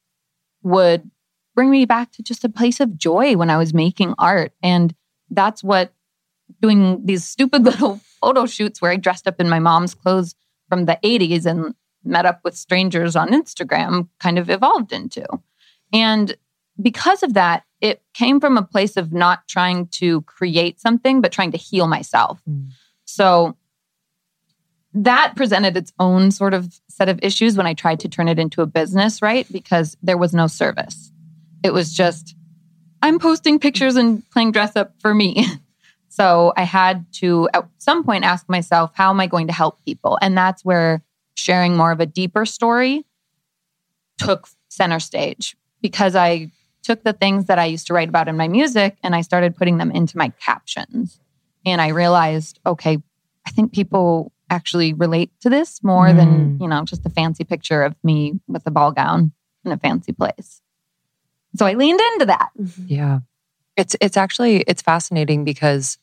would 0.63 1.09
bring 1.55 1.69
me 1.69 1.85
back 1.85 2.11
to 2.13 2.23
just 2.23 2.45
a 2.45 2.49
place 2.49 2.79
of 2.79 2.97
joy 2.97 3.35
when 3.35 3.49
I 3.49 3.57
was 3.57 3.73
making 3.73 4.13
art. 4.17 4.53
And 4.63 4.95
that's 5.29 5.63
what 5.63 5.93
doing 6.61 7.05
these 7.05 7.25
stupid 7.25 7.63
little 7.65 7.99
photo 8.21 8.45
shoots 8.45 8.81
where 8.81 8.91
I 8.91 8.97
dressed 8.97 9.27
up 9.27 9.39
in 9.39 9.49
my 9.49 9.59
mom's 9.59 9.93
clothes 9.93 10.35
from 10.69 10.85
the 10.85 10.97
80s 11.03 11.45
and 11.45 11.75
met 12.03 12.25
up 12.25 12.39
with 12.43 12.57
strangers 12.57 13.15
on 13.15 13.29
Instagram 13.29 14.07
kind 14.19 14.39
of 14.39 14.49
evolved 14.49 14.91
into. 14.91 15.25
And 15.93 16.35
because 16.81 17.23
of 17.23 17.33
that, 17.33 17.63
it 17.81 18.01
came 18.13 18.39
from 18.39 18.57
a 18.57 18.63
place 18.63 18.95
of 18.95 19.11
not 19.11 19.47
trying 19.47 19.87
to 19.87 20.21
create 20.21 20.79
something, 20.79 21.19
but 21.19 21.31
trying 21.31 21.51
to 21.51 21.57
heal 21.57 21.87
myself. 21.87 22.39
Mm. 22.47 22.69
So 23.05 23.57
that 24.93 25.35
presented 25.35 25.75
its 25.75 25.91
own 25.99 26.31
sort 26.31 26.53
of 26.53 26.79
set 26.87 27.09
of 27.09 27.19
issues 27.23 27.57
when 27.57 27.65
I 27.65 27.73
tried 27.73 27.99
to 28.01 28.09
turn 28.09 28.27
it 28.27 28.39
into 28.39 28.61
a 28.61 28.65
business, 28.65 29.21
right? 29.21 29.47
Because 29.51 29.97
there 30.03 30.17
was 30.17 30.33
no 30.33 30.47
service. 30.47 31.11
It 31.63 31.73
was 31.73 31.93
just, 31.93 32.35
I'm 33.01 33.19
posting 33.19 33.57
pictures 33.59 33.95
and 33.95 34.29
playing 34.31 34.51
dress 34.51 34.75
up 34.75 34.93
for 34.99 35.13
me. 35.13 35.45
So 36.11 36.51
I 36.57 36.63
had 36.63 37.05
to 37.13 37.47
at 37.53 37.69
some 37.77 38.03
point 38.03 38.25
ask 38.25 38.49
myself, 38.49 38.91
how 38.93 39.11
am 39.11 39.21
I 39.21 39.27
going 39.27 39.47
to 39.47 39.53
help 39.53 39.83
people? 39.85 40.19
And 40.21 40.37
that's 40.37 40.65
where 40.65 41.01
sharing 41.35 41.77
more 41.77 41.93
of 41.93 42.01
a 42.01 42.05
deeper 42.05 42.45
story 42.45 43.05
took 44.17 44.49
center 44.67 44.99
stage 44.99 45.55
because 45.81 46.13
I 46.13 46.51
took 46.83 47.03
the 47.03 47.13
things 47.13 47.45
that 47.45 47.59
I 47.59 47.65
used 47.65 47.87
to 47.87 47.93
write 47.93 48.09
about 48.09 48.27
in 48.27 48.37
my 48.37 48.47
music 48.47 48.97
and 49.03 49.15
I 49.15 49.21
started 49.21 49.55
putting 49.55 49.77
them 49.77 49.91
into 49.91 50.17
my 50.17 50.29
captions. 50.43 51.19
And 51.65 51.79
I 51.79 51.89
realized, 51.89 52.59
okay, 52.65 52.97
I 53.45 53.49
think 53.51 53.71
people 53.73 54.31
actually 54.49 54.93
relate 54.93 55.31
to 55.41 55.49
this 55.49 55.83
more 55.83 56.11
than, 56.13 56.57
Mm. 56.57 56.61
you 56.61 56.67
know, 56.67 56.83
just 56.83 57.05
a 57.05 57.09
fancy 57.09 57.43
picture 57.43 57.83
of 57.83 57.95
me 58.03 58.39
with 58.47 58.65
a 58.65 58.71
ball 58.71 58.91
gown 58.91 59.31
in 59.63 59.71
a 59.71 59.77
fancy 59.77 60.11
place. 60.11 60.61
So 61.55 61.65
I 61.65 61.73
leaned 61.73 61.99
into 62.13 62.25
that. 62.27 62.49
Yeah. 62.85 63.19
It's 63.77 63.95
it's 64.01 64.17
actually 64.17 64.61
it's 64.67 64.81
fascinating 64.81 65.43
because 65.45 65.97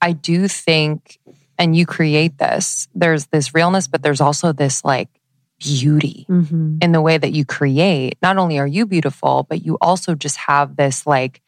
I 0.00 0.12
do 0.12 0.46
think 0.48 1.18
and 1.58 1.74
you 1.76 1.86
create 1.86 2.38
this. 2.38 2.88
There's 2.94 3.26
this 3.26 3.54
realness, 3.54 3.88
but 3.88 4.02
there's 4.02 4.20
also 4.20 4.52
this 4.52 4.84
like 4.84 5.08
beauty 5.62 6.26
Mm-hmm. 6.28 6.78
in 6.80 6.92
the 6.92 7.00
way 7.00 7.18
that 7.18 7.32
you 7.32 7.44
create. 7.44 8.16
Not 8.22 8.36
only 8.38 8.58
are 8.58 8.66
you 8.66 8.86
beautiful, 8.86 9.46
but 9.48 9.64
you 9.64 9.78
also 9.80 10.14
just 10.14 10.36
have 10.36 10.76
this 10.76 11.06
like 11.06 11.40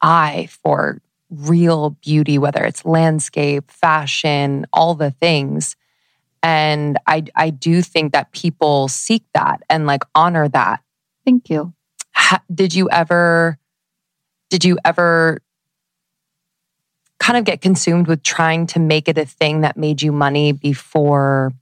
eye 0.00 0.48
for 0.62 1.00
real 1.30 1.90
beauty, 1.90 2.38
whether 2.38 2.62
it's 2.64 2.84
landscape, 2.84 3.70
fashion, 3.70 4.66
all 4.72 4.94
the 4.94 5.10
things. 5.10 5.76
And 6.42 6.98
I 7.06 7.24
I 7.36 7.50
do 7.50 7.82
think 7.82 8.12
that 8.12 8.32
people 8.32 8.88
seek 8.88 9.24
that 9.34 9.62
and 9.70 9.86
like 9.86 10.02
honor 10.14 10.48
that 10.48 10.80
Thank 11.24 11.50
you. 11.50 11.72
ha- 12.14 12.42
did 12.52 12.74
you 12.74 12.88
ever 12.90 13.58
did 14.50 14.64
you 14.64 14.76
ever 14.84 15.40
kind 17.18 17.38
of 17.38 17.44
get 17.44 17.60
consumed 17.60 18.08
with 18.08 18.22
trying 18.22 18.66
to 18.66 18.80
make 18.80 19.08
it 19.08 19.16
a 19.16 19.24
thing 19.24 19.60
that 19.60 19.76
made 19.76 20.02
you 20.02 20.10
money 20.12 20.52
before 20.52 21.52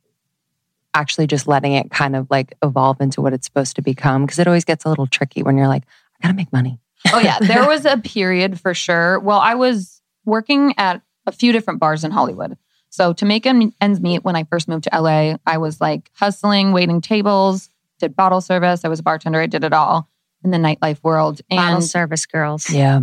actually 0.94 1.26
just 1.26 1.47
letting 1.47 1.72
it 1.72 1.91
kind 1.91 2.16
of 2.16 2.26
like 2.30 2.57
evolve 2.62 3.01
into 3.01 3.20
what 3.20 3.32
it's 3.32 3.47
supposed 3.47 3.76
to 3.76 3.82
become 3.82 4.26
because 4.26 4.38
it 4.38 4.47
always 4.47 4.64
gets 4.64 4.84
a 4.84 4.88
little 4.88 5.07
tricky 5.07 5.43
when 5.43 5.57
you're 5.57 5.68
like 5.68 5.84
i 6.20 6.26
gotta 6.26 6.34
make 6.34 6.53
money 6.53 6.80
Oh 7.12 7.18
yeah, 7.18 7.38
there 7.41 7.66
was 7.66 7.84
a 7.84 7.99
period 7.99 8.61
for 8.61 8.74
sure. 8.74 9.18
Well, 9.20 9.38
I 9.38 9.55
was 9.55 10.01
working 10.24 10.74
at 10.78 11.03
a 11.26 11.32
few 11.32 11.53
different 11.53 11.80
bars 11.80 12.05
in 12.05 12.11
Hollywood. 12.11 12.57
So 12.91 13.12
to 13.12 13.24
make 13.24 13.47
ends 13.47 14.01
meet 14.01 14.24
when 14.24 14.36
I 14.36 14.45
first 14.45 14.66
moved 14.66 14.84
to 14.84 15.01
LA, 15.01 15.36
I 15.47 15.59
was 15.59 15.80
like 15.80 16.11
hustling, 16.14 16.72
waiting 16.72 17.01
tables, 17.01 17.70
did 18.01 18.16
bottle 18.16 18.41
service, 18.41 18.84
I 18.84 18.88
was 18.88 18.99
a 18.99 19.03
bartender, 19.03 19.41
I 19.41 19.47
did 19.47 19.62
it 19.62 19.72
all. 19.72 20.09
In 20.43 20.51
the 20.51 20.59
nightlife 20.59 21.03
world. 21.03 21.41
Bottle 21.51 21.74
And 21.76 21.84
service 21.84 22.26
girls. 22.26 22.70
Yeah. 22.70 23.01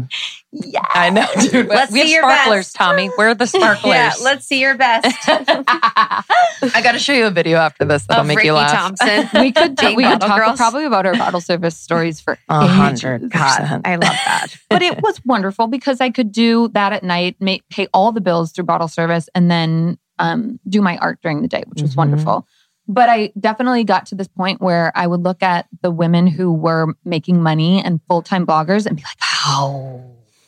yeah, 0.51 0.81
I 0.89 1.09
know, 1.09 1.27
dude. 1.39 1.67
Let's 1.67 1.91
we 1.91 1.99
have 1.99 2.07
see 2.07 2.13
your 2.13 2.23
sparklers, 2.23 2.65
best. 2.65 2.75
Tommy. 2.75 3.07
Where 3.15 3.29
are 3.29 3.35
the 3.35 3.45
sparklers? 3.47 3.93
Yeah, 3.93 4.13
let's 4.23 4.45
see 4.47 4.59
your 4.59 4.75
best. 4.75 5.05
I 5.27 6.81
got 6.83 6.93
to 6.93 6.99
show 6.99 7.13
you 7.13 7.25
a 7.27 7.31
video 7.31 7.57
after 7.57 7.85
this 7.85 8.05
that'll 8.05 8.21
of 8.21 8.27
make 8.27 8.37
Ricky 8.37 8.47
you 8.47 8.53
laugh. 8.53 8.71
Thompson. 8.97 9.41
we 9.41 9.51
could 9.51 9.75
Being 9.75 9.95
we 9.95 10.03
could 10.03 10.21
talk 10.21 10.37
girls. 10.39 10.57
probably 10.57 10.85
about 10.85 11.05
our 11.05 11.15
bottle 11.15 11.41
service 11.41 11.77
stories 11.77 12.19
for 12.19 12.37
A 12.49 12.63
ages. 12.63 12.75
hundred 12.75 13.29
God, 13.31 13.57
percent. 13.59 13.87
I 13.87 13.95
love 13.95 14.01
that. 14.25 14.47
but 14.69 14.81
it 14.81 15.01
was 15.01 15.23
wonderful 15.25 15.67
because 15.67 16.01
I 16.01 16.09
could 16.09 16.31
do 16.31 16.69
that 16.69 16.93
at 16.93 17.03
night, 17.03 17.35
make, 17.39 17.67
pay 17.69 17.87
all 17.93 18.11
the 18.11 18.21
bills 18.21 18.51
through 18.51 18.65
bottle 18.65 18.87
service, 18.87 19.29
and 19.35 19.49
then 19.51 19.97
um, 20.19 20.59
do 20.67 20.81
my 20.81 20.97
art 20.97 21.19
during 21.21 21.41
the 21.43 21.47
day, 21.47 21.63
which 21.67 21.81
was 21.81 21.93
Mhm. 21.93 21.97
wonderful. 21.97 22.47
But 22.87 23.09
I 23.09 23.31
definitely 23.39 23.83
got 23.83 24.05
to 24.07 24.15
this 24.15 24.27
point 24.29 24.61
where 24.61 24.91
I 24.95 25.07
would 25.07 25.21
look 25.21 25.43
at 25.43 25.67
the 25.81 25.91
women 25.91 26.25
who 26.27 26.53
were 26.53 26.93
making 27.03 27.41
money 27.43 27.83
and 27.83 27.99
full 28.07 28.21
time 28.21 28.45
bloggers 28.45 28.85
and 28.85 28.95
be 28.95 29.03
like, 29.03 29.17
how? 29.19 30.03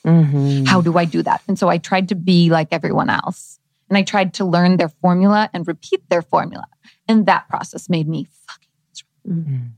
Mhm. 0.05 0.65
How 0.67 0.79
do 0.81 0.97
I 0.97 1.03
do 1.05 1.21
that? 1.23 1.41
And 1.47 1.59
so 1.59 1.67
I 1.67 1.77
tried 1.77 2.07
to 2.09 2.15
be 2.15 2.49
like 2.49 2.69
everyone 2.71 3.09
else. 3.09 3.59
And 3.89 3.97
I 3.97 4.03
tried 4.03 4.33
to 4.35 4.45
learn 4.45 4.77
their 4.77 4.89
formula 4.89 5.49
and 5.53 5.67
repeat 5.67 6.01
their 6.09 6.21
formula. 6.21 6.65
And 7.07 7.25
that 7.25 7.49
process 7.49 7.89
made 7.89 8.07
me 8.07 8.27
fucking 8.47 8.69
miserable. 8.89 9.51
Mhm. 9.51 9.69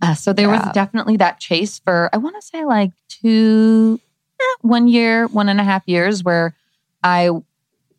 Uh, 0.00 0.14
so 0.14 0.32
there 0.32 0.48
Yeah. 0.48 0.64
was 0.64 0.72
definitely 0.74 1.16
that 1.18 1.38
chase 1.38 1.78
for, 1.78 2.10
I 2.12 2.16
want 2.16 2.34
to 2.34 2.42
say 2.42 2.64
like 2.64 2.90
two, 3.08 4.00
eh, 4.40 4.44
one 4.62 4.88
year, 4.88 5.28
one 5.28 5.48
and 5.48 5.60
a 5.60 5.64
half 5.64 5.86
years 5.86 6.24
where 6.24 6.54
I 7.04 7.30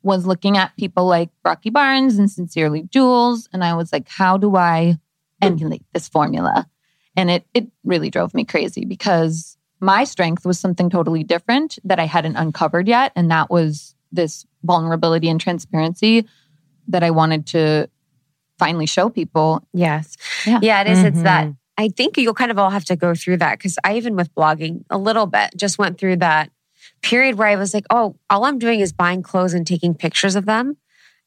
was 0.03 0.25
looking 0.25 0.57
at 0.57 0.75
people 0.77 1.05
like 1.05 1.29
Rocky 1.43 1.69
Barnes 1.69 2.19
and 2.19 2.29
Sincerely 2.29 2.83
Jules. 2.83 3.47
And 3.53 3.63
I 3.63 3.73
was 3.73 3.91
like, 3.91 4.07
how 4.09 4.37
do 4.37 4.55
I 4.55 4.97
emulate 5.41 5.83
this 5.93 6.07
formula? 6.07 6.67
And 7.15 7.31
it, 7.31 7.45
it 7.53 7.67
really 7.83 8.09
drove 8.09 8.33
me 8.33 8.43
crazy 8.43 8.85
because 8.85 9.57
my 9.79 10.03
strength 10.03 10.45
was 10.45 10.59
something 10.59 10.89
totally 10.89 11.23
different 11.23 11.79
that 11.83 11.99
I 11.99 12.05
hadn't 12.05 12.35
uncovered 12.35 12.87
yet. 12.87 13.11
And 13.15 13.31
that 13.31 13.49
was 13.49 13.95
this 14.11 14.45
vulnerability 14.63 15.29
and 15.29 15.39
transparency 15.39 16.25
that 16.87 17.03
I 17.03 17.11
wanted 17.11 17.47
to 17.47 17.89
finally 18.59 18.85
show 18.85 19.09
people. 19.09 19.65
Yes. 19.73 20.15
Yeah. 20.45 20.59
Yeah, 20.61 20.81
it 20.81 20.87
is. 20.87 21.03
It's 21.03 21.21
that. 21.23 21.47
Mhm. 21.47 21.57
I 21.77 21.89
think 21.89 22.17
you'll 22.17 22.33
kind 22.35 22.51
of 22.51 22.59
all 22.59 22.69
have 22.69 22.85
to 22.85 22.95
go 22.95 23.15
through 23.15 23.37
that 23.37 23.57
because 23.57 23.77
I, 23.83 23.97
even 23.97 24.15
with 24.15 24.33
blogging, 24.35 24.83
a 24.89 24.97
little 24.97 25.25
bit 25.25 25.51
just 25.57 25.79
went 25.79 25.97
through 25.97 26.17
that 26.17 26.51
period 27.03 27.37
where 27.37 27.47
I 27.47 27.55
was 27.57 27.73
like, 27.73 27.85
oh, 27.89 28.15
all 28.29 28.45
I'm 28.45 28.57
doing 28.57 28.79
is 28.79 28.91
buying 28.91 29.21
clothes 29.21 29.53
and 29.53 29.67
taking 29.67 29.93
pictures 29.93 30.35
of 30.35 30.45
them. 30.45 30.77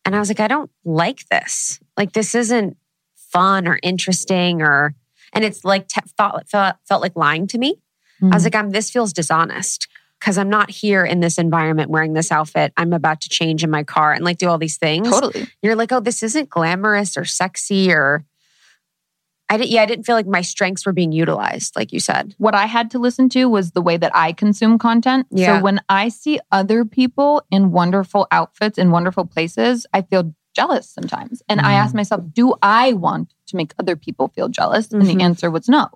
And 0.05 0.17
I 0.17 0.19
was 0.19 0.29
like, 0.29 0.41
I 0.41 0.49
don't 0.49 0.71
like 0.85 1.29
this. 1.29 1.79
Like, 1.97 2.13
this 2.13 2.35
isn't 2.35 2.77
fun 3.15 3.69
or 3.69 3.79
interesting 3.83 4.63
or, 4.63 4.95
and 5.33 5.45
it's 5.45 5.65
like, 5.65 5.89
te- 5.89 6.01
thought, 6.17 6.49
felt, 6.49 6.77
felt 6.89 7.03
like 7.03 7.15
lying 7.15 7.47
to 7.49 7.59
me. 7.59 7.81
I 8.23 8.27
was 8.27 8.43
hmm. 8.43 8.47
like, 8.47 8.55
I'm, 8.55 8.71
this 8.71 8.91
feels 8.91 9.13
dishonest 9.13 9.89
because 10.19 10.39
I'm 10.39 10.49
not 10.49 10.71
here 10.71 11.05
in 11.05 11.21
this 11.21 11.39
environment 11.39 11.91
wearing 11.91 12.15
this 12.15 12.33
outfit. 12.33 12.73
I'm 12.77 12.93
about 12.93 13.21
to 13.23 13.29
change 13.29 13.63
in 13.63 13.71
my 13.71 13.85
car 13.85 14.13
and 14.13 14.25
like 14.25 14.39
do 14.39 14.49
all 14.49 14.59
these 14.59 14.79
things. 14.79 15.11
totally. 15.11 15.47
You're 15.63 15.77
like, 15.77 15.93
oh, 15.93 16.01
this 16.01 16.23
isn't 16.23 16.49
glamorous 16.49 17.17
or 17.17 17.25
sexy 17.25 17.93
or 17.93 18.25
I 19.49 19.57
didn't 19.59 19.71
yeah, 19.71 19.83
I 19.83 19.87
didn't 19.87 20.05
feel 20.07 20.17
like 20.17 20.27
my 20.27 20.41
strengths 20.43 20.85
were 20.85 20.93
being 20.93 21.13
utilized, 21.13 21.77
like 21.77 21.93
you 21.93 22.01
said. 22.01 22.35
what 22.39 22.55
I 22.55 22.67
had 22.67 22.91
to 22.93 22.99
listen 22.99 23.29
to 23.31 23.47
was 23.47 23.71
the 23.73 23.83
way 23.83 23.97
that 23.97 24.11
I 24.15 24.33
consume 24.33 24.77
content. 24.79 25.27
Yeah. 25.31 25.59
So 25.59 25.63
when 25.63 25.81
I 25.89 26.09
see 26.09 26.41
other 26.51 26.85
people 26.85 27.43
in 27.51 27.71
wonderful 27.71 28.27
outfits 28.33 28.77
in 28.79 28.91
wonderful 28.91 29.25
places, 29.25 29.87
I 29.93 30.03
feel 30.03 30.35
jealous 30.55 30.89
sometimes. 30.91 31.43
And 31.49 31.61
I 31.61 31.75
ask 31.75 31.95
myself, 31.95 32.23
do 32.33 32.55
I 32.63 32.95
want 32.95 33.35
to 33.49 33.57
make 33.57 33.75
other 33.79 33.95
people 33.95 34.29
feel 34.29 34.49
jealous? 34.49 34.91
And 34.91 35.03
Mhm. 35.03 35.17
the 35.19 35.23
answer 35.23 35.51
was 35.51 35.69
no. 35.69 35.89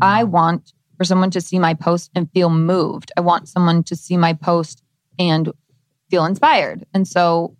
I 0.00 0.22
want 0.24 0.72
for 0.98 1.04
someone 1.04 1.30
to 1.30 1.40
see 1.40 1.58
my 1.58 1.74
post 1.74 2.10
and 2.14 2.30
feel 2.32 2.50
moved. 2.50 3.10
I 3.16 3.22
want 3.22 3.48
someone 3.48 3.82
to 3.84 3.96
see 3.96 4.16
my 4.16 4.34
post 4.34 4.82
and 5.18 5.50
feel 6.10 6.24
inspired. 6.26 6.84
And 6.94 7.08
so 7.08 7.56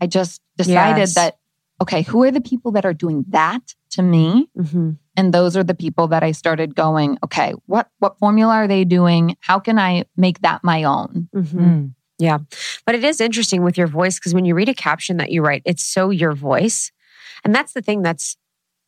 I 0.00 0.06
just 0.08 0.42
decided 0.56 0.98
Yes. 1.00 1.14
that, 1.14 1.38
okay, 1.80 2.02
who 2.02 2.22
are 2.24 2.30
the 2.32 2.40
people 2.40 2.72
that 2.72 2.84
are 2.84 2.92
doing 2.92 3.24
that 3.28 3.74
to 3.90 4.02
me? 4.02 4.48
Mm-hmm. 4.56 4.90
and 5.16 5.34
those 5.34 5.56
are 5.56 5.64
the 5.64 5.74
people 5.74 6.08
that 6.08 6.22
I 6.22 6.32
started 6.32 6.74
going, 6.74 7.18
okay, 7.24 7.54
what 7.66 7.88
what 7.98 8.18
formula 8.18 8.54
are 8.54 8.68
they 8.68 8.84
doing? 8.84 9.36
How 9.40 9.58
can 9.58 9.78
I 9.78 10.04
make 10.16 10.40
that 10.42 10.62
my 10.62 10.84
own? 10.84 11.28
Mm-hmm. 11.34 11.58
Mm. 11.58 11.94
Yeah. 12.18 12.38
But 12.84 12.94
it 12.94 13.04
is 13.04 13.20
interesting 13.20 13.62
with 13.62 13.78
your 13.78 13.86
voice 13.86 14.18
because 14.18 14.34
when 14.34 14.44
you 14.44 14.54
read 14.54 14.68
a 14.68 14.74
caption 14.74 15.18
that 15.18 15.30
you 15.30 15.42
write, 15.42 15.62
it's 15.64 15.84
so 15.84 16.10
your 16.10 16.32
voice. 16.32 16.90
And 17.44 17.54
that's 17.54 17.72
the 17.72 17.82
thing 17.82 18.02
that's 18.02 18.36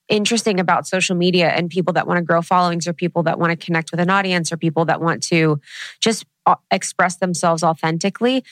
interesting 0.09 0.59
about 0.59 0.87
social 0.87 1.17
media 1.17 1.49
and 1.49 1.71
people 1.71 1.93
that 1.95 2.07
want 2.07 2.19
to 2.19 2.25
grow 2.25 2.43
followings 2.43 2.89
or 2.89 2.93
people 2.93 3.23
that 3.23 3.39
want 3.39 3.53
to 3.53 3.65
connect 3.65 3.93
with 3.93 4.01
an 4.01 4.11
audience 4.11 4.53
or 4.53 4.57
people 4.57 4.85
that 4.85 5.01
want 5.01 5.23
to 5.23 5.61
just 6.01 6.27
uh, 6.47 6.57
express 6.71 7.17
themselves 7.17 7.63
authentically. 7.63 8.45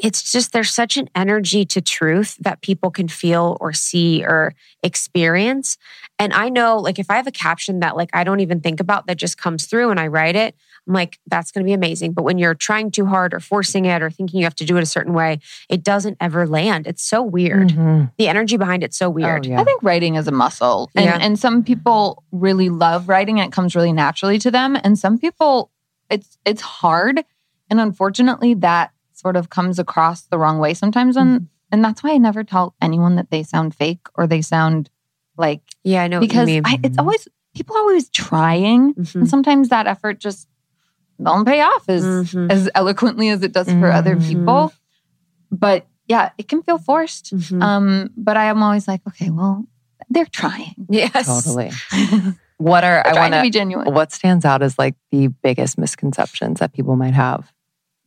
It's 0.00 0.30
just 0.30 0.52
there's 0.52 0.70
such 0.70 0.96
an 0.96 1.10
energy 1.14 1.64
to 1.66 1.80
truth 1.80 2.36
that 2.40 2.62
people 2.62 2.90
can 2.90 3.08
feel 3.08 3.56
or 3.60 3.72
see 3.72 4.24
or 4.24 4.54
experience. 4.82 5.76
And 6.18 6.32
I 6.32 6.48
know 6.48 6.78
like 6.78 6.98
if 6.98 7.10
I 7.10 7.16
have 7.16 7.26
a 7.26 7.32
caption 7.32 7.80
that 7.80 7.96
like 7.96 8.10
I 8.12 8.24
don't 8.24 8.40
even 8.40 8.60
think 8.60 8.80
about 8.80 9.06
that 9.06 9.16
just 9.16 9.38
comes 9.38 9.66
through 9.66 9.90
and 9.90 9.98
I 9.98 10.06
write 10.06 10.36
it, 10.36 10.54
I'm 10.86 10.94
like, 10.94 11.18
that's 11.26 11.50
going 11.50 11.64
to 11.64 11.68
be 11.68 11.72
amazing. 11.74 12.12
But 12.12 12.22
when 12.24 12.38
you're 12.38 12.54
trying 12.54 12.90
too 12.90 13.06
hard 13.06 13.34
or 13.34 13.40
forcing 13.40 13.84
it 13.84 14.02
or 14.02 14.08
thinking 14.10 14.38
you 14.38 14.44
have 14.46 14.54
to 14.56 14.64
do 14.64 14.76
it 14.76 14.82
a 14.82 14.86
certain 14.86 15.12
way, 15.12 15.40
it 15.68 15.82
doesn't 15.82 16.16
ever 16.20 16.46
land. 16.46 16.86
It's 16.86 17.02
so 17.02 17.22
weird. 17.22 17.68
Mhm. 17.70 18.10
The 18.18 18.28
energy 18.28 18.56
behind 18.56 18.82
it's 18.84 18.96
so 18.96 19.10
weird. 19.10 19.46
Oh, 19.46 19.50
yeah. 19.50 19.60
I 19.60 19.64
think 19.64 19.82
writing 19.82 20.14
is 20.14 20.26
a 20.28 20.32
muscle. 20.32 20.90
And 20.94 21.04
Yeah. 21.04 21.18
and 21.20 21.38
some 21.38 21.62
people 21.62 22.22
really 22.32 22.68
love 22.70 23.08
writing 23.08 23.40
and 23.40 23.48
it 23.48 23.52
comes 23.54 23.74
really 23.74 23.92
naturally 23.92 24.38
to 24.38 24.50
them. 24.50 24.76
And 24.82 24.98
some 24.98 25.18
people 25.18 25.70
it's 26.08 26.38
it's 26.44 26.62
hard. 26.62 27.24
And 27.70 27.80
unfortunately 27.80 28.54
that 28.54 28.92
sort 29.18 29.36
of 29.36 29.50
comes 29.50 29.78
across 29.78 30.22
the 30.22 30.38
wrong 30.38 30.58
way 30.58 30.74
sometimes. 30.74 31.16
And 31.16 31.48
and 31.70 31.84
that's 31.84 32.02
why 32.02 32.12
I 32.12 32.18
never 32.18 32.44
tell 32.44 32.74
anyone 32.80 33.16
that 33.16 33.30
they 33.30 33.42
sound 33.42 33.74
fake 33.74 34.06
or 34.14 34.26
they 34.26 34.40
sound 34.42 34.88
like 35.36 35.60
Yeah, 35.84 36.02
I 36.04 36.08
know 36.08 36.20
because 36.20 36.46
what 36.46 36.52
you 36.52 36.62
mean. 36.62 36.66
I, 36.66 36.78
it's 36.82 36.98
always 36.98 37.28
people 37.54 37.76
are 37.76 37.80
always 37.80 38.08
trying. 38.10 38.94
Mhm. 38.94 39.14
And 39.16 39.28
sometimes 39.28 39.68
that 39.70 39.86
effort 39.86 40.18
just 40.20 40.48
don't 41.22 41.44
pay 41.44 41.60
off 41.60 41.88
as 41.88 42.04
Mhm. 42.04 42.50
as 42.50 42.70
eloquently 42.74 43.28
as 43.28 43.42
it 43.42 43.52
does 43.52 43.68
for 43.68 43.90
other 43.90 44.16
Mhm. 44.16 44.26
people. 44.28 44.72
But 45.50 45.86
yeah, 46.06 46.30
it 46.38 46.48
can 46.48 46.62
feel 46.62 46.78
forced. 46.78 47.34
Mhm. 47.34 47.62
Um, 47.62 48.10
but 48.16 48.36
I 48.36 48.44
am 48.44 48.62
always 48.62 48.86
like, 48.88 49.02
okay, 49.08 49.30
well, 49.30 49.64
they're 50.08 50.26
trying. 50.26 50.74
yes. 50.88 51.26
Totally. 51.26 51.70
What 52.60 52.82
are 52.82 53.06
I 53.06 53.12
want 53.12 53.34
to 53.34 53.42
be 53.42 53.50
genuine. 53.50 53.94
What 53.94 54.10
stands 54.10 54.44
out 54.44 54.62
as 54.64 54.76
like 54.80 54.96
the 55.12 55.28
biggest 55.28 55.78
misconceptions 55.78 56.58
that 56.58 56.72
people 56.72 56.96
might 56.96 57.14
have? 57.14 57.52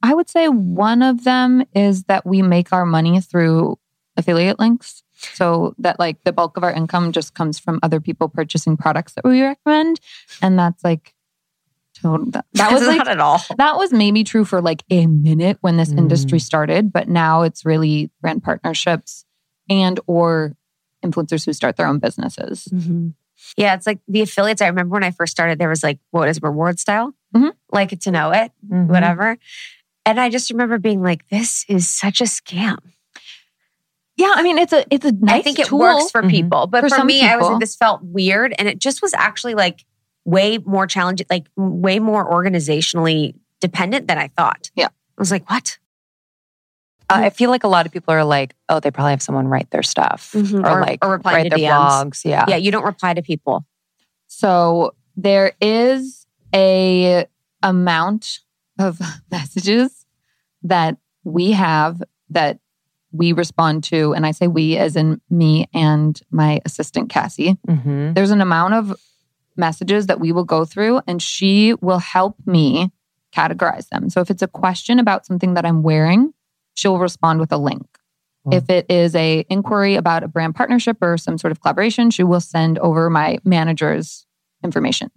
I 0.03 0.13
would 0.13 0.29
say 0.29 0.47
one 0.47 1.01
of 1.01 1.23
them 1.23 1.63
is 1.75 2.03
that 2.05 2.25
we 2.25 2.41
make 2.41 2.73
our 2.73 2.85
money 2.85 3.19
through 3.21 3.77
affiliate 4.17 4.59
links. 4.59 5.03
So 5.33 5.75
that 5.77 5.99
like 5.99 6.23
the 6.23 6.33
bulk 6.33 6.57
of 6.57 6.63
our 6.63 6.71
income 6.71 7.11
just 7.11 7.33
comes 7.35 7.59
from 7.59 7.79
other 7.83 7.99
people 7.99 8.27
purchasing 8.27 8.75
products 8.77 9.13
that 9.13 9.23
we 9.23 9.41
recommend. 9.41 9.99
And 10.41 10.57
that's 10.57 10.83
like 10.83 11.13
total 12.01 12.25
that, 12.31 12.45
that 12.53 12.71
was 12.73 12.87
like 12.87 12.97
not 12.97 13.07
at 13.07 13.19
all. 13.19 13.39
that 13.57 13.77
was 13.77 13.93
maybe 13.93 14.23
true 14.23 14.45
for 14.45 14.61
like 14.61 14.83
a 14.89 15.05
minute 15.05 15.57
when 15.61 15.77
this 15.77 15.91
Mm. 15.93 15.99
industry 15.99 16.39
started, 16.39 16.91
but 16.91 17.07
now 17.07 17.43
it's 17.43 17.65
really 17.65 18.09
brand 18.21 18.41
partnerships 18.43 19.25
and 19.69 19.99
or 20.07 20.55
influencers 21.05 21.45
who 21.45 21.53
start 21.53 21.77
their 21.77 21.85
own 21.87 21.99
businesses. 21.99 22.67
Yeah, 23.57 23.73
it's 23.75 23.85
like 23.87 23.99
the 24.07 24.21
affiliates. 24.21 24.61
I 24.61 24.67
remember 24.67 24.93
when 24.93 25.03
I 25.03 25.11
first 25.11 25.31
started, 25.31 25.59
there 25.59 25.69
was 25.69 25.83
like, 25.83 25.99
what 26.11 26.29
is 26.29 26.41
reward 26.41 26.79
style? 26.79 27.13
Mhm. 27.35 27.53
Like 27.71 27.99
to 27.99 28.11
know 28.11 28.31
it, 28.31 28.51
Mhm. 28.67 28.87
whatever. 28.87 29.37
And 30.05 30.19
I 30.19 30.29
just 30.29 30.49
remember 30.51 30.77
being 30.79 31.01
like, 31.01 31.27
this 31.29 31.65
is 31.67 31.89
such 31.89 32.21
a 32.21 32.25
scam. 32.25 32.77
Yeah, 34.17 34.33
I 34.35 34.43
mean 34.43 34.57
it's 34.57 34.73
a 34.73 34.85
it's 34.93 35.05
a 35.05 35.11
nice 35.13 35.39
I 35.39 35.41
think 35.41 35.59
it 35.59 35.67
tool. 35.67 35.79
works 35.79 36.11
for 36.11 36.21
Mhm. 36.21 36.29
people. 36.29 36.67
But 36.67 36.81
For 36.83 36.89
for, 36.89 36.95
some 36.97 37.07
me, 37.07 37.21
I 37.27 37.37
was 37.37 37.47
like, 37.47 37.59
this 37.59 37.75
felt 37.75 38.01
weird. 38.03 38.53
And 38.59 38.67
it 38.67 38.77
just 38.79 39.01
was 39.01 39.13
actually 39.13 39.55
like 39.55 39.85
way 40.25 40.57
more 40.59 40.85
challenging, 40.85 41.25
like 41.29 41.47
way 41.55 41.97
more 41.99 42.29
organizationally 42.29 43.35
dependent 43.59 44.07
than 44.07 44.17
I 44.17 44.27
thought. 44.29 44.69
Yeah. 44.75 44.87
I 44.87 44.91
was 45.21 45.31
like, 45.31 45.49
what? 45.49 45.77
I 47.09 47.29
feel 47.29 47.49
like 47.49 47.63
a 47.65 47.67
lot 47.67 47.85
of 47.85 47.91
people 47.91 48.13
are 48.13 48.23
like, 48.23 48.53
oh, 48.69 48.79
they 48.79 48.89
probably 48.89 49.11
have 49.11 49.21
someone 49.21 49.47
write 49.47 49.69
their 49.71 49.83
stuff 49.83 50.31
Mhm. 50.33 50.65
or, 50.65 50.77
Or- 50.77 50.81
like 50.81 51.03
or 51.03 51.11
reply 51.11 51.33
write 51.33 51.43
to 51.43 51.49
their 51.49 51.59
DMs. 51.59 51.69
blogs. 52.03 52.21
Yeah. 52.25 52.45
Yeah, 52.47 52.55
you 52.55 52.71
don't 52.71 52.85
reply 52.85 53.13
to 53.13 53.21
people. 53.21 53.65
So 54.27 54.93
there 55.17 55.51
is 55.59 56.25
a 56.55 57.25
amount 57.63 58.39
of 58.81 58.99
messages 59.31 60.05
that 60.63 60.97
we 61.23 61.51
have 61.51 62.01
that 62.29 62.59
we 63.11 63.33
respond 63.33 63.83
to, 63.85 64.13
and 64.13 64.25
I 64.25 64.31
say 64.31 64.47
we 64.47 64.77
as 64.77 64.95
in 64.95 65.19
me 65.29 65.67
and 65.73 66.19
my 66.31 66.61
assistant 66.65 67.09
Cassie. 67.09 67.57
Mhm. 67.67 68.15
There's 68.15 68.31
an 68.31 68.41
amount 68.41 68.73
of 68.73 68.95
messages 69.57 70.07
that 70.07 70.19
we 70.19 70.31
will 70.31 70.45
go 70.45 70.63
through, 70.65 71.01
and 71.07 71.21
she 71.21 71.73
will 71.81 71.99
help 71.99 72.37
me 72.45 72.91
categorize 73.35 73.89
them. 73.89 74.09
So 74.09 74.21
if 74.21 74.29
it's 74.29 74.41
a 74.41 74.47
question 74.47 74.97
about 74.99 75.25
something 75.25 75.55
that 75.55 75.65
I'm 75.65 75.83
wearing, 75.83 76.33
she'll 76.73 76.99
respond 76.99 77.39
with 77.39 77.51
a 77.51 77.57
link. 77.57 77.85
If 78.51 78.71
it 78.71 78.87
is 78.89 79.13
a 79.13 79.45
inquiry 79.49 79.93
about 79.95 80.23
a 80.23 80.27
brand 80.27 80.55
partnership 80.55 80.97
or 80.99 81.15
some 81.17 81.37
sort 81.37 81.51
of 81.51 81.61
collaboration, 81.61 82.09
she 82.09 82.23
will 82.23 82.39
send 82.39 82.79
over 82.79 83.07
my 83.07 83.37
manager's 83.43 84.25
information. 84.63 85.11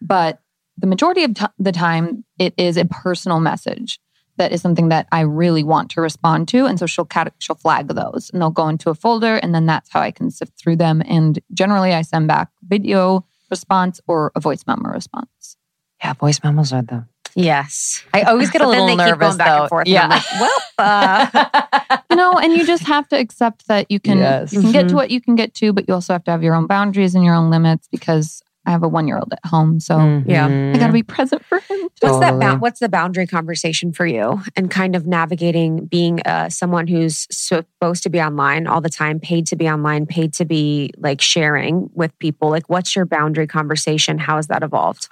But 0.00 0.40
the 0.80 0.86
majority 0.86 1.24
of 1.24 1.34
t- 1.34 1.44
the 1.58 1.72
time, 1.72 2.24
it 2.38 2.54
is 2.56 2.76
a 2.76 2.84
personal 2.84 3.40
message 3.40 4.00
that 4.36 4.52
is 4.52 4.62
something 4.62 4.88
that 4.88 5.06
I 5.12 5.20
really 5.20 5.62
want 5.62 5.90
to 5.92 6.00
respond 6.00 6.48
to. 6.48 6.64
And 6.66 6.78
so 6.78 6.86
she'll 6.86 7.04
cat- 7.04 7.34
she'll 7.38 7.56
flag 7.56 7.88
those 7.88 8.30
and 8.32 8.40
they'll 8.40 8.50
go 8.50 8.68
into 8.68 8.88
a 8.90 8.94
folder 8.94 9.36
and 9.36 9.54
then 9.54 9.66
that's 9.66 9.90
how 9.90 10.00
I 10.00 10.10
can 10.10 10.30
sift 10.30 10.58
through 10.58 10.76
them. 10.76 11.02
And 11.06 11.38
generally 11.52 11.92
I 11.92 12.02
send 12.02 12.26
back 12.28 12.48
video 12.66 13.26
response 13.50 14.00
or 14.06 14.32
a 14.34 14.40
voice 14.40 14.64
memo 14.66 14.88
response. 14.90 15.56
Yeah, 16.02 16.14
voice 16.14 16.40
memos 16.42 16.72
are 16.72 16.82
the. 16.82 17.04
Yes. 17.36 18.02
I 18.14 18.22
always 18.22 18.50
get 18.50 18.62
a 18.62 18.64
But 18.66 18.70
then 18.72 18.80
little 18.86 18.96
they 18.96 19.04
keep 19.04 19.10
nervous 19.18 19.36
going 19.36 19.38
back 19.38 19.46
though. 19.48 19.60
and 19.62 19.68
forth. 19.68 19.86
and 19.86 19.92
Yeah. 19.92 20.02
I'm 20.04 20.10
like, 20.10 20.24
well, 20.40 20.60
uh, 20.78 21.98
you 22.10 22.16
know, 22.16 22.32
and 22.38 22.52
you 22.54 22.66
just 22.66 22.84
have 22.84 23.06
to 23.08 23.18
accept 23.18 23.68
that 23.68 23.90
you 23.90 24.00
can 24.00 24.18
Yes. 24.18 24.52
you 24.52 24.60
can 24.62 24.72
get 24.72 24.88
to 24.88 24.94
Mhm. 24.94 24.96
what 24.96 25.10
you 25.10 25.20
can 25.20 25.34
get 25.36 25.52
to, 25.54 25.72
but 25.72 25.86
you 25.86 25.94
also 25.94 26.12
have 26.14 26.24
to 26.24 26.30
have 26.30 26.42
your 26.42 26.54
own 26.54 26.66
boundaries 26.66 27.14
and 27.14 27.24
your 27.24 27.34
own 27.34 27.50
limits 27.50 27.86
because 27.88 28.42
I 28.66 28.72
have 28.72 28.82
a 28.82 28.88
one 28.88 29.08
year 29.08 29.16
old 29.16 29.32
at 29.32 29.44
home. 29.48 29.80
So 29.80 30.22
Yeah. 30.26 30.72
I 30.74 30.78
gotta 30.78 30.92
be 30.92 31.02
present 31.02 31.44
for 31.46 31.58
him. 31.60 31.78
what's 32.00 32.18
that? 32.20 32.30
Totally. 32.32 32.40
Ba- 32.46 32.56
what's 32.58 32.78
the 32.80 32.88
boundary 32.90 33.26
conversation 33.26 33.92
for 33.92 34.06
you? 34.06 34.40
And 34.54 34.70
kind 34.70 34.94
of 34.94 35.06
navigating 35.06 35.86
being 35.86 36.20
uh, 36.26 36.50
someone 36.50 36.86
who's 36.86 37.26
supposed 37.30 38.02
to 38.02 38.10
be 38.10 38.20
online 38.20 38.66
all 38.66 38.80
the 38.82 38.90
time, 38.90 39.18
paid 39.18 39.46
to 39.48 39.56
be 39.56 39.68
online, 39.68 40.04
paid 40.06 40.34
to 40.34 40.44
be 40.44 40.90
like 40.98 41.20
sharing 41.22 41.88
with 41.94 42.16
people. 42.18 42.50
Like, 42.50 42.68
what's 42.68 42.94
your 42.94 43.06
boundary 43.06 43.46
conversation? 43.46 44.18
How 44.18 44.36
has 44.36 44.48
that 44.48 44.62
evolved? 44.62 45.08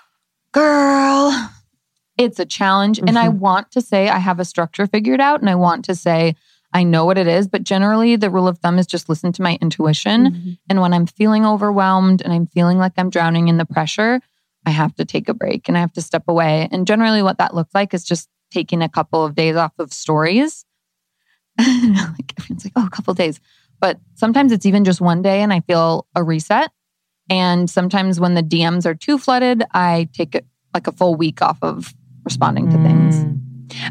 Girl, 0.52 1.50
it's 2.16 2.38
a 2.38 2.44
challenge. 2.44 2.98
And 2.98 3.18
I 3.18 3.28
Mhm. 3.28 3.38
want 3.38 3.70
to 3.72 3.80
say 3.80 4.08
I 4.08 4.18
have 4.18 4.40
a 4.40 4.44
structure 4.44 4.86
figured 4.86 5.20
out 5.20 5.40
and 5.40 5.48
I 5.48 5.54
want 5.54 5.84
to 5.86 5.94
say 5.94 6.36
I 6.72 6.82
know 6.82 7.06
what 7.06 7.18
it 7.18 7.26
is, 7.26 7.48
but 7.48 7.64
generally 7.64 8.16
the 8.16 8.30
rule 8.30 8.46
of 8.46 8.58
thumb 8.58 8.78
is 8.78 8.86
just 8.86 9.08
listen 9.08 9.32
to 9.32 9.42
my 9.42 9.58
intuition. 9.60 10.58
And 10.68 10.80
when 10.80 10.92
I'm 10.92 11.06
feeling 11.06 11.46
overwhelmed 11.46 12.20
and 12.20 12.32
I'm 12.32 12.46
feeling 12.46 12.78
like 12.78 12.92
I'm 12.98 13.10
drowning 13.10 13.48
in 13.48 13.56
the 13.56 13.64
pressure, 13.64 14.20
I 14.66 14.70
have 14.70 14.94
to 14.96 15.04
take 15.04 15.28
a 15.28 15.34
break 15.34 15.68
and 15.68 15.78
I 15.78 15.80
have 15.80 15.92
to 15.94 16.02
step 16.02 16.24
away. 16.28 16.68
And 16.70 16.86
generally, 16.86 17.22
what 17.22 17.38
that 17.38 17.54
looks 17.54 17.74
like 17.74 17.94
is 17.94 18.04
just 18.04 18.28
taking 18.50 18.82
a 18.82 18.88
couple 18.88 19.24
of 19.24 19.34
days 19.34 19.56
off 19.56 19.72
of 19.78 19.92
stories. 19.92 20.66
like 21.58 22.34
everyone's 22.38 22.64
like, 22.64 22.72
oh, 22.76 22.86
a 22.86 22.90
couple 22.90 23.12
of 23.12 23.18
days. 23.18 23.40
But 23.80 23.98
sometimes 24.14 24.52
it's 24.52 24.66
even 24.66 24.84
just 24.84 25.00
one 25.00 25.22
day 25.22 25.40
and 25.42 25.52
I 25.52 25.60
feel 25.60 26.06
a 26.14 26.22
reset. 26.22 26.70
And 27.30 27.68
sometimes 27.68 28.20
when 28.20 28.34
the 28.34 28.42
DMs 28.42 28.86
are 28.86 28.94
too 28.94 29.18
flooded, 29.18 29.64
I 29.72 30.08
take 30.12 30.34
it 30.34 30.46
like 30.74 30.86
a 30.86 30.92
full 30.92 31.14
week 31.14 31.42
off 31.42 31.58
of 31.62 31.94
responding 32.24 32.70
to 32.70 32.82
things. 32.82 33.16
Mm. 33.16 33.40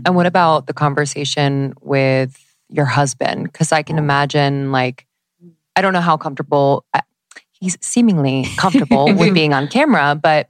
And 0.06 0.16
what 0.16 0.26
about 0.26 0.68
the 0.68 0.74
conversation 0.74 1.74
with 1.82 2.47
your 2.70 2.86
husband? 2.86 3.44
Because 3.44 3.72
I 3.72 3.84
can 3.84 3.98
imagine, 3.98 4.72
like, 4.72 5.06
I 5.76 5.82
don't 5.82 5.94
know 5.94 6.02
how 6.02 6.18
comfortable 6.18 6.86
uh, 6.94 7.02
he's 7.52 7.78
seemingly 7.82 8.46
comfortable 8.58 9.06
with 9.14 9.34
being 9.34 9.54
on 9.54 9.68
camera, 9.68 10.16
but 10.22 10.50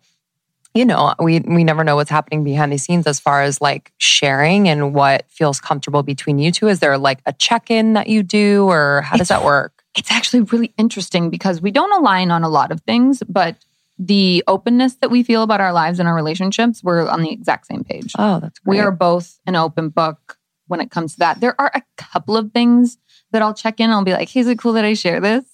you 0.73 0.85
know, 0.85 1.15
we 1.19 1.39
we 1.39 1.63
never 1.63 1.83
know 1.83 1.95
what's 1.95 2.11
happening 2.11 2.43
behind 2.43 2.71
the 2.71 2.77
scenes 2.77 3.07
as 3.07 3.19
far 3.19 3.41
as 3.41 3.59
like 3.59 3.91
sharing 3.97 4.69
and 4.69 4.93
what 4.93 5.25
feels 5.27 5.59
comfortable 5.59 6.03
between 6.03 6.37
you 6.37 6.51
two. 6.51 6.67
Is 6.67 6.81
there 6.81 6.97
like 6.99 7.19
a 7.25 7.33
check 7.33 7.71
in 7.71 7.93
that 7.93 8.07
you 8.07 8.21
do, 8.21 8.65
or 8.69 9.01
how 9.01 9.17
does 9.17 9.29
that 9.29 9.43
work? 9.43 9.77
it's 9.97 10.11
actually 10.11 10.41
really 10.41 10.73
interesting 10.77 11.29
because 11.29 11.59
we 11.61 11.71
don't 11.71 11.91
align 11.91 12.31
on 12.31 12.43
a 12.43 12.49
lot 12.49 12.71
of 12.71 12.81
things, 12.81 13.23
but 13.27 13.57
the 13.99 14.43
openness 14.47 14.95
that 14.95 15.09
we 15.09 15.23
feel 15.23 15.41
about 15.41 15.59
our 15.59 15.73
lives 15.73 15.99
and 15.99 16.07
our 16.07 16.13
relationships, 16.13 16.83
we're 16.83 17.07
on 17.07 17.23
the 17.23 17.31
exact 17.31 17.65
same 17.65 17.83
page. 17.83 18.13
Oh, 18.17 18.39
that's 18.39 18.59
great. 18.59 18.75
We 18.75 18.79
are 18.79 18.91
both 18.91 19.39
an 19.47 19.55
open 19.55 19.89
book 19.89 20.36
when 20.67 20.81
it 20.81 20.91
comes 20.91 21.13
to 21.13 21.19
that. 21.19 21.39
There 21.39 21.59
are 21.59 21.71
a 21.73 21.81
couple 21.97 22.37
of 22.37 22.51
things 22.51 22.97
that 23.31 23.41
I'll 23.41 23.53
check 23.53 23.79
in. 23.79 23.89
I'll 23.89 24.03
be 24.03 24.13
like, 24.13 24.29
hey, 24.29 24.41
is 24.41 24.47
it 24.47 24.59
cool 24.59 24.73
that 24.73 24.85
I 24.85 24.93
share 24.93 25.19
this? 25.19 25.45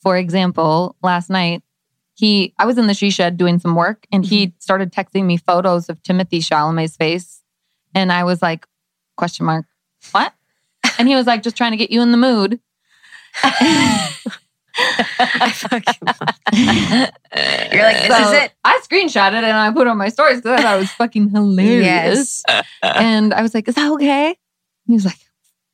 For 0.00 0.16
example, 0.16 0.96
last 1.02 1.30
night, 1.30 1.62
he 2.14 2.54
I 2.58 2.66
was 2.66 2.78
in 2.78 2.86
the 2.86 2.94
she 2.94 3.10
shed 3.10 3.36
doing 3.36 3.58
some 3.58 3.74
work 3.74 4.06
and 4.12 4.24
he 4.24 4.48
mm-hmm. 4.48 4.56
started 4.58 4.92
texting 4.92 5.24
me 5.24 5.36
photos 5.36 5.88
of 5.88 6.02
Timothée 6.02 6.40
Chalamet's 6.40 6.96
face. 6.96 7.42
And 7.94 8.12
I 8.12 8.24
was 8.24 8.42
like, 8.42 8.66
question 9.16 9.46
mark, 9.46 9.66
what? 10.12 10.32
And 10.98 11.08
he 11.08 11.14
was 11.14 11.26
like, 11.26 11.42
just 11.42 11.56
trying 11.56 11.72
to 11.72 11.76
get 11.76 11.90
you 11.90 12.02
in 12.02 12.10
the 12.10 12.18
mood. 12.18 12.60
You're 14.74 14.84
like, 17.82 18.08
this 18.08 18.18
is 18.18 18.32
it. 18.32 18.52
I 18.64 18.80
screenshot 18.84 19.28
it 19.28 19.44
and 19.44 19.56
I 19.56 19.70
put 19.72 19.86
on 19.86 19.98
my 19.98 20.08
stories 20.08 20.38
because 20.38 20.58
I 20.58 20.62
thought 20.62 20.76
it 20.76 20.80
was 20.80 20.90
fucking 20.92 21.30
hilarious. 21.30 22.42
Yes. 22.46 22.66
And 22.82 23.34
I 23.34 23.42
was 23.42 23.54
like, 23.54 23.68
is 23.68 23.74
that 23.74 23.90
okay? 23.92 24.36
He 24.86 24.94
was 24.94 25.04
like, 25.04 25.18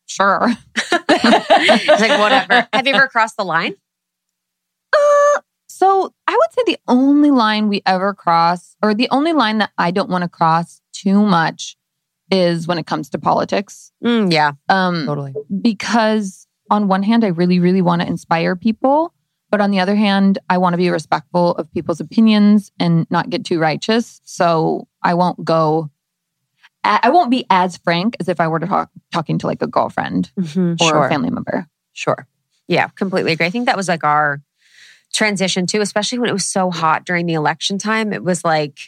sure. 0.06 0.50
It's 1.20 2.00
like, 2.00 2.18
whatever. 2.20 2.68
Have 2.72 2.86
you 2.86 2.94
ever 2.94 3.08
crossed 3.08 3.36
the 3.36 3.44
line? 3.44 3.74
Uh, 4.92 5.40
so 5.68 6.14
I 6.26 6.32
would 6.32 6.52
say 6.52 6.62
the 6.66 6.78
only 6.88 7.30
line 7.30 7.68
we 7.68 7.82
ever 7.84 8.14
cross, 8.14 8.76
or 8.82 8.94
the 8.94 9.08
only 9.10 9.32
line 9.32 9.58
that 9.58 9.70
I 9.76 9.90
don't 9.90 10.08
want 10.08 10.22
to 10.22 10.28
cross 10.28 10.80
too 10.92 11.22
much, 11.22 11.76
is 12.30 12.66
when 12.66 12.78
it 12.78 12.86
comes 12.86 13.08
to 13.10 13.18
politics. 13.18 13.92
Mm, 14.04 14.32
yeah. 14.32 14.52
Um, 14.68 15.06
totally. 15.06 15.34
because 15.60 16.46
on 16.70 16.88
one 16.88 17.02
hand, 17.02 17.24
I 17.24 17.28
really, 17.28 17.58
really 17.58 17.82
want 17.82 18.02
to 18.02 18.08
inspire 18.08 18.54
people. 18.56 19.14
But 19.50 19.60
on 19.62 19.70
the 19.70 19.80
other 19.80 19.94
hand, 19.94 20.38
I 20.50 20.58
want 20.58 20.74
to 20.74 20.78
be 20.78 20.90
respectful 20.90 21.52
of 21.52 21.72
people's 21.72 22.00
opinions 22.00 22.70
and 22.78 23.06
not 23.10 23.30
get 23.30 23.44
too 23.46 23.58
righteous. 23.58 24.20
So 24.24 24.86
I 25.02 25.14
won't 25.14 25.42
go, 25.42 25.90
I 26.84 27.10
won't 27.10 27.30
be 27.30 27.44
as 27.50 27.76
frank 27.78 28.16
as 28.20 28.28
if 28.28 28.40
I 28.40 28.48
were 28.48 28.58
to 28.60 28.66
talk, 28.66 28.90
talking 29.12 29.38
to 29.38 29.46
like 29.46 29.60
a 29.62 29.66
girlfriend 29.66 30.30
Mhm. 30.38 30.80
or 30.80 30.84
Sure. 30.88 31.06
a 31.06 31.08
family 31.08 31.30
member. 31.30 31.66
Sure. 31.92 32.26
Yeah, 32.66 32.88
completely 32.88 33.32
agree. 33.32 33.46
I 33.46 33.50
think 33.50 33.66
that 33.66 33.76
was 33.76 33.88
like 33.88 34.04
our 34.04 34.40
transition 35.12 35.66
too, 35.66 35.80
especially 35.80 36.18
when 36.18 36.30
it 36.30 36.34
was 36.34 36.46
so 36.46 36.70
hot 36.70 37.04
during 37.04 37.26
the 37.26 37.34
election 37.34 37.78
time. 37.78 38.12
It 38.12 38.22
was 38.22 38.44
like, 38.44 38.78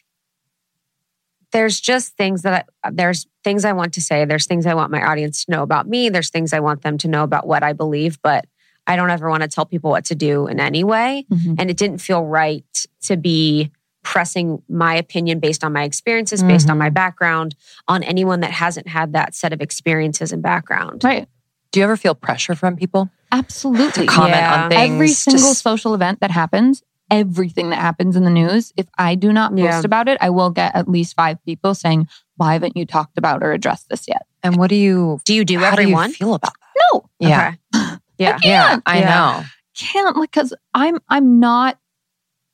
there's 1.52 1.80
just 1.80 2.16
things 2.16 2.42
that 2.42 2.68
I, 2.84 2.90
there's 2.90 3.26
things 3.42 3.64
I 3.64 3.72
want 3.72 3.94
to 3.94 4.00
say. 4.00 4.24
There's 4.24 4.46
things 4.46 4.66
I 4.66 4.74
want 4.74 4.92
my 4.92 5.02
audience 5.02 5.44
to 5.44 5.50
know 5.50 5.62
about 5.62 5.88
me. 5.88 6.08
There's 6.08 6.30
things 6.30 6.52
I 6.52 6.60
want 6.60 6.82
them 6.82 6.96
to 6.98 7.08
know 7.08 7.24
about 7.24 7.46
what 7.46 7.62
I 7.62 7.72
believe, 7.72 8.18
but 8.22 8.44
I 8.86 8.96
don't 8.96 9.10
ever 9.10 9.28
want 9.28 9.42
to 9.42 9.48
tell 9.48 9.66
people 9.66 9.90
what 9.90 10.04
to 10.06 10.14
do 10.14 10.46
in 10.46 10.60
any 10.60 10.84
way. 10.84 11.26
And 11.58 11.68
it 11.70 11.76
didn't 11.76 11.98
feel 11.98 12.24
right 12.24 12.64
to 13.02 13.16
be 13.16 13.70
pressing 14.02 14.62
my 14.68 14.94
opinion 14.94 15.38
based 15.40 15.62
on 15.62 15.72
my 15.72 15.82
experiences, 15.84 16.42
based 16.42 16.70
on 16.70 16.76
Mhm. 16.76 16.80
my 16.80 16.90
background, 16.90 17.54
on 17.88 18.02
anyone 18.02 18.40
that 18.40 18.50
hasn't 18.50 18.88
had 18.88 19.12
that 19.12 19.34
set 19.34 19.52
of 19.52 19.60
experiences 19.60 20.32
and 20.32 20.42
background. 20.42 21.04
Right. 21.04 21.28
Do 21.72 21.80
you 21.80 21.84
ever 21.84 21.96
feel 21.96 22.14
pressure 22.14 22.54
from 22.54 22.76
people 22.76 23.10
Absolutely. 23.30 24.06
to 24.06 24.12
comment 24.12 24.36
Yeah. 24.36 24.64
on 24.64 24.70
things? 24.70 24.90
Every 24.92 25.08
single 25.08 25.50
Just- 25.50 25.62
social 25.62 25.94
event 25.94 26.20
that 26.20 26.30
happens, 26.30 26.82
everything 27.10 27.70
that 27.70 27.78
happens 27.78 28.16
in 28.16 28.24
the 28.24 28.30
news, 28.30 28.72
if 28.76 28.86
I 28.98 29.14
do 29.14 29.32
not 29.32 29.50
post 29.50 29.60
Yeah. 29.62 29.80
about 29.84 30.08
it, 30.08 30.18
I 30.20 30.30
will 30.30 30.50
get 30.50 30.74
at 30.74 30.88
least 30.88 31.14
five 31.14 31.38
people 31.44 31.74
saying, 31.74 32.08
Why 32.36 32.54
haven't 32.54 32.74
you 32.76 32.86
talked 32.86 33.18
about 33.18 33.42
or 33.42 33.52
addressed 33.52 33.90
this 33.90 34.08
yet? 34.08 34.22
and 34.42 34.56
what 34.56 34.70
do 34.70 34.76
you? 34.76 35.20
Do 35.26 35.34
you 35.34 35.44
do 35.44 35.58
how 35.58 35.66
everyone? 35.66 36.06
Do 36.06 36.12
you 36.12 36.16
feel 36.16 36.34
about 36.34 36.54
that? 36.54 36.82
No, 36.94 37.04
Yeah. 37.18 37.48
Okay. 37.48 37.58
Yeah. 38.18 38.38
Yeah, 38.42 38.68
can't. 38.68 38.82
I 38.86 39.00
know. 39.00 39.44
can't 39.76 40.16
like 40.16 40.30
because 40.30 40.52
I'm 40.74 40.98
I'm 41.08 41.38
not 41.40 41.78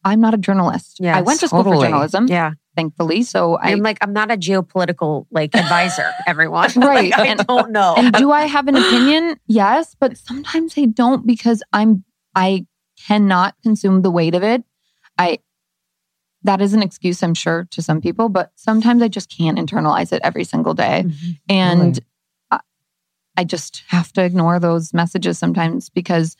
I'm 0.06 0.20
not 0.20 0.32
a 0.34 0.38
journalist. 0.38 0.98
Yes, 1.00 1.16
I 1.16 1.22
went 1.22 1.40
to 1.40 1.48
school 1.48 1.64
for 1.64 1.80
journalism, 1.84 2.28
Yeah. 2.28 2.52
thankfully. 2.76 3.22
So 3.24 3.56
I 3.56 3.72
I'm 3.72 3.80
like, 3.80 3.98
I'm 4.02 4.12
not 4.12 4.30
a 4.30 4.36
geopolitical 4.36 5.26
like 5.30 5.54
advisor, 5.62 6.10
everyone. 6.26 6.70
Right. 6.76 7.10
Like, 7.10 7.18
I 7.18 7.26
And- 7.26 7.46
don't 7.46 7.72
know. 7.72 7.94
and 7.98 8.12
do 8.14 8.30
I 8.30 8.42
have 8.46 8.68
an 8.68 8.76
opinion? 8.76 9.36
Yes, 9.48 9.96
but 9.98 10.16
sometimes 10.16 10.74
I 10.78 10.86
don't 10.86 11.26
because 11.26 11.62
I'm 11.72 12.04
I 12.34 12.66
cannot 13.06 13.54
consume 13.62 14.02
the 14.02 14.10
weight 14.10 14.34
of 14.34 14.42
it. 14.42 14.62
I 15.18 15.38
that 16.42 16.60
is 16.60 16.72
an 16.74 16.82
excuse, 16.82 17.22
I'm 17.24 17.34
sure, 17.34 17.66
to 17.72 17.82
some 17.82 18.00
people, 18.00 18.28
but 18.28 18.52
sometimes 18.54 19.02
I 19.02 19.08
just 19.08 19.28
can't 19.36 19.58
internalize 19.58 20.12
it 20.12 20.20
every 20.22 20.44
single 20.44 20.74
day. 20.74 21.04
Mhm. 21.06 21.38
And 21.48 21.80
Really? 21.80 22.06
I, 22.52 22.60
I 23.38 23.44
just 23.44 23.82
have 23.88 24.12
to 24.12 24.22
ignore 24.22 24.60
those 24.60 24.94
messages 24.94 25.38
sometimes 25.38 25.90
because 25.90 26.36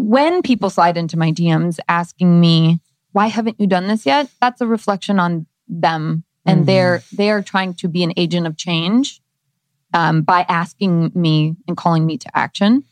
when 0.00 0.42
people 0.42 0.70
slide 0.70 0.96
into 0.96 1.16
my 1.18 1.32
DMs 1.32 1.78
asking 1.88 2.40
me, 2.40 2.80
why 3.12 3.26
haven't 3.26 3.60
you 3.60 3.66
done 3.66 3.86
this 3.88 4.06
yet? 4.06 4.28
That's 4.40 4.60
a 4.60 4.66
reflection 4.66 5.18
on 5.18 5.46
them. 5.68 6.24
And 6.46 6.62
Mhm. 6.62 6.66
they're 6.66 7.02
they 7.12 7.30
are 7.30 7.42
trying 7.42 7.74
to 7.74 7.88
be 7.88 8.02
an 8.02 8.12
agent 8.16 8.46
of 8.46 8.56
change 8.56 9.20
um, 9.92 10.22
by 10.22 10.46
asking 10.48 11.12
me 11.14 11.56
and 11.68 11.76
calling 11.76 12.06
me 12.06 12.16
to 12.18 12.36
action. 12.36 12.84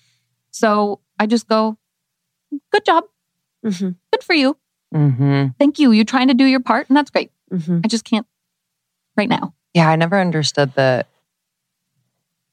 So 0.51 1.01
I 1.19 1.27
just 1.27 1.49
go, 1.49 1.79
good 2.73 2.85
job. 2.85 3.05
Mhm. 3.65 3.97
Good 4.13 4.23
for 4.23 4.35
you. 4.35 4.57
hmm 4.93 5.47
Thank 5.59 5.79
you. 5.79 5.93
You're 5.93 6.05
trying 6.05 6.29
to 6.29 6.35
do 6.35 6.45
your 6.45 6.61
part, 6.61 6.89
and 6.89 6.97
that's 6.97 7.11
great. 7.11 7.31
Mhm. 7.53 7.85
I 7.85 7.89
just 7.89 8.05
can't 8.05 8.27
right 9.17 9.29
now. 9.29 9.55
Yeah, 9.75 9.89
I 9.91 9.97
never 9.97 10.19
understood 10.21 10.75
the 10.75 11.05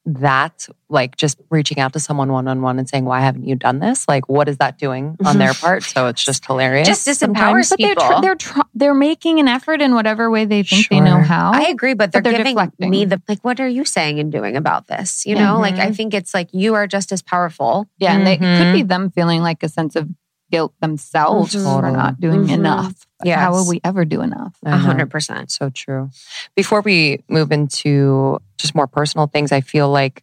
that 0.06 0.68
like 0.88 1.16
just 1.16 1.40
reaching 1.50 1.80
out 1.80 1.92
to 1.92 2.00
someone 2.00 2.30
one 2.30 2.46
on 2.46 2.62
one 2.62 2.78
and 2.78 2.88
saying, 2.88 3.04
"Why 3.04 3.20
haven't 3.20 3.44
you 3.44 3.56
done 3.56 3.80
this?" 3.80 4.06
Like, 4.08 4.28
what 4.28 4.48
is 4.48 4.58
that 4.58 4.78
doing 4.78 5.16
on 5.24 5.38
their 5.38 5.50
mm-hmm. 5.50 5.66
part? 5.66 5.82
So 5.82 6.06
it's 6.06 6.24
just 6.24 6.46
hilarious. 6.46 6.86
Just 6.86 7.06
disempowers. 7.06 7.70
But 7.70 7.78
they're 7.80 7.94
people. 7.94 8.20
they're 8.20 8.34
tr- 8.36 8.60
they're 8.74 8.94
making 8.94 9.40
an 9.40 9.48
effort 9.48 9.82
in 9.82 9.94
whatever 9.94 10.30
way 10.30 10.44
they 10.44 10.62
think 10.62 10.88
they 10.88 11.00
know 11.00 11.18
how. 11.18 11.52
I 11.52 11.62
agree, 11.62 11.94
but 11.94 12.12
they're, 12.12 12.22
But 12.22 12.30
they're 12.30 12.38
giving 12.38 12.54
deflecting. 12.54 12.90
me 12.90 13.04
the 13.04 13.20
like, 13.28 13.40
what 13.42 13.58
are 13.58 13.68
you 13.68 13.84
saying 13.84 14.20
and 14.20 14.30
doing 14.30 14.56
about 14.56 14.86
this? 14.86 15.26
You 15.26 15.34
know, 15.34 15.58
like 15.58 15.74
I 15.74 15.86
mm-hmm. 15.86 15.92
think 15.92 16.14
it's 16.14 16.32
like 16.32 16.48
you 16.52 16.74
are 16.74 16.86
just 16.86 17.10
as 17.10 17.20
powerful. 17.22 17.88
yeah, 17.98 18.14
and 18.14 18.26
they, 18.26 18.34
it 18.34 18.38
could 18.38 18.72
be 18.72 18.80
mm-hmm. 18.80 18.86
them 18.86 19.10
feeling 19.10 19.42
like 19.42 19.62
a 19.62 19.68
sense 19.68 19.96
of 19.96 20.08
guilt 20.50 20.72
themselves 20.80 21.54
Mhm. 21.54 21.62
for 21.62 21.90
not 21.90 22.20
doing 22.20 22.44
Mhm. 22.46 22.52
enough. 22.54 23.06
But 23.18 23.28
Yes. 23.28 23.38
How 23.40 23.52
will 23.52 23.66
we 23.68 23.80
ever 23.82 24.04
do 24.04 24.20
enough? 24.20 24.54
I 24.64 24.70
A 24.70 24.72
know. 24.72 24.78
hundred 24.78 25.10
percent. 25.10 25.50
So 25.50 25.70
true. 25.70 26.10
Before 26.54 26.82
we 26.82 27.22
move 27.28 27.50
into 27.52 28.38
just 28.58 28.74
more 28.74 28.86
personal 28.86 29.26
things, 29.26 29.52
I 29.52 29.60
feel 29.60 29.88
like 29.90 30.22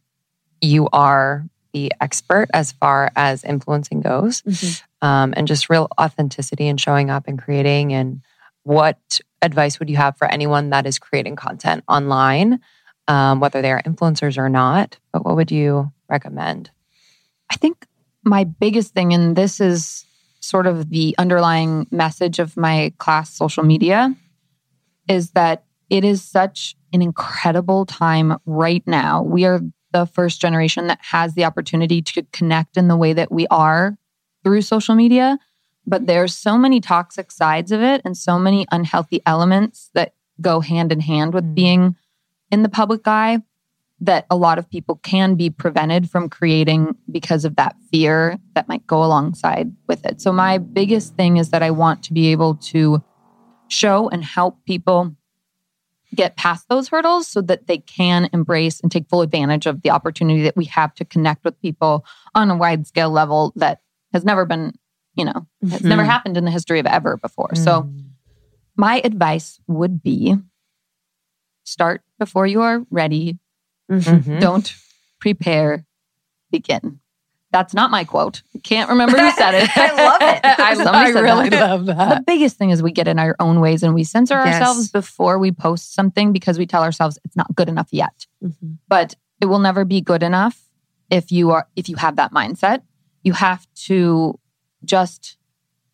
you 0.62 0.88
are 0.94 1.46
the 1.74 1.92
expert 2.00 2.50
as 2.54 2.72
far 2.74 3.12
as 3.16 3.44
influencing 3.44 4.00
goes 4.02 4.44
um, 5.02 5.34
and 5.36 5.48
just 5.48 5.70
real 5.70 5.88
authenticity 6.00 6.68
and 6.68 6.80
showing 6.80 7.10
up 7.10 7.28
and 7.28 7.42
creating. 7.42 7.94
And 7.94 8.22
what 8.62 9.20
advice 9.42 9.80
would 9.80 9.90
you 9.90 9.98
have 9.98 10.16
for 10.18 10.28
anyone 10.28 10.70
that 10.70 10.86
is 10.86 11.00
creating 11.00 11.36
content 11.36 11.84
online, 11.88 12.60
um, 13.08 13.40
whether 13.40 13.62
they 13.64 13.72
are 13.72 13.82
influencers 13.82 14.38
or 14.38 14.50
not? 14.50 14.98
But 15.12 15.26
what 15.26 15.36
would 15.36 15.52
you 15.52 15.92
recommend? 16.08 16.70
I 17.52 17.56
think 17.56 17.88
my 18.24 18.44
biggest 18.44 18.94
thing, 18.94 19.14
and 19.14 19.36
this 19.36 19.60
is 19.60 20.06
sort 20.44 20.68
of 20.68 20.90
the 20.90 21.16
underlying 21.18 21.88
message 21.90 22.38
of 22.38 22.58
my 22.58 22.92
class 22.98 23.34
social 23.34 23.64
media, 23.64 24.14
is 25.08 25.32
that 25.32 25.64
it 25.90 26.04
is 26.04 26.22
such 26.22 26.76
an 26.92 27.02
incredible 27.02 27.86
time 27.86 28.38
right 28.46 28.84
now. 28.86 29.24
We 29.24 29.46
are 29.46 29.62
the 29.94 30.06
first 30.06 30.42
generation 30.42 30.88
that 30.88 31.00
has 31.02 31.34
the 31.34 31.46
opportunity 31.46 32.02
to 32.02 32.24
connect 32.34 32.78
in 32.78 32.88
the 32.88 32.98
way 32.98 33.14
that 33.14 33.32
we 33.32 33.48
are 33.48 33.98
through 34.44 34.64
social 34.64 34.96
media. 34.96 35.38
But 35.86 36.08
there's 36.08 36.36
so 36.36 36.58
many 36.58 36.82
toxic 36.82 37.32
sides 37.32 37.72
of 37.72 37.82
it 37.82 38.02
and 38.04 38.18
so 38.18 38.38
many 38.38 38.66
unhealthy 38.72 39.22
elements 39.26 39.92
that 39.94 40.14
go 40.42 40.60
hand 40.60 40.92
in 40.92 41.00
hand 41.00 41.34
with 41.34 41.46
Mm. 41.46 41.56
being 41.56 41.96
in 42.52 42.64
the 42.64 42.70
public 42.70 43.08
eye 43.08 43.40
that 44.04 44.26
a 44.30 44.36
lot 44.36 44.60
of 44.60 44.70
people 44.70 44.98
can 44.98 45.36
be 45.36 45.50
prevented 45.50 46.10
from 46.10 46.30
creating 46.30 46.94
because 47.10 47.46
of 47.46 47.56
that 47.56 47.76
fear 47.90 48.38
that 48.54 48.68
might 48.68 48.86
go 48.86 49.02
alongside 49.04 49.72
with 49.88 50.06
it. 50.06 50.20
So, 50.22 50.34
my 50.34 50.58
biggest 50.58 51.16
thing 51.16 51.38
is 51.38 51.52
that 51.52 51.64
I 51.64 51.72
want 51.72 52.04
to 52.04 52.14
be 52.14 52.28
able 52.28 52.56
to 52.56 53.02
show 53.70 54.10
and 54.10 54.24
help 54.24 54.58
people 54.66 55.16
get 56.14 56.36
past 56.36 56.68
those 56.70 56.90
hurdles 56.90 57.28
so 57.28 57.42
that 57.42 57.68
they 57.68 57.78
can 57.78 58.30
embrace 58.34 58.82
and 58.82 58.92
take 58.92 59.08
full 59.10 59.22
advantage 59.22 59.66
of 59.66 59.82
the 59.82 59.90
opportunity 59.90 60.44
that 60.44 60.58
we 60.58 60.66
have 60.66 60.94
to 60.96 61.06
connect 61.06 61.44
with 61.46 61.60
people 61.62 62.06
on 62.36 62.52
a 62.52 62.58
wide 62.58 62.86
scale 62.86 63.10
level 63.10 63.54
that 63.56 63.80
has 64.12 64.26
never 64.26 64.46
been, 64.46 64.74
you 65.16 65.24
know, 65.26 65.48
has 65.72 65.82
never 65.82 66.04
happened 66.04 66.36
in 66.36 66.44
the 66.44 66.52
history 66.52 66.80
of 66.80 66.86
ever 66.86 67.18
before. 67.18 67.56
So, 67.56 67.84
Mm. 67.84 68.10
my 68.76 69.02
advice 69.04 69.62
would 69.68 70.04
be 70.04 70.36
start 71.64 72.02
before 72.20 72.46
you 72.46 72.62
are 72.62 72.86
ready 72.92 73.40
Mhm. 74.00 74.40
don't 74.40 74.74
prepare, 75.20 75.86
begin. 76.52 77.00
That's 77.52 77.74
not 77.76 77.92
my 77.92 78.04
quote. 78.04 78.42
Can't 78.64 78.90
remember 78.90 79.16
who 79.18 79.32
said 79.34 79.54
it. 79.54 79.70
I 79.78 79.92
love 79.94 80.22
it. 80.22 80.40
I, 80.44 81.06
I 81.06 81.10
really 81.10 81.50
that. 81.50 81.60
love 81.70 81.86
that. 81.86 82.10
The 82.18 82.24
biggest 82.26 82.58
thing 82.58 82.72
is 82.72 82.82
we 82.82 82.92
get 82.92 83.08
in 83.08 83.20
our 83.20 83.36
own 83.40 83.60
ways 83.60 83.84
and 83.84 83.94
we 83.94 84.04
censor 84.04 84.34
Yes. 84.44 84.56
ourselves 84.56 84.90
before 84.90 85.38
we 85.38 85.52
post 85.52 85.94
something 85.94 86.34
because 86.34 86.58
we 86.58 86.66
tell 86.66 86.82
ourselves 86.82 87.20
it's 87.24 87.36
not 87.36 87.54
good 87.56 87.70
enough 87.70 87.90
yet. 87.92 88.26
Mhm. 88.44 88.80
But 88.88 89.16
it 89.40 89.46
will 89.46 89.60
never 89.60 89.86
be 89.86 90.02
good 90.02 90.24
enough 90.24 90.60
if 91.12 91.32
you 91.32 91.52
are 91.52 91.68
if 91.76 91.88
you 91.90 91.96
have 91.98 92.16
that 92.16 92.32
mindset. 92.34 92.82
You 93.24 93.34
have 93.34 93.68
to 93.86 94.40
just 94.84 95.38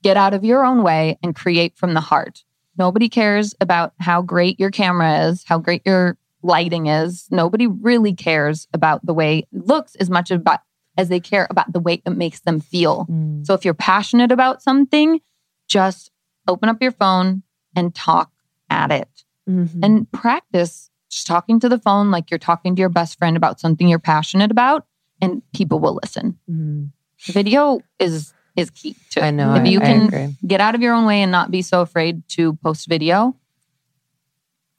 get 0.01 0.15
out 0.15 0.33
of 0.33 0.45
your 0.45 0.63
own 0.65 0.81
way 0.81 1.19
and 1.21 1.35
create 1.35 1.75
from 1.75 1.93
the 1.93 1.99
heart. 1.99 2.43
Nobody 2.77 3.09
cares 3.09 3.53
about 3.59 3.91
how 3.99 4.21
great 4.21 4.57
your 4.61 4.71
camera 4.71 5.25
is, 5.27 5.43
how 5.45 5.57
great 5.57 5.81
your 5.85 6.15
lighting 6.41 6.87
is. 6.87 7.27
Nobody 7.31 7.67
really 7.67 8.13
cares 8.13 8.67
about 8.73 9.05
the 9.05 9.13
way 9.13 9.39
it 9.39 9.47
looks 9.51 9.95
as 9.95 10.09
much 10.09 10.31
about 10.31 10.61
as 10.97 11.07
they 11.09 11.19
care 11.19 11.47
about 11.49 11.71
the 11.71 11.79
way 11.79 12.01
it 12.05 12.09
makes 12.09 12.41
them 12.41 12.59
feel. 12.59 13.05
Mm. 13.09 13.45
So 13.45 13.53
if 13.53 13.63
you're 13.63 13.73
passionate 13.73 14.31
about 14.31 14.61
something, 14.61 15.21
just 15.67 16.11
open 16.47 16.67
up 16.67 16.81
your 16.81 16.91
phone 16.91 17.43
and 17.75 17.93
talk 17.93 18.31
at 18.69 18.91
it 18.91 19.23
Mhm. 19.47 19.79
and 19.83 20.11
practice 20.11 20.89
just 21.09 21.25
talking 21.25 21.59
to 21.59 21.69
the 21.69 21.79
phone 21.79 22.11
like 22.11 22.29
you're 22.29 22.37
talking 22.37 22.75
to 22.75 22.79
your 22.79 22.89
best 22.89 23.17
friend 23.17 23.35
about 23.37 23.59
something 23.59 23.87
you're 23.87 23.97
passionate 23.97 24.51
about 24.51 24.85
and 25.21 25.41
people 25.53 25.79
will 25.79 25.97
listen. 26.03 26.37
Mhm. 26.49 26.91
Video 27.27 27.79
is 27.99 28.33
is 28.55 28.69
key 28.71 28.95
to 29.11 29.23
I 29.23 29.31
know. 29.31 29.53
If 29.55 29.61
I, 29.61 29.65
you 29.65 29.79
can 29.79 30.35
get 30.45 30.59
out 30.59 30.75
of 30.75 30.81
your 30.81 30.93
own 30.93 31.05
way 31.05 31.21
and 31.21 31.31
not 31.31 31.49
be 31.49 31.61
so 31.61 31.81
afraid 31.81 32.27
to 32.29 32.55
post 32.55 32.87
video. 32.89 33.35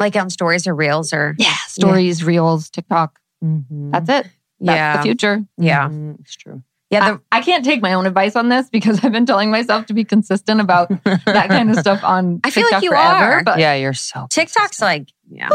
Like 0.00 0.16
on 0.16 0.30
stories 0.30 0.66
or 0.66 0.74
reels 0.74 1.12
or 1.12 1.34
Yeah, 1.38 1.54
stories, 1.68 2.24
reels, 2.24 2.70
TikTok. 2.70 3.18
Mhm. 3.44 3.92
That's 3.92 4.08
it. 4.08 4.26
That's 4.60 4.76
yeah, 4.76 4.96
the 4.96 5.02
future. 5.02 5.44
yeah, 5.58 5.88
Mhm. 5.88 6.18
It's 6.20 6.34
true. 6.36 6.62
yeah. 6.90 7.12
The, 7.12 7.20
I, 7.30 7.38
I 7.38 7.40
can't 7.42 7.64
take 7.64 7.80
my 7.82 7.92
own 7.94 8.06
advice 8.06 8.34
on 8.36 8.48
this 8.48 8.68
because 8.68 9.04
I've 9.04 9.12
been 9.12 9.26
telling 9.26 9.50
myself 9.50 9.86
to 9.86 9.94
be 9.94 10.04
consistent 10.04 10.60
about 10.60 10.88
that 11.04 11.48
kind 11.48 11.70
of 11.70 11.76
stuff 11.76 12.02
on 12.02 12.40
I 12.44 12.50
feel 12.50 12.66
like 12.72 12.82
you 12.82 12.90
forever, 12.90 13.24
are. 13.38 13.44
But 13.44 13.58
yeah, 13.60 13.74
you're 13.74 13.92
so 13.94 14.26
TikTok's 14.30 14.78
consistent. 14.78 14.86
like 14.88 15.08
yeah, 15.30 15.48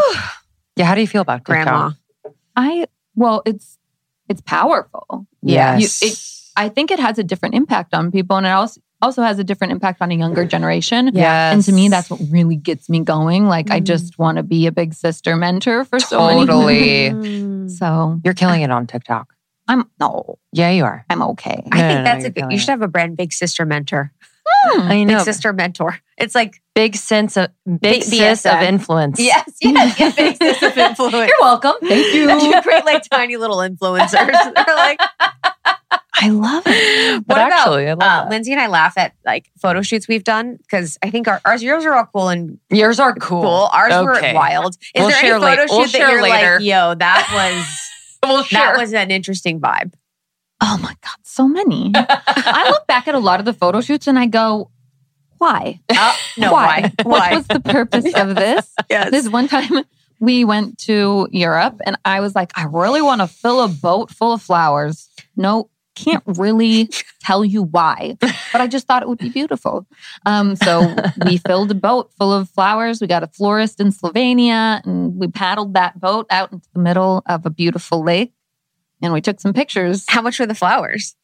Yeah, 0.78 0.86
how 0.86 0.96
do 0.96 1.02
you 1.02 1.08
feel 1.08 1.22
about 1.22 1.46
TikTok? 1.46 1.66
grandma. 1.66 1.92
I 2.56 2.88
well, 3.16 3.42
it's 3.46 3.78
it's 4.30 4.42
powerful. 4.42 5.28
Yes. 5.42 6.02
You- 6.02 6.10
it- 6.10 6.20
I 6.58 6.70
think 6.70 6.90
it 6.90 7.00
has 7.00 7.20
a 7.20 7.24
different 7.24 7.54
impact 7.54 7.94
on 7.94 8.12
people, 8.14 8.38
and 8.38 8.46
it 8.46 8.50
also 8.50 8.80
also 9.02 9.22
has 9.22 9.38
a 9.40 9.44
different 9.44 9.72
impact 9.72 10.02
on 10.02 10.12
a 10.12 10.16
younger 10.16 10.46
generation. 10.46 11.12
Yeah. 11.14 11.52
And 11.52 11.64
to 11.64 11.72
me, 11.72 11.90
that's 11.90 12.10
what 12.10 12.20
really 12.32 12.56
gets 12.56 12.90
me 12.90 13.02
going. 13.02 13.48
Like 13.48 13.70
I 13.72 13.80
Mhm. 13.82 13.86
just 13.86 14.18
want 14.18 14.38
to 14.38 14.44
be 14.44 14.66
a 14.68 14.72
big 14.72 14.94
sister 14.94 15.36
mentor 15.36 15.86
for 15.86 16.00
so 16.00 16.26
many. 16.28 16.40
Totally. 16.46 17.10
Mm. 17.12 17.70
So 17.72 18.20
You're 18.24 18.34
killing 18.34 18.62
it 18.62 18.72
on 18.72 18.88
TikTok. 18.88 19.28
I'm 19.68 19.90
no, 20.00 20.38
Yeah, 20.52 20.70
you 20.70 20.86
are. 20.86 21.06
I'm 21.10 21.22
okay. 21.24 21.64
I 21.72 21.78
think 21.78 21.90
no, 21.90 21.98
no, 21.98 22.04
that's 22.04 22.20
you're 22.22 22.28
a 22.28 22.30
good. 22.30 22.36
killing 22.36 22.52
You 22.52 22.56
it. 22.58 22.60
should 22.60 22.70
have 22.70 22.82
a 22.84 22.88
brand, 22.88 23.18
Big 23.18 23.34
Sister 23.34 23.66
Mentor. 23.66 24.12
Hmm. 24.48 24.82
I 24.82 25.04
know. 25.04 25.18
Big 25.18 25.26
Sister 25.26 25.54
Mentor. 25.54 26.00
It's 26.18 26.34
like 26.36 26.62
big 26.74 26.96
sense 26.96 27.36
of 27.36 27.50
big 27.66 27.82
Big 27.82 28.04
sis 28.04 28.46
of 28.46 28.62
influence. 28.62 29.20
yes, 29.20 29.50
yes, 29.62 30.00
yes 30.00 30.16
Big 30.16 30.38
Sister 30.38 30.68
of 30.68 30.78
influence. 30.78 31.14
You're 31.16 31.36
welcome. 31.42 31.74
Thank 31.82 32.14
you. 32.14 32.32
you 32.32 32.62
create 32.62 32.86
like 32.86 33.04
tiny 33.12 33.36
little 33.38 33.58
influencers. 33.58 34.14
They're 34.66 34.76
like, 34.76 35.00
I 36.18 36.30
love 36.30 36.64
it. 36.66 37.28
But 37.28 37.38
What 37.38 37.48
about, 37.48 37.60
actually, 37.60 37.88
I 37.90 37.94
love 37.94 38.28
uh. 38.28 38.30
Lindsay 38.30 38.54
and 38.54 38.62
I 38.62 38.68
laugh 38.68 38.98
at 38.98 39.14
like 39.26 39.50
photo 39.62 39.82
shoots 39.82 40.08
we've 40.08 40.24
done 40.24 40.56
because 40.62 40.98
I 41.04 41.10
think 41.10 41.28
our 41.28 41.42
ours 41.44 41.62
yours 41.62 41.84
are 41.86 41.94
all 41.94 42.06
cool 42.14 42.30
and 42.30 42.60
yours 42.70 43.00
are 43.02 43.14
cool. 43.16 43.42
cool. 43.42 43.70
Ours 43.74 43.92
Okay. 43.92 44.32
were 44.32 44.36
wild. 44.36 44.76
Is 44.76 44.80
We'll 44.96 45.10
there 45.10 45.18
share 45.20 45.36
any 45.36 45.44
photo 45.44 45.62
late- 45.64 45.70
we'll 45.70 45.80
that 45.82 45.90
share 45.90 46.12
you're 46.12 46.22
later. 46.22 46.54
like, 46.60 46.64
yo, 46.66 46.96
that 46.96 47.30
was 47.34 48.20
Well, 48.24 48.46
that 48.52 48.78
was 48.78 48.94
an 48.94 49.12
interesting 49.12 49.60
vibe? 49.60 49.94
Oh 50.62 50.78
my 50.82 50.96
god, 51.04 51.18
so 51.24 51.50
many. 51.50 51.92
I 51.94 52.68
look 52.70 52.88
back 52.88 53.10
at 53.10 53.16
a 53.16 53.20
lot 53.20 53.42
of 53.42 53.46
the 53.46 53.52
photo 53.54 53.82
shoots 53.82 54.08
and 54.08 54.18
I 54.18 54.26
go, 54.28 54.72
why? 55.38 55.80
Uh, 55.90 56.16
no, 56.38 56.52
why? 56.52 56.92
why? 57.04 57.30
What 57.32 57.36
was 57.36 57.48
the 57.48 57.60
purpose 57.60 58.14
of 58.16 58.36
this? 58.36 58.74
Yes. 58.90 59.12
This 59.12 59.30
one 59.30 59.48
time 59.48 59.84
we 60.20 60.46
went 60.46 60.78
to 60.80 61.28
Europe 61.32 61.80
and 61.86 61.98
I 62.06 62.20
was 62.20 62.36
like, 62.36 62.52
I 62.56 62.66
really 62.66 63.02
want 63.02 63.22
to 63.22 63.28
fill 63.28 63.64
a 63.64 63.68
boat 63.68 64.10
full 64.12 64.34
of 64.34 64.42
flowers. 64.42 65.10
No, 65.36 65.70
can't 65.96 66.24
really 66.26 66.90
tell 67.22 67.44
you 67.44 67.64
why, 67.64 68.18
but 68.20 68.62
I 68.62 68.68
just 68.68 68.88
thought 68.88 69.02
it 69.02 69.10
would 69.10 69.18
be 69.18 69.30
beautiful. 69.30 69.86
Um, 70.26 70.56
so 70.56 70.96
we 71.26 71.38
filled 71.38 71.72
a 71.72 71.76
boat 71.76 72.12
full 72.18 72.34
of 72.34 72.50
flowers. 72.50 73.02
We 73.02 73.08
got 73.08 73.24
a 73.24 73.28
florist 73.28 73.80
in 73.80 73.88
Slovenia 73.88 74.86
and 74.86 75.18
we 75.18 75.28
paddled 75.28 75.74
that 75.74 76.00
boat 76.00 76.28
out 76.30 76.52
into 76.52 76.68
the 76.74 76.80
middle 76.80 77.24
of 77.26 77.46
a 77.46 77.50
beautiful 77.50 78.04
lake 78.04 78.34
and 79.02 79.14
we 79.14 79.22
took 79.22 79.40
some 79.40 79.54
pictures. 79.54 80.06
How 80.08 80.22
much 80.22 80.40
were 80.40 80.46
the 80.46 80.56
flowers? 80.56 81.16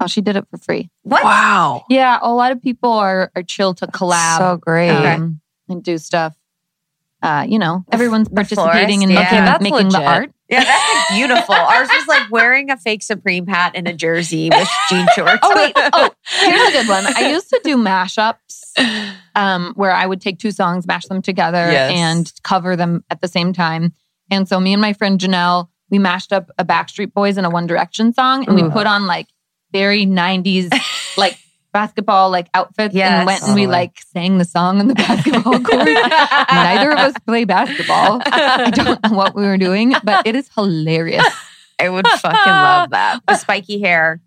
Oh, 0.00 0.06
she 0.06 0.20
did 0.20 0.36
it 0.36 0.46
for 0.50 0.58
free. 0.58 0.90
What? 1.02 1.24
Wow. 1.24 1.84
Yeah, 1.88 2.18
a 2.20 2.32
lot 2.32 2.52
of 2.52 2.60
people 2.62 2.92
are 2.92 3.30
are 3.34 3.42
chill 3.42 3.74
to 3.74 3.86
collab 3.86 4.38
So 4.38 4.56
great. 4.58 4.90
um, 4.90 5.40
and 5.68 5.82
do 5.82 5.98
stuff. 5.98 6.34
Uh, 7.22 7.44
you 7.48 7.58
know, 7.58 7.82
everyone's 7.90 8.28
the 8.28 8.34
participating 8.34 9.00
in 9.02 9.08
florist, 9.08 9.08
making, 9.08 9.10
yeah. 9.14 9.26
Okay, 9.26 9.44
that's 9.46 9.62
making 9.62 9.88
the 9.88 10.04
art. 10.04 10.30
Yeah, 10.50 10.62
that's 10.62 11.10
like 11.10 11.18
beautiful. 11.18 11.54
Ours 11.56 11.88
was 11.90 12.06
like 12.06 12.30
wearing 12.30 12.70
a 12.70 12.76
fake 12.76 13.02
Supreme 13.02 13.46
hat 13.46 13.72
and 13.74 13.88
a 13.88 13.92
jersey 13.94 14.50
with 14.50 14.68
jean 14.90 15.06
shorts. 15.14 15.38
Oh 15.42 15.52
wait, 15.56 15.72
oh 15.76 16.10
here's 16.24 16.68
a 16.68 16.72
good 16.72 16.88
one. 16.88 17.04
I 17.16 17.30
used 17.32 17.48
to 17.48 17.60
do 17.64 17.76
mashups, 17.78 19.14
um, 19.34 19.72
where 19.76 19.90
I 19.92 20.06
would 20.06 20.20
take 20.20 20.38
two 20.38 20.50
songs, 20.52 20.86
mash 20.86 21.06
them 21.06 21.22
together, 21.22 21.70
Yes. 21.72 21.92
and 21.94 22.32
cover 22.44 22.76
them 22.76 23.02
at 23.10 23.20
the 23.22 23.28
same 23.28 23.52
time. 23.52 23.92
And 24.30 24.46
so 24.48 24.60
me 24.60 24.72
and 24.72 24.82
my 24.82 24.92
friend 24.92 25.18
Janelle, 25.18 25.68
we 25.90 25.98
mashed 25.98 26.32
up 26.32 26.50
a 26.58 26.64
Backstreet 26.64 27.12
Boys 27.14 27.38
and 27.38 27.46
a 27.46 27.50
One 27.50 27.66
Direction 27.66 28.12
song, 28.12 28.46
and 28.46 28.60
Ooh. 28.60 28.64
we 28.64 28.70
put 28.70 28.86
on 28.86 29.06
like 29.06 29.26
very 29.72 30.06
'90s 30.06 30.72
like 31.16 31.38
basketball 31.72 32.30
like 32.30 32.48
outfits, 32.54 32.94
Yes. 32.94 33.10
and 33.12 33.26
went 33.26 33.42
and 33.42 33.54
we 33.54 33.66
like 33.66 33.98
sang 34.12 34.38
the 34.38 34.44
song 34.44 34.80
on 34.80 34.88
the 34.88 34.94
basketball 34.94 35.42
court. 35.62 35.86
Neither 35.86 36.92
of 36.92 36.98
us 36.98 37.14
play 37.26 37.44
basketball. 37.44 38.22
I 38.24 38.70
don't 38.70 39.02
know 39.04 39.16
what 39.16 39.34
we 39.34 39.44
were 39.44 39.58
doing, 39.58 39.94
but 40.02 40.26
it 40.26 40.34
is 40.34 40.48
hilarious. 40.54 41.24
I 41.78 41.88
would 41.90 42.06
fucking 42.06 42.52
love 42.52 42.90
that. 42.90 43.20
The 43.28 43.36
spiky 43.36 43.80
hair, 43.80 44.22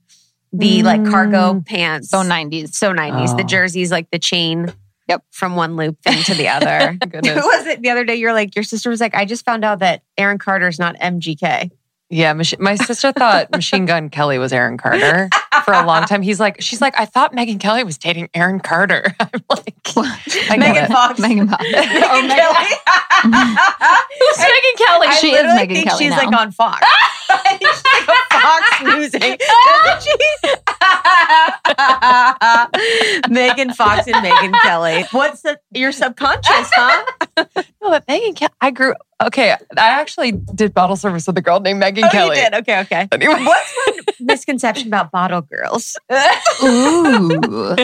the 0.53 0.83
like 0.83 1.03
cargo 1.05 1.53
mm. 1.55 1.65
pants. 1.65 2.09
So 2.11 2.17
90s. 2.19 2.73
So 2.75 2.93
90s. 2.93 3.35
The 3.35 3.43
Oh. 3.43 3.47
jerseys, 3.47 3.91
like 3.91 4.11
the 4.11 4.19
chain. 4.19 4.71
Yep. 5.07 5.23
From 5.31 5.55
one 5.55 5.75
loop 5.75 5.99
thing 6.03 6.21
to 6.25 6.35
the 6.35 6.47
other. 6.49 6.91
Who 6.91 7.33
was 7.47 7.65
it 7.65 7.81
the 7.81 7.89
other 7.89 8.03
day? 8.05 8.13
You're 8.17 8.33
like, 8.33 8.55
your 8.55 8.61
sister 8.63 8.91
was 8.91 9.01
like, 9.01 9.15
I 9.15 9.25
just 9.25 9.43
found 9.43 9.65
out 9.65 9.79
that 9.79 10.03
Aaron 10.19 10.37
Carter's 10.37 10.77
not 10.77 10.95
MGK. 10.97 11.71
Yeah, 12.11 12.33
machi- 12.33 12.57
my 12.59 12.73
sister 12.75 13.11
thought 13.11 13.51
Machine 13.51 13.85
Gun 13.85 14.09
Kelly 14.09 14.39
was 14.39 14.51
Aaron 14.51 14.77
Carter 14.77 15.29
for 15.63 15.73
a 15.75 15.85
long 15.85 16.05
time. 16.05 16.23
He's 16.23 16.39
like, 16.39 16.59
she's 16.59 16.81
like, 16.81 16.99
I 16.99 17.05
thought 17.05 17.35
Megan 17.35 17.59
Kelly 17.59 17.83
was 17.83 17.99
dating 17.99 18.29
Aaron 18.33 18.59
Carter. 18.59 19.03
I'm 19.19 19.29
like, 19.49 19.75
I 19.95 20.57
Megan. 20.57 20.87
Fox. 20.91 21.19
Megan 21.19 21.47
Fox. 21.47 21.63
Megan 21.71 22.03
Oh, 22.03 22.27
Kelly. 22.27 22.75
Who's 24.19 24.37
Megan 24.39 24.75
Kelly? 24.77 25.07
I 25.07 25.17
She 25.21 25.31
is 25.31 25.43
Megan 25.55 25.83
Kelly 25.83 26.03
she's 26.03 26.09
now. 26.11 26.17
like 26.17 26.35
on 26.35 26.51
Fox. 26.51 26.85
I 27.29 27.57
think 27.57 27.71
she's 27.73 27.83
like 28.07 28.17
a 28.17 28.39
Fox 28.41 28.81
Newsing, 28.83 29.37
doesn't 29.37 30.03
she? 30.03 30.49
Megan 33.29 33.73
Fox 33.73 34.07
and 34.07 34.21
Megan 34.23 34.53
Kelly. 34.63 35.03
What's 35.11 35.41
the, 35.41 35.59
your 35.71 35.91
subconscious, 35.91 36.71
huh? 36.73 37.05
No, 37.81 37.89
but 37.89 38.05
Megan 38.07 38.33
Kelly. 38.33 38.51
I 38.59 38.71
grew. 38.71 38.93
Okay, 39.23 39.51
I 39.51 39.57
actually 39.77 40.31
did 40.33 40.73
bottle 40.73 40.95
service 40.97 41.25
with 41.27 41.37
a 41.37 41.41
girl 41.41 41.59
named 41.61 41.79
Megan 41.79 42.03
Oh, 42.05 42.09
Kelly. 42.09 42.37
you 42.37 42.43
did. 42.43 42.53
Okay, 42.55 42.79
okay. 42.81 43.07
Anyway, 43.11 43.43
What's 43.45 43.73
one 43.87 43.99
misconception 44.19 44.87
about 44.87 45.11
bottle 45.11 45.41
girls? 45.41 45.97
Ooh. 46.63 47.75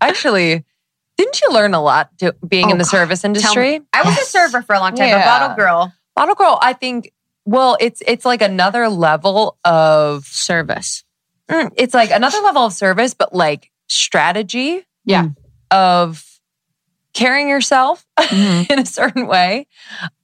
actually, 0.00 0.64
didn't 1.16 1.40
you 1.40 1.50
learn 1.52 1.74
a 1.74 1.82
lot 1.82 2.10
do, 2.16 2.32
being 2.46 2.66
Oh, 2.66 2.70
in 2.72 2.78
the 2.78 2.84
God. 2.84 2.90
service 2.90 3.24
industry? 3.24 3.80
I 3.92 4.02
was 4.02 4.18
a 4.18 4.24
server 4.24 4.62
for 4.62 4.74
a 4.74 4.80
long 4.80 4.94
time, 4.96 5.08
Yeah. 5.08 5.18
but 5.18 5.24
bottle 5.38 5.56
girl 5.56 5.92
Bottle 6.16 6.34
girl, 6.34 6.58
I 6.60 6.72
think. 6.72 7.12
Well, 7.46 7.76
it's 7.78 8.02
it's 8.06 8.24
like 8.24 8.40
another 8.42 8.88
level 8.88 9.58
of 9.64 10.24
service. 10.24 11.03
Mm, 11.50 11.72
it's 11.76 11.94
like 11.94 12.10
another 12.10 12.38
level 12.38 12.62
of 12.64 12.72
service, 12.72 13.14
but 13.14 13.34
like 13.34 13.70
strategy. 13.88 14.84
Yeah. 15.04 15.28
Of 15.70 16.24
carrying 17.12 17.48
yourself 17.48 18.04
Mhm. 18.18 18.70
in 18.70 18.78
a 18.80 18.86
certain 18.86 19.26
way 19.26 19.66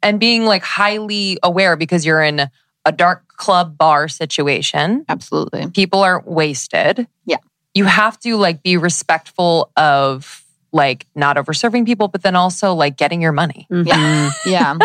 and 0.03 0.19
being 0.19 0.45
like 0.45 0.63
highly 0.63 1.39
aware 1.43 1.77
because 1.77 2.05
you're 2.05 2.23
in 2.23 2.49
a 2.85 2.93
dark 2.93 3.29
club 3.37 3.77
bar 3.79 4.09
situation. 4.09 5.05
Absolutely. 5.09 5.71
People 5.71 6.01
are 6.03 6.23
wasted. 6.27 7.07
Yeah. 7.27 7.37
You 7.75 7.85
have 7.85 8.19
to 8.21 8.37
like 8.37 8.63
be 8.63 8.77
respectful 8.77 9.71
of 9.77 10.45
like 10.73 11.07
not 11.15 11.37
over 11.37 11.53
serving 11.53 11.85
people, 11.85 12.09
but 12.09 12.23
then 12.23 12.37
also 12.37 12.75
like 12.75 12.97
getting 12.97 13.21
your 13.21 13.33
money. 13.33 13.67
Yeah. 13.71 14.31
Yeah. 14.45 14.77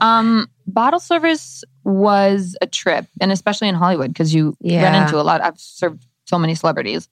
um, 0.00 0.48
bottle 0.66 1.00
service 1.00 1.64
was 1.84 2.56
a 2.60 2.66
trip, 2.66 3.06
and 3.20 3.32
especially 3.32 3.68
in 3.68 3.74
Hollywood, 3.74 4.12
because 4.12 4.34
you 4.34 4.56
run 4.62 4.94
into 4.94 5.18
a 5.20 5.22
lot. 5.22 5.40
I've 5.40 5.58
served 5.58 6.06
so 6.26 6.38
many 6.38 6.54
celebrities, 6.54 7.08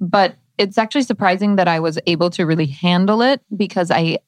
but 0.00 0.36
it's 0.56 0.78
actually 0.78 1.02
surprising 1.02 1.56
that 1.56 1.68
I 1.68 1.80
was 1.80 1.98
able 2.06 2.30
to 2.30 2.46
really 2.46 2.66
handle 2.66 3.20
it 3.22 3.40
because 3.56 3.90
I, 3.90 4.18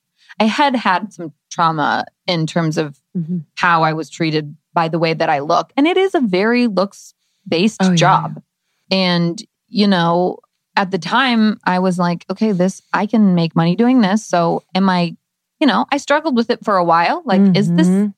I 0.40 0.44
had 0.44 0.74
had 0.76 1.12
some 1.12 1.32
trauma 1.51 2.05
in 2.26 2.47
terms 2.47 2.76
of 2.78 2.99
Mhm. 3.16 3.44
how 3.55 3.82
I 3.84 3.92
was 3.92 4.11
treated 4.11 4.57
by 4.74 4.88
the 4.88 4.99
way 4.99 5.14
that 5.14 5.30
I 5.30 5.38
look, 5.38 5.72
and 5.76 5.86
it 5.86 5.97
is 5.97 6.14
a 6.14 6.20
very 6.20 6.66
looks 6.66 7.14
based 7.49 7.78
Oh, 7.82 7.90
yeah. 7.90 7.94
job, 7.97 8.42
and 8.90 9.40
you 9.68 9.86
know. 9.86 10.38
At 10.76 10.90
the 10.90 10.98
time, 10.98 11.58
I 11.64 11.78
was 11.78 11.98
like, 11.98 12.24
okay, 12.30 12.52
this, 12.52 12.82
I 12.92 13.06
can 13.06 13.34
make 13.34 13.56
money 13.56 13.74
doing 13.76 14.00
this. 14.02 14.24
So, 14.26 14.62
am 14.74 14.88
I 14.88 15.16
you 15.58 15.66
know, 15.66 15.86
I 15.90 15.96
struggled 15.96 16.36
with 16.36 16.50
it 16.50 16.62
for 16.62 16.76
a 16.76 16.84
while. 16.84 17.22
Like, 17.24 17.40
is 17.56 17.72
this, 17.72 17.88
Mhm. 17.88 18.12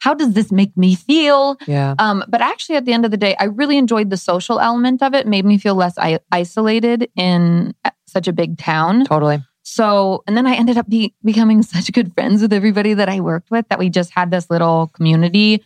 how 0.00 0.12
does 0.12 0.34
this 0.34 0.52
make 0.52 0.76
me 0.76 0.94
feel? 0.94 1.56
Yeah. 1.66 1.94
Um, 1.98 2.22
but 2.28 2.42
actually, 2.42 2.76
at 2.76 2.84
the 2.84 2.92
end 2.92 3.06
of 3.06 3.10
the 3.10 3.16
day, 3.16 3.34
I 3.40 3.44
really 3.44 3.78
enjoyed 3.78 4.10
the 4.10 4.18
social 4.18 4.60
element 4.60 5.02
of 5.02 5.14
it. 5.14 5.26
Made 5.26 5.46
me 5.46 5.56
feel 5.56 5.74
less 5.74 5.96
I- 5.96 6.18
isolated 6.30 7.08
in 7.16 7.72
uh, 7.86 7.90
such 8.06 8.28
a 8.28 8.34
big 8.34 8.58
town. 8.58 9.06
Totally. 9.06 9.42
So, 9.62 10.22
and 10.26 10.36
then 10.36 10.46
I 10.46 10.56
ended 10.56 10.76
up 10.76 10.90
be- 10.90 11.14
becoming 11.24 11.62
such 11.74 11.90
good 11.94 12.12
friends 12.12 12.42
with 12.42 12.52
everybody 12.52 12.92
that 12.92 13.08
I 13.08 13.20
worked 13.20 13.50
with 13.50 13.66
that 13.70 13.78
we 13.78 13.88
just 13.88 14.10
had 14.10 14.30
this 14.30 14.50
little 14.50 14.88
community. 14.92 15.64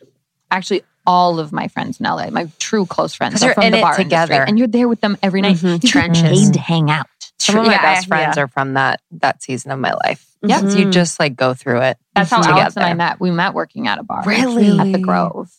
Actually, 0.53 0.85
all 1.07 1.39
of 1.39 1.53
my 1.53 1.69
friends 1.69 1.99
in 2.01 2.05
LA, 2.07 2.31
my 2.31 2.49
true 2.59 2.87
close 2.87 3.15
friends, 3.15 3.43
are 3.43 3.47
you're 3.47 3.55
from 3.55 3.65
in 3.65 3.73
the 3.73 3.79
it 3.79 3.83
bar 3.83 3.91
industry, 4.01 4.05
together. 4.05 4.45
and 4.45 4.59
you're 4.59 4.69
there 4.69 4.89
with 4.89 5.01
them 5.01 5.17
every 5.23 5.41
night. 5.41 5.57
Mhm. 5.57 5.87
Trenches. 5.89 6.47
paid 6.47 6.55
to 6.55 6.61
hang 6.61 6.91
out. 6.91 7.07
Some 7.39 7.57
of 7.59 7.67
my 7.67 7.73
Yeah, 7.73 7.83
best 7.83 8.07
friends 8.07 8.37
yeah. 8.37 8.43
are 8.45 8.49
from 8.49 8.75
that 8.75 9.01
that 9.13 9.43
season 9.43 9.71
of 9.73 9.79
my 9.81 9.93
life. 10.05 10.25
Yeah. 10.43 10.59
So 10.61 10.79
you 10.79 10.91
just 10.91 11.19
like 11.21 11.35
go 11.37 11.55
through 11.55 11.81
it. 11.83 11.99
That's 12.15 12.31
how 12.31 12.43
Alex 12.43 12.77
and 12.77 12.85
I 12.85 12.95
met. 12.95 13.21
We 13.21 13.31
met 13.31 13.55
working 13.55 13.89
at 13.89 13.99
a 13.99 14.03
bar, 14.03 14.23
Really? 14.27 14.79
at 14.79 14.93
the 14.93 14.99
Grove. 15.01 15.51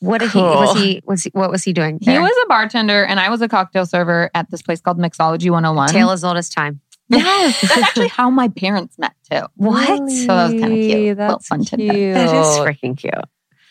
What 0.00 0.18
did 0.20 0.30
Cool. 0.30 0.42
he 0.42 0.56
was 0.58 0.76
he 0.76 1.02
was 1.06 1.22
he 1.24 1.30
what 1.34 1.50
was 1.50 1.62
he 1.64 1.72
doing? 1.72 1.98
He 2.00 2.18
was 2.18 2.32
a 2.44 2.48
bartender 2.48 3.04
and 3.04 3.18
I 3.20 3.28
was 3.30 3.40
a 3.42 3.48
cocktail 3.48 3.86
server 3.86 4.30
at 4.34 4.50
this 4.50 4.62
place 4.62 4.80
called 4.80 4.98
Mixology 4.98 5.50
101. 5.50 5.88
tale 5.90 6.10
as 6.10 6.22
old 6.24 6.36
as 6.36 6.48
time. 6.50 6.80
Yes, 7.08 7.60
that's 7.60 7.78
actually 7.78 8.08
how 8.08 8.30
my 8.30 8.48
parents 8.48 8.98
met 8.98 9.12
too. 9.30 9.42
What? 9.56 9.86
So 10.10 10.26
that 10.26 10.52
was 10.52 10.60
kind 10.60 10.64
of 10.64 10.70
cute. 10.70 11.16
Little 11.18 11.28
That's 11.28 11.46
fun 11.46 11.64
tidbit. 11.64 11.90
cute. 11.94 12.14
That 12.14 12.34
is 12.34 12.46
freaking 12.58 12.96
cute. 12.96 13.14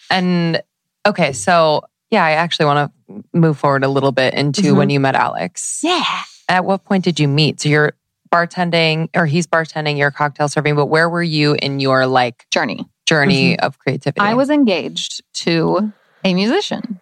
And 0.09 0.61
okay, 1.05 1.33
so 1.33 1.81
yeah, 2.11 2.23
I 2.23 2.31
actually 2.31 2.67
want 2.67 2.91
to 3.09 3.23
move 3.33 3.57
forward 3.57 3.83
a 3.83 3.87
little 3.89 4.11
bit 4.11 4.33
into 4.33 4.61
Mhm. 4.73 4.77
when 4.77 4.89
you 4.89 4.99
met 4.99 5.15
Alex. 5.15 5.79
Yeah. 5.83 6.03
At 6.47 6.65
what 6.65 6.83
point 6.85 7.03
did 7.03 7.19
you 7.19 7.27
meet? 7.27 7.61
So 7.61 7.69
you're 7.69 7.93
bartending, 8.31 9.09
or 9.15 9.25
he's 9.25 9.47
bartending, 9.47 9.97
you're 9.97 10.11
cocktail 10.11 10.47
serving, 10.47 10.75
but 10.75 10.85
where 10.87 11.09
were 11.09 11.23
you 11.23 11.53
in 11.55 11.79
your 11.79 12.05
like 12.05 12.45
Journey. 12.51 12.85
journey 13.05 13.57
of 13.59 13.79
creativity? 13.79 14.19
I 14.21 14.33
was 14.35 14.49
engaged 14.49 15.23
to 15.45 15.91
a 16.23 16.33
musician. 16.33 16.99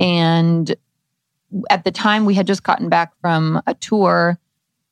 And 0.00 0.74
at 1.70 1.84
the 1.84 1.90
time, 1.90 2.24
we 2.24 2.34
had 2.34 2.46
just 2.46 2.62
gotten 2.62 2.88
back 2.88 3.12
from 3.20 3.62
a 3.66 3.74
tour 3.74 4.38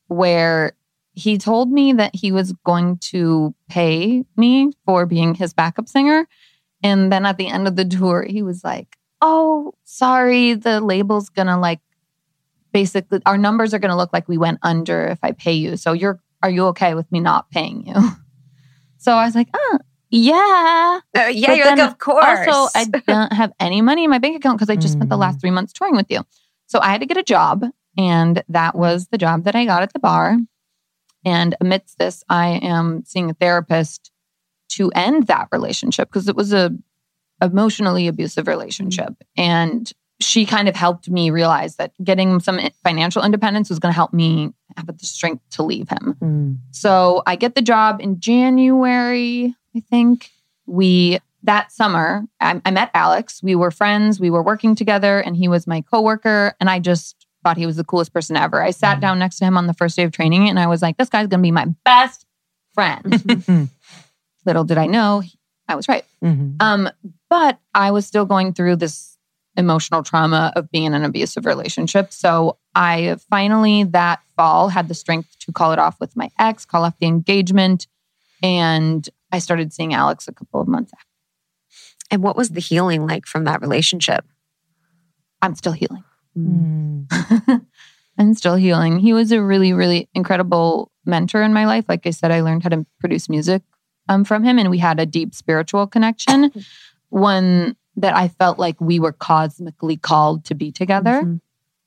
where 0.09 0.73
he 1.13 1.39
told 1.39 1.71
me 1.71 1.93
that 1.95 2.15
he 2.15 2.33
was 2.33 2.53
going 2.65 2.99
to 2.99 3.55
pay 3.69 4.25
me 4.37 4.73
for 4.85 5.07
being 5.07 5.35
his 5.35 5.53
backup 5.55 5.89
singer. 5.89 6.27
And 6.83 7.11
then 7.11 7.27
at 7.27 7.37
the 7.39 7.49
end 7.49 7.67
of 7.67 7.77
the 7.77 7.85
tour, 7.85 8.23
he 8.29 8.43
was 8.43 8.63
like, 8.65 8.97
Oh, 9.23 9.73
sorry, 9.85 10.55
the 10.55 10.81
label's 10.81 11.31
gonna 11.31 11.59
like 11.59 11.81
basically 12.73 13.21
our 13.27 13.39
numbers 13.39 13.73
are 13.73 13.79
gonna 13.79 13.97
look 13.97 14.13
like 14.13 14.29
we 14.29 14.39
went 14.39 14.59
under 14.63 15.07
if 15.07 15.19
I 15.23 15.33
pay 15.33 15.53
you. 15.55 15.77
So 15.77 15.93
you're 15.93 16.21
are 16.43 16.51
you 16.51 16.67
okay 16.67 16.95
with 16.95 17.11
me 17.11 17.21
not 17.21 17.51
paying 17.51 17.87
you? 17.87 17.95
So 18.99 19.13
I 19.13 19.25
was 19.27 19.35
like, 19.35 19.49
oh, 19.55 19.79
yeah. 20.11 21.01
Uh, 21.17 21.27
yeah, 21.29 21.49
But 21.49 21.57
you're 21.59 21.67
like, 21.67 21.79
of 21.79 21.99
course. 21.99 22.49
Also, 22.49 22.79
I 22.79 22.85
don't 23.07 23.33
have 23.33 23.53
any 23.61 23.83
money 23.83 24.05
in 24.05 24.11
my 24.11 24.19
bank 24.19 24.37
account 24.37 24.59
because 24.59 24.71
I 24.71 24.75
just 24.77 24.95
spent 24.95 25.11
the 25.11 25.17
Mm. 25.17 25.21
last 25.21 25.41
three 25.41 25.51
months 25.51 25.73
touring 25.73 25.95
with 25.95 26.11
you. 26.11 26.23
So 26.67 26.81
I 26.81 26.89
had 26.91 27.03
to 27.03 27.07
get 27.07 27.17
a 27.17 27.23
job, 27.23 27.65
and 27.97 28.43
that 28.49 28.75
was 28.75 29.09
the 29.09 29.19
job 29.19 29.45
that 29.45 29.55
I 29.55 29.65
got 29.65 29.83
at 29.83 29.93
the 29.93 29.99
bar. 30.01 30.39
And 31.25 31.55
amidst 31.61 31.99
this, 31.99 32.25
I 32.29 32.59
am 32.63 33.05
seeing 33.05 33.31
a 33.31 33.35
therapist 33.35 34.11
to 34.69 34.91
end 34.91 35.27
that 35.27 35.49
relationship 35.53 36.09
because 36.09 36.29
it 36.29 36.37
was 36.37 36.53
a 36.53 36.71
emotionally 37.43 38.09
abusive 38.09 38.47
relationship, 38.47 39.15
and 39.37 39.93
she 40.21 40.47
kind 40.47 40.69
of 40.69 40.75
helped 40.75 41.11
me 41.11 41.31
realize 41.31 41.77
that 41.77 41.93
getting 42.03 42.41
some 42.41 42.59
financial 42.83 43.23
independence 43.23 43.69
was 43.69 43.79
going 43.79 43.93
to 43.93 43.97
help 43.97 44.13
me 44.13 44.53
have 44.77 44.87
the 44.87 45.07
strength 45.07 45.43
to 45.51 45.63
leave 45.63 45.89
him. 45.89 46.17
Mm. 46.21 46.57
So 46.71 47.23
I 47.27 47.37
get 47.37 47.55
the 47.55 47.63
job 47.63 48.01
in 48.01 48.19
January, 48.19 49.55
I 49.77 49.81
think. 49.81 50.31
We 50.67 51.21
that 51.43 51.71
summer, 51.71 52.25
I, 52.41 52.61
I 52.65 52.71
met 52.71 52.91
Alex. 52.93 53.43
We 53.43 53.55
were 53.55 53.71
friends. 53.71 54.19
We 54.19 54.31
were 54.31 54.43
working 54.43 54.75
together, 54.75 55.21
and 55.21 55.37
he 55.37 55.49
was 55.49 55.67
my 55.67 55.81
coworker. 55.83 56.55
And 56.61 56.69
I 56.69 56.81
just 56.81 57.27
thought 57.45 57.57
he 57.57 57.67
was 57.67 57.77
the 57.77 57.85
coolest 57.85 58.13
person 58.13 58.37
ever. 58.37 58.61
I 58.61 58.73
sat 58.73 59.01
down 59.01 59.21
next 59.21 59.37
to 59.39 59.45
him 59.45 59.57
on 59.57 59.69
the 59.69 59.75
first 59.75 59.97
day 59.97 60.03
of 60.03 60.13
training, 60.13 60.49
and 60.49 60.59
I 60.59 60.67
was 60.67 60.83
like, 60.83 60.97
"This 60.97 61.09
guy's 61.09 61.29
gonna 61.29 61.43
be 61.43 61.53
my 61.53 61.67
best 61.85 62.27
friend." 62.75 63.69
Little 64.47 64.65
did 64.65 64.79
I 64.79 64.87
know, 64.87 65.23
I 65.69 65.75
was 65.75 65.89
right. 65.89 66.05
Mhm. 66.23 66.57
Um, 66.61 66.89
but 67.29 67.59
I 67.75 67.91
was 67.91 68.07
still 68.07 68.25
going 68.25 68.53
through 68.55 68.77
this 68.77 69.19
emotional 69.57 70.03
trauma 70.03 70.53
of 70.55 70.71
being 70.71 70.85
in 70.85 70.95
an 70.95 71.05
abusive 71.05 71.45
relationship. 71.47 72.13
So 72.13 72.59
I 72.75 73.17
finally 73.31 73.85
that 73.85 74.21
fall 74.37 74.69
had 74.69 74.87
the 74.89 74.95
strength 74.95 75.37
to 75.41 75.53
call 75.53 75.73
it 75.73 75.79
off 75.79 75.99
with 75.99 76.15
my 76.17 76.31
ex, 76.39 76.65
call 76.65 76.85
off 76.85 76.99
the 77.01 77.07
engagement, 77.07 77.87
and 78.43 79.09
I 79.33 79.39
started 79.41 79.73
seeing 79.73 79.95
Alex 79.95 80.29
a 80.29 80.33
couple 80.33 80.61
of 80.61 80.69
months 80.69 80.93
after. 80.95 81.07
and 82.11 82.23
what 82.23 82.37
was 82.37 82.51
the 82.51 82.61
healing 82.61 83.07
like 83.07 83.27
from 83.27 83.45
that 83.45 83.61
relationship? 83.61 84.25
I'm 85.43 85.55
still 85.57 85.73
healing. 85.73 86.05
Mm. 86.39 87.07
I'm 88.19 88.35
still 88.35 88.55
healing. 88.55 88.99
He 89.01 89.13
was 89.13 89.33
a 89.33 89.43
really, 89.43 89.73
really 89.73 90.09
incredible 90.15 90.91
mentor 91.05 91.43
in 91.43 91.53
my 91.53 91.67
life. 91.67 91.87
Like 91.89 92.07
I 92.07 92.11
said, 92.11 92.31
I 92.31 92.43
learned 92.43 92.63
how 92.63 92.69
to 92.71 92.87
produce 93.01 93.29
music 93.29 93.63
um, 94.09 94.25
from 94.25 94.45
him, 94.45 94.59
and 94.59 94.71
we 94.71 94.79
had 94.79 95.01
a 95.01 95.07
deep 95.07 95.35
spiritual 95.35 95.87
connection. 95.87 96.53
One 97.11 97.77
that 97.97 98.17
I 98.17 98.29
felt 98.29 98.59
like 98.59 98.81
we 98.81 98.99
were 99.01 99.13
cosmically 99.13 99.97
called 99.97 100.45
to 100.47 100.55
be 100.55 100.71
together. 100.73 101.23
Mhm. 101.23 101.41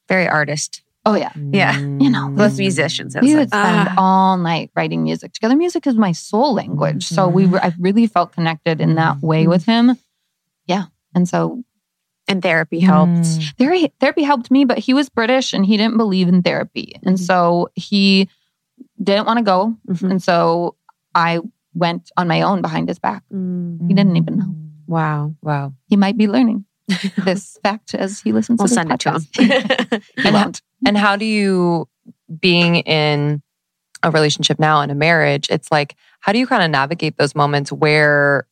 Very 0.08 0.28
artist. 0.28 0.82
Oh 1.06 1.16
yeah, 1.16 1.32
Yeah. 1.36 1.78
You 1.80 2.10
know, 2.10 2.30
Most 2.30 2.58
musicians. 2.58 3.16
we 3.16 3.30
like, 3.30 3.38
would 3.40 3.50
spend 3.50 3.90
ah. 3.90 3.96
all 3.98 4.38
night 4.38 4.70
writing 4.76 5.04
music 5.04 5.34
together. 5.34 5.56
Music 5.56 5.88
is 5.88 5.96
my 5.96 6.12
soul 6.12 6.54
language, 6.54 7.06
so 7.06 7.28
we 7.28 7.46
were. 7.46 7.64
I 7.64 7.74
really 7.80 8.06
felt 8.08 8.32
connected 8.34 8.82
in 8.82 8.96
that 8.96 9.22
way 9.22 9.48
with 9.48 9.66
him. 9.66 9.96
Yeah, 10.68 10.86
and 11.16 11.28
so 11.28 11.64
and 12.28 12.42
therapy 12.44 12.80
helped. 12.80 13.12
Mm. 13.12 13.56
therapy 13.58 13.94
therapy 14.00 14.24
helped 14.24 14.52
me, 14.52 14.66
but 14.66 14.78
he 14.78 14.94
was 14.94 15.10
British 15.10 15.54
and 15.54 15.66
he 15.66 15.78
didn't 15.78 15.98
believe 15.98 16.28
in 16.28 16.44
therapy, 16.44 17.00
and 17.04 17.18
Mhm. 17.18 17.20
so 17.26 17.70
he 17.76 18.30
didn't 19.02 19.26
want 19.26 19.38
to 19.40 19.44
go, 19.44 19.76
Mhm. 19.90 20.12
and 20.12 20.24
so 20.24 20.76
I 21.16 21.40
went 21.80 22.12
on 22.18 22.28
my 22.28 22.42
own 22.42 22.62
behind 22.62 22.88
his 22.90 23.00
back. 23.00 23.24
He 23.32 23.94
didn't 23.94 24.18
even 24.18 24.38
know. 24.38 24.56
Wow. 24.88 25.36
Wow. 25.42 25.74
He 25.88 25.96
might 25.98 26.18
be 26.18 26.28
learning. 26.28 26.66
this 27.24 27.58
fact 27.64 27.94
as 27.94 28.20
he 28.22 28.32
listens 28.32 28.58
We'll 28.60 28.68
to 28.68 28.74
this 28.74 28.76
send 28.76 28.92
it 28.92 29.00
to 29.02 29.12
him. 29.12 29.22
podcast. 29.22 30.04
He 30.18 30.28
And- 30.28 30.34
won't. 30.34 30.62
And 30.86 30.98
how 30.98 31.16
do 31.18 31.26
you, 31.26 31.88
being 32.40 32.78
in 32.78 33.42
a 34.02 34.10
relationship 34.12 34.60
now 34.60 34.82
in 34.82 34.90
a 34.90 34.96
marriage, 34.96 35.48
it's 35.50 35.72
like, 35.72 35.96
how 36.22 36.32
do 36.32 36.40
you 36.40 36.48
kind 36.48 36.64
of 36.64 36.72
navigate 36.72 37.18
those 37.18 37.36
moments 37.36 37.72
where, 37.72 38.48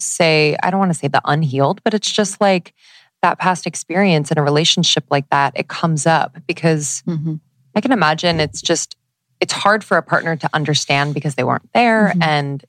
say, 0.00 0.56
I 0.62 0.70
don't 0.70 0.80
want 0.80 0.92
to 0.92 0.98
say 0.98 1.08
the 1.08 1.22
unhealed, 1.24 1.80
but 1.84 1.94
it's 1.94 2.10
just 2.10 2.40
like 2.40 2.74
that 3.22 3.38
past 3.38 3.66
experience 3.66 4.30
in 4.30 4.38
a 4.38 4.42
relationship 4.42 5.04
like 5.10 5.28
that, 5.30 5.52
it 5.54 5.68
comes 5.68 6.06
up 6.06 6.36
because 6.46 7.02
Mhm. 7.06 7.38
I 7.76 7.80
can 7.80 7.92
imagine 7.92 8.40
it's 8.40 8.60
just, 8.60 8.96
it's 9.40 9.52
hard 9.52 9.82
for 9.82 9.96
a 9.96 10.02
partner 10.02 10.36
to 10.36 10.50
understand 10.52 11.14
because 11.14 11.34
they 11.34 11.44
weren't 11.44 11.68
there. 11.72 12.12
Mhm. 12.14 12.22
And 12.22 12.64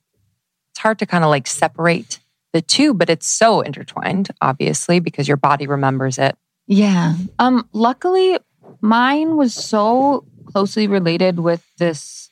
it's 0.70 0.80
hard 0.80 0.98
to 1.00 1.06
kind 1.06 1.24
of 1.24 1.30
like 1.30 1.46
separate 1.46 2.18
the 2.52 2.62
two, 2.62 2.94
but 2.94 3.08
it's 3.08 3.26
so 3.26 3.60
intertwined, 3.60 4.30
obviously, 4.40 5.00
because 5.00 5.28
your 5.28 5.36
body 5.36 5.66
remembers 5.66 6.18
it. 6.18 6.36
Yeah. 6.66 7.14
Um 7.38 7.68
luckily 7.72 8.38
mine 8.80 9.36
was 9.36 9.54
so 9.54 10.24
closely 10.46 10.86
related 10.86 11.40
with 11.40 11.64
this 11.78 12.30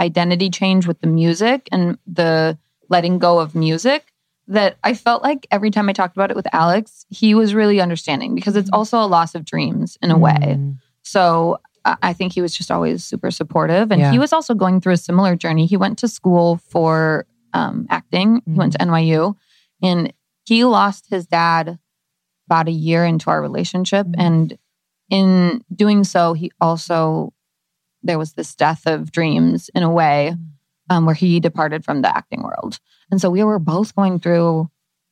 identity 0.00 0.50
change 0.50 0.86
with 0.86 1.00
the 1.00 1.06
music 1.06 1.68
and 1.70 1.98
the 2.06 2.58
letting 2.88 3.18
go 3.18 3.38
of 3.38 3.54
music 3.54 4.12
that 4.48 4.76
I 4.82 4.94
felt 4.94 5.22
like 5.22 5.46
every 5.50 5.70
time 5.70 5.88
I 5.88 5.92
talked 5.92 6.16
about 6.16 6.30
it 6.30 6.36
with 6.36 6.46
Alex, 6.52 7.06
he 7.08 7.34
was 7.34 7.54
really 7.54 7.80
understanding 7.80 8.34
because 8.34 8.56
it's 8.56 8.70
also 8.72 8.98
a 8.98 9.06
loss 9.06 9.34
of 9.34 9.44
dreams 9.44 9.96
in 10.02 10.10
a 10.10 10.18
way. 10.18 10.32
Mm. 10.40 10.78
So 11.02 11.60
I 11.84 12.12
think 12.12 12.32
he 12.34 12.42
was 12.42 12.54
just 12.54 12.70
always 12.70 13.02
super 13.04 13.30
supportive. 13.30 13.90
And 13.90 14.00
Yeah. 14.00 14.12
he 14.12 14.18
was 14.18 14.32
also 14.32 14.54
going 14.54 14.80
through 14.80 14.92
a 14.92 14.96
similar 14.98 15.34
journey. 15.34 15.66
He 15.66 15.76
went 15.76 15.98
to 15.98 16.08
school 16.08 16.56
for 16.68 17.26
um, 17.52 17.86
acting, 17.90 18.42
he 18.46 18.52
went 18.52 18.72
to 18.74 18.78
NYU, 18.78 19.34
and 19.82 20.12
he 20.44 20.64
lost 20.64 21.06
his 21.10 21.26
dad 21.26 21.78
about 22.46 22.68
a 22.68 22.72
year 22.72 23.04
into 23.04 23.30
our 23.30 23.40
relationship. 23.40 24.06
Mhm. 24.06 24.14
And 24.18 24.58
in 25.08 25.64
doing 25.74 26.04
so, 26.04 26.32
he 26.34 26.52
also, 26.60 27.32
there 28.02 28.18
was 28.18 28.34
this 28.34 28.54
death 28.54 28.86
of 28.86 29.10
dreams 29.10 29.70
in 29.74 29.82
a 29.82 29.90
way 29.90 30.36
um, 30.90 31.06
where 31.06 31.14
he 31.14 31.40
departed 31.40 31.84
from 31.84 32.02
the 32.02 32.14
acting 32.16 32.42
world. 32.42 32.78
And 33.10 33.20
so 33.20 33.30
we 33.30 33.42
were 33.42 33.58
both 33.58 33.94
going 33.96 34.18
through 34.20 34.68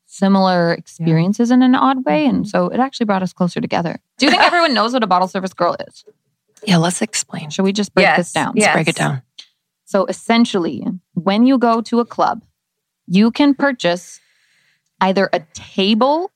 similar 0.06 0.72
experiences 0.72 1.50
in 1.50 1.62
an 1.62 1.74
odd 1.74 2.04
way. 2.04 2.26
And 2.26 2.48
so 2.48 2.68
it 2.68 2.80
actually 2.80 3.06
brought 3.06 3.22
us 3.22 3.32
closer 3.32 3.60
together. 3.60 3.98
Do 4.18 4.26
you 4.26 4.30
think 4.30 4.42
everyone 4.50 4.74
knows 4.74 4.92
what 4.92 5.02
a 5.02 5.06
bottle 5.06 5.28
service 5.28 5.52
girl 5.52 5.76
is? 5.88 6.04
Yeah, 6.66 6.76
let's 6.78 7.02
explain. 7.02 7.50
Should 7.50 7.62
we 7.64 7.72
just 7.72 7.94
break 7.94 8.04
Yes. 8.04 8.16
this 8.18 8.32
down? 8.32 8.52
Yes. 8.56 8.74
Break 8.74 8.88
it 8.88 8.96
down. 8.96 9.22
So 9.84 10.04
essentially, 10.06 10.86
when 11.14 11.46
you 11.46 11.58
go 11.58 11.80
to 11.82 12.00
a 12.00 12.04
club, 12.04 12.44
you 13.06 13.30
can 13.30 13.54
purchase 13.54 14.20
either 15.00 15.30
a 15.32 15.40
table 15.54 16.30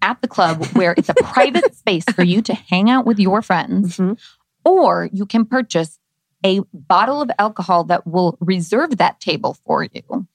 at 0.00 0.20
the 0.22 0.28
club 0.28 0.64
where 0.74 0.94
it's 0.96 1.08
a 1.08 1.14
private 1.14 1.74
space 1.74 2.04
for 2.14 2.22
you 2.22 2.42
to 2.42 2.54
hang 2.54 2.90
out 2.90 3.06
with 3.06 3.18
your 3.18 3.42
friends, 3.42 3.96
Mhm. 3.96 4.18
or 4.64 5.08
you 5.12 5.26
can 5.26 5.44
purchase 5.46 5.98
a 6.44 6.60
bottle 6.72 7.22
of 7.22 7.30
alcohol 7.38 7.84
that 7.84 8.06
will 8.06 8.36
reserve 8.40 8.98
that 8.98 9.20
table 9.20 9.56
for 9.64 9.84
you. 9.84 10.26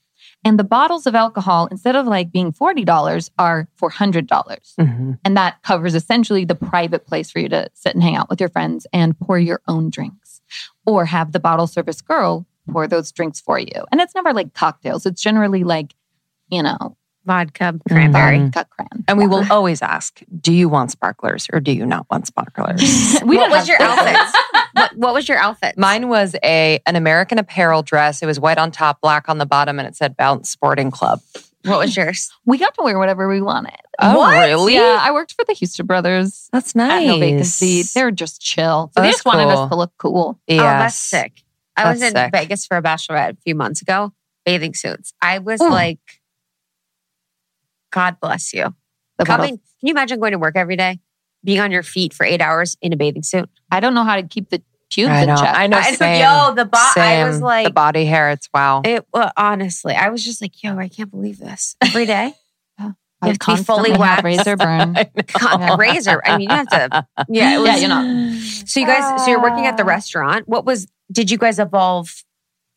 And 0.44 0.58
the 0.58 0.64
bottles 0.64 1.06
of 1.08 1.16
alcohol, 1.16 1.68
instead 1.72 1.96
of 1.96 2.08
like 2.08 2.32
being 2.32 2.54
$40, 2.54 3.30
are 3.38 3.68
$400. 3.82 4.28
Mm-hmm. 4.28 5.12
And 5.26 5.38
that 5.38 5.62
covers 5.64 5.96
essentially 5.96 6.46
the 6.46 6.56
private 6.56 7.06
place 7.06 7.30
for 7.30 7.40
you 7.40 7.50
to 7.50 7.70
sit 7.74 7.94
and 7.94 8.04
hang 8.04 8.16
out 8.16 8.30
with 8.30 8.40
your 8.40 8.50
friends 8.50 8.88
and 8.94 9.20
pour 9.20 9.40
your 9.40 9.62
own 9.68 9.90
drinks 9.90 10.42
or 10.86 11.06
have 11.06 11.32
the 11.32 11.40
bottle 11.40 11.68
service 11.68 12.02
girl 12.02 12.46
pour 12.70 12.88
those 12.88 13.12
drinks 13.12 13.40
for 13.40 13.60
you. 13.60 13.86
And 13.92 14.00
it's 14.00 14.16
never 14.16 14.34
like 14.34 14.54
cocktails, 14.54 15.06
it's 15.06 15.22
generally 15.22 15.64
like, 15.64 15.96
you 16.50 16.64
know, 16.64 16.96
Vodka, 17.28 17.76
cranberry. 17.88 18.40
Mhm. 18.40 18.54
cut 18.54 18.70
cran. 18.72 19.04
And 19.08 19.18
we 19.20 19.28
will 19.28 19.46
always 19.52 19.82
ask, 19.84 20.22
do 20.42 20.52
you 20.52 20.68
want 20.70 20.90
sparklers 20.92 21.48
or 21.54 21.60
do 21.60 21.72
you 21.72 21.86
not 21.86 22.08
want 22.10 22.26
sparklers? 22.26 22.82
we 23.26 23.38
what 23.38 23.52
was 23.52 23.68
your 23.68 23.80
outfit? 23.82 24.16
what, 24.74 24.98
what 24.98 25.14
was 25.14 25.30
your 25.30 25.38
outfit? 25.38 25.78
Mine 25.78 26.08
was 26.10 26.36
a 26.44 26.80
an 26.88 26.96
American 26.96 27.38
Apparel 27.38 27.84
dress. 27.84 28.24
It 28.24 28.26
was 28.26 28.40
white 28.40 28.58
on 28.58 28.72
top, 28.72 29.02
black 29.02 29.30
on 29.30 29.38
the 29.38 29.46
bottom, 29.46 29.78
and 29.78 29.88
it 29.88 29.96
said 29.96 30.18
Bounce 30.18 30.50
Sporting 30.50 30.90
Club. 30.90 31.20
What 31.66 31.80
was 31.80 31.98
yours? 31.98 32.32
We 32.46 32.58
got 32.58 32.74
to 32.76 32.84
wear 32.84 32.98
whatever 32.98 33.28
we 33.28 33.42
wanted. 33.42 33.76
Oh, 34.00 34.20
What? 34.20 34.40
really? 34.48 34.76
Yeah, 34.76 35.00
I 35.02 35.12
worked 35.12 35.34
for 35.34 35.44
the 35.46 35.54
Houston 35.54 35.86
brothers 35.86 36.48
That's 36.54 36.70
at 36.70 36.76
nice. 36.78 37.08
No 37.08 37.20
Vacancy. 37.20 37.84
They 37.94 38.04
were 38.04 38.12
just 38.12 38.40
chill. 38.40 38.90
So 38.96 39.02
they 39.02 39.08
that's 39.08 39.18
just 39.18 39.26
wanted 39.26 39.48
us 39.50 39.70
to 39.70 39.76
look 39.76 39.92
cool. 39.98 40.40
yes. 40.48 40.62
Oh, 40.62 40.64
that's 40.64 40.96
sick. 40.96 41.44
I 41.76 41.92
was 41.92 42.02
in 42.02 42.14
sick. 42.14 42.32
Vegas 42.32 42.66
for 42.66 42.78
a 42.78 42.82
bachelorette 42.82 43.32
a 43.34 43.38
few 43.44 43.54
months 43.54 43.82
ago, 43.82 44.14
bathing 44.46 44.76
suits. 44.76 45.14
I 45.22 45.40
was 45.40 45.62
Ooh. 45.62 45.70
like, 45.70 46.00
God 47.92 48.18
bless 48.20 48.54
you. 48.54 48.74
The 49.18 49.26
bottle- 49.26 49.46
Coming, 49.46 49.58
can 49.58 49.88
you 49.88 49.92
imagine 49.92 50.20
going 50.20 50.32
to 50.34 50.38
work 50.40 50.56
every 50.56 50.76
day, 50.76 51.00
being 51.44 51.60
on 51.60 51.72
your 51.72 51.84
feet 51.84 52.14
for 52.14 52.26
eight 52.26 52.42
hours 52.42 52.78
in 52.82 52.94
a 52.94 52.96
bathing 52.98 53.24
suit? 53.24 53.50
I 53.72 53.80
don't 53.80 53.94
know 53.94 54.04
how 54.04 54.16
to 54.16 54.24
keep 54.24 54.50
the 54.50 54.62
pubes 54.92 55.10
I 55.12 55.22
in 55.24 55.28
know. 55.30 55.36
check. 55.36 55.56
I 55.58 55.68
know. 55.68 55.78
I 55.78 55.92
same. 55.94 56.22
yo, 56.22 56.54
the 56.56 56.66
bo- 56.66 56.78
I 56.96 57.24
was 57.26 57.42
like, 57.42 57.66
the 57.68 57.74
body 57.74 58.06
hair. 58.06 58.32
It's 58.32 58.48
wow. 58.54 58.82
it. 58.86 59.06
Well, 59.14 59.32
honestly, 59.36 59.94
I 59.94 60.10
was 60.10 60.24
just 60.24 60.42
like, 60.42 60.62
yo, 60.64 60.78
I 60.78 60.88
can't 60.88 61.12
believe 61.12 61.40
this 61.40 61.76
every 61.82 62.06
day. 62.06 62.34
I 63.20 63.30
you 63.30 63.32
have 63.32 63.40
to 63.40 63.56
be 63.58 63.64
fully 63.64 63.90
constantly 63.90 64.00
waxed. 64.00 64.24
razor 64.24 64.58
burn. 64.58 64.94
Con- 65.30 65.60
Yeah. 65.62 65.76
razor. 65.80 66.22
I 66.24 66.38
mean, 66.38 66.50
you 66.50 66.56
have 66.56 66.68
to. 66.68 67.08
Yeah, 67.30 67.56
it 67.56 67.58
was, 67.60 67.68
Yeah, 67.68 67.76
you 67.78 67.88
know. 67.88 68.40
So 68.68 68.80
you 68.80 68.86
guys, 68.86 69.24
so 69.26 69.32
you're 69.32 69.42
working 69.42 69.66
at 69.66 69.76
the 69.78 69.84
Ah. 69.84 69.88
restaurant. 69.88 70.48
What 70.48 70.66
was? 70.66 70.86
Did 71.12 71.32
you 71.32 71.38
guys 71.40 71.58
evolve? 71.58 72.14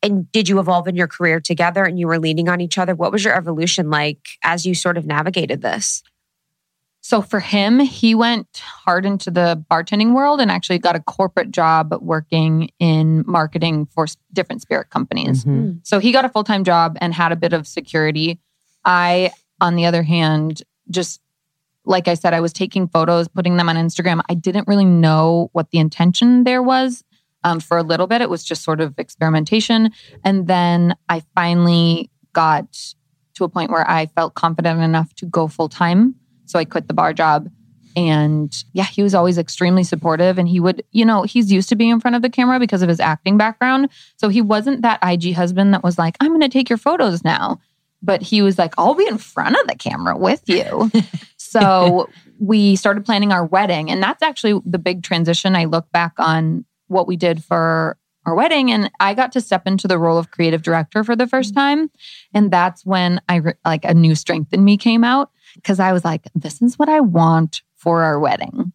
And 0.02 0.30
did 0.32 0.48
you 0.48 0.58
evolve 0.58 0.88
in 0.88 0.96
your 0.96 1.06
career 1.06 1.40
together? 1.40 1.84
And 1.84 1.98
you 1.98 2.06
were 2.06 2.18
leaning 2.18 2.48
on 2.48 2.60
each 2.60 2.78
other. 2.78 2.94
What 2.94 3.12
was 3.12 3.24
your 3.24 3.34
evolution 3.34 3.90
like 3.90 4.28
as 4.42 4.64
you 4.64 4.74
sort 4.74 4.96
of 4.96 5.04
navigated 5.06 5.60
this? 5.62 6.02
So 7.02 7.22
for 7.22 7.40
him, 7.40 7.80
he 7.80 8.14
went 8.14 8.46
hard 8.58 9.06
into 9.06 9.30
the 9.30 9.64
bartending 9.70 10.14
world 10.14 10.40
and 10.40 10.50
actually 10.50 10.78
got 10.78 10.96
a 10.96 11.00
corporate 11.00 11.50
job 11.50 11.94
working 12.00 12.70
in 12.78 13.24
marketing 13.26 13.86
for 13.86 14.06
different 14.32 14.62
spirit 14.62 14.90
companies. 14.90 15.44
Mhm. 15.44 15.80
So 15.82 15.98
he 15.98 16.12
got 16.12 16.24
a 16.24 16.28
full 16.28 16.44
time 16.44 16.62
job 16.62 16.98
and 17.00 17.14
had 17.14 17.32
a 17.32 17.36
bit 17.36 17.52
of 17.52 17.66
security. 17.66 18.38
I, 18.84 19.30
on 19.60 19.76
the 19.76 19.86
other 19.86 20.02
hand, 20.02 20.62
just 20.90 21.20
like 21.86 22.06
I 22.06 22.14
said, 22.14 22.34
I 22.34 22.40
was 22.40 22.52
taking 22.52 22.86
photos, 22.86 23.28
putting 23.28 23.56
them 23.56 23.68
on 23.68 23.76
Instagram. 23.76 24.20
I 24.28 24.34
didn't 24.34 24.68
really 24.68 24.84
know 24.84 25.48
what 25.52 25.70
the 25.70 25.78
intention 25.78 26.44
there 26.44 26.62
was. 26.62 27.02
Um, 27.42 27.60
for 27.60 27.78
a 27.78 27.82
little 27.82 28.06
bit, 28.06 28.20
it 28.20 28.28
was 28.28 28.44
just 28.44 28.62
sort 28.62 28.80
of 28.80 28.98
experimentation. 28.98 29.90
And 30.24 30.46
then 30.46 30.94
I 31.08 31.22
finally 31.34 32.10
got 32.32 32.94
to 33.34 33.44
a 33.44 33.48
point 33.48 33.70
where 33.70 33.88
I 33.88 34.06
felt 34.06 34.34
confident 34.34 34.80
enough 34.80 35.14
to 35.16 35.26
go 35.26 35.48
full 35.48 35.68
time. 35.68 36.14
So 36.46 36.58
I 36.58 36.64
quit 36.64 36.88
the 36.88 36.94
bar 36.94 37.12
job. 37.12 37.48
And 37.96 38.54
yeah, 38.72 38.84
he 38.84 39.02
was 39.02 39.14
always 39.14 39.36
extremely 39.36 39.82
supportive. 39.82 40.38
And 40.38 40.48
he 40.48 40.60
would, 40.60 40.84
you 40.92 41.04
know, 41.04 41.22
he's 41.22 41.50
used 41.50 41.68
to 41.70 41.76
being 41.76 41.90
in 41.90 42.00
front 42.00 42.14
of 42.14 42.22
the 42.22 42.30
camera 42.30 42.60
because 42.60 42.82
of 42.82 42.88
his 42.88 43.00
acting 43.00 43.36
background. 43.36 43.88
So 44.16 44.28
he 44.28 44.42
wasn't 44.42 44.82
that 44.82 45.00
IG 45.02 45.34
husband 45.34 45.74
that 45.74 45.82
was 45.82 45.98
like, 45.98 46.16
I'm 46.20 46.28
going 46.28 46.40
to 46.40 46.48
take 46.48 46.68
your 46.68 46.78
photos 46.78 47.24
now. 47.24 47.60
But 48.02 48.22
he 48.22 48.42
was 48.42 48.58
like, 48.58 48.74
I'll 48.78 48.94
be 48.94 49.06
in 49.06 49.18
front 49.18 49.56
of 49.56 49.66
the 49.66 49.74
camera 49.74 50.16
with 50.16 50.42
you. 50.46 50.90
so 51.36 52.08
we 52.38 52.76
started 52.76 53.04
planning 53.04 53.32
our 53.32 53.44
wedding. 53.44 53.90
And 53.90 54.02
that's 54.02 54.22
actually 54.22 54.60
the 54.64 54.78
big 54.78 55.02
transition. 55.02 55.54
I 55.54 55.66
look 55.66 55.90
back 55.92 56.12
on 56.18 56.64
what 56.90 57.06
we 57.06 57.16
did 57.16 57.42
for 57.44 57.96
our 58.26 58.34
wedding 58.34 58.70
and 58.70 58.90
I 59.00 59.14
got 59.14 59.32
to 59.32 59.40
step 59.40 59.66
into 59.66 59.88
the 59.88 59.98
role 59.98 60.18
of 60.18 60.30
creative 60.30 60.60
director 60.62 61.02
for 61.04 61.16
the 61.16 61.26
first 61.26 61.54
time. 61.54 61.90
And 62.34 62.50
that's 62.50 62.84
when 62.84 63.20
I 63.30 63.36
re- 63.36 63.54
like 63.64 63.84
a 63.86 63.94
new 63.94 64.14
strength 64.14 64.52
in 64.52 64.62
me 64.62 64.76
came 64.76 65.04
out 65.04 65.30
because 65.54 65.80
I 65.80 65.92
was 65.92 66.04
like, 66.04 66.28
this 66.34 66.60
is 66.60 66.78
what 66.78 66.88
I 66.90 67.00
want 67.00 67.62
for 67.76 68.02
our 68.02 68.18
wedding. 68.20 68.72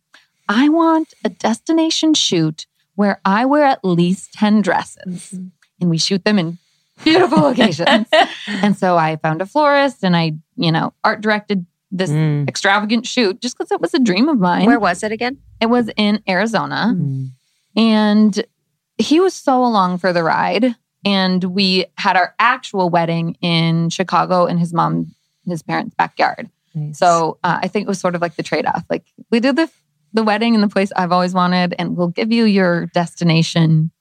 I 0.49 0.70
want 0.70 1.13
a 1.24 1.30
destination 1.30 2.16
shoot 2.16 2.66
where 2.95 3.22
I 3.24 3.45
wear 3.45 3.66
at 3.66 3.86
least 3.86 4.34
10 4.34 4.61
dresses 4.63 5.34
and 5.80 5.89
we 5.91 5.97
shoot 5.99 6.24
them 6.26 6.39
in 6.39 6.57
beautiful 7.03 7.39
locations. 7.49 8.07
and 8.47 8.76
so 8.76 8.97
I 8.97 9.18
found 9.18 9.41
a 9.41 9.45
florist 9.45 10.03
and 10.03 10.16
I, 10.18 10.34
you 10.55 10.72
know, 10.72 10.93
art 11.03 11.22
directed 11.22 11.66
this 11.91 12.09
Mm. 12.09 12.47
extravagant 12.49 13.05
shoot 13.05 13.39
just 13.41 13.57
because 13.57 13.72
it 13.72 13.80
was 13.80 13.93
a 13.93 13.99
dream 13.99 14.28
of 14.28 14.39
mine. 14.39 14.66
Where 14.66 14.80
was 14.80 15.03
it 15.03 15.11
again? 15.11 15.38
it 15.61 15.68
was 15.68 15.89
in 15.95 16.22
Arizona. 16.28 16.93
Mm. 16.97 17.32
And 17.76 18.45
he 18.97 19.19
was 19.19 19.34
so 19.34 19.63
along 19.63 19.97
for 19.99 20.13
the 20.13 20.23
ride. 20.23 20.76
And 21.03 21.43
we 21.43 21.86
had 21.97 22.15
our 22.15 22.34
actual 22.39 22.89
wedding 22.89 23.38
in 23.41 23.89
Chicago 23.89 24.45
in 24.45 24.57
his 24.57 24.73
mom, 24.73 25.13
his 25.45 25.61
parents' 25.61 25.93
backyard. 25.95 26.49
Nice. 26.73 26.97
So 26.97 27.38
uh, 27.43 27.59
I 27.61 27.67
think 27.67 27.86
it 27.86 27.88
was 27.88 27.99
sort 27.99 28.15
of 28.15 28.21
like 28.21 28.36
the 28.36 28.43
trade 28.43 28.65
off. 28.65 28.84
Like 28.89 29.05
we 29.30 29.39
did 29.39 29.55
the 29.55 29.69
the 30.13 30.23
wedding 30.23 30.55
in 30.55 30.61
the 30.61 30.67
place 30.69 30.91
I've 30.95 31.11
always 31.11 31.34
wanted, 31.34 31.76
and 31.78 31.97
we'll 31.97 32.07
give 32.07 32.32
you 32.32 32.45
your 32.45 32.86
destination, 32.88 33.91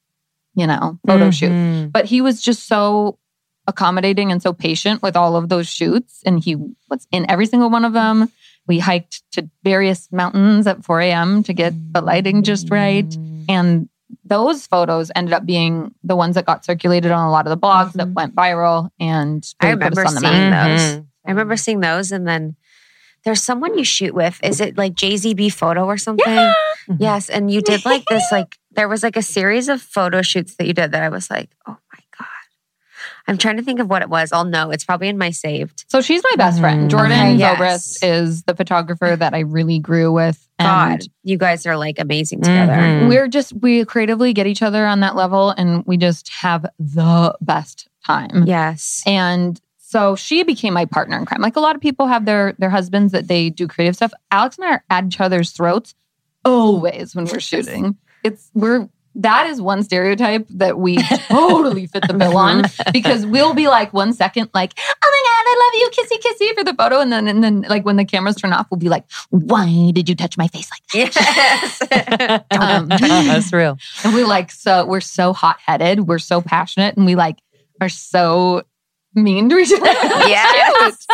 you 0.55 0.67
know, 0.67 0.99
photo 1.07 1.31
shoot. 1.33 1.51
Mhm. 1.51 1.93
But 1.93 2.05
he 2.05 2.21
was 2.21 2.41
just 2.41 2.67
so 2.69 3.19
accommodating 3.67 4.31
and 4.31 4.41
so 4.41 4.53
patient 4.53 5.03
with 5.03 5.17
all 5.17 5.37
of 5.37 5.49
those 5.49 5.67
shoots, 5.69 6.23
and 6.25 6.43
he 6.43 6.57
was 6.89 7.07
in 7.11 7.29
every 7.29 7.47
single 7.47 7.69
one 7.69 7.85
of 7.85 7.93
them. 7.95 8.31
We 8.67 8.79
hiked 8.79 9.23
to 9.33 9.51
various 9.65 10.09
mountains 10.13 10.67
at 10.67 10.85
4 10.85 11.01
a.m. 11.01 11.43
to 11.43 11.53
get 11.53 11.75
the 11.93 12.01
lighting 12.01 12.43
just 12.45 12.71
right. 12.71 13.13
And 13.49 13.89
those 14.25 14.67
photos 14.67 15.11
ended 15.15 15.33
up 15.35 15.45
being 15.47 15.95
the 16.05 16.15
ones 16.17 16.35
that 16.37 16.45
got 16.47 16.65
circulated 16.65 17.11
on 17.11 17.27
a 17.27 17.31
lot 17.31 17.47
of 17.47 17.51
the 17.51 17.59
blogs 17.67 17.93
that 17.95 18.09
Mhm. 18.09 18.15
went 18.15 18.35
viral 18.35 18.91
and 19.01 19.45
I 19.61 19.69
really 19.71 19.77
put 19.79 19.93
us 19.93 19.97
remember 19.99 20.09
on 20.09 20.15
the 20.15 20.21
seeing 20.21 20.51
map. 20.51 20.69
those. 20.79 20.81
Mhm. 20.97 21.07
I 21.27 21.31
remember 21.31 21.57
seeing 21.57 21.81
those, 21.81 22.13
and 22.13 22.29
then 22.29 22.57
there's 23.25 23.43
someone 23.43 23.77
you 23.79 23.85
shoot 23.85 24.15
with. 24.15 24.39
Is 24.43 24.61
it 24.61 24.77
like 24.77 24.95
JZB 24.95 25.49
photo 25.51 25.87
or 25.87 25.97
something? 25.97 26.27
Mhm. 26.27 26.97
Yes. 26.99 27.31
And 27.31 27.51
you 27.51 27.63
did 27.63 27.85
like 27.87 28.05
this, 28.11 28.23
like, 28.31 28.59
there 28.73 28.89
was 28.89 29.03
like 29.03 29.17
a 29.17 29.23
series 29.23 29.69
of 29.71 29.81
photo 29.81 30.21
shoots 30.21 30.57
that 30.57 30.67
you 30.67 30.75
did 30.75 30.93
that 30.93 31.03
I 31.03 31.09
was 31.09 31.31
like, 31.31 31.51
oh 31.67 31.71
my 31.73 31.77
God. 31.77 31.79
I'm 33.27 33.39
trying 33.39 33.57
to 33.57 33.63
think 33.63 33.81
of 33.81 33.89
what 33.89 34.03
it 34.03 34.11
was. 34.11 34.33
I'll 34.33 34.45
know. 34.45 34.71
It's 34.71 34.85
probably 34.85 35.09
in 35.09 35.17
my 35.17 35.31
saved. 35.31 35.85
So 35.89 36.01
she's 36.03 36.23
my 36.23 36.35
best 36.37 36.61
friend. 36.61 36.91
Jordan 36.91 37.13
Okay, 37.13 37.35
yes. 37.37 37.59
Zobrist 37.59 37.99
is 38.03 38.43
the 38.43 38.55
photographer 38.55 39.17
that 39.17 39.33
I 39.35 39.41
really 39.41 39.79
grew 39.79 40.13
with. 40.13 40.47
And 40.59 41.01
God, 41.01 41.09
you 41.23 41.39
guys 41.39 41.65
are 41.67 41.77
like 41.77 41.99
amazing 41.99 42.43
together. 42.43 42.73
Mhm. 42.75 43.09
we're 43.09 43.29
just, 43.29 43.53
we 43.55 43.85
creatively 43.87 44.33
get 44.35 44.47
each 44.47 44.63
other 44.63 44.87
on 44.87 45.01
that 45.01 45.17
level 45.17 45.51
and 45.51 45.85
we 45.87 45.97
just 45.97 46.29
have 46.35 46.67
the 46.79 47.35
best 47.41 47.89
time. 48.07 48.45
Yes. 48.47 49.03
And 49.07 49.59
so 49.79 50.17
she 50.17 50.43
became 50.43 50.75
my 50.75 50.85
partner 50.85 51.17
in 51.17 51.25
crime. 51.25 51.41
Like 51.41 51.57
a 51.57 51.61
lot 51.61 51.77
of 51.77 51.81
people 51.81 52.07
have 52.09 52.25
their 52.27 52.55
their 52.59 52.69
husbands 52.71 53.13
that 53.13 53.29
they 53.29 53.49
do 53.49 53.67
creative 53.69 53.95
stuff. 53.97 54.13
Alex 54.31 54.59
and 54.59 54.67
I 54.67 54.71
are 54.73 54.85
at 54.91 55.05
each 55.07 55.21
other's 55.21 55.53
throats 55.53 55.95
always 56.45 57.15
when 57.15 57.25
we're 57.27 57.41
shooting. 57.41 57.97
It's 58.23 58.51
we're 58.55 58.89
that 59.17 59.47
is 59.47 59.61
one 59.61 59.83
stereotype 59.83 60.47
that 60.51 60.79
we 60.79 60.97
totally 61.29 61.87
fit 61.87 62.07
the 62.07 62.15
bill 62.15 62.37
on 62.37 62.65
because 62.93 63.25
we'll 63.25 63.55
be 63.55 63.69
like 63.69 63.93
one 63.93 64.13
second 64.13 64.51
like, 64.55 64.73
oh 64.79 64.83
my 65.03 65.23
god, 65.27 65.45
I 65.47 65.57
love 65.65 65.75
you, 65.81 65.91
kissy 65.91 66.21
kissy 66.21 66.55
for 66.55 66.65
the 66.65 66.75
photo, 66.75 67.01
and 67.01 67.13
then 67.13 67.29
and 67.29 67.43
then 67.43 67.63
like 67.63 67.85
when 67.85 67.97
the 67.97 68.05
cameras 68.05 68.37
turn 68.37 68.53
off, 68.53 68.67
we'll 68.71 68.79
be 68.79 68.89
like, 68.89 69.05
why 69.31 69.91
did 69.93 70.09
you 70.09 70.15
touch 70.15 70.37
my 70.37 70.49
face 70.49 70.71
like 70.71 70.83
that? 70.89 71.81
Yes. 71.91 72.45
Um, 72.55 72.89
That's 72.89 73.53
real. 73.53 73.79
and 74.05 74.15
we're 74.15 74.27
like 74.27 74.51
so 74.51 74.87
we're 74.87 75.01
so 75.01 75.33
hot 75.33 75.59
headed, 75.65 76.07
we're 76.09 76.19
so 76.19 76.41
passionate, 76.41 76.97
and 76.97 77.07
we 77.07 77.15
like 77.15 77.39
are 77.81 77.89
so 77.89 78.63
mean 79.15 79.49
to 79.49 79.59
each 79.59 79.73
other. 79.73 79.85
Yes. 79.85 81.07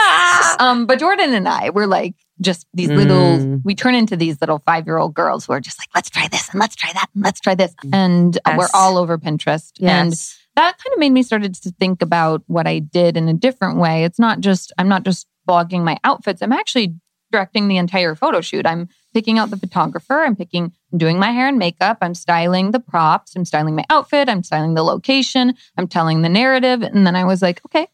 um, 0.58 0.86
but 0.86 0.98
Jordan 0.98 1.34
and 1.34 1.48
I, 1.48 1.70
we're 1.70 1.86
like 1.86 2.14
just 2.40 2.66
these 2.74 2.88
little, 2.88 3.38
Mm. 3.38 3.60
we 3.64 3.74
turn 3.74 3.94
into 3.94 4.16
these 4.16 4.40
little 4.40 4.62
five 4.64 4.86
year 4.86 4.98
old 4.98 5.14
girls 5.14 5.46
who 5.46 5.52
are 5.52 5.60
just 5.60 5.78
like, 5.78 5.88
let's 5.94 6.10
try 6.10 6.28
this 6.28 6.48
and 6.50 6.60
let's 6.60 6.74
try 6.76 6.92
that 6.92 7.06
and 7.14 7.22
let's 7.24 7.40
try 7.40 7.54
this. 7.54 7.74
And 7.92 8.38
uh, 8.44 8.54
we're 8.58 8.68
all 8.74 8.96
over 8.98 9.18
Pinterest. 9.18 9.70
And 9.80 10.12
that 10.56 10.78
kind 10.78 10.92
of 10.94 10.98
made 10.98 11.10
me 11.10 11.22
started 11.22 11.54
to 11.54 11.70
think 11.78 12.02
about 12.02 12.42
what 12.46 12.66
I 12.66 12.78
did 12.80 13.16
in 13.16 13.28
a 13.28 13.34
different 13.34 13.78
way. 13.78 14.04
It's 14.04 14.18
not 14.18 14.40
just, 14.40 14.72
I'm 14.78 14.88
not 14.88 15.04
just 15.04 15.26
blogging 15.48 15.84
my 15.84 15.98
outfits. 16.04 16.42
I'm 16.42 16.52
actually 16.52 16.94
directing 17.32 17.68
the 17.68 17.76
entire 17.76 18.14
photo 18.16 18.40
shoot. 18.40 18.66
I'm 18.66 18.88
picking 19.14 19.38
out 19.38 19.50
the 19.50 19.56
photographer. 19.56 20.20
I'm 20.20 20.34
picking, 20.34 20.72
I'm 20.92 20.98
doing 20.98 21.18
my 21.18 21.30
hair 21.30 21.46
and 21.46 21.58
makeup. 21.58 21.98
I'm 22.00 22.14
styling 22.14 22.72
the 22.72 22.80
props. 22.80 23.36
I'm 23.36 23.44
styling 23.44 23.76
my 23.76 23.84
outfit. 23.90 24.28
I'm 24.28 24.42
styling 24.42 24.74
the 24.74 24.82
location. 24.82 25.54
I'm 25.76 25.86
telling 25.86 26.22
the 26.22 26.28
narrative. 26.28 26.82
And 26.82 27.06
then 27.06 27.14
I 27.14 27.24
was 27.24 27.42
like, 27.42 27.60
okay, 27.66 27.86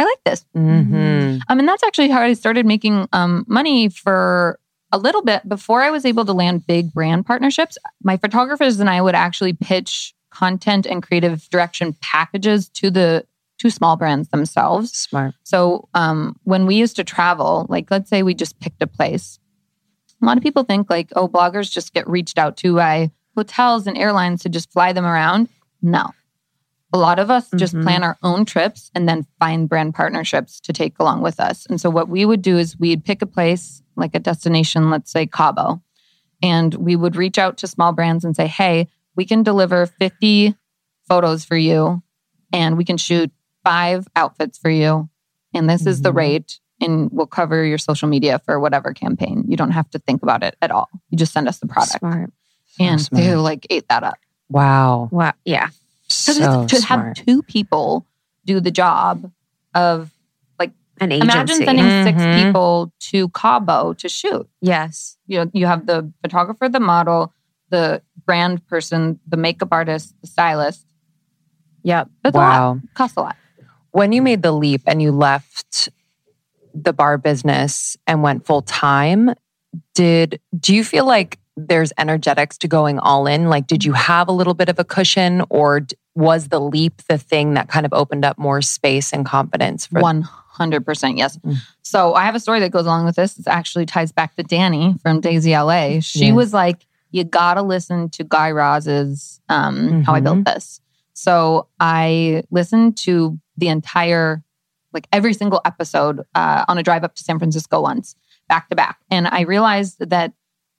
I 0.00 0.04
like 0.04 0.24
this. 0.24 0.46
Mhm. 0.56 1.40
Um, 1.46 1.58
and 1.58 1.68
that's 1.68 1.82
actually 1.82 2.08
how 2.08 2.22
I 2.22 2.32
started 2.32 2.64
making 2.64 3.06
um, 3.12 3.44
money 3.46 3.90
for 3.90 4.58
a 4.92 4.96
little 4.96 5.20
bit 5.22 5.46
before 5.46 5.82
I 5.82 5.90
was 5.90 6.06
able 6.06 6.24
to 6.24 6.32
land 6.32 6.66
big 6.66 6.90
brand 6.94 7.26
partnerships. 7.26 7.76
My 8.02 8.16
photographers 8.16 8.80
and 8.80 8.88
I 8.88 9.02
would 9.02 9.14
actually 9.14 9.52
pitch 9.52 10.14
content 10.30 10.86
and 10.86 11.02
creative 11.02 11.46
direction 11.50 11.94
packages 12.00 12.70
to 12.70 12.90
the 12.90 13.26
to 13.58 13.68
small 13.68 13.96
brands 13.96 14.30
themselves. 14.30 14.90
Smart. 14.92 15.34
So 15.42 15.86
um, 15.92 16.34
when 16.44 16.64
we 16.64 16.76
used 16.76 16.96
to 16.96 17.04
travel, 17.04 17.66
like 17.68 17.90
let's 17.90 18.08
say 18.08 18.22
we 18.22 18.32
just 18.32 18.58
picked 18.58 18.80
a 18.80 18.86
place, 18.86 19.38
a 20.22 20.24
lot 20.24 20.38
of 20.38 20.42
people 20.42 20.62
think 20.62 20.88
like, 20.88 21.10
oh, 21.14 21.28
bloggers 21.28 21.70
just 21.70 21.92
get 21.92 22.08
reached 22.08 22.38
out 22.38 22.56
to 22.58 22.76
by 22.76 23.10
hotels 23.36 23.86
and 23.86 23.98
airlines 23.98 24.42
to 24.44 24.48
just 24.48 24.72
fly 24.72 24.94
them 24.94 25.04
around. 25.04 25.50
No. 25.82 26.10
A 26.92 26.98
lot 26.98 27.18
of 27.18 27.30
us 27.30 27.48
just 27.56 27.74
Mhm. 27.74 27.82
plan 27.84 28.02
our 28.02 28.18
own 28.22 28.44
trips 28.44 28.90
and 28.94 29.08
then 29.08 29.26
find 29.38 29.68
brand 29.68 29.94
partnerships 29.94 30.58
to 30.60 30.72
take 30.72 30.98
along 30.98 31.22
with 31.22 31.38
us. 31.38 31.66
And 31.66 31.80
so 31.80 31.88
what 31.88 32.08
we 32.08 32.24
would 32.24 32.42
do 32.42 32.58
is 32.58 32.78
we'd 32.78 33.04
pick 33.04 33.22
a 33.22 33.26
place 33.26 33.82
like 33.96 34.14
a 34.14 34.18
destination, 34.18 34.90
let's 34.90 35.10
say 35.12 35.26
Cabo, 35.26 35.80
and 36.42 36.74
we 36.74 36.96
would 36.96 37.14
reach 37.16 37.38
out 37.38 37.56
to 37.58 37.66
small 37.68 37.92
brands 37.92 38.24
and 38.24 38.34
say, 38.34 38.46
hey, 38.46 38.88
we 39.14 39.24
can 39.24 39.42
deliver 39.42 39.86
50 39.86 40.54
photos 41.08 41.44
for 41.44 41.56
you 41.56 42.02
and 42.52 42.76
we 42.76 42.84
can 42.84 42.96
shoot 42.96 43.30
five 43.62 44.08
outfits 44.16 44.58
for 44.58 44.70
you. 44.70 45.08
And 45.54 45.68
this 45.68 45.86
is 45.86 46.02
the 46.02 46.12
Mhm. 46.12 46.16
rate. 46.16 46.60
And 46.80 47.10
we'll 47.12 47.26
cover 47.26 47.62
your 47.64 47.76
social 47.78 48.08
media 48.08 48.38
for 48.38 48.58
whatever 48.58 48.94
campaign. 48.94 49.44
You 49.46 49.56
don't 49.56 49.72
have 49.72 49.90
to 49.90 49.98
think 49.98 50.22
about 50.22 50.42
it 50.42 50.56
at 50.62 50.70
all. 50.70 50.88
You 51.10 51.18
just 51.18 51.32
send 51.32 51.46
us 51.46 51.58
the 51.58 51.66
product. 51.66 51.98
Smart. 51.98 52.32
And 52.78 53.00
smart. 53.00 53.22
they 53.22 53.34
like 53.36 53.66
ate 53.68 53.86
that 53.90 54.02
up. 54.02 54.14
Wow. 54.48 55.08
Wow. 55.12 55.32
Yeah. 55.44 55.68
Because 56.10 56.36
So 56.36 56.66
to 56.66 56.76
smart. 56.82 57.18
have 57.18 57.26
two 57.26 57.42
people 57.42 58.04
do 58.44 58.58
the 58.60 58.70
job 58.72 59.30
of 59.74 60.10
like 60.58 60.72
An 61.00 61.12
agency. 61.12 61.32
imagine 61.36 61.56
sending 61.64 62.04
six 62.04 62.18
Mhm. 62.20 62.42
people 62.46 62.92
to 63.10 63.28
Cabo 63.30 63.92
to 63.94 64.08
shoot. 64.08 64.48
yes. 64.60 65.16
You 65.26 65.44
know, 65.44 65.50
you 65.54 65.66
have 65.66 65.86
the 65.86 66.12
photographer, 66.22 66.68
the 66.68 66.80
model, 66.80 67.32
the 67.70 68.02
brand 68.26 68.66
person, 68.66 69.20
the 69.28 69.36
makeup 69.36 69.68
artist, 69.70 70.14
the 70.20 70.26
stylist. 70.26 70.84
Yep. 71.84 72.08
That's 72.24 72.34
a 72.34 72.38
lot. 72.38 72.50
wow. 72.74 72.80
Costs 72.94 73.16
a 73.16 73.20
lot. 73.20 73.36
When 73.92 74.12
you 74.12 74.22
made 74.22 74.42
the 74.42 74.52
leap 74.52 74.82
and 74.86 75.00
you 75.00 75.12
left 75.12 75.88
the 76.74 76.92
bar 76.92 77.18
business 77.18 77.96
and 78.06 78.22
went 78.22 78.44
full 78.46 78.62
time, 78.62 79.32
did 79.94 80.40
do 80.58 80.74
you 80.74 80.82
feel 80.84 81.04
like 81.06 81.38
there's 81.68 81.92
energetics 81.98 82.58
to 82.58 82.68
going 82.68 82.98
all 82.98 83.26
in? 83.26 83.48
Like, 83.48 83.66
did 83.66 83.84
you 83.84 83.92
have 83.92 84.28
a 84.28 84.32
little 84.32 84.54
bit 84.54 84.68
of 84.68 84.78
a 84.78 84.84
cushion, 84.84 85.42
or 85.50 85.86
was 86.14 86.48
the 86.48 86.60
leap 86.60 87.02
the 87.08 87.18
thing 87.18 87.54
that 87.54 87.68
kind 87.68 87.86
of 87.86 87.92
opened 87.92 88.24
up 88.24 88.38
more 88.38 88.62
space 88.62 89.12
and 89.12 89.24
confidence 89.24 89.86
for? 89.86 90.00
One 90.00 90.22
hundred 90.22 90.84
percent, 90.84 91.16
yes. 91.16 91.36
Mm. 91.38 91.56
So 91.82 92.14
I 92.14 92.24
have 92.24 92.34
a 92.34 92.40
story 92.40 92.60
that 92.60 92.70
goes 92.70 92.86
along 92.86 93.04
with 93.04 93.16
this. 93.16 93.38
It 93.38 93.46
actually 93.46 93.86
ties 93.86 94.12
back 94.12 94.36
to 94.36 94.42
Danny 94.42 94.94
from 95.02 95.20
Daisy 95.20 95.52
LA. 95.56 96.00
She 96.00 96.32
was 96.32 96.52
like, 96.52 96.86
"You 97.10 97.24
gotta 97.24 97.62
listen 97.62 98.08
to 98.10 98.24
Guy 98.24 98.50
Raz's 98.50 99.40
um, 99.48 100.02
How 100.02 100.14
I 100.14 100.20
Built 100.20 100.44
This." 100.44 100.80
So 101.12 101.68
I 101.78 102.44
listened 102.50 102.96
to 102.98 103.38
the 103.56 103.68
entire, 103.68 104.42
like 104.92 105.06
every 105.12 105.34
single 105.34 105.60
episode 105.64 106.20
uh, 106.34 106.64
on 106.66 106.78
a 106.78 106.82
drive 106.82 107.04
up 107.04 107.14
to 107.16 107.22
San 107.22 107.38
Francisco 107.38 107.80
once, 107.80 108.16
back 108.48 108.68
to 108.70 108.76
back, 108.76 108.98
and 109.10 109.28
I 109.28 109.42
realized 109.42 109.98
that 110.00 110.32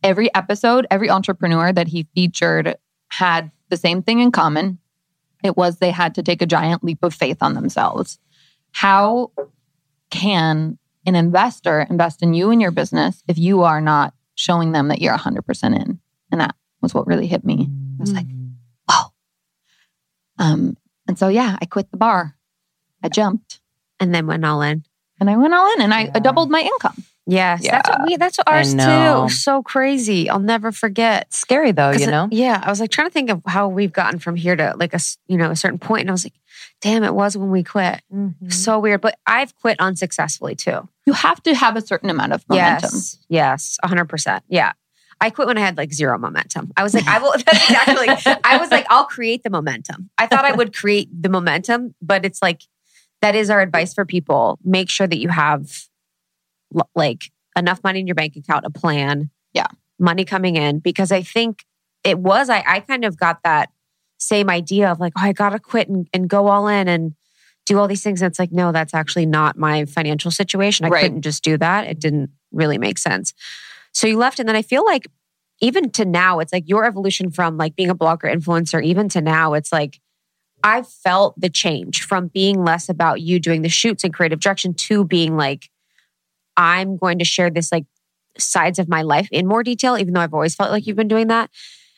every 0.03 0.33
episode, 0.33 0.85
every 0.91 1.09
entrepreneur 1.09 1.71
that 1.71 1.87
he 1.87 2.07
featured 2.15 2.75
had 3.09 3.51
the 3.69 3.77
same 3.77 4.01
thing 4.01 4.19
in 4.19 4.31
common. 4.31 4.79
It 5.43 5.57
was 5.57 5.77
they 5.77 5.91
had 5.91 6.15
to 6.15 6.23
take 6.23 6.41
a 6.41 6.45
giant 6.45 6.83
leap 6.83 7.03
of 7.03 7.13
faith 7.13 7.37
on 7.41 7.53
themselves. 7.53 8.19
How 8.71 9.31
can 10.09 10.77
an 11.05 11.15
investor 11.15 11.81
invest 11.89 12.21
in 12.21 12.33
you 12.33 12.51
and 12.51 12.61
your 12.61 12.71
business 12.71 13.23
if 13.27 13.37
you 13.37 13.63
are 13.63 13.81
not 13.81 14.13
showing 14.35 14.71
them 14.71 14.87
that 14.89 15.01
you're 15.01 15.17
100% 15.17 15.75
in? 15.75 15.99
And 16.31 16.41
that 16.41 16.55
was 16.81 16.93
what 16.93 17.07
really 17.07 17.27
hit 17.27 17.43
me. 17.43 17.67
I 17.99 18.01
was 18.01 18.13
like, 18.13 18.27
oh. 18.89 19.07
Um, 20.37 20.77
and 21.07 21.17
so, 21.17 21.27
yeah, 21.27 21.57
I 21.61 21.65
quit 21.65 21.91
the 21.91 21.97
bar. 21.97 22.35
I 23.03 23.09
jumped 23.09 23.59
And 23.99 24.13
then 24.13 24.27
went 24.27 24.45
all 24.45 24.61
in. 24.61 24.83
and 25.19 25.29
I 25.29 25.35
went 25.37 25.53
all 25.53 25.71
in 25.73 25.81
and 25.81 25.93
I 25.93 26.03
Yeah. 26.05 26.19
doubled 26.19 26.49
my 26.49 26.61
income. 26.61 27.03
Yes. 27.31 27.65
That's 27.65 27.89
what 27.89 28.01
we, 28.05 28.17
that's 28.17 28.37
what 28.37 28.47
ours 28.49 28.73
too. 28.73 29.29
So 29.33 29.63
crazy. 29.63 30.29
I'll 30.29 30.39
never 30.39 30.71
forget. 30.71 31.33
scary 31.33 31.71
though, 31.71 31.91
you 31.91 32.07
it- 32.07 32.11
know. 32.11 32.27
yeah. 32.29 32.61
I 32.61 32.69
was 32.69 32.79
like 32.81 32.91
trying 32.91 33.07
to 33.07 33.11
think 33.13 33.29
of 33.29 33.41
how 33.45 33.69
we've 33.69 33.93
gotten 33.93 34.19
from 34.19 34.35
here 34.35 34.55
to 34.55 34.73
like 34.77 34.93
a, 34.93 34.99
you 35.27 35.37
know, 35.37 35.49
a 35.49 35.55
certain 35.55 35.79
point, 35.79 36.01
And 36.01 36.09
I 36.09 36.13
was 36.13 36.25
like, 36.25 36.33
damn, 36.81 37.03
it 37.03 37.13
was 37.13 37.37
when 37.37 37.49
we 37.49 37.63
quit. 37.63 38.01
Mm-hmm. 38.13 38.49
So 38.49 38.79
weird. 38.79 38.99
But 39.01 39.17
I've 39.25 39.55
quit 39.55 39.79
unsuccessfully 39.79 40.55
too. 40.55 40.87
You 41.05 41.13
have 41.13 41.41
to 41.43 41.55
have 41.55 41.77
a 41.77 41.81
certain 41.81 42.09
amount 42.09 42.33
of 42.33 42.43
momentum. 42.49 42.89
Yes. 42.93 43.17
Yes. 43.29 43.77
hundred 43.83 44.05
percent. 44.09 44.43
Yeah. 44.49 44.73
I 45.21 45.29
quit 45.29 45.47
when 45.47 45.57
I 45.57 45.61
had 45.61 45.77
like 45.77 45.93
zero 45.93 46.17
momentum. 46.17 46.71
I 46.75 46.83
was 46.83 46.93
like, 46.93 47.07
I 47.07 47.19
will, 47.19 47.31
that's 47.45 47.69
exactly, 47.69 48.07
I 48.43 48.57
was 48.57 48.71
like, 48.71 48.87
I'll 48.89 49.05
create 49.05 49.43
the 49.43 49.51
momentum. 49.51 50.09
I 50.17 50.25
thought 50.27 50.45
I 50.45 50.51
would 50.51 50.75
create 50.75 51.09
the 51.21 51.29
momentum, 51.29 51.93
but 52.01 52.25
it's 52.25 52.41
like, 52.41 52.63
that 53.21 53.35
is 53.35 53.51
our 53.51 53.61
advice 53.61 53.93
for 53.93 54.03
people. 54.03 54.57
Make 54.63 54.89
sure 54.89 55.05
that 55.05 55.19
you 55.19 55.29
have 55.29 55.69
like 56.95 57.31
enough 57.55 57.83
money 57.83 57.99
in 57.99 58.07
your 58.07 58.15
bank 58.15 58.35
account, 58.35 58.65
a 58.65 58.69
plan. 58.69 59.29
Yeah. 59.53 59.67
Money 59.99 60.25
coming 60.25 60.55
in 60.55 60.79
because 60.79 61.11
I 61.11 61.21
think 61.21 61.63
it 62.03 62.17
was, 62.17 62.49
I, 62.49 62.63
I 62.65 62.79
kind 62.79 63.05
of 63.05 63.17
got 63.17 63.43
that 63.43 63.69
same 64.17 64.49
idea 64.49 64.91
of 64.91 64.99
like, 64.99 65.13
oh, 65.17 65.21
I 65.21 65.33
got 65.33 65.49
to 65.49 65.59
quit 65.59 65.89
and, 65.89 66.07
and 66.13 66.29
go 66.29 66.47
all 66.47 66.67
in 66.67 66.87
and 66.87 67.13
do 67.65 67.77
all 67.77 67.87
these 67.87 68.03
things. 68.03 68.21
And 68.21 68.29
it's 68.31 68.39
like, 68.39 68.51
no, 68.51 68.71
that's 68.71 68.93
actually 68.93 69.25
not 69.25 69.57
my 69.57 69.85
financial 69.85 70.31
situation. 70.31 70.85
I 70.85 70.89
Right. 70.89 71.03
couldn't 71.03 71.21
just 71.21 71.43
do 71.43 71.57
that. 71.57 71.87
It 71.87 71.99
didn't 71.99 72.31
really 72.51 72.77
make 72.77 72.97
sense. 72.97 73.33
So 73.93 74.07
you 74.07 74.17
left. 74.17 74.39
And 74.39 74.47
then 74.49 74.55
I 74.55 74.61
feel 74.61 74.83
like 74.85 75.07
even 75.59 75.91
to 75.91 76.05
now, 76.05 76.39
it's 76.39 76.51
like 76.51 76.67
your 76.67 76.85
evolution 76.85 77.29
from 77.29 77.57
like 77.57 77.75
being 77.75 77.89
a 77.89 77.95
blogger 77.95 78.33
influencer, 78.33 78.83
even 78.83 79.09
to 79.09 79.21
now, 79.21 79.53
it's 79.53 79.71
like 79.71 79.99
I've 80.63 80.87
felt 80.87 81.39
the 81.39 81.49
change 81.49 82.03
from 82.03 82.27
being 82.27 82.63
less 82.63 82.89
about 82.89 83.21
you 83.21 83.39
doing 83.39 83.61
the 83.61 83.69
shoots 83.69 84.03
and 84.03 84.13
creative 84.13 84.39
direction 84.39 84.73
to 84.73 85.03
being 85.05 85.35
like, 85.35 85.69
I'm 86.61 86.97
going 86.97 87.19
to 87.19 87.25
share 87.25 87.49
this 87.49 87.71
like 87.71 87.85
sides 88.37 88.79
of 88.79 88.87
my 88.87 89.01
life 89.01 89.27
in 89.31 89.47
more 89.47 89.63
detail, 89.63 89.97
even 89.97 90.13
though 90.13 90.21
I've 90.21 90.33
always 90.33 90.55
felt 90.55 90.71
like 90.71 90.85
you've 90.85 90.95
been 90.95 91.07
doing 91.07 91.27
that. 91.27 91.49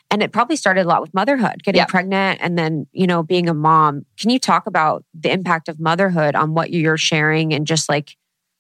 And 0.10 0.22
it 0.24 0.32
probably 0.32 0.56
started 0.56 0.86
a 0.86 0.88
lot 0.88 1.02
with 1.02 1.14
motherhood, 1.14 1.64
getting 1.64 1.80
Yeah. 1.80 1.86
pregnant 1.86 2.40
and 2.42 2.58
then, 2.58 2.88
you 2.92 3.08
know, 3.08 3.24
being 3.24 3.50
a 3.50 3.54
mom. 3.54 4.06
Can 4.18 4.30
you 4.30 4.40
talk 4.40 4.68
about 4.68 5.04
the 5.14 5.32
impact 5.32 5.68
of 5.70 5.80
motherhood 5.80 6.36
on 6.36 6.54
what 6.54 6.72
you're 6.72 6.98
sharing 6.98 7.54
and 7.54 7.68
just 7.68 7.90
like 7.90 8.16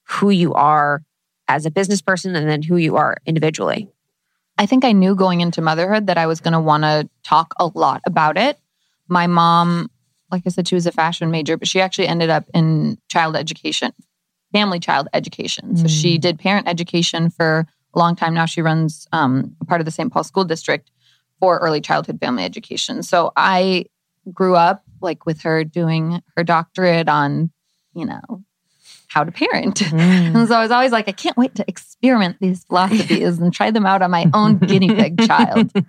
who 0.09 0.29
you 0.29 0.53
are 0.53 1.03
as 1.47 1.65
a 1.65 1.71
business 1.71 2.01
person 2.01 2.35
and 2.35 2.49
then 2.49 2.61
who 2.63 2.77
you 2.77 2.97
are 2.97 3.17
individually? 3.25 3.87
I 4.57 4.65
think 4.65 4.83
I 4.85 4.91
knew 4.91 5.15
going 5.15 5.41
into 5.41 5.61
motherhood 5.61 6.07
that 6.07 6.17
I 6.17 6.27
was 6.27 6.41
going 6.41 6.53
to 6.53 6.59
want 6.59 6.83
to 6.83 7.09
talk 7.23 7.53
a 7.59 7.67
lot 7.73 8.01
about 8.05 8.37
it. 8.37 8.59
My 9.07 9.27
mom, 9.27 9.89
like 10.31 10.43
I 10.45 10.49
said, 10.49 10.67
she 10.67 10.75
was 10.75 10.85
a 10.85 10.91
fashion 10.91 11.31
major, 11.31 11.57
but 11.57 11.67
she 11.67 11.81
actually 11.81 12.07
ended 12.07 12.29
up 12.29 12.45
in 12.53 12.97
child 13.09 13.35
education, 13.35 13.93
family 14.53 14.79
child 14.79 15.09
education. 15.13 15.75
So 15.75 15.87
she 15.87 16.17
did 16.17 16.39
parent 16.39 16.67
education 16.69 17.29
for 17.29 17.67
a 17.93 17.99
long 17.99 18.15
time 18.15 18.33
now. 18.33 18.45
She 18.45 18.61
runs 18.61 19.07
um, 19.11 19.55
part 19.67 19.81
of 19.81 19.85
the 19.85 19.91
St. 19.91 20.13
Paul 20.13 20.23
School 20.23 20.45
District 20.45 20.89
for 21.39 21.57
early 21.57 21.81
childhood 21.81 22.19
family 22.21 22.45
education. 22.45 23.03
So 23.03 23.33
I 23.35 23.85
grew 24.31 24.55
up 24.55 24.83
like 25.01 25.25
with 25.25 25.41
her 25.41 25.65
doing 25.65 26.21
her 26.37 26.43
doctorate 26.43 27.09
on, 27.09 27.51
you 27.93 28.05
know, 28.05 28.43
how 29.07 29.23
to 29.23 29.31
parent. 29.31 29.81
Mm. 29.93 30.35
And 30.35 30.47
so 30.47 30.55
I 30.55 30.61
was 30.61 30.71
always 30.71 30.91
like, 30.91 31.07
I 31.07 31.11
can't 31.11 31.37
wait 31.37 31.53
to 31.55 31.65
experiment 31.67 32.37
these 32.39 32.63
philosophies 32.63 33.37
and 33.37 33.53
try 33.53 33.69
them 33.69 33.85
out 33.85 34.01
on 34.01 34.09
my 34.09 34.25
own 34.33 34.57
guinea 34.57 34.87
pig 34.87 35.19
child. 35.27 35.71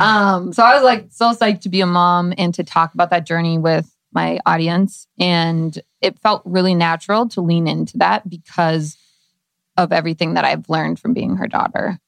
Um, 0.00 0.52
so 0.52 0.62
I 0.62 0.74
was 0.74 0.82
like 0.82 1.06
so 1.10 1.32
psyched 1.32 1.60
to 1.62 1.68
be 1.68 1.80
a 1.80 1.86
mom 1.86 2.32
and 2.36 2.54
to 2.54 2.64
talk 2.64 2.94
about 2.94 3.10
that 3.10 3.26
journey 3.26 3.58
with 3.58 3.90
my 4.12 4.38
audience. 4.46 5.06
And 5.18 5.78
it 6.00 6.18
felt 6.18 6.42
really 6.44 6.74
natural 6.74 7.28
to 7.30 7.40
lean 7.40 7.66
into 7.68 7.98
that 7.98 8.28
because 8.28 8.96
of 9.76 9.92
everything 9.92 10.34
that 10.34 10.44
I've 10.44 10.68
learned 10.68 10.98
from 10.98 11.14
being 11.14 11.36
her 11.36 11.46
daughter. 11.46 11.98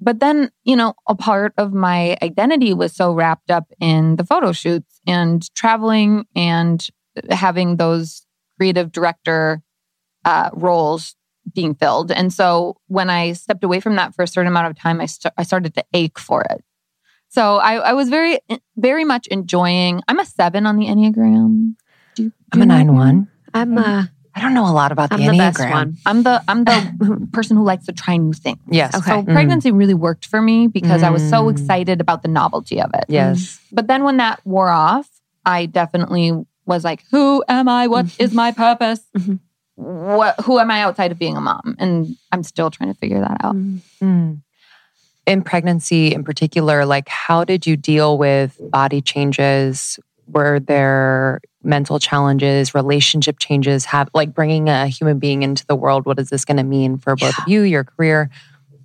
But 0.00 0.20
then, 0.20 0.50
you 0.64 0.76
know, 0.76 0.94
a 1.08 1.14
part 1.14 1.54
of 1.56 1.72
my 1.72 2.18
identity 2.22 2.74
was 2.74 2.94
so 2.94 3.12
wrapped 3.12 3.50
up 3.50 3.72
in 3.80 4.16
the 4.16 4.24
photo 4.24 4.52
shoots 4.52 5.00
and 5.06 5.42
traveling 5.54 6.26
and 6.34 6.86
having 7.30 7.76
those 7.76 8.26
creative 8.58 8.92
director 8.92 9.62
uh, 10.24 10.50
roles 10.52 11.16
being 11.54 11.74
filled. 11.74 12.10
And 12.10 12.32
so 12.32 12.76
when 12.88 13.08
I 13.08 13.32
stepped 13.32 13.64
away 13.64 13.80
from 13.80 13.96
that 13.96 14.14
for 14.14 14.22
a 14.22 14.26
certain 14.26 14.48
amount 14.48 14.66
of 14.66 14.78
time, 14.78 15.00
I, 15.00 15.06
st- 15.06 15.32
I 15.38 15.44
started 15.44 15.74
to 15.74 15.84
ache 15.94 16.18
for 16.18 16.42
it. 16.42 16.62
So 17.28 17.56
I, 17.56 17.74
I 17.76 17.92
was 17.92 18.08
very, 18.08 18.38
very 18.76 19.04
much 19.04 19.26
enjoying. 19.28 20.02
I'm 20.08 20.18
a 20.18 20.24
seven 20.24 20.66
on 20.66 20.76
the 20.76 20.86
Enneagram. 20.86 21.74
Do 22.14 22.24
do 22.24 22.32
I'm 22.52 22.60
a 22.60 22.64
you 22.64 22.66
know 22.68 22.74
nine 22.76 22.94
one. 22.94 23.28
I'm 23.52 23.76
uh, 23.76 24.04
I 24.34 24.40
don't 24.40 24.54
know 24.54 24.64
a 24.66 24.72
lot 24.72 24.92
about 24.92 25.10
the 25.10 25.16
I'm 25.16 25.22
the 25.26 25.32
best 25.38 25.58
Enneagram. 25.58 25.70
one. 25.70 25.96
I'm 26.06 26.22
the 26.22 26.42
I'm 26.48 26.64
the 26.64 27.28
person 27.32 27.56
who 27.56 27.64
likes 27.64 27.86
to 27.86 27.92
try 27.92 28.16
new 28.16 28.32
things. 28.32 28.58
Yes. 28.70 28.94
Okay. 28.94 29.10
So 29.10 29.22
Mm. 29.22 29.32
pregnancy 29.32 29.70
really 29.72 29.94
worked 29.94 30.26
for 30.26 30.40
me 30.40 30.66
because 30.66 31.02
I 31.02 31.10
was 31.10 31.28
so 31.28 31.44
Mm. 31.44 31.50
excited 31.52 32.00
about 32.00 32.22
the 32.22 32.28
novelty 32.28 32.80
of 32.80 32.90
it. 32.94 33.04
Yes. 33.08 33.58
But 33.72 33.86
then 33.88 34.04
when 34.04 34.16
that 34.18 34.40
wore 34.46 34.68
off, 34.70 35.08
I 35.44 35.66
definitely 35.66 36.32
was 36.64 36.84
like, 36.84 37.02
who 37.10 37.44
am 37.48 37.68
I? 37.68 37.86
What 37.86 38.06
is 38.18 38.32
my 38.34 38.52
purpose? 38.52 39.00
Mhm. 39.16 39.40
What 39.76 40.40
who 40.40 40.58
am 40.58 40.70
I 40.70 40.80
outside 40.82 41.12
of 41.12 41.18
being 41.18 41.36
a 41.36 41.40
mom? 41.40 41.76
And 41.78 42.16
I'm 42.32 42.42
still 42.42 42.70
trying 42.70 42.92
to 42.92 42.98
figure 42.98 43.20
that 43.20 43.38
out. 43.44 43.56
Mm. 43.56 44.42
In 45.26 45.42
pregnancy, 45.42 46.14
in 46.14 46.22
particular, 46.22 46.86
like 46.86 47.08
how 47.08 47.42
did 47.44 47.66
you 47.66 47.76
deal 47.76 48.16
with 48.16 48.58
body 48.70 49.00
changes? 49.00 49.98
Were 50.28 50.60
there 50.60 51.40
mental 51.64 51.98
challenges, 51.98 52.74
relationship 52.74 53.38
changes? 53.40 53.84
Have 53.86 54.08
like 54.14 54.32
bringing 54.32 54.68
a 54.68 54.86
human 54.86 55.18
being 55.18 55.42
into 55.42 55.66
the 55.66 55.74
world? 55.74 56.06
What 56.06 56.18
is 56.20 56.30
this 56.30 56.44
going 56.44 56.58
to 56.58 56.62
mean 56.62 56.98
for 56.98 57.16
both 57.16 57.36
of 57.38 57.48
you, 57.48 57.62
your 57.62 57.82
career? 57.82 58.30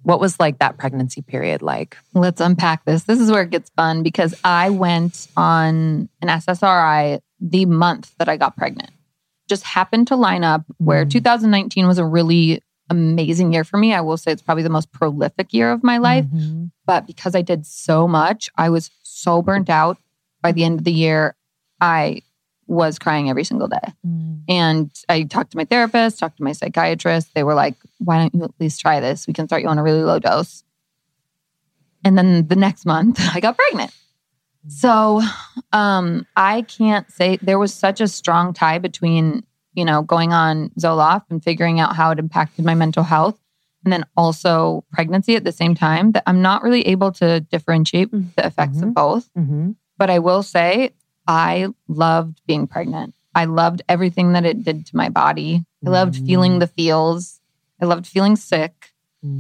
What 0.04 0.20
was 0.20 0.40
like 0.40 0.58
that 0.60 0.80
pregnancy 0.80 1.22
period 1.22 1.62
like? 1.62 1.96
Let's 2.16 2.42
unpack 2.42 2.86
this. 2.86 3.04
This 3.04 3.20
is 3.20 3.30
where 3.30 3.44
it 3.44 3.52
gets 3.52 3.70
fun 3.78 4.02
because 4.02 4.34
I 4.44 4.72
went 4.72 5.28
on 5.38 6.10
an 6.24 6.28
SSRI 6.28 7.20
the 7.40 7.66
month 7.66 8.16
that 8.18 8.28
I 8.28 8.38
got 8.38 8.58
pregnant. 8.58 8.90
Just 9.48 9.64
happened 9.64 10.08
to 10.08 10.16
line 10.16 10.44
up 10.44 10.64
where 10.78 11.06
Mm. 11.06 11.12
2019 11.12 11.88
was 11.88 12.00
a 12.00 12.06
really 12.06 12.64
amazing 12.92 13.54
year 13.54 13.64
for 13.64 13.78
me. 13.78 13.94
I 13.94 14.02
will 14.02 14.18
say 14.18 14.32
it's 14.32 14.42
probably 14.42 14.64
the 14.64 14.70
most 14.70 14.92
prolific 14.92 15.54
year 15.54 15.72
of 15.72 15.84
my 15.84 15.98
life. 15.98 16.26
Mhm. 16.26 16.72
But 16.86 17.08
because 17.08 17.34
I 17.36 17.42
did 17.42 17.66
so 17.66 18.08
much, 18.08 18.50
I 18.58 18.70
was 18.70 18.92
so 19.02 19.42
burnt 19.42 19.70
out. 19.70 19.98
By 20.42 20.52
the 20.52 20.64
end 20.64 20.80
of 20.80 20.84
the 20.84 20.92
year, 20.92 21.36
I 21.80 22.22
was 22.68 23.00
crying 23.00 23.30
every 23.30 23.44
single 23.44 23.68
day. 23.68 23.94
Mm. 24.06 24.42
And 24.48 24.92
I 25.10 25.24
talked 25.24 25.52
to 25.52 25.58
my 25.58 25.66
therapist, 25.66 26.20
talked 26.20 26.38
to 26.38 26.44
my 26.44 26.54
psychiatrist. 26.54 27.34
They 27.34 27.44
were 27.44 27.54
like, 27.54 27.76
why 28.00 28.18
don't 28.18 28.34
you 28.34 28.44
at 28.44 28.52
least 28.60 28.80
try 28.80 29.00
this? 29.00 29.28
We 29.28 29.34
can 29.34 29.48
start 29.48 29.62
you 29.62 29.68
on 29.68 29.78
a 29.78 29.84
really 29.84 30.04
low 30.04 30.20
dose. 30.20 30.64
And 32.04 32.18
then 32.18 32.48
the 32.48 32.56
next 32.56 32.86
month, 32.86 33.20
I 33.36 33.40
got 33.40 33.58
pregnant. 33.58 33.92
So 34.68 35.22
um, 35.74 36.26
I 36.36 36.62
can't 36.64 37.12
say 37.12 37.38
there 37.42 37.60
was 37.60 37.74
such 37.74 38.00
a 38.00 38.08
strong 38.08 38.54
tie 38.54 38.78
between, 38.78 39.44
you 39.74 39.86
know, 39.86 40.02
going 40.02 40.34
on 40.34 40.70
Zoloft 40.80 41.26
and 41.30 41.44
figuring 41.44 41.80
out 41.80 41.96
how 41.96 42.12
it 42.12 42.20
impacted 42.20 42.66
my 42.66 42.76
mental 42.76 43.04
health 43.04 43.40
and 43.84 43.92
then 43.92 44.06
also 44.16 44.84
pregnancy 44.92 45.36
at 45.36 45.44
the 45.44 45.52
same 45.52 45.74
time 45.76 46.12
that 46.12 46.24
I'm 46.28 46.42
not 46.42 46.62
really 46.64 46.86
able 46.88 47.12
to 47.14 47.40
differentiate 47.40 48.12
the 48.12 48.46
effects 48.46 48.82
of 48.82 48.90
Mhm. 48.90 48.94
both. 48.94 49.30
Mhm. 49.38 49.76
But 49.98 50.10
I 50.10 50.20
will 50.20 50.44
say, 50.44 50.92
I 51.28 51.68
loved 51.88 52.42
being 52.48 52.68
pregnant. 52.68 53.14
I 53.34 53.46
loved 53.46 53.82
everything 53.88 54.34
that 54.34 54.46
it 54.46 54.64
did 54.64 54.86
to 54.88 54.96
my 54.98 55.10
body. 55.10 55.64
I 55.86 55.90
loved 55.90 56.16
Mm. 56.16 56.26
feeling 56.28 56.60
the 56.60 56.68
feels. 56.68 57.40
I 57.82 57.86
loved 57.86 58.06
feeling 58.06 58.36
sick. 58.36 58.88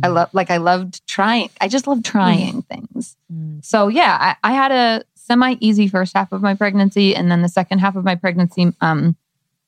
I 0.03 0.07
love, 0.09 0.29
like, 0.31 0.51
I 0.51 0.57
loved 0.57 1.05
trying. 1.07 1.49
I 1.59 1.67
just 1.67 1.87
loved 1.87 2.05
trying 2.05 2.61
things. 2.61 3.17
Mm. 3.33 3.65
So, 3.65 3.87
yeah, 3.87 4.15
I, 4.43 4.49
I 4.49 4.53
had 4.53 4.71
a 4.71 5.03
semi 5.15 5.55
easy 5.59 5.87
first 5.87 6.15
half 6.15 6.31
of 6.31 6.41
my 6.43 6.53
pregnancy. 6.53 7.15
And 7.15 7.31
then 7.31 7.41
the 7.41 7.49
second 7.49 7.79
half 7.79 7.95
of 7.95 8.03
my 8.05 8.13
pregnancy, 8.15 8.73
um, 8.81 9.15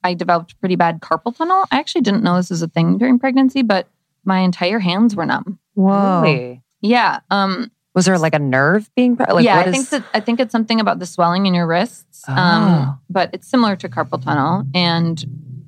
I 0.04 0.14
developed 0.14 0.60
pretty 0.60 0.76
bad 0.76 0.99
carpal 1.01 1.36
tunnel. 1.36 1.64
I 1.72 1.80
actually 1.80 2.01
didn't 2.01 2.24
know 2.24 2.36
this 2.38 2.49
was 2.49 2.62
a 2.62 2.68
thing 2.68 2.97
during 2.97 3.20
pregnancy, 3.20 3.62
but 3.62 3.88
my 4.26 4.39
entire 4.39 4.80
hands 4.80 5.16
were 5.16 5.26
numb. 5.26 5.60
Whoa. 5.76 6.22
Really? 6.22 6.62
Yeah. 6.82 7.20
Um, 7.32 7.72
Was 7.95 8.06
there 8.06 8.18
like 8.18 8.34
a 8.36 8.39
nerve 8.39 8.89
being 8.95 9.16
pre- 9.16 9.26
like? 9.32 9.45
yeah, 9.45 9.58
what 9.58 9.68
I 9.68 9.70
is- 9.70 9.76
think 9.76 9.89
that 9.89 10.04
I 10.14 10.20
think 10.20 10.39
it's 10.39 10.51
something 10.51 10.80
about 10.80 10.99
the 10.99 11.06
swelling 11.06 11.45
in 11.45 11.54
your 11.54 11.68
wrists. 11.68 12.24
Oh. 12.28 12.34
Um, 12.36 12.99
but 13.10 13.30
it's 13.34 13.47
similar 13.47 13.76
to 13.78 13.89
carpal 13.89 14.22
tunnel. 14.22 14.64
And 14.76 15.24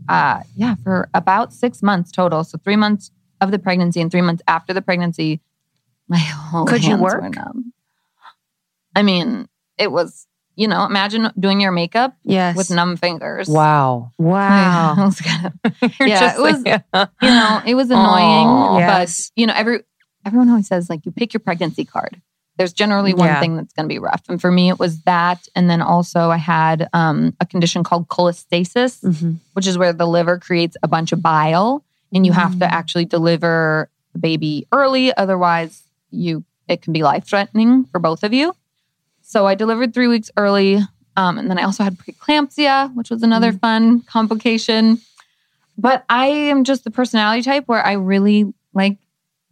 uh, 0.10 0.42
yeah, 0.56 0.76
for 0.76 1.10
about 1.14 1.54
six 1.54 1.82
months 1.82 2.12
total. 2.12 2.44
So 2.44 2.58
three 2.64 2.76
months 2.76 3.12
of 3.42 3.52
the 3.52 3.60
pregnancy 3.60 4.02
and 4.02 4.12
three 4.12 4.22
months 4.22 4.44
after 4.48 4.74
the 4.74 4.82
pregnancy, 4.82 5.42
my 6.08 6.18
whole 6.18 6.66
Could 6.66 6.84
you 6.84 6.98
work? 6.98 7.22
were 7.22 7.30
numb. 7.30 7.74
I 8.96 9.02
mean, 9.04 9.48
it 9.78 9.92
was. 9.92 10.28
You 10.56 10.68
know, 10.70 10.86
imagine 10.86 11.30
doing 11.40 11.60
your 11.60 11.72
makeup 11.72 12.16
Yes. 12.24 12.56
with 12.56 12.70
numb 12.72 12.96
fingers. 12.98 13.48
Wow. 13.50 14.12
wow. 14.18 14.96
it 14.98 15.06
was 15.06 15.22
kind 15.22 15.46
of 15.48 15.94
Yeah, 16.00 16.20
just 16.20 16.38
it 16.38 16.42
was- 16.42 16.64
like- 16.64 17.10
you 17.22 17.30
know, 17.30 17.62
it 17.66 17.76
was 17.76 17.90
annoying, 17.90 18.48
Aw. 18.48 18.78
Yes. 18.80 19.32
but 19.34 19.42
you 19.42 19.48
know, 19.48 19.54
every 19.56 19.80
everyone 20.26 20.50
always 20.50 20.68
says 20.68 20.90
like 20.90 21.06
you 21.06 21.12
pick 21.12 21.34
your 21.34 21.40
pregnancy 21.42 21.84
card. 21.86 22.22
There's 22.58 22.72
generally 22.72 23.14
one 23.14 23.28
Yeah. 23.28 23.42
thing 23.42 23.58
that's 23.58 23.74
going 23.74 23.84
to 23.84 23.94
be 23.94 24.00
rough, 24.00 24.22
and 24.30 24.40
for 24.40 24.50
me, 24.50 24.70
it 24.70 24.80
was 24.80 25.02
that. 25.02 25.46
And 25.58 25.70
then 25.70 25.82
also, 25.82 26.30
I 26.30 26.38
had 26.38 26.88
um, 26.94 27.36
a 27.42 27.46
condition 27.46 27.84
called 27.84 28.08
cholestasis, 28.08 29.04
Mhm. 29.04 29.40
which 29.54 29.68
is 29.68 29.78
where 29.78 29.92
the 29.92 30.08
liver 30.08 30.40
creates 30.40 30.78
a 30.82 30.88
bunch 30.88 31.12
of 31.12 31.22
bile, 31.22 31.84
and 32.14 32.26
you 32.26 32.32
have 32.32 32.58
to 32.60 32.74
actually 32.74 33.04
deliver 33.04 33.90
the 34.14 34.20
baby 34.20 34.66
early, 34.72 35.14
otherwise, 35.18 35.84
you 36.12 36.46
it 36.70 36.82
can 36.82 36.94
be 36.94 37.04
life 37.04 37.26
threatening 37.28 37.84
for 37.92 38.00
both 38.00 38.24
of 38.24 38.34
you. 38.34 38.56
So 39.28 39.48
I 39.48 39.56
delivered 39.56 39.94
three 39.94 40.08
weeks 40.08 40.30
early. 40.38 40.80
Um, 41.18 41.40
and 41.40 41.50
then 41.50 41.58
I 41.58 41.64
also 41.64 41.84
had 41.84 41.98
preeclampsia, 41.98 42.94
which 42.94 43.10
was 43.10 43.24
another 43.24 43.52
mm. 43.52 43.60
fun 43.60 44.02
complication. 44.02 45.02
But 45.78 46.06
I 46.10 46.28
am 46.28 46.64
just 46.64 46.84
the 46.84 46.92
personality 46.92 47.42
type 47.42 47.68
where 47.68 47.84
I 47.86 47.94
really 47.94 48.54
like, 48.74 48.98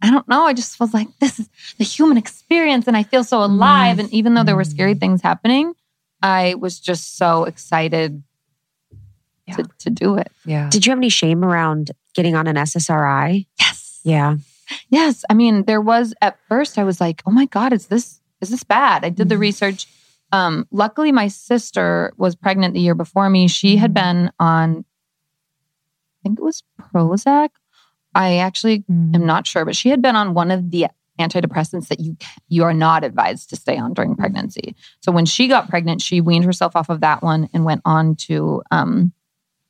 I 0.00 0.10
don't 0.10 0.28
know, 0.28 0.44
I 0.44 0.52
just 0.52 0.78
was 0.78 0.94
like, 0.94 1.08
this 1.18 1.40
is 1.40 1.48
the 1.78 1.84
human 1.84 2.16
experience 2.16 2.86
and 2.86 2.96
I 2.96 3.02
feel 3.02 3.24
so 3.24 3.42
alive. 3.42 3.98
And 3.98 4.08
mm. 4.08 4.12
even 4.12 4.34
though 4.34 4.44
there 4.44 4.56
were 4.56 4.64
scary 4.64 4.94
mm. 4.94 5.00
things 5.00 5.22
happening, 5.22 5.74
I 6.22 6.54
was 6.54 6.78
just 6.78 7.16
so 7.16 7.44
excited 7.44 8.22
Yeah. 9.46 9.56
to, 9.56 9.68
to 9.80 9.90
do 9.90 10.16
it. 10.18 10.30
yeah. 10.44 10.70
Did 10.70 10.86
you 10.86 10.90
have 10.90 10.98
any 10.98 11.08
shame 11.08 11.44
around 11.44 11.90
getting 12.14 12.36
on 12.36 12.46
an 12.46 12.56
SSRI? 12.56 13.46
Yes. 13.58 14.00
Yeah. 14.04 14.36
Yes. 14.88 15.24
I 15.28 15.34
mean, 15.34 15.64
there 15.64 15.80
was 15.80 16.14
at 16.22 16.38
first 16.48 16.78
I 16.78 16.84
was 16.84 17.00
like, 17.00 17.22
oh 17.26 17.32
my 17.32 17.46
God, 17.46 17.72
is 17.72 17.88
this 17.88 18.20
is 18.44 18.50
this 18.50 18.62
bad? 18.64 19.04
I 19.04 19.08
did 19.08 19.28
the 19.28 19.34
Mhm. 19.34 19.40
research. 19.40 19.86
Um, 20.32 20.66
luckily 20.70 21.12
my 21.12 21.28
sister 21.28 22.12
was 22.16 22.34
pregnant 22.36 22.74
the 22.74 22.80
year 22.80 22.94
before 22.94 23.28
me. 23.30 23.48
She 23.48 23.76
had 23.76 23.90
Mhm. 23.90 23.94
been 23.94 24.30
on 24.38 24.84
I 26.20 26.28
think 26.28 26.38
it 26.38 26.42
was 26.42 26.62
Prozac. 26.80 27.50
I 28.14 28.38
actually 28.38 28.80
Mm. 28.90 29.14
am 29.14 29.26
not 29.26 29.46
sure, 29.46 29.64
but 29.66 29.76
she 29.76 29.90
had 29.90 30.00
been 30.00 30.16
on 30.16 30.32
one 30.32 30.50
of 30.50 30.70
the 30.70 30.86
antidepressants 31.18 31.88
that 31.88 32.00
you 32.00 32.16
you 32.48 32.64
are 32.64 32.72
not 32.74 33.04
advised 33.04 33.50
to 33.50 33.56
stay 33.56 33.76
on 33.76 33.92
during 33.92 34.16
pregnancy. 34.16 34.74
So 35.00 35.12
when 35.12 35.26
she 35.26 35.48
got 35.48 35.68
pregnant, 35.68 36.00
she 36.00 36.20
weaned 36.20 36.44
herself 36.46 36.74
off 36.76 36.88
of 36.88 37.00
that 37.00 37.22
one 37.22 37.48
and 37.52 37.64
went 37.64 37.82
on 37.84 38.16
to 38.26 38.62
um, 38.70 39.12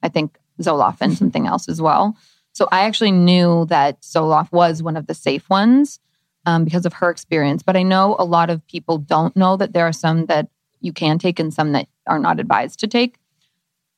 I 0.02 0.08
think 0.08 0.38
Zoloft 0.62 0.98
and 1.00 1.16
something 1.18 1.46
else 1.46 1.68
as 1.68 1.82
well. 1.82 2.16
So 2.52 2.68
I 2.70 2.82
actually 2.84 3.10
knew 3.10 3.66
that 3.66 4.00
Zoloft 4.02 4.52
was 4.52 4.82
one 4.82 4.96
of 4.96 5.06
the 5.08 5.14
safe 5.14 5.50
ones 5.50 5.98
um, 6.46 6.64
because 6.64 6.86
of 6.86 6.92
her 6.94 7.10
experience. 7.10 7.62
But 7.62 7.76
I 7.76 7.82
know 7.82 8.16
a 8.18 8.24
lot 8.24 8.50
of 8.50 8.66
people 8.66 8.98
don't 8.98 9.36
know 9.36 9.56
that 9.56 9.72
there 9.72 9.86
are 9.86 9.92
some 9.92 10.26
that 10.26 10.48
you 10.80 10.92
can 10.92 11.18
take 11.18 11.38
and 11.38 11.52
some 11.52 11.72
that 11.72 11.88
are 12.06 12.18
not 12.18 12.40
advised 12.40 12.80
to 12.80 12.86
take. 12.86 13.16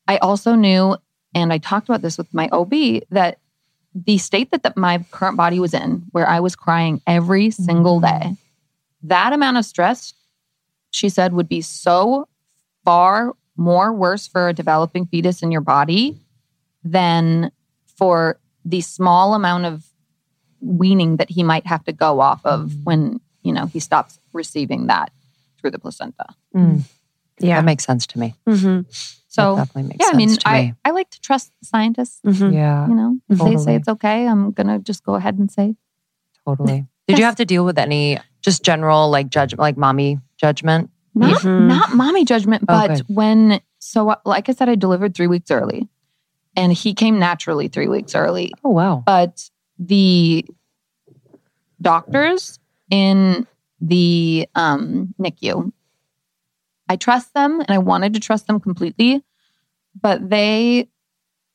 I 0.08 0.18
also 0.18 0.54
knew, 0.54 0.96
and 1.34 1.52
I 1.52 1.58
talked 1.58 1.88
about 1.88 2.02
this 2.02 2.16
with 2.16 2.32
my 2.32 2.48
OB, 2.52 3.02
that 3.10 3.38
the 3.94 4.18
state 4.18 4.50
that, 4.50 4.62
that 4.62 4.76
my 4.76 5.04
current 5.10 5.36
body 5.36 5.58
was 5.58 5.74
in, 5.74 6.04
where 6.12 6.28
I 6.28 6.40
was 6.40 6.54
crying 6.54 7.00
every 7.06 7.50
single 7.50 8.00
day, 8.00 8.36
that 9.02 9.32
amount 9.32 9.56
of 9.56 9.64
stress, 9.64 10.14
she 10.90 11.08
said, 11.08 11.32
would 11.32 11.48
be 11.48 11.60
so 11.60 12.28
far 12.84 13.32
more 13.56 13.92
worse 13.92 14.28
for 14.28 14.48
a 14.48 14.52
developing 14.52 15.06
fetus 15.06 15.42
in 15.42 15.50
your 15.50 15.60
body 15.62 16.20
than 16.84 17.50
for 17.96 18.38
the 18.64 18.80
small 18.80 19.34
amount 19.34 19.64
of 19.64 19.85
weaning 20.66 21.16
that 21.18 21.30
he 21.30 21.42
might 21.42 21.66
have 21.66 21.84
to 21.84 21.92
go 21.92 22.20
off 22.20 22.44
of 22.44 22.74
when 22.84 23.20
you 23.42 23.52
know 23.52 23.66
he 23.66 23.80
stops 23.80 24.18
receiving 24.32 24.86
that 24.88 25.12
through 25.58 25.70
the 25.70 25.78
placenta. 25.78 26.26
Yeah. 27.38 27.56
That 27.56 27.64
makes 27.64 27.84
sense 27.84 28.06
to 28.08 28.18
me. 28.18 28.34
Mm-hmm. 28.48 28.88
So 29.28 29.56
that 29.56 29.66
definitely 29.66 29.88
makes 29.90 30.04
yeah, 30.06 30.10
I 30.12 30.16
mean, 30.16 30.30
to 30.36 30.48
I, 30.48 30.62
me. 30.62 30.74
I 30.86 30.90
like 30.92 31.10
to 31.10 31.20
trust 31.20 31.52
the 31.60 31.66
scientists. 31.66 32.20
Mm-hmm. 32.24 32.54
Yeah, 32.54 32.88
You 32.88 32.94
know, 32.94 33.18
if 33.28 33.38
they 33.38 33.56
say 33.58 33.74
it's 33.76 33.88
okay, 33.88 34.26
I'm 34.26 34.52
gonna 34.52 34.78
just 34.78 35.04
go 35.04 35.14
ahead 35.16 35.38
and 35.38 35.50
say 35.50 35.76
totally. 36.46 36.86
Did 37.08 37.18
you 37.18 37.24
have 37.24 37.36
to 37.36 37.44
deal 37.44 37.64
with 37.64 37.78
any 37.78 38.18
just 38.40 38.64
general 38.64 39.10
like 39.10 39.28
judgment, 39.28 39.60
like 39.60 39.76
mommy 39.76 40.18
judgment? 40.38 40.90
not 41.14 41.40
Mhm. 41.42 41.66
not 41.68 41.94
mommy 41.94 42.24
judgment, 42.24 42.62
Oh, 42.64 42.66
but 42.66 42.88
good. 42.88 43.14
when 43.14 43.60
so 43.78 44.08
uh, 44.10 44.16
like 44.24 44.48
I 44.48 44.52
said, 44.52 44.68
I 44.68 44.74
delivered 44.74 45.14
three 45.14 45.26
weeks 45.26 45.50
early, 45.50 45.88
and 46.56 46.72
he 46.72 46.94
came 46.94 47.18
naturally 47.18 47.68
three 47.68 47.88
weeks 47.88 48.14
early. 48.14 48.52
Oh 48.64 48.70
wow. 48.70 49.02
But 49.04 49.50
the 49.78 50.44
doctors 51.80 52.58
in 52.90 53.46
the 53.80 54.48
um, 54.54 55.14
NICU, 55.20 55.72
I 56.88 56.96
trust 56.96 57.34
them, 57.34 57.60
and 57.60 57.70
I 57.70 57.78
wanted 57.78 58.14
to 58.14 58.20
trust 58.20 58.46
them 58.46 58.60
completely, 58.60 59.24
but 60.00 60.30
they 60.30 60.88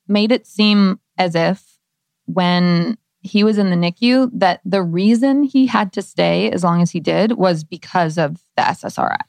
made 0.08 0.32
it 0.32 0.46
seem 0.46 1.00
as 1.18 1.36
if 1.36 1.80
when 2.26 2.98
he 3.22 3.44
was 3.44 3.58
in 3.58 3.70
the 3.70 3.76
NICU 3.76 4.32
that 4.34 4.62
the 4.66 4.82
reason 4.82 5.44
he 5.44 5.68
had 5.68 5.94
to 5.94 6.02
stay 6.02 6.50
as 6.52 6.64
long 6.64 6.82
as 6.82 6.92
he 6.92 7.00
did 7.00 7.34
was 7.34 7.64
because 7.64 8.18
of 8.18 8.44
the 8.58 8.64
SSRI. 8.64 9.20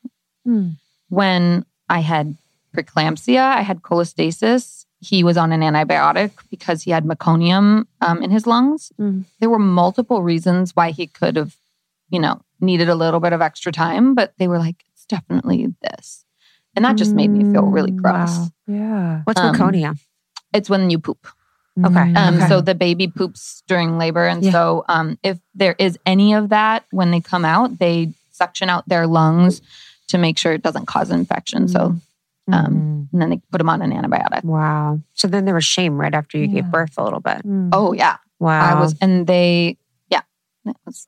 Hmm. 0.45 0.71
When 1.09 1.67
I 1.89 2.01
had 2.01 2.37
preeclampsia, 2.75 3.39
I 3.39 3.61
had 3.61 3.83
cholestasis. 3.83 4.87
He 5.03 5.25
was 5.25 5.37
on 5.37 5.51
an 5.53 5.61
antibiotic 5.63 6.31
because 6.49 6.83
he 6.85 6.93
had 6.93 7.05
meconium 7.05 7.87
um, 8.01 8.23
in 8.23 8.31
his 8.31 8.47
lungs. 8.47 8.93
Mm. 9.01 9.25
There 9.41 9.51
were 9.51 9.59
multiple 9.59 10.23
reasons 10.23 10.77
why 10.77 10.93
he 10.93 11.09
could 11.09 11.35
have, 11.37 11.57
you 12.09 12.21
know, 12.21 12.41
needed 12.61 12.89
a 12.89 12.95
little 12.95 13.19
bit 13.19 13.33
of 13.33 13.43
extra 13.43 13.73
time, 13.73 14.15
but 14.15 14.33
they 14.39 14.47
were 14.47 14.59
like, 14.59 14.85
it's 14.93 15.05
definitely 15.05 15.75
this. 15.83 16.25
And 16.77 16.85
that 16.85 16.97
just 16.97 17.15
made 17.17 17.31
me 17.33 17.43
feel 17.53 17.67
really 17.67 17.91
Mm, 17.91 17.97
gross. 18.03 18.15
wow. 18.39 18.49
Yeah. 18.69 19.23
What's 19.25 19.41
Um, 19.41 19.55
meconia? 19.57 19.99
It's 20.55 20.71
when 20.71 20.89
you 20.89 20.99
poop. 21.01 21.27
Okay. 21.85 22.13
Um, 22.15 22.37
Okay. 22.37 22.49
So 22.49 22.61
the 22.61 22.75
baby 22.77 23.09
poops 23.09 23.63
during 23.67 23.99
labor. 23.99 24.25
And 24.27 24.45
Yeah. 24.45 24.53
so 24.53 24.85
um, 24.89 25.19
if 25.25 25.39
there 25.55 25.75
is 25.81 25.99
any 26.07 26.33
of 26.33 26.51
that 26.51 26.85
when 26.93 27.11
they 27.11 27.21
come 27.21 27.45
out, 27.45 27.79
they 27.79 28.13
suction 28.31 28.71
out 28.71 28.89
their 28.89 29.07
lungs 29.09 29.61
to 30.09 30.19
make 30.19 30.39
sure 30.39 30.53
it 30.53 30.63
doesn't 30.63 30.87
cause 30.87 31.11
infection. 31.11 31.67
So, 31.69 31.97
Mm-hmm. 32.51 32.55
um, 32.67 33.09
and 33.13 33.23
then 33.23 33.31
they 33.31 33.41
put 33.53 33.59
them 33.59 33.69
on 33.69 33.83
an 33.83 33.93
antibiotic. 33.93 34.43
Wow. 34.43 35.01
So 35.15 35.29
then 35.29 35.45
there 35.45 35.55
was 35.55 35.65
shame 35.65 35.97
right 36.01 36.13
after 36.13 36.39
you 36.39 36.47
Yeah. 36.47 36.63
gave 36.63 36.71
birth 36.73 36.95
a 36.99 37.05
little 37.05 37.21
bit. 37.21 37.41
Oh, 37.73 37.93
yeah. 37.93 38.17
wow. 38.41 38.77
I 38.77 38.81
was, 38.81 38.97
and 39.01 39.27
they, 39.29 39.77
yeah, 40.11 40.23
it 40.67 40.77
was. 40.85 41.07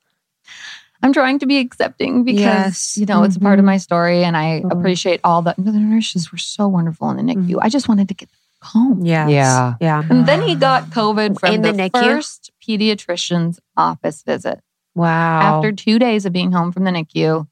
I'm 1.02 1.12
trying 1.12 1.39
to 1.40 1.47
be 1.47 1.59
accepting 1.59 2.23
because 2.24 2.40
Yes. 2.40 2.97
you 2.97 3.05
know 3.06 3.24
it's 3.24 3.36
a 3.36 3.40
part 3.40 3.59
of 3.59 3.65
my 3.65 3.77
story, 3.78 4.24
and 4.24 4.36
I 4.36 4.61
Mhm. 4.65 4.73
appreciate 4.73 5.20
all 5.24 5.43
the, 5.43 5.55
the 5.59 5.73
nurses 5.73 6.31
were 6.32 6.39
so 6.39 6.69
wonderful 6.69 7.11
in 7.11 7.16
the 7.16 7.23
NICU. 7.35 7.59
I 7.61 7.69
just 7.69 7.89
wanted 7.89 8.09
to 8.09 8.15
get 8.15 8.28
home. 8.62 9.05
Yeah. 9.05 9.27
Yeah. 9.28 9.74
Yeah. 9.81 10.02
And 10.09 10.27
then 10.27 10.40
he 10.40 10.55
got 10.55 10.85
COVID 10.90 11.39
from 11.40 11.52
In 11.52 11.62
the, 11.62 11.73
the 11.73 11.78
NICU? 11.90 12.01
first 12.01 12.52
pediatrician's 12.66 13.61
office 13.77 14.23
visit. 14.23 14.61
Wow. 14.94 15.56
After 15.56 15.73
two 15.73 15.98
days 15.98 16.24
of 16.24 16.32
being 16.32 16.52
home 16.52 16.70
from 16.73 16.85
the 16.85 16.90
NICU, 16.93 17.47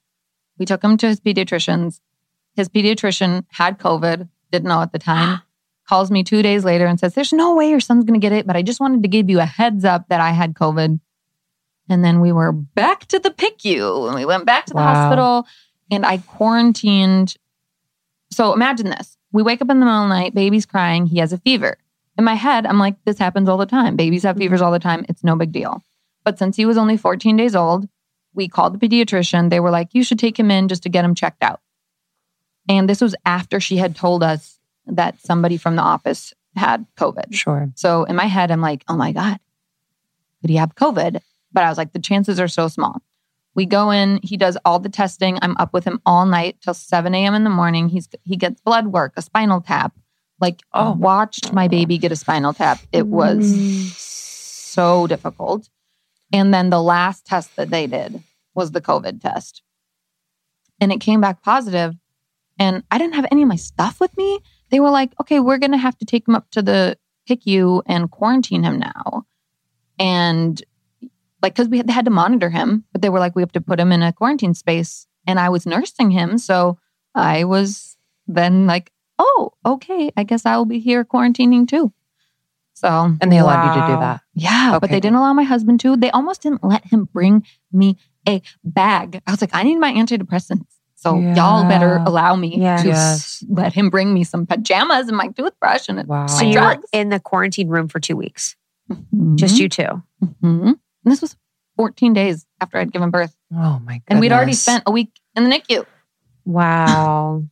we 0.59 0.65
took 0.67 0.83
him 0.83 0.97
to 0.99 1.09
his 1.09 1.21
pediatrician's. 1.21 2.01
His 2.55 2.69
pediatrician 2.69 3.45
had 3.51 3.79
COVID, 3.79 4.29
didn't 4.51 4.69
know 4.69 4.83
at 4.83 4.93
the 4.93 4.99
time. 4.99 5.41
Calls 5.89 6.11
me 6.11 6.23
two 6.23 6.43
days 6.43 6.65
later 6.65 6.87
and 6.87 6.99
says, 6.99 7.15
There's 7.15 7.33
no 7.33 7.55
way 7.55 7.69
your 7.69 7.81
son's 7.81 8.05
going 8.05 8.19
to 8.19 8.25
get 8.25 8.33
it, 8.33 8.47
but 8.47 8.57
I 8.57 8.63
just 8.63 8.81
wanted 8.81 9.03
to 9.03 9.09
give 9.09 9.29
you 9.29 9.41
a 9.41 9.45
heads 9.45 9.85
up 9.85 10.09
that 10.09 10.21
I 10.21 10.31
had 10.31 10.55
COVID. 10.55 11.01
And 11.89 12.05
then 12.05 12.21
we 12.21 12.33
were 12.33 12.53
back 12.53 13.07
to 13.07 13.19
the 13.19 13.31
PICU 13.31 14.07
and 14.07 14.15
we 14.15 14.25
went 14.25 14.47
back 14.47 14.67
to 14.67 14.75
the 14.75 14.79
Wow. 14.81 14.95
hospital 14.95 15.47
and 15.91 16.07
I 16.07 16.19
quarantined. 16.19 17.37
So 18.31 18.55
imagine 18.55 18.87
this 18.87 19.17
we 19.33 19.43
wake 19.43 19.61
up 19.61 19.71
in 19.71 19.81
the 19.81 19.87
middle 19.87 20.03
of 20.03 20.09
the 20.09 20.15
night, 20.15 20.35
baby's 20.35 20.67
crying, 20.67 21.07
he 21.07 21.19
has 21.19 21.33
a 21.33 21.39
fever. 21.39 21.79
In 22.17 22.25
my 22.25 22.35
head, 22.35 22.67
I'm 22.67 22.79
like, 22.79 22.97
This 23.05 23.19
happens 23.19 23.49
all 23.49 23.59
the 23.59 23.67
time. 23.67 23.97
Babies 23.97 24.23
have 24.23 24.37
fevers 24.37 24.61
mm-hmm. 24.61 24.67
all 24.67 24.73
the 24.73 24.79
time. 24.79 25.05
It's 25.09 25.25
no 25.25 25.37
big 25.37 25.53
deal. 25.53 25.83
But 26.25 26.39
since 26.39 26.57
he 26.57 26.65
was 26.65 26.77
only 26.77 26.97
14 26.97 27.37
days 27.37 27.57
old, 27.57 27.89
we 28.35 28.49
called 28.49 28.79
the 28.79 28.89
pediatrician. 28.89 29.51
They 29.51 29.61
were 29.61 29.71
like, 29.71 29.89
you 29.93 30.05
should 30.05 30.19
take 30.19 30.39
him 30.39 30.51
in 30.51 30.69
just 30.69 30.85
to 30.85 30.89
get 30.89 31.05
him 31.05 31.15
checked 31.15 31.43
out. 31.43 31.61
And 32.69 32.89
this 32.89 33.01
was 33.01 33.15
after 33.25 33.61
she 33.61 33.77
had 33.77 33.97
told 33.97 34.23
us 34.23 34.59
that 34.87 35.21
somebody 35.21 35.57
from 35.57 35.77
the 35.77 35.83
office 35.83 36.33
had 36.57 36.87
COVID. 36.97 37.33
Sure. 37.35 37.71
So 37.75 38.05
in 38.05 38.17
my 38.17 38.27
head, 38.27 38.51
I'm 38.51 38.61
like, 38.61 38.85
oh 38.89 38.97
my 38.97 39.13
God, 39.13 39.39
could 40.41 40.51
he 40.51 40.57
have 40.57 40.75
COVID? 40.75 41.21
But 41.53 41.65
I 41.65 41.69
was 41.69 41.79
like, 41.79 41.93
the 41.93 41.99
chances 41.99 42.41
are 42.41 42.49
so 42.49 42.69
small. 42.69 43.03
We 43.55 43.67
go 43.67 43.91
in, 43.91 44.21
he 44.23 44.37
does 44.37 44.57
all 44.65 44.79
the 44.79 44.89
testing. 44.89 45.39
I'm 45.43 45.57
up 45.59 45.73
with 45.75 45.85
him 45.85 46.01
all 46.07 46.25
night 46.25 46.57
till 46.63 46.75
7 46.75 47.15
a.m. 47.15 47.35
in 47.35 47.45
the 47.45 47.51
morning. 47.51 47.89
He's 47.89 48.09
he 48.25 48.37
gets 48.37 48.61
blood 48.61 48.87
work, 48.89 49.13
a 49.17 49.23
spinal 49.23 49.61
tap. 49.61 49.93
Like 50.41 50.63
Oh. 50.73 50.93
watched 50.93 51.53
my 51.53 51.69
baby 51.69 51.99
get 51.99 52.13
a 52.13 52.17
spinal 52.17 52.55
tap. 52.55 52.81
It 52.93 53.07
was 53.07 53.55
mm. 53.55 53.89
so 53.91 55.07
difficult. 55.07 55.69
And 56.33 56.53
then 56.53 56.71
the 56.71 56.83
last 56.83 57.27
test 57.27 57.55
that 57.57 57.71
they 57.71 57.87
did 57.87 58.23
was 58.55 58.73
the 58.73 58.81
COVID 58.81 59.21
test. 59.21 59.63
And 60.81 60.91
it 60.91 61.01
came 61.01 61.21
back 61.21 61.43
positive. 61.43 61.95
And 62.59 62.83
I 62.91 62.99
didn't 62.99 63.15
have 63.15 63.27
any 63.31 63.43
of 63.43 63.49
my 63.49 63.57
stuff 63.57 64.01
with 64.01 64.17
me. 64.17 64.41
They 64.71 64.81
were 64.81 64.91
like, 64.91 65.13
okay, 65.21 65.41
we're 65.41 65.59
going 65.59 65.73
to 65.73 65.79
have 65.79 65.99
to 65.99 66.05
take 66.05 66.29
him 66.29 66.35
up 66.35 66.51
to 66.53 66.63
the 66.63 66.97
PICU 67.29 67.83
and 67.87 68.11
quarantine 68.11 68.63
him 68.63 68.79
now. 68.79 69.27
And 69.99 70.63
like, 71.43 71.55
because 71.55 71.69
we 71.69 71.79
had, 71.79 71.87
they 71.89 71.93
had 71.93 72.05
to 72.05 72.11
monitor 72.11 72.51
him, 72.51 72.85
but 72.93 73.03
they 73.03 73.09
were 73.09 73.19
like, 73.19 73.35
we 73.35 73.43
have 73.43 73.53
to 73.53 73.61
put 73.61 73.81
him 73.81 73.93
in 73.93 74.03
a 74.03 74.13
quarantine 74.13 74.55
space. 74.55 75.07
And 75.27 75.39
I 75.39 75.49
was 75.49 75.67
nursing 75.67 76.11
him. 76.11 76.39
So 76.39 76.79
I 77.15 77.45
was 77.45 77.97
then 78.27 78.67
like, 78.67 78.93
oh, 79.19 79.53
okay, 79.65 80.11
I 80.17 80.25
guess 80.25 80.47
I 80.47 80.57
will 80.57 80.65
be 80.65 80.79
here 80.79 81.05
quarantining 81.05 81.69
too. 81.69 81.93
So 82.75 83.17
And 83.21 83.31
they 83.31 83.39
allowed 83.39 83.69
you 83.75 83.81
to 83.81 83.87
do 83.87 84.01
that. 84.01 84.23
yeah, 84.35 84.79
but 84.81 84.91
they 84.91 84.99
didn't 84.99 85.17
allow 85.17 85.33
my 85.33 85.45
husband 85.45 85.79
to. 85.81 85.97
They 85.97 86.11
almost 86.11 86.43
didn't 86.43 86.65
let 86.65 86.87
him 86.87 87.05
bring 87.13 87.47
me 87.71 87.97
a 88.29 88.43
bag. 88.65 89.21
I 89.27 89.31
was 89.31 89.41
like, 89.41 89.55
I 89.55 89.63
need 89.63 89.77
my 89.77 89.93
antidepressants. 89.93 90.67
So 91.03 91.19
y'all 91.35 91.69
better 91.69 91.97
allow 92.07 92.37
me 92.37 92.59
Yes. 92.59 92.83
to 92.83 92.89
Yes. 92.89 93.45
let 93.49 93.73
him 93.73 93.91
bring 93.91 94.15
me 94.15 94.23
some 94.23 94.47
pajamas 94.47 95.09
and 95.09 95.17
my 95.17 95.29
toothbrush 95.29 95.89
and 95.89 96.07
Wow. 96.07 96.27
So 96.29 96.45
my 96.45 96.51
you 96.51 96.61
were 96.61 96.75
drugs. 96.75 96.89
in 96.93 97.09
the 97.09 97.19
quarantine 97.19 97.69
room 97.69 97.89
for 97.89 97.99
two 97.99 98.17
weeks, 98.17 98.55
just 99.35 99.59
you 99.59 99.69
two. 99.69 100.03
Mhm. 100.43 100.67
And 100.69 100.77
this 101.05 101.21
was 101.21 101.37
14 101.77 102.13
days 102.13 102.47
after 102.61 102.79
I'd 102.79 102.93
given 102.93 103.11
birth. 103.11 103.37
Oh 103.53 103.81
my 103.85 103.95
god. 103.95 104.03
And 104.07 104.21
we'd 104.21 104.31
already 104.33 104.53
spent 104.53 104.85
a 104.87 104.93
week 104.93 105.11
in 105.35 105.43
the 105.43 105.51
NICU. 105.51 105.85
Wow. 106.45 107.45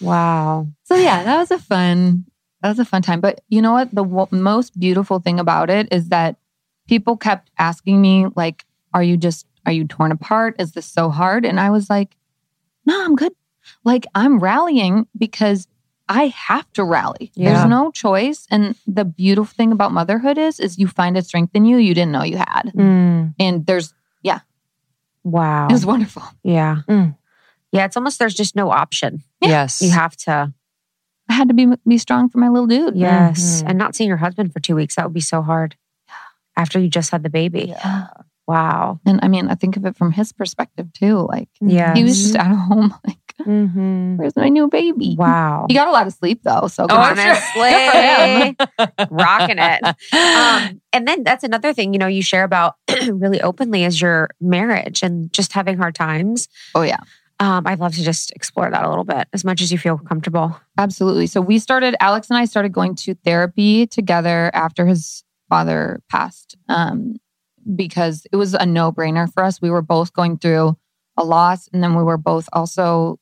wow. 0.00 0.66
So 0.84 0.94
yeah, 0.94 1.22
that 1.24 1.38
was 1.38 1.50
a 1.50 1.58
fun, 1.58 2.24
that 2.62 2.68
was 2.70 2.78
a 2.78 2.84
fun 2.84 3.02
time. 3.02 3.20
But 3.20 3.40
you 3.48 3.60
know 3.60 3.72
what? 3.72 3.94
The 3.94 4.04
w- 4.04 4.26
most 4.30 4.78
beautiful 4.78 5.18
thing 5.18 5.38
about 5.38 5.68
it 5.70 5.88
is 5.92 6.08
that 6.08 6.36
people 6.88 7.16
kept 7.16 7.50
asking 7.58 8.00
me, 8.00 8.26
like, 8.36 8.64
are 8.94 9.02
you 9.02 9.16
just, 9.16 9.46
are 9.66 9.72
you 9.72 9.84
torn 9.86 10.12
apart? 10.12 10.56
Is 10.58 10.72
this 10.72 10.86
so 10.86 11.10
hard? 11.10 11.44
And 11.44 11.58
I 11.60 11.70
was 11.70 11.90
like, 11.90 12.16
no, 12.86 13.04
I'm 13.04 13.16
good. 13.16 13.32
Like 13.84 14.06
I'm 14.14 14.38
rallying 14.38 15.06
because 15.16 15.66
I 16.08 16.28
have 16.28 16.72
to 16.74 16.84
rally. 16.84 17.32
Yeah. 17.34 17.52
There's 17.54 17.68
no 17.68 17.90
choice. 17.90 18.46
And 18.50 18.76
the 18.86 19.04
beautiful 19.04 19.52
thing 19.54 19.72
about 19.72 19.90
motherhood 19.92 20.38
is, 20.38 20.60
is 20.60 20.78
you 20.78 20.86
find 20.86 21.16
a 21.16 21.22
strength 21.22 21.50
in 21.54 21.64
you 21.64 21.78
you 21.78 21.94
didn't 21.94 22.12
know 22.12 22.22
you 22.22 22.36
had. 22.36 22.70
Mm. 22.76 23.34
And 23.40 23.66
there's, 23.66 23.92
yeah. 24.22 24.40
Wow. 25.24 25.66
it 25.68 25.72
was 25.72 25.84
wonderful. 25.84 26.22
Yeah. 26.44 26.82
Mm. 26.88 27.16
Yeah. 27.72 27.86
It's 27.86 27.96
almost, 27.96 28.20
there's 28.20 28.34
just 28.34 28.54
no 28.54 28.70
option. 28.70 29.24
Yes. 29.40 29.82
You 29.82 29.90
have 29.90 30.16
to, 30.18 30.54
I 31.28 31.32
had 31.32 31.48
to 31.48 31.54
be 31.54 31.66
be 31.84 31.98
strong 31.98 32.28
for 32.28 32.38
my 32.38 32.48
little 32.48 32.68
dude. 32.68 32.96
yes. 32.96 33.62
Mhm. 33.64 33.70
And 33.70 33.78
not 33.78 33.96
seeing 33.96 34.06
your 34.06 34.16
husband 34.16 34.52
for 34.52 34.60
two 34.60 34.76
weeks, 34.76 34.94
that 34.94 35.04
would 35.06 35.12
be 35.12 35.20
so 35.20 35.42
hard 35.42 35.74
after 36.56 36.78
you 36.78 36.88
just 36.88 37.10
had 37.10 37.24
the 37.24 37.30
baby. 37.30 37.74
Wow. 38.46 39.00
And 39.04 39.18
I 39.22 39.28
mean, 39.28 39.48
I 39.48 39.54
think 39.56 39.76
of 39.76 39.84
it 39.86 39.96
from 39.96 40.12
his 40.12 40.32
perspective 40.32 40.92
too. 40.92 41.26
Like 41.28 41.48
Yeah. 41.60 41.94
he 41.94 42.04
was 42.04 42.22
just 42.22 42.36
at 42.36 42.46
home, 42.50 42.94
like, 43.06 43.18
Mm-hmm. 43.46 44.16
where's 44.16 44.34
my 44.34 44.48
new 44.48 44.66
baby? 44.68 45.14
Wow. 45.18 45.66
He 45.68 45.74
got 45.74 45.88
a 45.88 45.90
lot 45.90 46.06
of 46.06 46.12
sleep 46.14 46.40
though. 46.42 46.68
So 46.68 46.86
good 46.86 46.94
for. 46.94 47.00
Honestly, 47.00 47.70
Good 47.70 48.56
for 48.78 48.86
him. 48.86 49.08
rocking 49.10 49.56
it. 49.58 49.84
Um, 49.84 50.80
and 50.94 51.06
then 51.06 51.22
that's 51.22 51.44
another 51.44 51.74
thing, 51.74 51.92
you 51.92 51.98
know, 51.98 52.06
you 52.06 52.22
share 52.22 52.44
about 52.44 52.76
really 53.12 53.40
openly 53.42 53.84
is 53.84 54.00
your 54.00 54.30
marriage 54.40 55.02
and 55.02 55.30
just 55.32 55.52
having 55.52 55.76
hard 55.76 55.94
times. 55.94 56.48
Oh 56.74 56.80
yeah, 56.82 57.00
Um, 57.40 57.66
I'd 57.66 57.78
love 57.78 57.94
to 57.96 58.02
just 58.02 58.32
explore 58.32 58.70
that 58.70 58.84
a 58.84 58.88
little 58.88 59.04
bit 59.04 59.28
as 59.34 59.44
much 59.44 59.60
as 59.60 59.70
you 59.70 59.76
feel 59.78 59.98
comfortable. 59.98 60.58
absolutely. 60.78 61.26
So 61.26 61.40
we 61.42 61.58
started. 61.58 61.94
Alex 62.00 62.30
and 62.30 62.38
I 62.38 62.46
started 62.46 62.72
going 62.72 62.94
to 62.96 63.14
therapy 63.16 63.86
together 63.86 64.50
after 64.54 64.86
his 64.86 65.24
father 65.50 66.00
passed 66.10 66.56
um, 66.70 67.16
because 67.74 68.26
it 68.30 68.36
was 68.36 68.54
a 68.54 68.66
no 68.66 68.92
brainer 68.92 69.32
for 69.32 69.42
us. 69.42 69.60
We 69.60 69.70
were 69.70 69.82
both 69.82 70.12
going 70.12 70.38
through 70.38 70.76
a 71.16 71.24
loss, 71.24 71.68
and 71.72 71.82
then 71.82 71.94
we 71.96 72.02
were 72.02 72.18
both 72.18 72.48
also, 72.52 73.18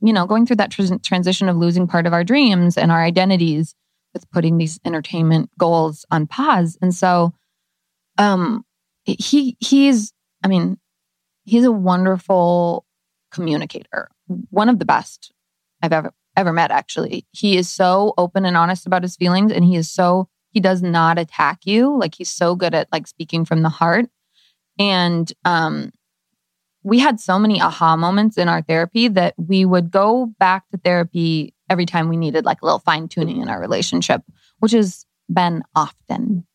you 0.00 0.12
know, 0.12 0.26
going 0.26 0.46
through 0.46 0.56
that 0.56 0.70
tr- 0.70 0.94
transition 1.02 1.48
of 1.48 1.56
losing 1.56 1.86
part 1.86 2.06
of 2.06 2.12
our 2.12 2.24
dreams 2.24 2.76
and 2.76 2.90
our 2.90 3.02
identities 3.02 3.74
with 4.12 4.30
putting 4.30 4.58
these 4.58 4.80
entertainment 4.84 5.50
goals 5.58 6.04
on 6.10 6.26
pause. 6.26 6.76
And 6.82 6.94
so, 6.94 7.32
um, 8.18 8.64
he 9.04 9.56
he's, 9.60 10.12
I 10.44 10.48
mean, 10.48 10.78
he's 11.44 11.64
a 11.64 11.72
wonderful 11.72 12.84
communicator, 13.32 14.10
one 14.50 14.68
of 14.68 14.78
the 14.78 14.84
best 14.84 15.32
I've 15.82 15.92
ever 15.92 16.12
ever 16.36 16.52
met. 16.52 16.70
Actually, 16.70 17.26
he 17.32 17.56
is 17.56 17.68
so 17.68 18.14
open 18.18 18.44
and 18.44 18.56
honest 18.56 18.86
about 18.86 19.02
his 19.02 19.16
feelings, 19.16 19.52
and 19.52 19.64
he 19.64 19.76
is 19.76 19.90
so 19.90 20.28
he 20.50 20.60
does 20.60 20.82
not 20.82 21.18
attack 21.18 21.60
you. 21.64 21.96
Like 21.96 22.14
he's 22.14 22.30
so 22.30 22.54
good 22.54 22.74
at 22.74 22.88
like 22.92 23.06
speaking 23.06 23.44
from 23.44 23.62
the 23.62 23.68
heart. 23.68 24.06
And 24.78 25.30
um, 25.44 25.92
we 26.82 26.98
had 26.98 27.20
so 27.20 27.38
many 27.38 27.60
aha 27.60 27.96
moments 27.96 28.38
in 28.38 28.48
our 28.48 28.62
therapy 28.62 29.08
that 29.08 29.34
we 29.36 29.64
would 29.64 29.90
go 29.90 30.32
back 30.38 30.68
to 30.70 30.78
therapy 30.78 31.54
every 31.68 31.86
time 31.86 32.08
we 32.08 32.16
needed 32.16 32.44
like 32.44 32.62
a 32.62 32.64
little 32.64 32.78
fine 32.78 33.08
tuning 33.08 33.42
in 33.42 33.48
our 33.48 33.60
relationship, 33.60 34.22
which 34.60 34.72
has 34.72 35.04
been 35.32 35.62
often. 35.74 36.46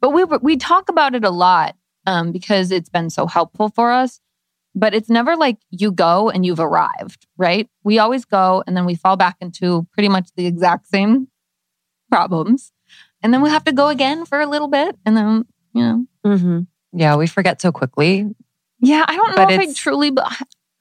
But 0.00 0.10
we 0.10 0.24
we 0.24 0.56
talk 0.56 0.88
about 0.88 1.14
it 1.14 1.24
a 1.24 1.30
lot 1.30 1.74
um, 2.06 2.30
because 2.30 2.70
it's 2.70 2.88
been 2.88 3.10
so 3.10 3.26
helpful 3.26 3.68
for 3.70 3.90
us. 3.90 4.20
But 4.74 4.94
it's 4.94 5.08
never 5.08 5.34
like 5.34 5.58
you 5.70 5.90
go 5.90 6.30
and 6.30 6.46
you've 6.46 6.60
arrived, 6.60 7.26
right? 7.36 7.68
We 7.82 7.98
always 7.98 8.24
go 8.24 8.62
and 8.66 8.76
then 8.76 8.84
we 8.84 8.94
fall 8.94 9.16
back 9.16 9.36
into 9.40 9.88
pretty 9.92 10.08
much 10.08 10.28
the 10.36 10.46
exact 10.46 10.86
same 10.86 11.28
problems 12.10 12.70
and 13.22 13.32
then 13.32 13.42
we 13.42 13.50
have 13.50 13.64
to 13.64 13.72
go 13.72 13.88
again 13.88 14.24
for 14.24 14.40
a 14.40 14.46
little 14.46 14.68
bit, 14.68 14.96
and 15.04 15.16
then 15.16 15.44
you 15.72 15.82
know. 15.82 16.06
Mm-hmm. 16.26 16.60
Yeah, 16.92 17.16
we 17.16 17.26
forget 17.26 17.60
so 17.60 17.72
quickly. 17.72 18.26
Yeah, 18.80 19.04
I 19.06 19.16
don't 19.16 19.30
know 19.30 19.36
but 19.36 19.50
if 19.50 19.60
I 19.60 19.72
truly, 19.72 20.10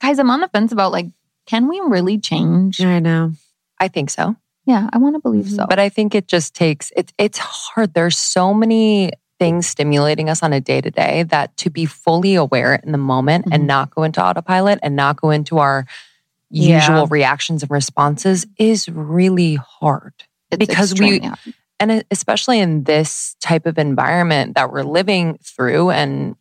guys, 0.01 0.19
I'm 0.19 0.30
on 0.30 0.41
the 0.41 0.47
fence 0.47 0.72
about 0.72 0.91
like, 0.91 1.07
can 1.45 1.68
we 1.68 1.80
really 1.80 2.19
change? 2.19 2.81
I 2.81 2.99
know. 2.99 3.34
I 3.80 3.88
think 3.88 4.09
so. 4.09 4.35
Yeah, 4.65 4.89
I 4.91 4.97
want 4.97 5.15
to 5.15 5.22
believe 5.22 5.49
so. 5.49 5.65
But 5.68 5.80
I 5.80 5.89
think 5.89 6.14
it 6.14 6.27
just 6.27 6.53
takes 6.53 6.91
it's 6.95 7.14
it's 7.18 7.38
hard. 7.38 7.93
There's 7.93 8.18
so 8.18 8.53
many 8.53 9.11
things 9.39 9.68
stimulating 9.68 10.30
us 10.30 10.43
on 10.43 10.51
a 10.51 10.59
day 10.59 10.81
to 10.81 10.91
day 10.91 11.23
that 11.23 11.55
to 11.57 11.69
be 11.69 11.85
fully 11.85 12.35
aware 12.35 12.76
in 12.76 12.91
the 12.91 12.97
moment 12.97 13.45
mm-hmm. 13.45 13.53
and 13.53 13.68
not 13.68 13.91
go 13.91 14.03
into 14.03 14.23
autopilot 14.23 14.80
and 14.81 14.95
not 14.95 15.22
go 15.22 15.30
into 15.30 15.59
our 15.59 15.85
usual 16.49 17.01
yeah. 17.01 17.07
reactions 17.09 17.61
and 17.61 17.72
responses 17.72 18.45
is 18.57 18.89
really 18.89 19.55
hard. 19.55 20.14
It's 20.51 20.57
because 20.57 20.99
we 20.99 21.19
hard 21.19 21.38
and 21.79 22.03
especially 22.11 22.59
in 22.59 22.83
this 22.83 23.35
type 23.39 23.65
of 23.65 23.77
environment 23.77 24.55
that 24.55 24.71
we're 24.71 24.83
living 24.83 25.37
through 25.43 25.91
and 25.91 26.35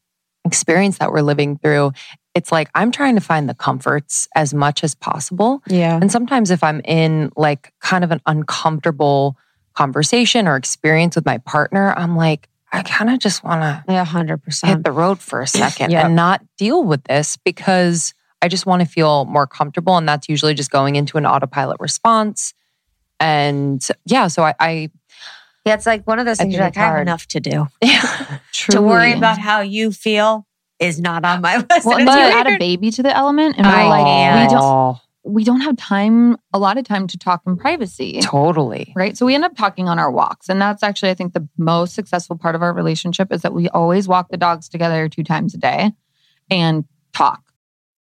experience 0.44 0.98
that 0.98 1.12
we're 1.12 1.22
living 1.22 1.58
through, 1.58 1.92
it's 2.34 2.52
like 2.52 2.68
I'm 2.74 2.92
trying 2.92 3.14
to 3.16 3.20
find 3.20 3.48
the 3.48 3.54
comforts 3.54 4.28
as 4.34 4.54
much 4.54 4.84
as 4.84 4.94
possible. 4.94 5.62
Yeah. 5.66 5.98
And 6.00 6.10
sometimes 6.10 6.50
if 6.50 6.62
I'm 6.62 6.80
in 6.84 7.32
like 7.36 7.72
kind 7.80 8.04
of 8.04 8.10
an 8.10 8.20
uncomfortable 8.26 9.36
conversation 9.74 10.46
or 10.46 10.56
experience 10.56 11.16
with 11.16 11.26
my 11.26 11.38
partner, 11.38 11.92
I'm 11.96 12.16
like, 12.16 12.48
I 12.72 12.82
kind 12.82 13.10
of 13.10 13.18
just 13.20 13.44
want 13.44 13.62
to 13.62 13.92
yeah, 13.92 14.04
100% 14.04 14.66
hit 14.66 14.84
the 14.84 14.92
road 14.92 15.18
for 15.18 15.40
a 15.40 15.46
second 15.46 15.90
yep. 15.92 16.04
and 16.04 16.16
not 16.16 16.42
deal 16.58 16.82
with 16.84 17.04
this 17.04 17.36
because 17.38 18.12
I 18.42 18.48
just 18.48 18.66
want 18.66 18.82
to 18.82 18.88
feel 18.88 19.24
more 19.24 19.46
comfortable. 19.46 19.96
And 19.96 20.08
that's 20.08 20.28
usually 20.28 20.54
just 20.54 20.70
going 20.70 20.96
into 20.96 21.16
an 21.16 21.26
autopilot 21.26 21.78
response. 21.80 22.54
And 23.18 23.86
yeah, 24.04 24.28
so 24.28 24.42
I, 24.42 24.54
I 24.60 24.90
yeah, 25.66 25.74
it's 25.74 25.84
like 25.84 26.06
one 26.06 26.20
of 26.20 26.26
those 26.26 26.38
things 26.38 26.54
you're 26.54 26.62
like, 26.62 26.76
I 26.76 26.86
have 26.86 27.00
enough 27.00 27.26
to 27.28 27.40
do. 27.40 27.66
Yeah. 27.82 28.38
to 28.70 28.80
worry 28.80 29.12
about 29.12 29.38
how 29.38 29.60
you 29.60 29.90
feel 29.90 30.46
is 30.78 31.00
not 31.00 31.24
on 31.24 31.40
my 31.40 31.56
list. 31.70 31.84
Well, 31.84 32.00
you 32.00 32.08
add 32.08 32.46
a 32.46 32.56
baby 32.56 32.92
to 32.92 33.02
the 33.02 33.14
element, 33.14 33.56
and 33.58 33.66
we're 33.66 33.72
I 33.72 33.88
like, 33.88 34.48
we 34.48 34.54
don't, 34.54 34.98
we 35.24 35.44
don't 35.44 35.60
have 35.62 35.76
time, 35.76 36.36
a 36.52 36.58
lot 36.60 36.78
of 36.78 36.84
time 36.84 37.08
to 37.08 37.18
talk 37.18 37.42
in 37.46 37.56
privacy. 37.56 38.20
Totally. 38.20 38.92
Right. 38.94 39.16
So 39.16 39.26
we 39.26 39.34
end 39.34 39.44
up 39.44 39.56
talking 39.56 39.88
on 39.88 39.98
our 39.98 40.10
walks. 40.10 40.48
And 40.48 40.60
that's 40.60 40.84
actually, 40.84 41.10
I 41.10 41.14
think, 41.14 41.32
the 41.32 41.48
most 41.58 41.94
successful 41.94 42.38
part 42.38 42.54
of 42.54 42.62
our 42.62 42.72
relationship 42.72 43.32
is 43.32 43.42
that 43.42 43.52
we 43.52 43.68
always 43.70 44.06
walk 44.06 44.28
the 44.28 44.36
dogs 44.36 44.68
together 44.68 45.08
two 45.08 45.24
times 45.24 45.52
a 45.54 45.58
day 45.58 45.90
and 46.48 46.84
talk. 47.12 47.42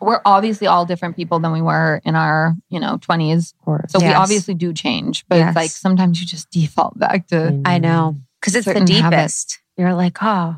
We're 0.00 0.20
obviously 0.24 0.66
all 0.66 0.84
different 0.86 1.16
people 1.16 1.38
than 1.40 1.52
we 1.52 1.62
were 1.62 2.00
in 2.04 2.14
our, 2.14 2.54
you 2.68 2.80
know, 2.80 2.98
20s. 2.98 3.52
Of 3.54 3.64
course. 3.64 3.92
So 3.92 4.00
we 4.00 4.06
obviously 4.12 4.54
do 4.54 4.72
change, 4.72 5.24
but 5.28 5.36
Yes. 5.36 5.48
it's 5.50 5.56
like 5.56 5.70
sometimes 5.70 6.20
you 6.20 6.26
just 6.26 6.50
default 6.50 6.98
back 6.98 7.26
to 7.28 7.60
I 7.64 7.78
know. 7.78 8.16
Because 8.40 8.54
it's 8.54 8.66
the 8.66 8.74
deepest. 8.74 9.00
habits. 9.02 9.58
You're 9.76 9.94
like, 9.94 10.18
oh, 10.22 10.56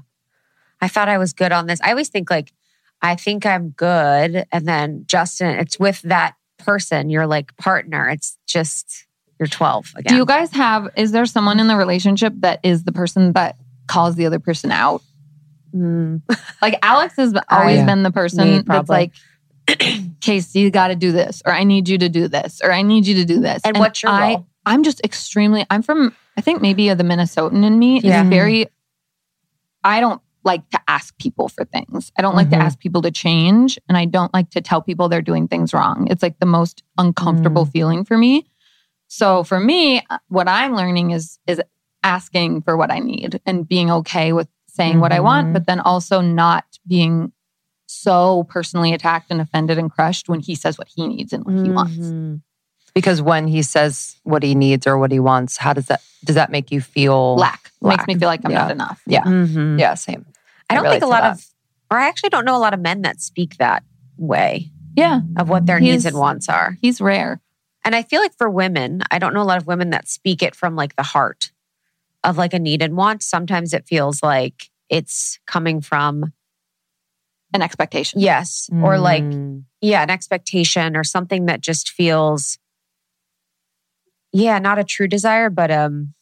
I 0.81 0.89
thought 0.89 1.09
I 1.09 1.19
was 1.19 1.33
good 1.33 1.53
on 1.53 1.67
this. 1.67 1.81
I 1.83 1.91
always 1.91 2.09
think 2.09 2.31
like, 2.31 2.53
I 3.03 3.15
think 3.15 3.47
I'm 3.47 3.71
good. 3.71 4.45
And 4.53 4.67
then 4.69 5.05
Justin, 5.07 5.59
it's 5.59 5.79
with 5.79 6.03
that 6.03 6.35
person, 6.59 7.09
your 7.11 7.27
like 7.27 7.57
partner. 7.57 8.09
It's 8.09 8.37
just 8.47 9.07
you're 9.39 9.47
12 9.47 9.93
again. 9.97 10.11
Do 10.13 10.17
you 10.17 10.27
guys 10.27 10.53
have, 10.53 10.89
is 10.97 11.13
there 11.13 11.25
someone 11.25 11.59
in 11.61 11.67
the 11.69 11.77
relationship 11.77 12.35
that 12.41 12.61
is 12.63 12.85
the 12.85 12.93
person 12.93 13.33
that 13.33 13.57
calls 13.87 14.17
the 14.17 14.27
other 14.27 14.39
person 14.39 14.71
out? 14.71 15.03
Mm, 15.75 16.21
Like 16.61 16.79
Alex 16.83 17.15
has 17.17 17.33
always 17.49 17.79
yeah. 17.79 17.87
been 17.87 18.03
the 18.03 18.11
person 18.11 18.45
Me, 18.45 18.63
that's 18.67 18.89
like, 18.91 19.13
Casey, 20.21 20.61
you 20.61 20.71
got 20.71 20.89
to 20.89 20.97
do 20.97 21.13
this, 21.13 21.43
or 21.47 21.53
I 21.53 21.65
need 21.65 21.89
you 21.89 21.99
to 21.99 22.09
do 22.09 22.29
this, 22.29 22.61
or 22.63 22.73
I 22.73 22.83
need 22.83 23.07
you 23.07 23.15
to 23.17 23.25
do 23.25 23.41
this. 23.41 23.63
and, 23.65 23.79
what's 23.79 24.03
your 24.03 24.13
I, 24.13 24.33
role? 24.33 24.47
I'm 24.67 24.83
just 24.83 25.01
extremely, 25.05 25.65
I'm 25.71 25.83
from, 25.83 26.15
I 26.37 26.41
think 26.41 26.61
maybe 26.63 26.93
the 26.93 27.05
Minnesotan 27.05 27.65
in 27.65 27.79
me 27.79 28.01
Yeah. 28.01 28.23
is 28.23 28.29
very, 28.29 28.67
I 29.85 30.01
don't 30.01 30.21
like 30.45 30.69
to 30.71 30.81
ask 30.89 31.17
people 31.19 31.49
for 31.49 31.65
things. 31.65 32.13
I 32.19 32.23
don't 32.23 32.35
like 32.35 32.49
to 32.51 32.57
Mhm. 32.57 32.63
ask 32.63 32.79
people 32.79 33.03
to 33.03 33.11
change. 33.11 33.79
And 33.89 33.97
I 33.99 34.07
don't 34.07 34.33
like 34.33 34.49
to 34.51 34.61
tell 34.63 34.81
people 34.81 35.09
they're 35.09 35.21
doing 35.21 35.49
things 35.49 35.75
wrong. 35.75 36.07
It's 36.11 36.23
like 36.23 36.39
the 36.39 36.47
most 36.47 36.83
uncomfortable 36.97 37.67
feeling 37.67 38.05
for 38.05 38.17
me. 38.17 38.47
So 39.09 39.43
for 39.45 39.61
me, 39.61 40.03
uh, 40.09 40.19
what 40.29 40.49
I'm 40.49 40.75
learning 40.75 41.11
is, 41.11 41.39
is 41.47 41.61
asking 42.03 42.63
for 42.63 42.77
what 42.77 42.91
I 42.91 43.01
need 43.01 43.41
and 43.45 43.69
being 43.69 43.91
okay 43.91 44.33
with 44.33 44.49
saying 44.67 45.01
what 45.01 45.13
I 45.13 45.21
want, 45.21 45.49
Mhm. 45.49 45.53
but 45.53 45.67
then 45.67 45.81
also 45.81 46.21
not 46.23 46.65
being 46.87 47.33
so 47.91 48.45
personally 48.45 48.93
attacked 48.95 49.31
and 49.31 49.41
offended 49.41 49.77
and 49.79 49.91
crushed 49.91 50.29
when 50.29 50.41
he 50.41 50.55
says 50.55 50.79
what 50.79 50.89
he 50.95 51.07
needs 51.09 51.33
and 51.33 51.45
what 51.45 51.55
he 51.65 51.71
wants. 51.71 51.97
Mhm. 51.97 52.41
Because 52.95 53.21
when 53.23 53.49
he 53.49 53.63
says 53.63 54.17
what 54.25 54.43
he 54.43 54.55
needs 54.55 54.87
or 54.87 54.97
what 54.99 55.11
he 55.13 55.19
wants, 55.21 55.57
how 55.57 55.73
does 55.73 55.87
that 55.87 56.01
does 56.25 56.37
that 56.37 56.51
make 56.51 56.71
you 56.71 56.81
feel 56.81 57.35
Lack 57.37 57.71
Lack. 57.81 57.99
makes 57.99 58.07
me 58.07 58.15
feel 58.19 58.29
like 58.29 58.41
I'm 58.45 58.51
Yeah. 58.51 58.59
not 58.63 58.71
enough. 58.71 59.01
Yeah. 59.07 59.23
Mhm. 59.25 59.79
Yeah, 59.81 59.95
same. 59.95 60.27
I 60.69 60.75
don't 60.75 60.85
think 60.85 61.03
a 61.03 61.07
lot 61.07 61.23
that. 61.23 61.33
of, 61.35 61.47
or 61.91 61.99
I 61.99 62.07
actually 62.09 62.29
don't 62.31 62.45
know 62.45 62.57
a 62.57 62.59
lot 62.61 62.75
of 62.75 62.81
men 62.81 63.03
that 63.03 63.21
speak 63.21 63.57
that 63.57 63.83
way 64.19 64.71
Yeah. 64.97 65.21
of 65.37 65.49
what 65.49 65.67
their 65.67 65.81
needs 65.81 66.05
and 66.05 66.17
wants 66.17 66.49
are. 66.49 66.77
He's 66.81 67.01
rare. 67.01 67.41
And 67.85 67.95
I 67.97 68.03
feel 68.03 68.21
like 68.21 68.37
for 68.37 68.51
women, 68.51 69.03
I 69.11 69.19
don't 69.19 69.33
know 69.35 69.41
a 69.43 69.45
lot 69.51 69.57
of 69.57 69.67
women 69.67 69.91
that 69.91 70.09
speak 70.09 70.43
it 70.43 70.55
from 70.55 70.77
like 70.77 70.95
the 70.97 71.03
heart 71.03 71.51
of 72.23 72.37
like 72.37 72.53
a 72.53 72.59
need 72.59 72.83
and 72.83 72.97
want. 72.97 73.23
Sometimes 73.23 73.73
it 73.73 73.87
feels 73.89 74.23
like 74.23 74.71
it's 74.91 75.39
coming 75.47 75.81
from, 75.81 76.33
An 77.53 77.63
expectation. 77.63 78.21
yes, 78.21 78.71
or 78.73 78.99
like, 78.99 79.25
Mm. 79.25 79.65
yeah, 79.81 80.03
an 80.03 80.11
expectation 80.11 80.97
or 80.97 81.03
something 81.05 81.47
that 81.47 81.61
just 81.61 81.91
feels, 81.91 82.59
yeah, 84.33 84.59
not 84.59 84.79
a 84.79 84.85
true 84.85 85.09
desire, 85.09 85.51
but, 85.51 85.71
um, 85.71 86.15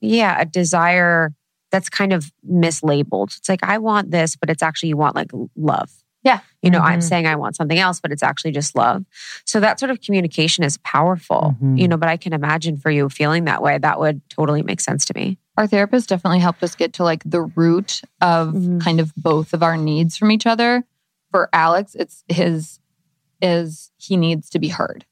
yeah, 0.00 0.40
a 0.40 0.44
desire 0.44 1.32
that's 1.72 1.88
kind 1.88 2.12
of 2.12 2.30
mislabeled. 2.48 3.36
It's 3.36 3.48
like, 3.48 3.64
I 3.64 3.78
want 3.78 4.10
this, 4.12 4.36
but 4.36 4.50
it's 4.50 4.62
actually, 4.62 4.90
you 4.90 4.96
want 4.96 5.16
like 5.16 5.30
love. 5.56 5.90
Yeah. 6.26 6.40
You 6.60 6.72
know, 6.72 6.80
I'm 6.80 6.98
Mhm. 6.98 7.02
saying 7.04 7.26
I 7.28 7.36
want 7.36 7.54
something 7.54 7.78
else, 7.78 8.00
but 8.00 8.10
it's 8.10 8.22
actually 8.24 8.50
just 8.50 8.74
love. 8.74 9.04
So 9.44 9.60
that 9.60 9.78
sort 9.78 9.90
of 9.90 10.00
communication 10.00 10.64
is 10.64 10.76
powerful, 10.78 11.54
Mhm. 11.62 11.78
you 11.78 11.86
know, 11.86 11.96
but 11.96 12.08
I 12.08 12.16
can 12.16 12.32
imagine 12.32 12.76
for 12.78 12.90
you 12.90 13.08
feeling 13.08 13.44
that 13.44 13.62
way, 13.62 13.78
that 13.78 14.00
would 14.00 14.28
totally 14.28 14.62
make 14.64 14.80
sense 14.80 15.04
to 15.04 15.14
me. 15.14 15.38
Our 15.56 15.68
therapist 15.68 16.08
definitely 16.08 16.40
helped 16.40 16.64
us 16.64 16.74
get 16.74 16.92
to 16.94 17.04
like 17.04 17.22
the 17.24 17.42
root 17.42 18.02
of 18.20 18.54
Mhm. 18.54 18.80
kind 18.80 18.98
of 18.98 19.14
both 19.16 19.54
of 19.54 19.62
our 19.62 19.76
needs 19.76 20.16
from 20.16 20.32
each 20.32 20.46
other. 20.46 20.84
For 21.30 21.48
Alex, 21.52 21.94
it's 21.94 22.24
his 22.26 22.80
is 23.40 23.92
he 23.96 24.16
needs 24.16 24.50
to 24.50 24.58
be 24.58 24.68
heard. 24.68 25.04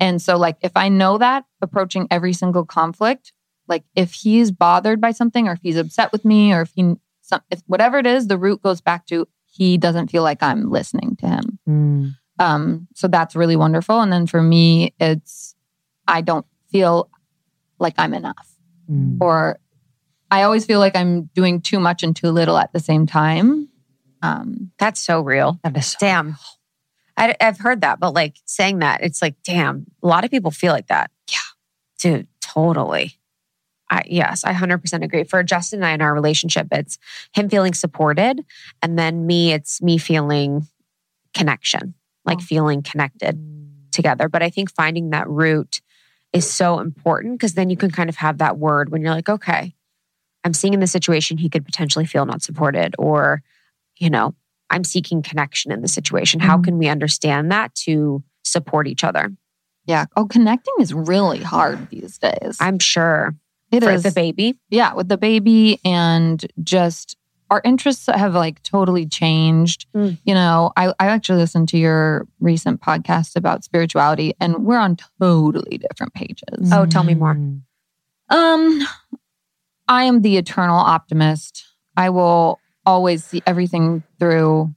And 0.00 0.22
so 0.22 0.38
like 0.38 0.56
if 0.62 0.72
I 0.76 0.88
know 0.88 1.18
that 1.18 1.44
approaching 1.60 2.06
every 2.10 2.32
single 2.32 2.64
conflict, 2.64 3.32
like 3.68 3.84
if 3.94 4.14
he's 4.14 4.50
bothered 4.50 4.98
by 5.00 5.10
something 5.10 5.46
or 5.46 5.52
if 5.52 5.60
he's 5.62 5.76
upset 5.76 6.10
with 6.12 6.24
me 6.24 6.54
or 6.54 6.62
if 6.62 6.72
he 6.74 6.94
some 7.20 7.40
if 7.50 7.60
whatever 7.66 7.98
it 7.98 8.06
is, 8.06 8.28
the 8.28 8.38
root 8.38 8.62
goes 8.62 8.80
back 8.80 9.04
to 9.06 9.26
he 9.56 9.78
doesn't 9.78 10.08
feel 10.10 10.22
like 10.22 10.42
I'm 10.42 10.70
listening 10.70 11.16
to 11.20 11.26
him. 11.26 11.58
Mm. 11.68 12.10
Um, 12.38 12.88
so 12.94 13.08
that's 13.08 13.34
really 13.34 13.56
wonderful. 13.56 14.00
And 14.00 14.12
then 14.12 14.26
for 14.26 14.42
me, 14.42 14.94
it's 15.00 15.54
I 16.06 16.20
don't 16.20 16.46
feel 16.70 17.10
like 17.78 17.94
I'm 17.98 18.14
enough, 18.14 18.48
Mm. 18.90 19.18
or 19.20 19.58
I 20.30 20.42
always 20.42 20.64
feel 20.64 20.78
like 20.78 20.94
I'm 20.96 21.24
doing 21.34 21.60
too 21.60 21.80
much 21.80 22.02
and 22.04 22.14
too 22.14 22.30
little 22.30 22.56
at 22.56 22.72
the 22.72 22.78
same 22.80 23.06
time. 23.06 23.68
Um, 24.22 24.70
That's 24.78 25.00
so 25.00 25.20
real. 25.20 25.58
That 25.64 25.76
is 25.76 25.86
so 25.88 25.96
Damn. 26.00 26.36
I, 27.16 27.34
I've 27.40 27.58
heard 27.58 27.80
that, 27.80 27.98
but 27.98 28.12
like 28.14 28.36
saying 28.44 28.80
that, 28.80 29.02
it's 29.02 29.22
like, 29.22 29.34
damn, 29.44 29.86
a 30.02 30.06
lot 30.06 30.24
of 30.24 30.30
people 30.30 30.50
feel 30.50 30.72
like 30.72 30.88
that. 30.88 31.10
Yeah. 31.30 31.38
Dude, 31.98 32.28
totally. 32.40 33.18
I, 33.90 34.02
yes, 34.06 34.44
I 34.44 34.52
100% 34.52 35.04
agree. 35.04 35.24
For 35.24 35.42
Justin 35.42 35.78
and 35.80 35.86
I 35.86 35.92
in 35.92 36.00
our 36.02 36.12
relationship, 36.14 36.68
it's 36.72 36.98
him 37.32 37.48
feeling 37.48 37.72
supported. 37.74 38.44
And 38.82 38.98
then 38.98 39.26
me, 39.26 39.52
it's 39.52 39.80
me 39.80 39.96
feeling 39.98 40.66
connection, 41.34 41.94
like 42.24 42.38
Oh. 42.40 42.44
feeling 42.44 42.82
connected 42.82 43.38
together. 43.92 44.28
But 44.28 44.42
I 44.42 44.50
think 44.50 44.72
finding 44.72 45.10
that 45.10 45.28
root 45.28 45.80
is 46.32 46.50
so 46.50 46.80
important 46.80 47.34
because 47.38 47.54
then 47.54 47.70
you 47.70 47.76
can 47.76 47.90
kind 47.90 48.08
of 48.10 48.16
have 48.16 48.38
that 48.38 48.58
word 48.58 48.90
when 48.90 49.02
you're 49.02 49.14
like, 49.14 49.28
okay, 49.28 49.74
I'm 50.44 50.52
seeing 50.52 50.74
in 50.74 50.80
this 50.80 50.92
situation, 50.92 51.38
he 51.38 51.48
could 51.48 51.64
potentially 51.64 52.04
feel 52.06 52.26
not 52.26 52.42
supported, 52.42 52.94
or, 52.98 53.42
you 53.98 54.10
know, 54.10 54.34
I'm 54.70 54.84
seeking 54.84 55.22
connection 55.22 55.70
in 55.72 55.80
the 55.80 55.88
situation. 55.88 56.40
How 56.40 56.58
Mhm. 56.58 56.64
can 56.64 56.78
we 56.78 56.88
understand 56.88 57.50
that 57.52 57.74
to 57.86 58.22
support 58.44 58.86
each 58.88 59.04
other? 59.04 59.32
yeah. 59.88 60.06
Oh, 60.16 60.26
connecting 60.26 60.74
is 60.80 60.92
really 60.92 61.38
hard 61.40 61.88
these 61.90 62.18
days. 62.18 62.56
I'm 62.58 62.80
sure 62.80 63.36
It 63.82 63.86
for 63.86 63.92
is. 63.92 64.02
the 64.02 64.12
baby. 64.12 64.58
yeah, 64.70 64.94
with 64.94 65.08
the 65.08 65.16
baby 65.16 65.80
and 65.84 66.44
just 66.62 67.16
our 67.50 67.60
interests 67.64 68.06
have 68.06 68.34
like 68.34 68.62
totally 68.62 69.06
changed. 69.06 69.86
Mm. 69.94 70.18
You 70.24 70.34
know, 70.34 70.72
I, 70.76 70.88
I 70.98 71.06
actually 71.06 71.38
listened 71.38 71.68
to 71.70 71.78
your 71.78 72.26
recent 72.40 72.80
podcast 72.80 73.36
about 73.36 73.64
spirituality 73.64 74.34
and 74.40 74.64
we're 74.64 74.78
on 74.78 74.96
totally 75.20 75.78
different 75.78 76.12
pages. 76.14 76.72
Oh, 76.72 76.86
tell 76.86 77.04
me 77.04 77.14
more. 77.14 77.34
Mm. 77.34 77.62
Um, 78.30 78.82
I 79.86 80.04
am 80.04 80.22
the 80.22 80.36
eternal 80.36 80.78
optimist. 80.78 81.64
I 81.96 82.10
will 82.10 82.58
always 82.84 83.24
see 83.24 83.42
everything 83.46 84.02
through. 84.18 84.74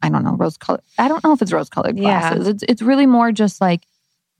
I 0.00 0.08
don't 0.08 0.24
know 0.24 0.36
rose 0.36 0.56
color. 0.56 0.80
I 0.96 1.08
don't 1.08 1.22
know 1.24 1.32
if 1.32 1.42
it's 1.42 1.52
rose 1.52 1.68
colored 1.68 1.96
glasses. 1.96 2.46
Yeah. 2.46 2.52
It's 2.52 2.64
it's 2.68 2.82
really 2.82 3.06
more 3.06 3.32
just 3.32 3.60
like 3.60 3.82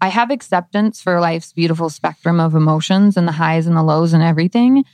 I 0.01 0.09
have 0.09 0.31
acceptance 0.31 1.01
for 1.01 1.21
life's 1.21 1.53
beautiful 1.53 1.91
spectrum 1.91 2.39
of 2.41 2.55
emotions 2.55 3.17
and 3.17 3.27
the 3.27 3.33
highs 3.33 3.67
and 3.67 3.77
the 3.77 3.83
lows 3.83 4.13
and 4.13 4.23
everything. 4.23 4.85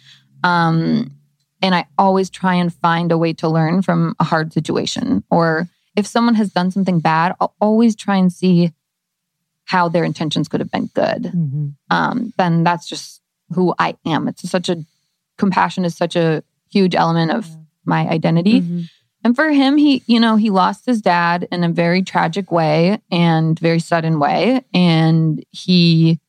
Um, 0.43 1.13
and 1.63 1.75
I 1.75 1.87
always 1.99 2.31
try 2.31 2.55
and 2.55 2.73
find 2.73 3.13
a 3.13 3.19
way 3.19 3.33
to 3.35 3.49
learn 3.49 3.83
from 3.83 4.15
a 4.19 4.25
hard 4.25 4.53
situation. 4.53 5.25
Or 5.31 5.69
if 5.97 6.07
someone 6.07 6.35
has 6.35 6.53
done 6.53 6.71
something 6.71 7.01
bad, 7.01 7.35
I'll 7.41 7.55
always 7.61 7.95
try 7.97 8.17
and 8.17 8.33
see 8.33 8.73
how 9.67 9.89
their 9.89 10.05
intentions 10.05 10.49
could 10.49 10.61
have 10.61 10.71
been 10.71 10.91
good 10.95 11.33
Mhm. 11.35 11.75
um, 11.91 12.33
then 12.37 12.65
that's 12.65 12.87
just 12.87 13.23
who 13.51 13.75
I 13.79 13.97
am. 14.05 14.29
It's 14.29 14.49
such 14.49 14.69
a 14.69 14.85
compassion 15.39 15.85
is 15.85 15.97
such 15.97 16.17
a 16.17 16.43
huge 16.71 16.95
element 16.95 17.31
of 17.31 17.49
my 17.87 18.07
identity. 18.09 18.61
Mhm. 18.61 18.89
And 19.25 19.35
for 19.35 19.51
him, 19.51 19.79
he, 19.79 20.03
you 20.07 20.21
know, 20.21 20.37
he 20.37 20.51
lost 20.51 20.85
his 20.85 21.01
dad 21.01 21.49
in 21.51 21.65
a 21.65 21.69
very 21.71 22.03
tragic 22.03 22.53
way 22.53 23.01
and 23.11 23.59
very 23.59 23.81
sudden 23.81 24.21
way. 24.21 24.63
And 24.75 25.43
he 25.51 26.21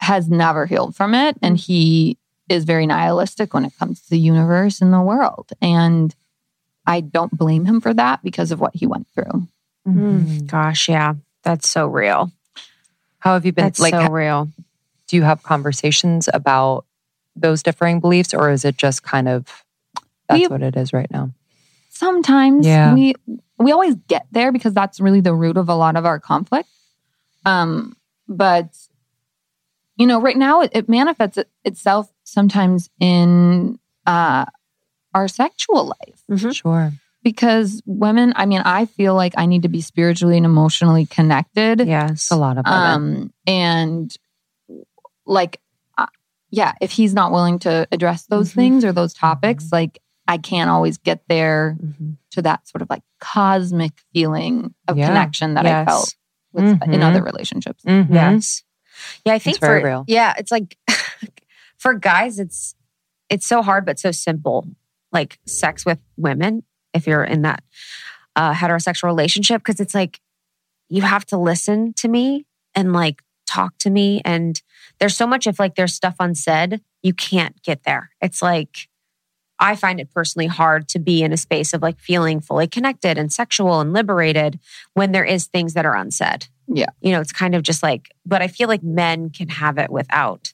has 0.00 0.28
never 0.28 0.66
healed 0.66 0.94
from 0.94 1.14
it. 1.14 1.36
And 1.40 1.56
he 1.56 2.18
is 2.48 2.64
very 2.64 2.86
nihilistic 2.86 3.54
when 3.54 3.64
it 3.64 3.72
comes 3.78 4.00
to 4.02 4.10
the 4.10 4.18
universe 4.18 4.80
and 4.82 4.92
the 4.92 5.00
world. 5.00 5.50
And 5.62 6.14
I 6.86 7.00
don't 7.00 7.36
blame 7.36 7.64
him 7.64 7.80
for 7.80 7.94
that 7.94 8.22
because 8.22 8.52
of 8.52 8.60
what 8.60 8.74
he 8.74 8.86
went 8.86 9.08
through. 9.14 9.48
Mm. 9.86 10.46
Gosh, 10.46 10.88
yeah, 10.88 11.14
that's 11.42 11.68
so 11.68 11.86
real. 11.86 12.30
How 13.20 13.34
have 13.34 13.46
you 13.46 13.52
been 13.52 13.64
That's 13.64 13.80
like 13.80 13.92
so 13.92 14.08
real. 14.08 14.48
do 15.06 15.16
you 15.16 15.22
have 15.22 15.42
conversations 15.42 16.28
about 16.32 16.84
those 17.34 17.62
differing 17.62 18.00
beliefs 18.00 18.34
or 18.34 18.50
is 18.50 18.64
it 18.64 18.76
just 18.76 19.02
kind 19.02 19.28
of 19.28 19.64
that's 20.28 20.40
We've- 20.40 20.52
what 20.52 20.62
it 20.62 20.76
is 20.76 20.92
right 20.92 21.10
now? 21.10 21.30
Sometimes 21.98 22.64
Yeah. 22.66 22.94
we 22.94 23.14
we 23.58 23.72
always 23.72 23.94
get 24.06 24.26
there 24.30 24.52
because 24.52 24.72
that's 24.72 25.00
really 25.00 25.20
the 25.20 25.34
root 25.34 25.56
of 25.56 25.68
a 25.68 25.74
lot 25.74 25.96
of 25.96 26.04
our 26.06 26.20
conflict 26.20 26.68
um 27.44 27.96
but 28.28 28.70
you 29.96 30.06
know, 30.06 30.20
right 30.20 30.36
now 30.36 30.60
it, 30.60 30.70
it 30.74 30.88
manifests 30.88 31.38
it, 31.38 31.48
itself 31.64 32.12
sometimes 32.22 32.88
in 33.00 33.78
uh, 34.06 34.44
our 35.12 35.26
sexual 35.26 35.86
life 35.86 36.22
Mm-hmm. 36.30 36.50
Sure. 36.52 36.92
because 37.24 37.82
women, 37.84 38.32
I 38.36 38.46
mean, 38.46 38.60
I 38.64 38.84
feel 38.86 39.14
like 39.16 39.34
I 39.36 39.46
need 39.46 39.62
to 39.62 39.68
be 39.68 39.80
spiritually 39.80 40.36
and 40.36 40.46
emotionally 40.46 41.06
connected. 41.06 41.80
Yes. 41.86 42.30
A 42.30 42.36
lot 42.36 42.58
of 42.58 42.66
it. 42.66 42.70
Um, 42.72 43.32
and 43.46 44.14
like, 45.26 45.60
uh, 45.96 46.06
yeah, 46.50 46.74
if 46.80 46.92
he's 46.92 47.14
not 47.14 47.32
willing 47.32 47.58
to 47.60 47.88
address 47.90 48.26
those 48.26 48.52
Mhm. 48.52 48.54
things 48.54 48.84
or 48.84 48.92
those 48.92 49.14
topics, 49.14 49.72
like 49.72 49.98
I 50.28 50.36
can't 50.38 50.68
always 50.70 50.98
get 50.98 51.22
there 51.28 51.76
Mhm. 51.82 52.18
to 52.32 52.42
that 52.42 52.68
sort 52.68 52.82
of 52.82 52.90
like 52.90 53.02
cosmic 53.18 53.92
feeling 54.12 54.74
of 54.86 54.96
Yeah. 54.98 55.06
connection 55.08 55.54
that 55.54 55.66
I 55.66 55.84
felt 55.86 56.14
with 56.52 56.64
in 56.64 56.78
Mhm. 56.78 57.02
other 57.02 57.22
relationships. 57.22 57.82
Mhm. 57.84 58.12
Yes. 58.12 58.62
Yeah, 59.24 59.32
I 59.34 59.38
think 59.38 59.56
It's 59.56 59.60
very 59.66 59.80
for 59.80 59.86
real. 59.88 60.04
yeah, 60.06 60.34
it's 60.38 60.50
like 60.52 60.76
for 61.78 61.94
guys, 61.94 62.38
it's 62.38 62.74
it's 63.30 63.46
so 63.46 63.62
hard 63.62 63.84
but 63.84 63.98
so 63.98 64.10
simple. 64.10 64.66
Like 65.12 65.38
sex 65.46 65.84
with 65.86 66.00
women, 66.16 66.62
if 66.94 67.06
you're 67.06 67.24
in 67.24 67.42
that 67.42 67.62
uh, 68.36 68.52
heterosexual 68.54 69.04
relationship, 69.04 69.62
because 69.62 69.80
it's 69.80 69.94
like 69.94 70.20
you 70.88 71.02
have 71.02 71.24
to 71.26 71.36
listen 71.38 71.92
to 71.94 72.08
me 72.08 72.46
and 72.74 72.92
like 72.92 73.22
talk 73.46 73.76
to 73.78 73.90
me, 73.90 74.20
and 74.24 74.60
there's 75.00 75.16
so 75.16 75.26
much 75.26 75.46
if 75.46 75.58
like 75.58 75.74
there's 75.74 75.94
stuff 75.94 76.16
unsaid, 76.20 76.80
you 77.02 77.12
can't 77.14 77.60
get 77.62 77.84
there. 77.84 78.10
It's 78.20 78.42
like 78.42 78.88
I 79.60 79.74
find 79.76 79.98
it 80.00 80.10
personally 80.12 80.46
hard 80.46 80.88
to 80.90 80.98
be 80.98 81.22
in 81.22 81.32
a 81.32 81.36
space 81.36 81.72
of 81.74 81.82
like 81.82 81.98
feeling 81.98 82.40
fully 82.40 82.66
connected 82.66 83.18
and 83.18 83.32
sexual 83.32 83.80
and 83.80 83.92
liberated 83.92 84.58
when 84.94 85.12
there 85.12 85.24
is 85.24 85.46
things 85.46 85.74
that 85.74 85.84
are 85.86 85.96
unsaid. 85.96 86.46
Yeah. 86.68 86.86
You 87.00 87.12
know, 87.12 87.20
it's 87.20 87.32
kind 87.32 87.54
of 87.54 87.62
just 87.62 87.82
like, 87.82 88.10
but 88.26 88.42
I 88.42 88.48
feel 88.48 88.68
like 88.68 88.82
men 88.82 89.30
can 89.30 89.48
have 89.48 89.78
it 89.78 89.90
without 89.90 90.52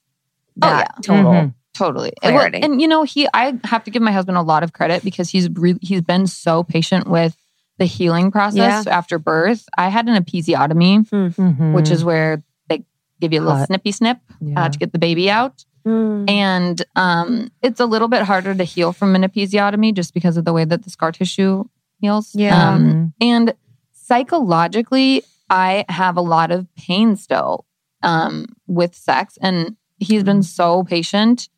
Oh, 0.62 0.68
yeah. 0.68 0.86
total. 1.02 1.32
Mhm. 1.32 1.54
Totally. 1.74 2.12
And, 2.22 2.34
Clarity. 2.36 2.62
and 2.62 2.80
you 2.80 2.86
know, 2.86 3.02
he 3.02 3.26
I 3.34 3.58
have 3.64 3.82
to 3.84 3.90
give 3.90 4.00
my 4.00 4.12
husband 4.12 4.38
a 4.38 4.42
lot 4.42 4.62
of 4.62 4.72
credit 4.72 5.02
because 5.02 5.28
he's 5.28 5.50
re- 5.50 5.78
he's 5.82 6.02
been 6.02 6.28
so 6.28 6.62
patient 6.62 7.08
with 7.08 7.36
the 7.78 7.84
healing 7.86 8.30
process 8.30 8.86
after 8.86 9.18
birth. 9.18 9.64
I 9.76 9.88
had 9.88 10.08
an 10.08 10.22
episiotomy, 10.22 11.08
Mhm. 11.08 11.72
which 11.74 11.90
is 11.90 12.04
where 12.04 12.44
they 12.68 12.84
give 13.20 13.32
you 13.32 13.40
a 13.40 13.42
little 13.42 13.56
Hot. 13.58 13.66
snippy 13.66 13.90
snip 13.90 14.18
Yeah. 14.40 14.62
uh, 14.62 14.68
to 14.68 14.78
get 14.78 14.92
the 14.92 15.00
baby 15.00 15.28
out. 15.28 15.64
Mm. 15.86 16.30
And 16.30 16.82
um, 16.96 17.50
it's 17.62 17.80
a 17.80 17.86
little 17.86 18.08
bit 18.08 18.22
harder 18.22 18.54
to 18.54 18.64
heal 18.64 18.92
from 18.92 19.14
an 19.14 19.22
episiotomy 19.22 19.92
just 19.94 20.14
because 20.14 20.36
of 20.36 20.44
the 20.44 20.52
way 20.52 20.64
that 20.64 20.82
the 20.84 20.90
scar 20.90 21.12
tissue 21.12 21.64
heals. 22.00 22.34
Yeah. 22.34 22.70
Um, 22.70 22.82
Mhm. 22.84 23.12
and 23.20 23.54
psychologically, 23.92 25.22
I 25.50 25.84
have 25.88 26.16
a 26.16 26.20
lot 26.22 26.50
of 26.50 26.66
pain 26.76 27.16
still 27.16 27.66
um, 28.02 28.46
with 28.66 28.94
sex. 28.94 29.36
And 29.40 29.76
he's 29.98 30.22
been 30.24 30.42
so 30.42 30.84
patient 30.84 31.48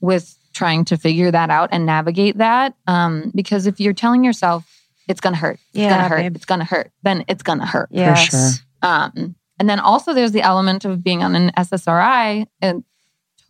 with 0.00 0.36
trying 0.52 0.84
to 0.86 0.96
figure 0.96 1.30
that 1.30 1.48
out 1.50 1.68
and 1.72 1.86
navigate 1.86 2.38
that. 2.38 2.74
Um, 2.86 3.30
because 3.34 3.66
if 3.66 3.80
you're 3.80 3.92
telling 3.94 4.24
yourself 4.24 4.64
it's 5.08 5.20
going 5.20 5.34
to 5.34 5.38
hurt, 5.40 5.58
it's 5.70 5.78
Yeah, 5.78 5.88
going 5.90 6.02
to 6.02 6.08
hurt, 6.08 6.18
babe. 6.22 6.36
it's 6.36 6.44
going 6.44 6.58
to 6.60 6.64
hurt, 6.66 6.90
then 7.02 7.24
it's 7.28 7.42
going 7.42 7.58
to 7.60 7.66
hurt. 7.66 7.88
yes. 7.90 8.30
sure. 8.30 8.50
Um, 8.88 9.34
and 9.58 9.68
then 9.68 9.80
also 9.80 10.12
there's 10.14 10.32
the 10.32 10.42
element 10.42 10.84
of 10.84 11.02
being 11.04 11.22
on 11.22 11.34
an 11.36 11.50
SSRI 11.56 12.46
and 12.60 12.84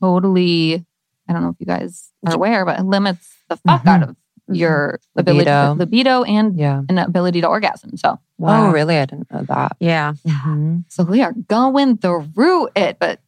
totally, 0.02 0.84
I 1.28 1.32
don't 1.32 1.42
know 1.42 1.50
if 1.50 1.56
you 1.60 1.66
guys 1.66 2.10
are 2.26 2.34
aware, 2.34 2.64
but 2.64 2.78
it 2.80 2.84
limits 2.84 3.36
the 3.48 3.56
fuck 3.56 3.84
Mhm. 3.84 3.88
out 3.88 4.02
of 4.08 4.16
your 4.48 4.98
ability 5.16 5.48
Libido. 5.50 5.74
libido 5.74 6.22
and 6.24 6.58
Yeah. 6.58 6.82
an 6.88 6.98
ability 6.98 7.40
to 7.42 7.46
orgasm. 7.48 7.96
So, 7.96 8.18
Wow. 8.38 8.66
Oh, 8.68 8.72
really? 8.72 8.98
I 8.98 9.06
didn't 9.06 9.30
know 9.32 9.44
that. 9.44 9.76
Yeah. 9.78 10.14
Mhm. 10.26 10.84
so 10.88 11.04
we 11.04 11.22
are 11.22 11.32
going 11.32 11.96
through 11.98 12.68
it, 12.74 12.98
but 12.98 13.20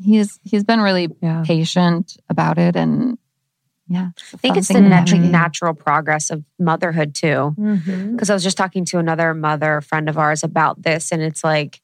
he's 0.00 0.38
he's 0.44 0.62
been 0.64 0.80
really 0.80 1.08
Yeah. 1.20 1.42
patient 1.44 2.16
about 2.30 2.58
it, 2.58 2.76
and 2.76 3.18
yeah, 3.88 4.10
I 4.32 4.36
think 4.38 4.56
it's 4.56 4.68
the 4.68 4.80
natural, 4.80 5.20
natural 5.20 5.74
progress 5.74 6.30
of 6.30 6.44
motherhood 6.58 7.14
too. 7.14 7.54
Mhm. 7.58 8.12
Because 8.12 8.30
I 8.30 8.34
was 8.34 8.42
just 8.44 8.56
talking 8.56 8.84
to 8.86 8.98
another 8.98 9.34
mother 9.34 9.80
friend 9.80 10.08
of 10.08 10.16
ours 10.16 10.42
about 10.44 10.82
this, 10.82 11.10
and 11.12 11.20
it's 11.20 11.42
like, 11.44 11.80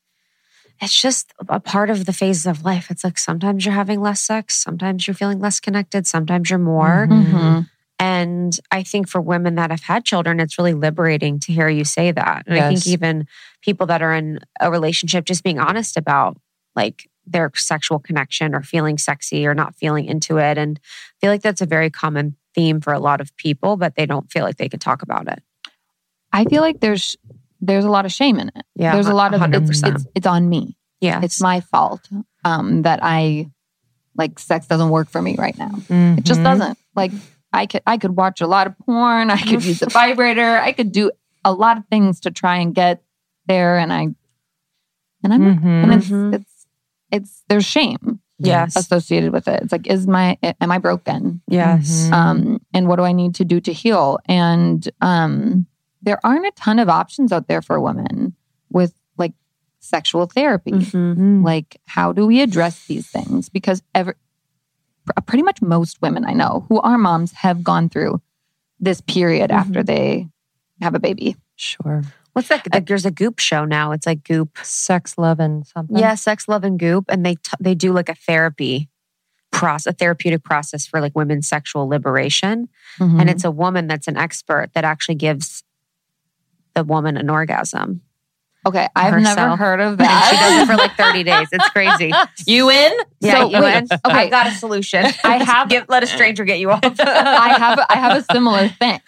it's 0.81 1.01
just 1.01 1.33
a 1.49 1.61
part 1.61 1.91
of 1.91 2.07
the 2.07 2.13
phases 2.13 2.47
of 2.47 2.65
life. 2.65 2.91
It's 2.91 3.05
like 3.05 3.19
sometimes 3.19 3.65
you're 3.65 3.75
having 3.75 4.01
less 4.01 4.21
sex, 4.21 4.57
sometimes 4.57 5.07
you're 5.07 5.15
feeling 5.15 5.39
less 5.39 5.61
connected, 5.61 6.07
sometimes 6.07 6.51
you're 6.51 6.59
more. 6.59 7.07
Mhm. 7.07 7.33
Mhm. 7.33 7.71
And 7.99 8.59
I 8.71 8.83
think 8.83 9.09
for 9.09 9.21
women 9.21 9.57
that 9.57 9.71
have 9.71 9.83
had 9.83 10.07
children, 10.07 10.41
it's 10.41 10.57
really 10.57 10.73
liberating 10.73 11.39
to 11.41 11.53
hear 11.53 11.69
you 11.69 11.85
say 11.85 12.13
that. 12.13 12.45
And 12.47 12.59
I 12.59 12.69
think 12.69 12.87
even 12.87 13.27
people 13.61 13.87
that 13.89 14.01
are 14.01 14.15
in 14.15 14.41
a 14.59 14.71
relationship, 14.71 15.27
just 15.27 15.45
being 15.45 15.59
honest 15.59 15.99
about 15.99 16.39
like 16.75 17.11
their 17.27 17.53
sexual 17.55 17.99
connection 17.99 18.55
or 18.55 18.63
feeling 18.63 18.97
sexy 18.97 19.47
or 19.47 19.55
not 19.55 19.75
feeling 19.75 20.07
into 20.07 20.39
it. 20.39 20.57
And 20.57 20.81
I 20.83 21.17
feel 21.21 21.31
like 21.31 21.43
that's 21.43 21.61
a 21.61 21.67
very 21.67 21.91
common 21.91 22.37
theme 22.55 22.81
for 22.81 22.95
a 22.95 22.99
lot 22.99 23.21
of 23.21 23.37
people, 23.37 23.77
but 23.77 23.97
they 23.97 24.07
don't 24.07 24.33
feel 24.33 24.45
like 24.45 24.57
they 24.57 24.69
can 24.71 24.81
talk 24.81 25.03
about 25.03 25.29
it. 25.29 25.43
I 26.33 26.45
feel 26.47 26.63
like 26.63 26.81
there's 26.81 27.19
there's 27.61 27.85
a 27.85 27.91
lot 27.91 28.05
of 28.05 28.13
shame 28.13 28.39
in 28.39 28.49
it. 28.49 28.65
Yeah. 28.75 28.95
there's 28.95 29.07
a 29.09 29.15
lot 29.15 29.35
of 29.35 29.43
it's, 29.55 29.83
it's 29.83 30.07
it's 30.15 30.27
on 30.27 30.49
me. 30.49 30.77
Yeah. 31.01 31.21
It's 31.23 31.41
my 31.41 31.61
fault 31.61 32.09
um, 32.45 32.83
that 32.83 33.01
I 33.03 33.51
like 34.17 34.39
sex 34.39 34.67
doesn't 34.67 34.91
work 34.91 35.09
for 35.09 35.23
me 35.23 35.37
right 35.39 35.57
now. 35.59 35.71
It 35.89 36.25
just 36.25 36.41
Mhm. 36.41 36.45
doesn't. 36.45 36.79
Like 36.95 37.13
I 37.53 37.67
could 37.67 37.83
I 37.87 37.97
could 37.99 38.17
watch 38.17 38.41
a 38.41 38.47
lot 38.47 38.67
of 38.67 38.79
porn. 38.79 39.31
I 39.31 39.39
could 39.41 39.65
use 39.65 39.83
a 39.83 39.87
vibrator. 39.91 40.59
I 40.59 40.73
could 40.73 40.93
do 40.93 41.11
a 41.45 41.53
lot 41.53 41.79
of 41.79 41.85
things 41.87 42.21
to 42.21 42.31
try 42.31 42.57
and 42.59 42.75
get 42.75 43.03
there, 43.47 43.79
and 43.79 43.93
I 43.93 44.09
and 45.23 45.33
I'm 45.35 45.41
Mhm. 45.59 45.65
and 45.85 45.93
it's 45.95 46.09
Mhm. 46.09 46.35
it's 46.35 46.67
it's 47.11 47.43
there's 47.49 47.65
shame 47.65 48.21
yes. 48.39 48.77
associated 48.77 49.33
with 49.33 49.49
it. 49.49 49.63
It's 49.63 49.73
like 49.73 49.87
is 49.87 50.07
my 50.07 50.37
am 50.61 50.71
I 50.71 50.79
broken? 50.79 51.41
Yes. 51.49 52.11
Um, 52.13 52.61
and 52.75 52.89
what 52.89 52.97
do 52.97 53.03
I 53.05 53.13
need 53.13 53.35
to 53.37 53.45
do 53.45 53.61
to 53.61 53.73
heal? 53.73 54.19
And 54.27 54.87
um, 55.01 55.67
there 56.03 56.19
aren't 56.25 56.47
a 56.47 56.53
ton 56.57 56.79
of 56.79 56.89
options 56.89 57.33
out 57.33 57.47
there 57.49 57.63
for 57.63 57.81
women 57.81 58.35
with 58.71 58.95
like 59.19 59.33
sexual 59.81 60.27
therapy 60.27 60.73
Mhm. 60.73 61.17
Mhm. 61.17 61.45
like 61.45 61.81
how 61.87 62.13
do 62.13 62.27
we 62.27 62.41
address 62.41 62.87
these 62.87 63.07
things 63.09 63.49
because 63.49 63.83
ever 63.95 64.17
pr- 65.07 65.21
pretty 65.27 65.43
much 65.43 65.61
most 65.63 66.01
women 66.03 66.25
i 66.25 66.33
know 66.33 66.65
who 66.69 66.81
are 66.81 66.99
moms 66.99 67.33
have 67.33 67.63
gone 67.65 67.89
through 67.89 68.21
this 68.79 69.01
period 69.03 69.51
Mhm. 69.51 69.55
after 69.57 69.83
they 69.83 70.29
have 70.81 70.95
a 70.95 71.01
baby 71.01 71.37
Sure. 71.57 72.03
What's 72.33 72.49
that? 72.49 72.67
Like, 72.73 72.87
there's 72.87 73.05
a 73.05 73.11
Goop 73.11 73.39
show 73.39 73.67
now. 73.67 73.93
It's 73.93 74.07
like 74.07 74.25
Goop. 74.25 74.57
Sex, 74.63 75.19
love, 75.19 75.39
and 75.41 75.67
something. 75.67 75.99
Yeah, 75.99 76.15
Sex, 76.15 76.49
Love, 76.49 76.65
and 76.65 76.79
Goop, 76.79 77.05
and 77.11 77.27
they 77.27 77.35
t- 77.35 77.53
they 77.61 77.75
do 77.75 77.93
like 77.93 78.09
a 78.09 78.15
therapy 78.15 78.89
process, 79.51 79.93
a 79.93 79.93
therapeutic 79.95 80.43
process 80.43 80.87
for 80.87 81.03
like 81.03 81.15
women's 81.15 81.47
sexual 81.49 81.87
liberation. 81.87 82.71
Mm-hmm. 82.99 83.21
And 83.21 83.29
it's 83.29 83.45
a 83.45 83.51
woman 83.51 83.89
that's 83.89 84.09
an 84.09 84.17
expert 84.17 84.71
that 84.73 84.85
actually 84.85 85.17
gives 85.17 85.65
the 86.75 86.85
woman 86.85 87.17
an 87.17 87.29
orgasm. 87.31 88.03
okay 88.67 88.89
i've 88.95 89.21
never 89.23 89.57
heard 89.57 89.81
of 89.81 89.93
And 89.99 90.01
that 90.01 90.29
she 90.31 90.37
does 90.37 90.63
it 90.63 90.67
for 90.67 90.77
like 90.77 90.95
30 90.97 91.25
days. 91.25 91.49
It's 91.53 91.69
crazy. 91.71 92.13
You 92.47 92.71
in? 92.71 92.93
Yeah, 93.21 93.41
So, 93.41 93.51
you 93.51 93.61
wait, 93.63 93.77
in? 93.77 93.85
okay. 93.93 93.99
I 94.05 94.29
got 94.29 94.47
a 94.47 94.51
solution. 94.53 95.05
I 95.25 95.43
have- 95.45 95.69
Give, 95.69 95.85
let 95.89 96.03
a 96.03 96.07
stranger 96.07 96.45
get 96.45 96.59
you 96.59 96.71
off. 96.71 96.81
i 96.85 97.55
have 97.59 97.79
i 97.89 97.97
have 97.97 98.17
a 98.19 98.23
similar 98.33 98.69
thing 98.69 99.01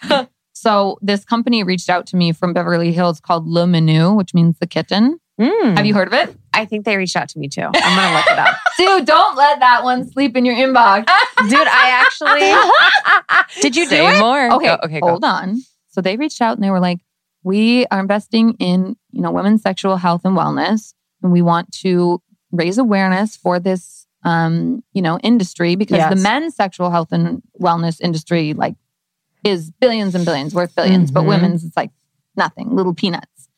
so 0.53 0.97
this 1.01 1.25
company 1.25 1.63
reached 1.63 1.89
out 1.89 2.05
to 2.07 2.15
me 2.15 2.31
from 2.31 2.53
beverly 2.53 2.91
hills 2.93 3.19
called 3.19 3.47
Le 3.47 3.65
Minou 3.65 4.15
which 4.15 4.33
means 4.33 4.57
the 4.59 4.67
kitten 4.67 5.19
Mm. 5.41 5.75
have 5.77 5.85
you 5.87 5.95
heard 5.95 6.07
of 6.07 6.13
it 6.13 6.37
I 6.53 6.65
think 6.65 6.85
they 6.85 6.95
reached 6.95 7.15
out 7.15 7.27
to 7.29 7.39
me 7.39 7.49
too. 7.49 7.63
I'm 7.63 7.71
gonna 7.71 8.15
look 8.15 8.27
it 8.27 8.37
up, 8.37 8.55
dude 8.77 9.05
don't 9.07 9.35
let 9.35 9.59
that 9.61 9.83
one 9.83 10.07
sleep 10.11 10.37
in 10.37 10.45
your 10.45 10.53
inbox 10.53 11.07
dude. 11.49 11.67
I 11.67 11.89
actually 11.89 13.61
did 13.61 13.75
you 13.75 13.85
do 13.85 13.89
Say 13.89 14.15
it? 14.15 14.19
more? 14.19 14.51
Okay, 14.53 14.65
Go- 14.67 14.77
okay. 14.83 14.99
Go. 14.99 15.07
hold 15.09 15.23
on. 15.23 15.57
So 15.89 16.01
they 16.01 16.17
reached 16.17 16.39
out 16.39 16.55
and 16.55 16.63
they 16.63 16.69
were 16.69 16.79
like, 16.79 16.99
"We 17.43 17.85
are 17.87 17.99
investing 17.99 18.53
in 18.59 18.95
you 19.11 19.21
know 19.21 19.31
women's 19.31 19.61
sexual 19.61 19.97
health 19.97 20.21
and 20.23 20.37
wellness, 20.37 20.93
and 21.21 21.31
we 21.31 21.41
want 21.41 21.71
to 21.81 22.21
raise 22.51 22.77
awareness 22.77 23.35
for 23.35 23.59
this 23.59 24.05
um, 24.23 24.83
you 24.93 25.01
know 25.01 25.19
industry 25.19 25.75
because 25.75 25.97
the 26.09 26.15
men's 26.15 26.55
sexual 26.55 26.89
health 26.89 27.11
and 27.11 27.41
wellness 27.61 27.99
industry 28.01 28.53
like 28.53 28.75
is 29.43 29.71
billions 29.81 30.15
and 30.15 30.25
billions 30.25 30.55
worth 30.55 30.73
1000000000s 30.75 31.11
but 31.11 31.23
Mhm. 31.23 31.27
women's 31.27 31.63
it's 31.65 31.75
like 31.77 31.91
nothing, 32.35 32.75
little 32.75 32.93
peanuts." 32.93 33.49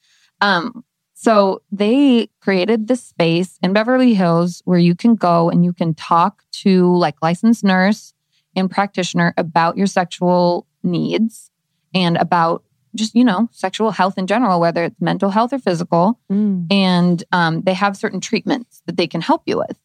Um, 0.41 0.83
so 1.13 1.61
they 1.71 2.29
created 2.41 2.87
this 2.87 3.03
space 3.03 3.57
in 3.63 3.71
Beverly 3.73 4.13
Hills 4.13 4.61
where 4.65 4.79
you 4.79 4.95
can 4.95 5.15
go 5.15 5.49
and 5.49 5.63
you 5.63 5.71
can 5.73 5.93
talk 5.93 6.43
to 6.63 6.95
like 6.97 7.15
licensed 7.21 7.63
nurse 7.63 8.13
and 8.55 8.69
practitioner 8.69 9.33
about 9.37 9.77
your 9.77 9.87
sexual 9.87 10.67
needs 10.83 11.51
and 11.93 12.17
about 12.17 12.63
just 12.95 13.13
you 13.15 13.23
know 13.23 13.47
sexual 13.51 13.91
health 13.91 14.17
in 14.17 14.27
general 14.27 14.59
whether 14.59 14.83
it's 14.83 14.99
mental 15.01 15.29
health 15.29 15.51
or 15.53 15.59
physical 15.59 16.19
Mm. 16.31 16.67
and 16.71 17.23
um, 17.31 17.61
they 17.61 17.73
have 17.73 17.95
certain 17.97 18.19
treatments 18.21 18.81
that 18.85 18.97
they 18.97 19.07
can 19.07 19.21
help 19.21 19.43
you 19.45 19.57
with 19.57 19.77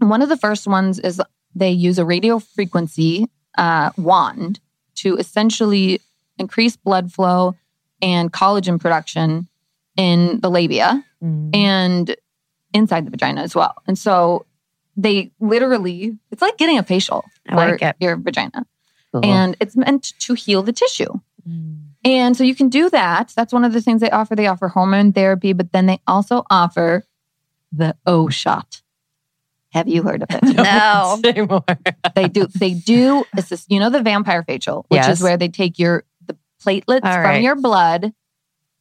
and 0.00 0.10
one 0.10 0.22
of 0.22 0.28
the 0.28 0.36
first 0.36 0.66
ones 0.66 0.98
is 0.98 1.20
they 1.54 1.70
use 1.70 1.98
a 1.98 2.04
radio 2.04 2.38
frequency 2.38 3.28
uh, 3.56 3.90
wand 3.96 4.60
to 4.96 5.16
essentially 5.16 6.00
increase 6.38 6.76
blood 6.76 7.12
flow 7.12 7.54
and 8.02 8.32
collagen 8.32 8.78
production 8.80 9.48
in 9.96 10.40
the 10.40 10.50
labia 10.50 11.02
Mm. 11.22 11.56
and 11.56 12.14
inside 12.74 13.06
the 13.06 13.10
vagina 13.10 13.40
as 13.40 13.54
well. 13.54 13.74
And 13.86 13.98
so 13.98 14.44
they 14.98 15.30
literally, 15.40 16.18
it's 16.30 16.42
like 16.42 16.58
getting 16.58 16.76
a 16.78 16.82
facial 16.82 17.24
I 17.48 17.52
for 17.52 17.56
like 17.56 17.96
your 18.00 18.16
vagina. 18.16 18.66
And 19.24 19.56
it's 19.60 19.76
meant 19.76 20.12
to 20.18 20.34
heal 20.34 20.62
the 20.62 20.74
tissue. 20.74 21.08
And 22.06 22.36
so 22.36 22.44
you 22.44 22.54
can 22.54 22.68
do 22.68 22.88
that. 22.90 23.32
That's 23.36 23.52
one 23.52 23.64
of 23.64 23.72
the 23.72 23.80
things 23.82 24.00
they 24.00 24.10
offer. 24.10 24.36
They 24.36 24.46
offer 24.46 24.68
hormone 24.68 25.12
therapy, 25.12 25.52
but 25.52 25.72
then 25.72 25.86
they 25.86 26.00
also 26.06 26.44
offer 26.50 27.04
the 27.72 27.96
O 28.06 28.28
shot. 28.28 28.82
Have 29.72 29.88
you 29.88 30.02
heard 30.04 30.22
of 30.22 30.28
it? 30.30 30.42
No. 30.56 31.18
Say 31.24 31.40
more. 31.42 31.64
they 32.14 32.28
do. 32.28 32.46
They 32.54 32.74
do. 32.74 33.24
Assist, 33.36 33.70
you 33.70 33.80
know 33.80 33.90
the 33.90 34.02
vampire 34.02 34.44
facial, 34.44 34.86
which 34.88 34.98
Yes. 34.98 35.18
is 35.18 35.22
where 35.22 35.36
they 35.36 35.48
take 35.48 35.78
your 35.78 36.04
the 36.26 36.36
platelets 36.64 37.04
All 37.04 37.12
from 37.12 37.22
right. 37.24 37.42
your 37.42 37.56
blood, 37.56 38.12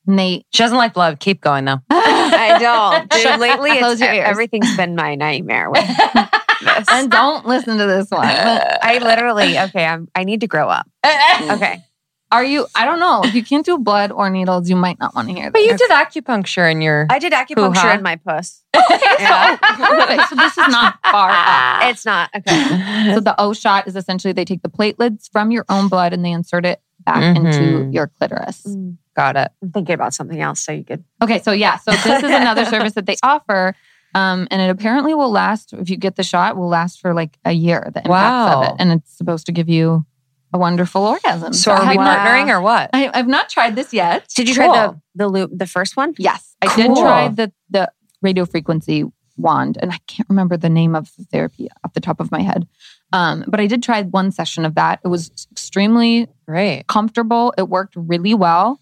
and 0.07 0.19
they. 0.19 0.43
She 0.53 0.61
doesn't 0.63 0.77
like 0.77 0.93
blood. 0.93 1.19
Keep 1.19 1.41
going 1.41 1.65
though. 1.65 1.79
I 1.89 2.57
don't. 2.59 3.09
Dude, 3.09 3.39
lately, 3.39 3.77
Close 3.79 3.93
it's, 3.93 4.01
your 4.01 4.13
ears. 4.13 4.27
everything's 4.29 4.77
been 4.77 4.95
my 4.95 5.15
nightmare 5.15 5.69
with 5.71 5.85
this. 5.87 6.85
and 6.91 7.09
don't 7.11 7.45
listen 7.47 7.77
to 7.79 7.85
this 7.87 8.09
one. 8.11 8.23
I 8.27 8.99
literally, 9.01 9.59
okay, 9.59 9.83
I'm, 9.85 10.07
I 10.15 10.23
need 10.23 10.41
to 10.41 10.47
grow 10.47 10.69
up. 10.69 10.87
Okay. 11.03 11.83
Are 12.35 12.43
you? 12.43 12.67
I 12.75 12.83
don't 12.83 12.99
know. 12.99 13.21
If 13.23 13.33
you 13.33 13.43
can't 13.43 13.65
do 13.65 13.77
blood 13.77 14.11
or 14.11 14.29
needles, 14.29 14.69
you 14.69 14.75
might 14.75 14.99
not 14.99 15.15
want 15.15 15.29
to 15.29 15.33
hear 15.33 15.51
But 15.51 15.59
this. 15.59 15.71
you 15.71 15.77
did 15.77 15.89
acupuncture 15.91 16.69
in 16.69 16.81
your. 16.81 17.07
I 17.09 17.17
did 17.17 17.31
acupuncture 17.31 17.73
Hoo-ha. 17.75 17.93
in 17.95 18.03
my 18.03 18.17
puss. 18.17 18.61
Yeah. 19.17 19.55
Perfect. 19.55 20.29
So 20.29 20.35
this 20.35 20.57
is 20.57 20.67
not 20.67 20.99
far 21.09 21.29
off. 21.31 21.83
It's 21.89 22.05
not. 22.05 22.29
Okay. 22.35 23.11
So 23.15 23.21
the 23.21 23.33
O 23.39 23.53
shot 23.53 23.87
is 23.87 23.95
essentially 23.95 24.33
they 24.33 24.43
take 24.43 24.61
the 24.63 24.69
platelets 24.69 25.29
from 25.31 25.49
your 25.51 25.63
own 25.69 25.87
blood 25.87 26.11
and 26.11 26.23
they 26.25 26.31
insert 26.31 26.65
it 26.65 26.81
back 27.05 27.37
into 27.37 27.49
Mhm. 27.59 27.93
your 27.93 28.07
clitoris. 28.07 28.67
Got 29.15 29.37
it. 29.37 29.51
I'm 29.63 29.71
thinking 29.71 29.95
about 29.95 30.13
something 30.13 30.41
else 30.41 30.59
so 30.59 30.73
you 30.73 30.83
could. 30.83 31.05
Okay, 31.23 31.41
so 31.41 31.53
yeah, 31.53 31.77
so 31.77 31.91
this 31.91 32.05
is 32.23 32.31
another 32.31 32.65
service 32.73 32.93
that 32.93 33.05
they 33.05 33.15
offer. 33.23 33.73
Um, 34.13 34.47
and 34.51 34.61
it 34.61 34.69
apparently 34.69 35.13
will 35.13 35.31
last 35.31 35.71
if 35.73 35.89
you 35.89 35.95
get 35.97 36.15
the 36.17 36.23
shot, 36.23 36.57
will 36.57 36.67
last 36.67 36.99
for 36.99 37.13
like 37.13 37.37
a 37.45 37.53
year, 37.53 37.81
the 37.93 37.99
impacts 38.01 38.09
Wow. 38.09 38.63
of 38.63 38.69
it. 38.69 38.75
And 38.79 38.91
it's 38.91 39.11
supposed 39.17 39.45
to 39.45 39.51
give 39.53 39.69
you 39.69 40.05
a 40.55 40.57
wonderful 40.57 41.03
orgasm. 41.03 41.53
So 41.53 41.71
are 41.71 41.81
we 41.81 41.87
have 41.87 41.95
not- 41.97 42.17
partnering 42.17 42.47
or 42.49 42.61
what? 42.61 42.89
I, 42.93 43.11
I've 43.13 43.27
not 43.27 43.49
tried 43.49 43.75
this 43.75 43.93
yet. 43.93 44.27
Did 44.35 44.47
you 44.47 44.55
try 44.55 44.67
the 44.67 45.01
the 45.13 45.27
loop, 45.27 45.51
the 45.53 45.67
first 45.67 45.95
one? 45.97 46.13
Yes, 46.17 46.55
I 46.61 46.75
did 46.75 46.95
try 46.95 47.27
the 47.27 47.51
the 47.69 47.91
radio 48.21 48.45
frequency 48.45 49.03
wand, 49.37 49.77
and 49.81 49.91
I 49.91 49.97
can't 50.07 50.29
remember 50.29 50.55
the 50.57 50.69
name 50.69 50.95
of 50.95 51.11
the 51.17 51.25
therapy 51.25 51.67
off 51.83 51.93
the 51.93 51.99
top 51.99 52.19
of 52.21 52.31
my 52.31 52.41
head. 52.41 52.67
Um, 53.11 53.43
but 53.47 53.59
I 53.59 53.67
did 53.67 53.83
try 53.83 54.01
one 54.03 54.31
session 54.31 54.65
of 54.65 54.75
that. 54.75 54.99
It 55.03 55.09
was 55.09 55.47
extremely 55.51 56.27
Great. 56.47 56.87
comfortable. 56.87 57.53
It 57.57 57.69
worked 57.69 57.95
really 57.97 58.33
well. 58.33 58.81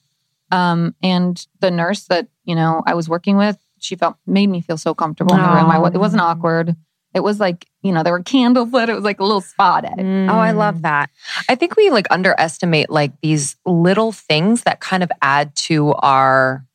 Um, 0.52 0.96
and 1.02 1.46
the 1.60 1.72
nurse 1.72 2.04
that 2.06 2.28
you 2.46 2.56
know 2.56 2.84
I 2.86 2.94
was 2.94 3.10
working 3.10 3.36
with, 3.38 3.58
she 3.80 3.96
felt 3.96 4.16
made 4.28 4.48
me 4.50 4.62
feel 4.62 4.78
so 4.78 4.94
comfortable 4.94 5.36
in 5.36 5.42
the 5.42 5.48
room. 5.50 5.72
I, 5.72 5.78
it 5.88 5.98
wasn't 5.98 6.22
awkward. 6.22 6.76
It 7.14 7.22
was 7.22 7.40
like 7.40 7.66
you 7.82 7.92
know 7.92 8.04
there 8.04 8.14
were 8.14 8.24
candles 8.24 8.72
lit. 8.72 8.90
It 8.90 8.94
was 8.96 9.04
like 9.04 9.20
a 9.20 9.24
little 9.24 9.42
spa 9.42 9.82
day. 9.82 9.94
Oh, 10.30 10.38
I 10.40 10.52
love 10.52 10.82
that. 10.84 11.10
I 11.50 11.56
think 11.56 11.76
we 11.76 11.90
like 11.90 12.08
underestimate 12.12 12.90
like 12.90 13.12
these 13.22 13.56
little 13.66 14.12
things 14.12 14.64
that 14.64 14.80
kind 14.80 15.04
of 15.04 15.12
add 15.22 15.56
to 15.68 15.94
our 15.96 16.66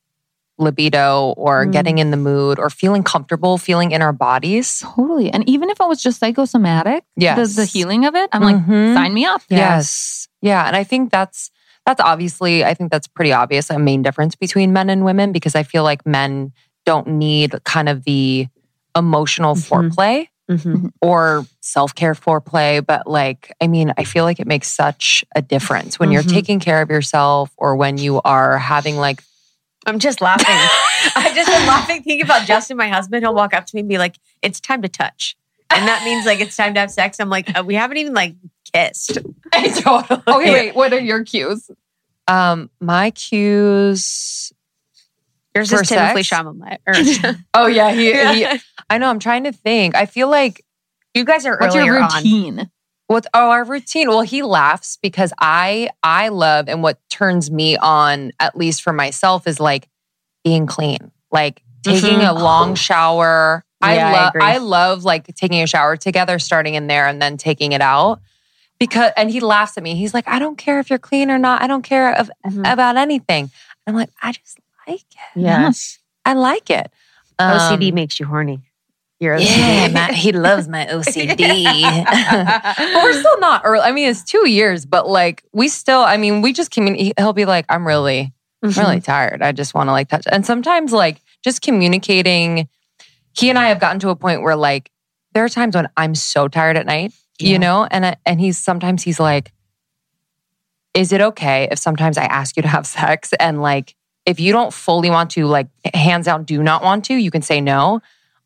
libido 0.59 1.35
or 1.37 1.67
Mm. 1.67 1.73
getting 1.73 1.99
in 1.99 2.11
the 2.11 2.17
mood 2.17 2.59
or 2.59 2.69
feeling 2.69 3.05
comfortable, 3.05 3.59
feeling 3.59 3.93
in 3.93 4.03
our 4.03 4.13
bodies. 4.13 4.81
Totally. 4.85 5.31
And 5.31 5.49
even 5.49 5.71
if 5.71 5.81
it 5.81 5.87
was 5.87 6.03
just 6.03 6.19
psychosomatic, 6.19 7.05
Yes. 7.17 7.55
the, 7.55 7.63
the 7.63 7.65
healing 7.65 8.05
of 8.07 8.17
it, 8.17 8.29
I'm 8.33 8.43
like, 8.43 8.57
Mhm. 8.57 8.95
sign 8.95 9.15
me 9.15 9.25
up. 9.25 9.43
Yes. 9.49 10.27
Yeah. 10.43 10.67
And 10.67 10.75
I 10.77 10.83
think 10.85 11.11
that's 11.11 11.51
that's 11.87 12.03
obviously, 12.03 12.67
I 12.67 12.75
think 12.75 12.91
that's 12.91 13.07
pretty 13.07 13.33
obvious, 13.33 13.71
a 13.71 13.79
main 13.79 14.03
difference 14.03 14.35
between 14.37 14.75
men 14.75 14.91
and 14.91 15.07
women 15.07 15.33
because 15.33 15.55
I 15.55 15.63
feel 15.63 15.85
like 15.85 16.05
men 16.05 16.53
don't 16.85 17.07
need 17.09 17.55
kind 17.65 17.89
of 17.89 18.05
the 18.05 18.47
emotional 18.99 19.55
Mhm. 19.55 19.69
foreplay 19.69 20.27
Mhm. 20.51 20.91
or 21.01 21.47
self-care 21.61 22.15
foreplay. 22.15 22.85
But 22.85 23.07
like, 23.07 23.53
I 23.63 23.67
mean, 23.69 23.93
I 23.99 24.05
feel 24.05 24.25
like 24.25 24.41
it 24.41 24.47
makes 24.47 24.69
such 24.69 25.25
a 25.37 25.43
difference 25.43 25.99
when 25.99 26.11
you're 26.11 26.23
Mhm. 26.23 26.33
taking 26.33 26.61
care 26.61 26.83
of 26.83 26.91
yourself 26.91 27.51
or 27.57 27.77
when 27.77 27.99
you 27.99 28.21
are 28.23 28.59
having 28.59 28.97
like 28.97 29.23
I'm 29.87 29.99
just 30.01 30.21
laughing. 30.21 30.47
I 31.17 31.33
just 31.35 31.49
been 31.49 31.67
laughing 31.67 32.03
thinking 32.03 32.23
about 32.23 32.47
Justin, 32.47 32.77
my 32.77 32.89
husband. 32.89 33.23
He'll 33.25 33.33
walk 33.35 33.55
up 33.55 33.65
to 33.67 33.75
me 33.77 33.81
and 33.81 33.89
be 33.89 33.97
like, 33.97 34.17
"It's 34.43 34.61
time 34.61 34.83
to 34.83 34.89
touch," 34.89 35.35
and 35.71 35.87
that 35.89 36.05
means 36.05 36.27
like 36.27 36.41
it's 36.41 36.57
time 36.57 36.75
to 36.75 36.81
have 36.81 36.91
sex. 36.91 37.19
I'm 37.21 37.31
like, 37.31 37.57
uh, 37.57 37.63
we 37.65 37.75
haven't 37.75 37.97
even 37.97 38.13
like 38.13 38.35
kissed. 38.75 39.19
totally. 39.53 40.23
Okay, 40.29 40.51
wait. 40.53 40.75
What 40.75 40.93
are 40.93 40.99
your 41.01 41.25
cues? 41.25 41.71
Um, 42.27 42.69
my 42.81 43.11
cues. 43.13 44.53
Yours 45.55 45.73
is 45.73 45.89
sex? 45.89 46.21
Chalamet. 46.29 46.79
Or, 46.87 47.39
Oh 47.55 47.67
yeah, 47.67 47.91
he, 47.93 48.13
he- 48.13 48.61
I 48.91 48.99
know. 48.99 49.09
I'm 49.11 49.19
trying 49.19 49.45
to 49.45 49.53
think. 49.53 49.95
I 49.95 50.07
feel 50.07 50.29
like 50.29 50.65
you 51.15 51.25
guys 51.25 51.45
are 51.47 51.57
What's 51.59 51.75
earlier 51.75 51.93
your 51.95 52.03
on. 52.03 52.11
routine? 52.15 52.71
What 53.07 53.27
oh 53.35 53.51
our 53.51 53.65
routine? 53.65 54.09
Well, 54.09 54.21
he 54.23 54.43
laughs 54.43 54.99
because 55.01 55.33
I 55.39 55.91
I 56.03 56.29
love 56.29 56.69
and 56.69 56.83
what 56.83 56.99
turns 57.11 57.51
me 57.51 57.77
on, 57.77 58.33
at 58.41 58.57
least 58.57 58.83
for 58.83 58.93
myself, 58.93 59.47
is 59.47 59.59
like 59.61 59.89
being 60.45 60.67
clean. 60.67 61.11
Like 61.31 61.63
taking 61.83 62.19
Mhm. 62.21 62.29
a 62.29 62.33
long 62.35 62.75
shower. 62.75 63.65
I 63.81 63.95
Yeah, 63.97 64.09
I 64.09 64.13
love 64.13 64.29
agree. 64.35 64.43
I, 64.43 64.59
love 64.59 65.05
like 65.05 65.33
taking 65.37 65.63
a 65.63 65.67
shower 65.67 65.97
together, 65.97 66.39
starting 66.39 66.75
in 66.75 66.87
there 66.89 67.07
and 67.07 67.23
then 67.23 67.37
taking 67.37 67.73
it 67.73 67.81
out. 67.81 68.21
Because 68.81 69.13
and 69.17 69.31
he 69.31 69.41
laughs 69.41 69.77
at 69.79 69.83
me. 69.85 69.95
He's 69.95 70.13
like, 70.15 70.27
I 70.29 70.39
don't 70.39 70.57
care 70.59 70.79
if 70.81 70.91
you're 70.91 70.99
clean 70.99 71.31
or 71.31 71.39
not. 71.39 71.63
I 71.63 71.67
don't 71.67 71.83
care 71.83 72.13
of, 72.15 72.31
Mhm. 72.47 72.71
about 72.73 72.97
anything. 72.97 73.51
I'm 73.87 73.95
like, 73.95 74.11
I 74.23 74.33
just 74.33 74.59
like 74.87 75.01
it. 75.01 75.41
Yes. 75.41 75.99
I 76.25 76.35
like 76.35 76.71
it. 76.71 76.91
OCD 77.41 77.89
Um, 77.91 77.95
makes 77.95 78.19
you 78.21 78.27
horny. 78.27 78.61
You're 79.21 79.37
yeah, 79.39 79.89
my, 79.89 80.13
he 80.13 80.31
loves 80.33 80.69
my 80.69 80.87
OCD. 80.91 81.65
but 82.05 83.03
we're 83.03 83.19
still 83.19 83.41
not 83.41 83.63
early. 83.65 83.83
I 83.83 83.91
mean, 83.93 84.09
it's 84.09 84.23
two 84.23 84.49
years, 84.49 84.87
but 84.87 85.09
like 85.09 85.43
we 85.53 85.69
still. 85.69 86.01
I 86.03 86.17
mean, 86.17 86.41
we 86.41 86.53
just 86.53 86.71
communicate. 86.71 87.15
He'll 87.19 87.33
be 87.33 87.45
like, 87.45 87.65
"I'm 87.69 87.87
really, 87.87 88.33
Mm-hmm. 88.65 88.79
really 88.81 89.01
tired. 89.01 89.43
I 89.43 89.51
just 89.53 89.75
want 89.75 89.89
to 89.89 89.93
like 89.93 90.09
touch." 90.09 90.25
And 90.31 90.47
sometimes, 90.47 90.93
like, 90.93 91.21
just 91.43 91.63
communicating. 91.63 92.69
He 93.37 93.51
and 93.51 93.59
I 93.59 93.69
have 93.69 93.81
gotten 93.81 93.99
to 94.01 94.11
a 94.11 94.17
point 94.17 94.43
where, 94.43 94.57
like, 94.57 94.91
there 95.33 95.45
are 95.45 95.49
times 95.49 95.75
when 95.75 95.89
I'm 95.97 96.15
so 96.15 96.47
tired 96.49 96.77
at 96.77 96.87
night, 96.87 97.13
Yeah. 97.41 97.51
you 97.53 97.59
know, 97.59 97.89
and 97.91 98.07
I- 98.07 98.17
and 98.25 98.41
he's 98.41 98.57
sometimes 98.59 99.03
he's 99.03 99.19
like, 99.21 99.53
"Is 100.95 101.13
it 101.13 101.21
okay 101.21 101.69
if 101.73 101.79
sometimes 101.79 102.19
I 102.19 102.25
ask 102.25 102.57
you 102.57 102.63
to 102.63 102.69
have 102.69 102.87
sex 102.87 103.33
and 103.41 103.61
like 103.63 103.95
if 104.27 104.39
you 104.39 104.53
don't 104.53 104.73
fully 104.75 105.09
want 105.11 105.31
to, 105.31 105.47
like, 105.47 105.69
hands 105.95 106.27
down, 106.27 106.45
do 106.45 106.63
not 106.63 106.83
want 106.85 107.05
to, 107.07 107.15
you 107.15 107.31
can 107.33 107.43
say 107.43 107.61
no." 107.61 108.01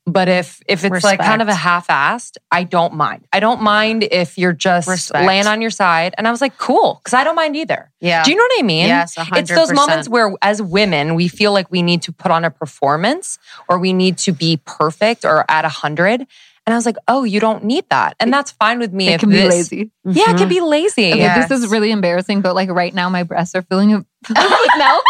But 0.05 0.29
if 0.29 0.61
if 0.67 0.85
it's 0.85 1.05
like 1.05 1.21
kind 1.21 1.41
of 1.43 1.47
a 1.49 1.55
half-assed, 1.55 2.37
I 2.51 2.65
don't 2.65 2.95
mind. 2.95 3.25
I 3.33 3.39
don't 3.39 3.63
mind 3.63 4.03
if 4.11 4.37
you're 4.37 4.53
just 4.53 4.89
Respect. 4.89 5.25
laying 5.27 5.47
on 5.47 5.61
your 5.63 5.71
side. 5.71 6.13
And 6.19 6.27
I 6.27 6.33
was 6.33 6.41
like, 6.41 6.59
cool, 6.59 7.01
because 7.03 7.15
I 7.15 7.23
don't 7.23 7.37
mind 7.37 7.55
either. 7.55 7.89
Yeah. 8.01 8.25
Do 8.25 8.33
you 8.33 8.37
know 8.37 8.43
what 8.43 8.59
I 8.59 8.63
mean? 8.63 8.87
Yes, 8.89 9.17
a 9.17 9.23
hundred 9.23 9.43
It's 9.43 9.51
those 9.55 9.73
moments 9.73 10.09
where, 10.09 10.35
as 10.43 10.61
women, 10.61 11.15
we 11.15 11.29
feel 11.29 11.53
like 11.53 11.71
we 11.71 11.83
need 11.83 12.03
to 12.03 12.13
put 12.13 12.33
on 12.33 12.45
a 12.45 12.51
performance 12.51 13.39
or 13.69 13.79
we 13.79 13.93
need 13.93 14.19
to 14.19 14.33
be 14.33 14.61
perfect 14.65 15.25
or 15.25 15.45
at 15.49 15.65
a 15.65 15.69
hundred. 15.69 16.27
And 16.65 16.73
I 16.73 16.77
was 16.77 16.87
like, 16.87 16.97
oh, 17.09 17.23
you 17.25 17.39
don't 17.41 17.65
need 17.65 17.85
that, 17.91 18.15
and 18.21 18.33
that's 18.33 18.53
fine 18.53 18.79
with 18.79 18.93
me. 18.93 19.09
It 19.09 19.19
can 19.19 19.31
be 19.31 19.37
this- 19.37 19.51
lazy. 19.53 19.91
Yeah, 20.05 20.31
it 20.31 20.35
Mhm. 20.35 20.39
can 20.39 20.49
be 20.49 20.61
lazy. 20.61 21.11
Okay, 21.11 21.19
Yes. 21.19 21.49
this 21.49 21.61
is 21.61 21.69
really 21.69 21.91
embarrassing, 21.91 22.41
but 22.41 22.55
like 22.55 22.71
right 22.71 22.95
now, 22.95 23.09
my 23.09 23.25
breasts 23.25 23.55
are 23.57 23.63
filling 23.63 23.91
with 23.93 24.05
milk. 24.79 25.05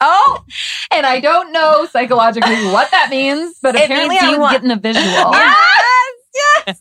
Oh, 0.00 0.44
And 0.90 1.04
I 1.06 1.20
don't 1.20 1.52
know 1.52 1.86
psychologically 1.90 2.66
what 2.66 2.90
that 2.92 3.08
means, 3.10 3.56
but 3.62 3.74
It 3.74 3.84
apparently 3.84 4.10
means 4.10 4.22
I 4.22 4.26
you 4.26 4.30
was 4.32 4.38
want- 4.40 4.52
getting 4.52 4.70
a 4.70 4.76
visual. 4.76 5.04
yes, 6.34 6.80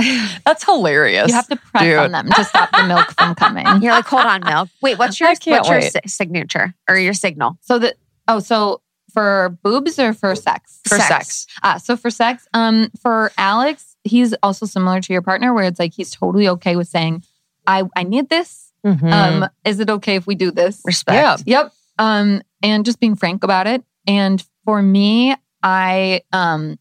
yes. 0.00 0.40
That's 0.44 0.64
hilarious. 0.64 1.28
You 1.28 1.34
have 1.34 1.48
to 1.48 1.56
press 1.56 1.82
Dude. 1.82 1.98
on 1.98 2.12
them 2.12 2.28
to 2.30 2.44
stop 2.44 2.70
the 2.72 2.84
milk 2.86 3.10
from 3.12 3.34
coming. 3.34 3.66
You're 3.82 3.92
like, 3.92 4.06
hold 4.06 4.24
on, 4.26 4.42
milk. 4.44 4.68
Wait, 4.82 4.98
what's 4.98 5.18
your 5.20 5.28
I 5.28 5.34
can't 5.34 5.58
what's 5.60 5.68
your 5.68 5.78
wait. 5.80 5.92
si- 5.92 6.08
signature 6.08 6.74
or 6.88 6.96
your 6.98 7.14
signal 7.14 7.58
So 7.62 7.78
that 7.78 7.94
oh, 8.26 8.38
so 8.40 8.80
for 9.12 9.56
boobs 9.62 9.98
or 9.98 10.12
for 10.12 10.34
sex? 10.34 10.80
For 10.86 10.98
sex. 10.98 11.46
Ah, 11.62 11.78
so 11.78 11.96
for 11.96 12.10
sex, 12.10 12.46
um, 12.54 12.90
for 13.00 13.32
Alex, 13.38 13.96
he's 14.04 14.34
also 14.42 14.66
similar 14.66 15.00
to 15.00 15.12
your 15.12 15.22
partner, 15.22 15.52
where 15.54 15.64
it's 15.64 15.78
like 15.78 15.94
he's 15.94 16.10
totally 16.10 16.48
okay 16.48 16.76
with 16.76 16.88
saying, 16.88 17.24
"I 17.66 17.84
I 17.96 18.02
need 18.04 18.28
this. 18.28 18.70
Mhm. 18.86 19.10
Um, 19.12 19.48
is 19.64 19.80
it 19.80 19.90
okay 19.90 20.16
if 20.16 20.26
we 20.26 20.34
do 20.34 20.50
this?" 20.50 20.80
Respect. 20.84 21.42
Yeah. 21.46 21.62
Yep. 21.62 21.72
Um, 21.98 22.42
and 22.62 22.84
just 22.84 23.00
being 23.00 23.16
frank 23.16 23.44
about 23.44 23.66
it. 23.66 23.82
And 24.06 24.44
for 24.64 24.80
me, 24.82 25.34
I 25.62 26.22
um, 26.32 26.78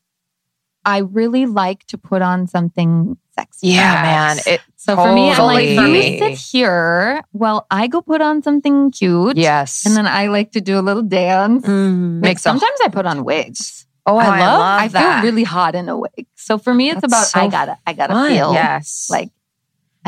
I 0.86 1.00
really 1.00 1.46
like 1.46 1.86
to 1.88 1.98
put 1.98 2.22
on 2.22 2.48
something 2.48 3.18
sexy. 3.36 3.68
yeah, 3.70 4.02
man. 4.02 4.38
It, 4.48 4.62
So 4.78 4.96
for 4.96 5.12
me, 5.14 5.30
I'm 5.32 5.44
like, 5.44 5.68
you 5.68 5.88
me. 5.88 6.18
sit 6.20 6.38
here 6.40 7.22
while 7.32 7.68
I 7.70 7.88
go 7.88 8.02
put 8.02 8.22
on 8.22 8.42
something 8.42 8.92
cute. 8.92 9.38
yes. 9.38 9.86
And 9.86 9.96
then 9.96 10.08
I 10.08 10.28
like 10.28 10.52
to 10.54 10.62
do 10.62 10.80
a 10.80 10.82
little 10.82 11.04
dance. 11.04 11.66
Mm. 11.66 12.24
Like 12.24 12.40
sometimes 12.40 12.80
I 12.84 12.88
put 12.90 13.06
on 13.06 13.24
wigs. 13.26 13.86
oh, 14.06 14.18
I 14.18 14.26
Oh, 14.28 14.30
I 14.32 14.40
love, 14.40 14.60
love 14.60 14.82
I 14.82 14.88
that. 14.88 15.22
feel 15.22 15.30
really 15.32 15.44
hot 15.44 15.76
in 15.76 15.90
a 15.90 15.98
wig. 15.98 16.26
So 16.36 16.58
for 16.58 16.74
me, 16.74 16.90
it's 16.90 17.02
That's 17.02 17.12
about 17.14 17.28
so 17.28 17.40
I 17.42 17.48
gotta 17.50 17.78
I 17.86 17.94
gotta 17.94 18.14
fun. 18.14 18.32
feel 18.32 18.54
Yes. 18.54 19.08
like 19.12 19.30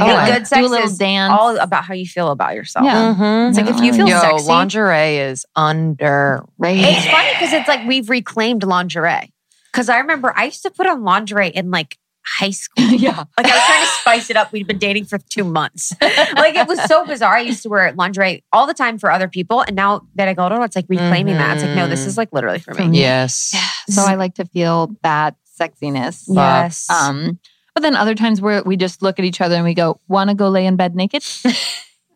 I 0.03 0.07
gotta 0.07 0.21
and 0.21 0.33
good 0.33 0.39
do 0.39 0.45
sex 0.45 0.65
a 0.65 0.69
little 0.69 0.87
is 0.87 0.97
dance. 0.97 1.33
all 1.37 1.57
about 1.57 1.83
how 1.85 1.93
you 1.93 2.05
feel 2.05 2.29
about 2.31 2.55
yourself. 2.55 2.85
Yeah. 2.85 3.15
Mhm. 3.17 3.49
It's 3.49 3.57
like 3.57 3.67
if 3.67 3.79
you 3.81 3.93
feel 3.93 4.07
Yo, 4.07 4.19
sexy. 4.19 4.47
lingerie 4.47 5.17
is 5.17 5.45
underrated. 5.55 6.85
It's 6.85 7.05
funny 7.07 7.29
because 7.33 7.53
it's 7.53 7.67
like 7.67 7.87
we've 7.87 8.09
reclaimed 8.09 8.63
lingerie. 8.63 9.33
Because 9.71 9.89
I 9.89 9.97
remember 9.99 10.33
I 10.35 10.45
used 10.45 10.63
to 10.63 10.71
put 10.71 10.87
on 10.87 11.03
lingerie 11.03 11.49
in 11.49 11.71
like 11.71 11.97
high 12.25 12.49
school. 12.49 12.83
yeah. 12.89 13.23
Like 13.37 13.45
I 13.47 13.55
was 13.55 13.65
trying 13.65 13.85
to 13.85 13.91
spice 14.01 14.29
it 14.29 14.35
up. 14.35 14.51
We'd 14.51 14.67
been 14.67 14.77
dating 14.77 15.05
for 15.05 15.17
two 15.17 15.43
months. 15.43 15.93
like 16.01 16.55
it 16.55 16.67
was 16.67 16.83
so 16.85 17.05
bizarre. 17.05 17.35
I 17.37 17.41
used 17.41 17.63
to 17.63 17.69
wear 17.69 17.91
lingerie 17.93 18.43
all 18.51 18.67
the 18.67 18.73
time 18.73 18.97
for 18.97 19.11
other 19.11 19.27
people. 19.27 19.61
And 19.61 19.75
now 19.75 20.01
that 20.15 20.27
I 20.27 20.33
go 20.33 20.49
to 20.49 20.61
it's 20.63 20.75
like 20.75 20.85
reclaiming 20.89 21.35
that. 21.37 21.57
It's 21.57 21.65
like, 21.65 21.75
no, 21.75 21.87
this 21.87 22.05
is 22.05 22.17
like 22.17 22.29
literally 22.33 22.59
for 22.59 22.73
For 22.73 22.81
me. 22.83 22.89
me. 22.89 22.99
Yes. 22.99 23.55
So 23.89 24.03
I 24.03 24.15
like 24.15 24.35
to 24.35 24.45
feel 24.45 24.95
that 25.03 25.35
sexiness. 25.59 26.25
Yes. 26.27 26.89
Um, 26.89 27.39
but 27.79 27.83
then 27.83 27.95
other 27.95 28.13
times 28.13 28.41
where 28.41 28.61
we 28.63 28.75
just 28.75 29.01
look 29.01 29.19
at 29.19 29.25
each 29.25 29.39
other 29.39 29.55
and 29.55 29.63
we 29.63 29.73
go, 29.73 29.99
"Want 30.09 30.29
to 30.29 30.35
go 30.35 30.49
lay 30.49 30.65
in 30.65 30.75
bed 30.75 30.95
naked?" 30.95 31.23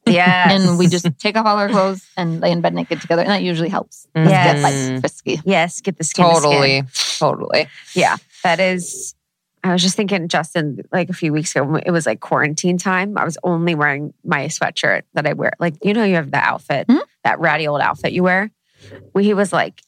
Yeah. 0.05 0.51
And 0.51 0.77
we 0.77 0.87
just 0.87 1.07
take 1.17 1.37
off 1.37 1.45
all 1.45 1.57
our 1.57 1.69
clothes 1.69 2.05
and 2.17 2.41
lay 2.41 2.51
in 2.51 2.59
bed 2.59 2.73
naked 2.73 2.99
together, 2.99 3.21
and 3.21 3.31
that 3.31 3.41
usually 3.41 3.69
helps. 3.69 4.05
Yes. 4.13 4.61
Get 4.61 4.61
like 4.61 4.99
frisky. 4.99 5.41
yes, 5.45 5.79
get 5.79 5.97
the 5.97 6.03
skin. 6.03 6.25
to 6.25 6.35
skin. 6.35 6.43
Totally. 6.51 6.83
Totally. 7.19 7.67
Yeah, 7.93 8.17
that 8.43 8.59
is. 8.59 9.15
I 9.63 9.71
was 9.71 9.81
just 9.81 9.95
thinking, 9.95 10.27
Justin, 10.27 10.79
like 10.91 11.09
a 11.09 11.13
few 11.13 11.31
weeks 11.31 11.55
ago, 11.55 11.77
it 11.77 11.91
was 11.91 12.05
like 12.05 12.19
quarantine 12.19 12.77
time. 12.77 13.17
I 13.17 13.23
was 13.23 13.37
only 13.43 13.75
wearing 13.75 14.13
my 14.25 14.47
sweatshirt 14.47 15.03
that 15.13 15.25
I 15.25 15.31
wear. 15.31 15.53
Like, 15.57 15.75
you 15.85 15.93
know, 15.93 16.03
you 16.03 16.15
have 16.15 16.31
the 16.31 16.37
outfit, 16.37 16.87
Hmm? 16.89 16.97
that 17.23 17.39
ratty 17.39 17.65
old 17.69 17.79
outfit 17.79 18.11
you 18.11 18.23
wear. 18.23 18.51
Well, 19.13 19.23
he 19.23 19.33
was 19.33 19.53
like, 19.53 19.81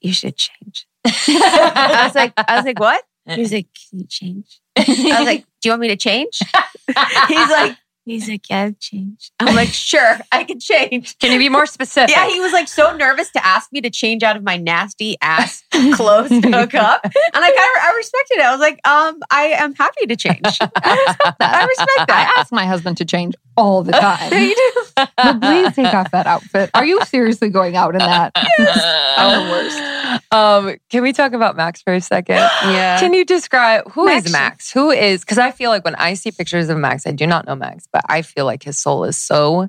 you 0.00 0.14
should 0.14 0.36
change. 0.38 0.86
I 1.04 2.04
was 2.06 2.14
like, 2.14 2.32
I 2.38 2.56
was 2.56 2.64
like, 2.64 2.80
what? 2.80 3.04
He's 3.26 3.52
like, 3.52 3.66
can 3.90 3.98
you 3.98 4.06
change? 4.08 4.59
I 4.76 4.84
was 5.18 5.26
like, 5.26 5.44
do 5.62 5.68
you 5.68 5.72
want 5.72 5.80
me 5.82 5.88
to 5.88 5.96
change? 5.96 6.38
He's 7.28 7.50
like, 7.50 7.76
he's 8.04 8.28
like, 8.28 8.48
yeah, 8.50 8.70
change. 8.80 9.30
I'm 9.38 9.54
like, 9.54 9.68
sure, 9.72 10.18
I 10.32 10.44
can 10.44 10.58
change. 10.58 11.18
Can 11.18 11.32
you 11.32 11.38
be 11.38 11.48
more 11.48 11.66
specific? 11.66 12.14
Yeah, 12.14 12.28
he 12.28 12.40
was 12.40 12.52
like 12.52 12.68
so 12.68 12.96
nervous 12.96 13.30
to 13.32 13.46
ask 13.46 13.72
me 13.72 13.80
to 13.82 13.90
change 13.90 14.22
out 14.22 14.36
of 14.36 14.42
my 14.42 14.56
nasty 14.56 15.16
ass 15.20 15.62
clothes 15.94 16.30
to 16.30 16.50
hook 16.50 16.74
up, 16.74 17.04
and 17.04 17.12
I 17.34 17.40
kind 17.40 17.52
of 17.52 17.84
I 17.84 17.94
respected 17.96 18.38
it. 18.38 18.44
I 18.44 18.50
was 18.52 18.60
like, 18.60 18.86
um, 18.86 19.20
I 19.30 19.42
am 19.58 19.74
happy 19.74 20.06
to 20.06 20.16
change. 20.16 20.40
I 20.60 21.04
respect 21.06 21.38
that. 21.38 21.54
I 21.54 21.64
respect 21.66 22.08
that. 22.08 22.34
I 22.36 22.40
ask 22.40 22.52
my 22.52 22.66
husband 22.66 22.96
to 22.98 23.04
change 23.04 23.34
all 23.56 23.82
the 23.82 23.92
time. 23.92 24.32
you 24.32 24.54
do. 24.54 25.04
but 25.16 25.40
please 25.40 25.74
take 25.74 25.94
off 25.94 26.10
that 26.10 26.26
outfit. 26.26 26.70
Are 26.74 26.84
you 26.84 27.04
seriously 27.04 27.50
going 27.50 27.76
out 27.76 27.94
in 27.94 28.00
that? 28.00 28.32
Yes. 28.58 28.82
I'm 29.16 29.46
the 29.46 29.50
worst. 29.52 29.99
Um, 30.30 30.76
can 30.90 31.02
we 31.02 31.12
talk 31.12 31.32
about 31.32 31.56
Max 31.56 31.82
for 31.82 31.92
a 31.92 32.00
second? 32.00 32.36
Yeah. 32.70 33.00
Can 33.00 33.14
you 33.14 33.24
describe 33.24 33.90
who 33.90 34.06
is 34.06 34.24
Max. 34.24 34.32
Max? 34.32 34.72
Who 34.72 34.90
is 34.90 35.20
because 35.20 35.38
I 35.38 35.50
feel 35.50 35.70
like 35.70 35.84
when 35.84 35.94
I 35.96 36.14
see 36.14 36.30
pictures 36.30 36.68
of 36.68 36.78
Max, 36.78 37.06
I 37.06 37.10
do 37.10 37.26
not 37.26 37.46
know 37.46 37.54
Max, 37.54 37.86
but 37.92 38.02
I 38.08 38.22
feel 38.22 38.44
like 38.44 38.62
his 38.62 38.78
soul 38.78 39.04
is 39.04 39.16
so 39.16 39.68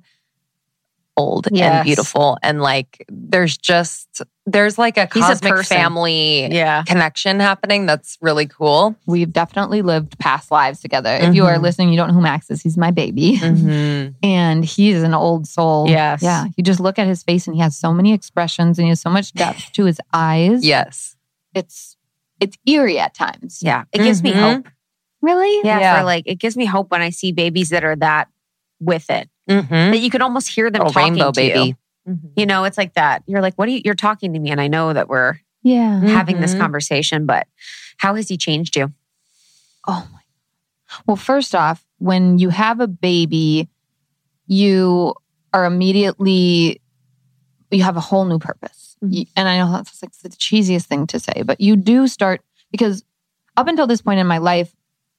old 1.18 1.48
Yes. 1.52 1.74
and 1.74 1.86
beautiful. 1.86 2.38
And 2.42 2.62
like 2.62 3.06
there's 3.10 3.58
just 3.58 4.22
there's 4.46 4.78
like 4.78 4.98
a 4.98 5.08
He's 5.14 5.24
cosmic 5.24 5.52
person. 5.54 5.78
family 5.78 6.48
yeah. 6.54 6.84
connection 6.84 7.40
happening 7.40 7.86
that's 7.86 8.18
really 8.22 8.48
cool. 8.48 8.96
We've 9.06 9.32
definitely 9.32 9.82
lived 9.82 10.18
past 10.20 10.50
lives 10.52 10.80
together. 10.82 11.10
If 11.14 11.36
you 11.36 11.46
are 11.46 11.58
Mhm. 11.58 11.62
listening, 11.62 11.90
you 11.90 11.98
don't 11.98 12.08
know 12.10 12.16
who 12.16 12.22
Max 12.22 12.50
is. 12.50 12.62
He's 12.62 12.78
my 12.78 12.92
baby. 12.92 13.38
Mm-hmm. 13.38 14.12
And 14.28 14.66
he's 14.66 15.04
an 15.04 15.14
old 15.14 15.48
soul. 15.48 15.88
Yes. 15.88 16.22
Yeah. 16.24 16.46
You 16.58 16.64
just 16.64 16.80
look 16.80 16.98
at 16.98 17.08
his 17.08 17.24
face 17.24 17.46
and 17.48 17.56
he 17.56 17.62
has 17.62 17.78
so 17.78 17.94
many 17.94 18.14
expressions 18.14 18.80
and 18.80 18.86
he 18.86 18.90
has 18.90 19.02
so 19.02 19.10
much 19.10 19.34
depth 19.34 19.72
to 19.74 19.86
his 19.86 20.00
eyes. 20.14 20.66
Yes. 20.66 21.16
It's 21.54 21.98
it's 22.40 22.58
eerie 22.66 22.98
at 23.00 23.14
times. 23.14 23.60
Yeah. 23.62 23.84
It 23.94 24.00
gives 24.00 24.24
me 24.24 24.32
Mhm. 24.32 24.40
hope. 24.56 24.68
Really? 25.22 25.62
Yeah, 25.64 25.80
Yeah. 25.80 26.00
For 26.00 26.06
like, 26.06 26.24
it 26.26 26.40
gives 26.40 26.58
me 26.58 26.66
hope 26.66 26.90
when 26.90 27.02
I 27.04 27.12
see 27.12 27.32
babies 27.32 27.70
that 27.70 27.84
are 27.84 27.96
that 27.98 28.28
with 28.80 29.08
it. 29.12 29.30
Mm-hmm. 29.60 29.92
That 29.92 30.00
you 30.00 30.10
can 30.10 30.22
almost 30.22 30.48
hear 30.50 30.70
them 30.70 30.80
Little 30.80 30.94
talking 30.94 31.14
rainbow 31.14 31.32
to 31.32 31.44
you. 31.44 31.54
baby. 31.54 31.76
You 32.36 32.46
know, 32.46 32.64
it's 32.64 32.78
like 32.78 32.94
that. 32.96 33.24
You're 33.28 33.42
like, 33.42 33.56
what 33.56 33.68
are 33.68 33.72
you? 33.72 33.82
You're 33.86 33.94
talking 33.94 34.34
to 34.34 34.40
me, 34.40 34.50
and 34.50 34.60
I 34.60 34.68
know 34.68 34.92
that 34.94 35.08
we're 35.08 35.36
Yeah. 35.64 36.02
having 36.02 36.40
this 36.42 36.56
Mhm. 36.56 36.60
conversation. 36.60 37.26
But 37.26 37.48
how 37.98 38.16
has 38.16 38.28
he 38.28 38.38
changed 38.38 38.76
you? 38.76 38.92
Oh 39.88 40.08
my. 40.12 40.20
Well, 41.06 41.16
first 41.16 41.54
off, 41.56 41.86
when 42.00 42.38
you 42.40 42.50
have 42.50 42.80
a 42.80 42.88
baby, 42.88 43.70
you 44.48 45.14
are 45.54 45.66
immediately 45.66 46.82
you 47.74 47.84
have 47.84 47.96
a 47.96 48.02
whole 48.02 48.26
new 48.26 48.38
purpose. 48.40 48.98
Mhm. 49.02 49.28
And 49.38 49.48
I 49.48 49.58
know 49.60 49.72
that's 49.72 50.02
like 50.04 50.12
the 50.22 50.30
cheesiest 50.30 50.86
thing 50.88 51.08
to 51.08 51.20
say, 51.20 51.44
but 51.46 51.62
you 51.62 51.76
do 51.78 52.06
start 52.08 52.42
because 52.72 53.04
up 53.56 53.68
until 53.68 53.88
this 53.88 54.02
point 54.02 54.20
in 54.20 54.28
my 54.28 54.40
life, 54.40 54.74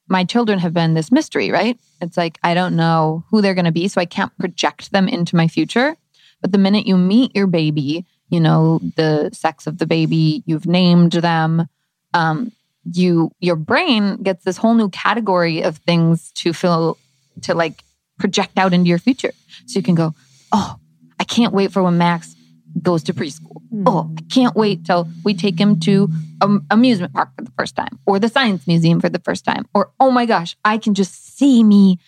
my 0.09 0.25
children 0.25 0.59
have 0.59 0.75
been 0.75 0.95
this 0.95 1.13
mystery, 1.13 1.51
right? 1.51 1.79
It's 2.01 2.17
like 2.17 2.39
I 2.43 2.55
don't 2.55 2.77
know 2.77 3.25
who 3.31 3.41
they're 3.41 3.55
going 3.55 3.67
to 3.67 3.73
be, 3.73 3.89
so 3.89 4.01
I 4.01 4.05
can't 4.05 4.37
project 4.39 4.93
them 4.93 5.09
into 5.09 5.37
my 5.37 5.49
future. 5.49 5.97
But 6.41 6.53
the 6.53 6.59
minute 6.59 6.87
you 6.87 6.97
meet 6.97 7.35
your 7.37 7.47
baby, 7.47 8.05
you 8.29 8.41
know 8.41 8.81
the 8.97 9.31
sex 9.33 9.67
of 9.67 9.79
the 9.79 9.87
baby, 9.87 10.43
you've 10.47 10.67
named 10.67 11.13
them, 11.13 11.69
um, 12.15 12.53
you 12.85 13.31
your 13.41 13.57
brain 13.57 14.17
gets 14.23 14.45
this 14.45 14.57
whole 14.57 14.75
new 14.75 14.89
category 14.89 15.63
of 15.63 15.79
things 15.79 16.33
to 16.33 16.53
feel 16.53 16.99
to 17.43 17.55
like 17.55 17.85
project 18.19 18.59
out 18.59 18.73
into 18.73 18.89
your 18.89 18.99
future. 18.99 19.33
So 19.67 19.79
you 19.79 19.83
can 19.83 19.95
go, 19.95 20.15
oh, 20.53 20.77
I 21.19 21.25
can't 21.25 21.55
wait 21.55 21.73
for 21.73 21.83
when 21.83 21.99
Max 21.99 22.32
goes 22.81 23.03
to 23.05 23.15
preschool. 23.15 23.61
Hmm. 23.71 23.85
Oh, 23.87 24.15
I 24.17 24.23
can't 24.23 24.57
wait 24.57 24.85
till 24.85 25.09
we 25.25 25.35
take 25.35 25.59
him 25.59 25.79
to 25.81 26.09
an 26.41 26.65
amusement 26.71 27.13
park 27.13 27.31
for 27.37 27.45
the 27.45 27.53
first 27.59 27.77
time 27.77 27.99
or 28.07 28.19
the 28.19 28.29
science 28.29 28.67
museum 28.67 29.01
for 29.01 29.09
the 29.09 29.19
first 29.19 29.45
time. 29.45 29.67
Or, 29.75 29.91
oh 30.01 30.11
my 30.11 30.27
gosh, 30.27 30.57
I 30.65 30.79
can 30.79 30.95
just 30.95 31.37
see 31.37 31.63
me 31.63 31.99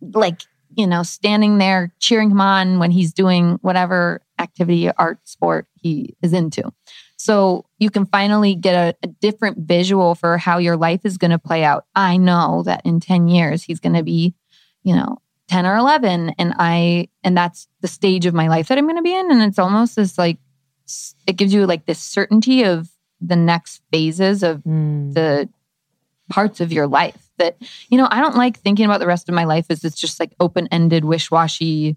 like, 0.00 0.42
you 0.76 0.86
know, 0.86 1.02
standing 1.02 1.58
there 1.58 1.92
cheering 2.00 2.30
him 2.30 2.40
on 2.40 2.78
when 2.78 2.90
he's 2.90 3.12
doing 3.12 3.58
whatever 3.62 4.22
activity, 4.38 4.90
art, 4.90 5.18
sport 5.24 5.66
he 5.74 6.16
is 6.22 6.32
into. 6.32 6.72
So 7.16 7.64
you 7.78 7.90
can 7.90 8.06
finally 8.06 8.54
get 8.54 8.74
a, 8.74 8.96
a 9.02 9.06
different 9.06 9.58
visual 9.58 10.14
for 10.14 10.36
how 10.36 10.58
your 10.58 10.76
life 10.76 11.00
is 11.04 11.16
going 11.16 11.30
to 11.30 11.38
play 11.38 11.64
out. 11.64 11.86
I 11.94 12.16
know 12.16 12.62
that 12.64 12.82
in 12.84 13.00
10 13.00 13.28
years, 13.28 13.62
he's 13.62 13.80
going 13.80 13.94
to 13.94 14.02
be, 14.02 14.34
you 14.82 14.94
know, 14.94 15.18
10 15.54 15.66
or 15.66 15.76
11 15.76 16.30
and 16.38 16.52
i 16.58 17.06
and 17.22 17.36
that's 17.36 17.68
the 17.80 17.88
stage 17.88 18.26
of 18.26 18.34
my 18.34 18.48
life 18.48 18.66
that 18.68 18.76
i'm 18.78 18.86
going 18.90 18.96
to 18.96 19.02
be 19.10 19.14
in 19.20 19.30
and 19.30 19.40
it's 19.42 19.58
almost 19.58 19.94
this 19.96 20.18
like 20.18 20.38
it 21.28 21.36
gives 21.36 21.54
you 21.54 21.64
like 21.66 21.86
this 21.86 22.00
certainty 22.00 22.64
of 22.64 22.88
the 23.20 23.36
next 23.36 23.80
phases 23.92 24.42
of 24.42 24.62
Mm. 24.64 25.14
the 25.14 25.48
parts 26.30 26.60
of 26.60 26.72
your 26.72 26.86
life 26.86 27.22
that 27.38 27.56
you 27.90 27.98
know 27.98 28.08
i 28.10 28.18
don't 28.20 28.36
like 28.36 28.58
thinking 28.58 28.86
about 28.86 28.98
the 29.00 29.06
rest 29.06 29.28
of 29.28 29.34
my 29.34 29.44
life 29.44 29.66
as 29.70 29.84
it's 29.84 30.00
just 30.00 30.18
like 30.18 30.32
open-ended 30.40 31.04
wish-washy 31.04 31.96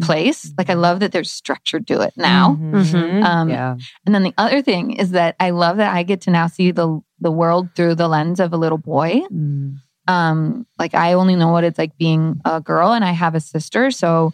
place 0.00 0.52
like 0.58 0.68
i 0.70 0.74
love 0.74 1.00
that 1.00 1.10
there's 1.12 1.30
structure 1.32 1.80
to 1.80 2.00
it 2.02 2.12
now 2.16 2.56
Mhm. 2.60 3.24
um 3.24 3.48
yeah. 3.48 3.76
and 4.06 4.14
then 4.14 4.22
the 4.24 4.34
other 4.38 4.60
thing 4.62 4.92
is 4.92 5.10
that 5.12 5.34
i 5.40 5.50
love 5.50 5.76
that 5.78 5.92
i 5.94 6.02
get 6.02 6.20
to 6.22 6.30
now 6.30 6.46
see 6.46 6.70
the 6.70 7.00
the 7.20 7.30
world 7.30 7.68
through 7.74 7.94
the 7.94 8.08
lens 8.08 8.38
of 8.40 8.52
a 8.52 8.56
little 8.64 8.78
boy 8.94 9.22
Mm. 9.32 9.76
Um 10.08 10.66
like 10.78 10.94
i 10.94 11.12
only 11.12 11.36
know 11.36 11.48
what 11.48 11.64
it's 11.64 11.78
like 11.78 11.96
being 11.98 12.40
a 12.44 12.60
girl 12.60 12.92
and 12.92 13.04
i 13.04 13.12
have 13.12 13.34
a 13.34 13.40
sister 13.40 13.90
so 13.90 14.32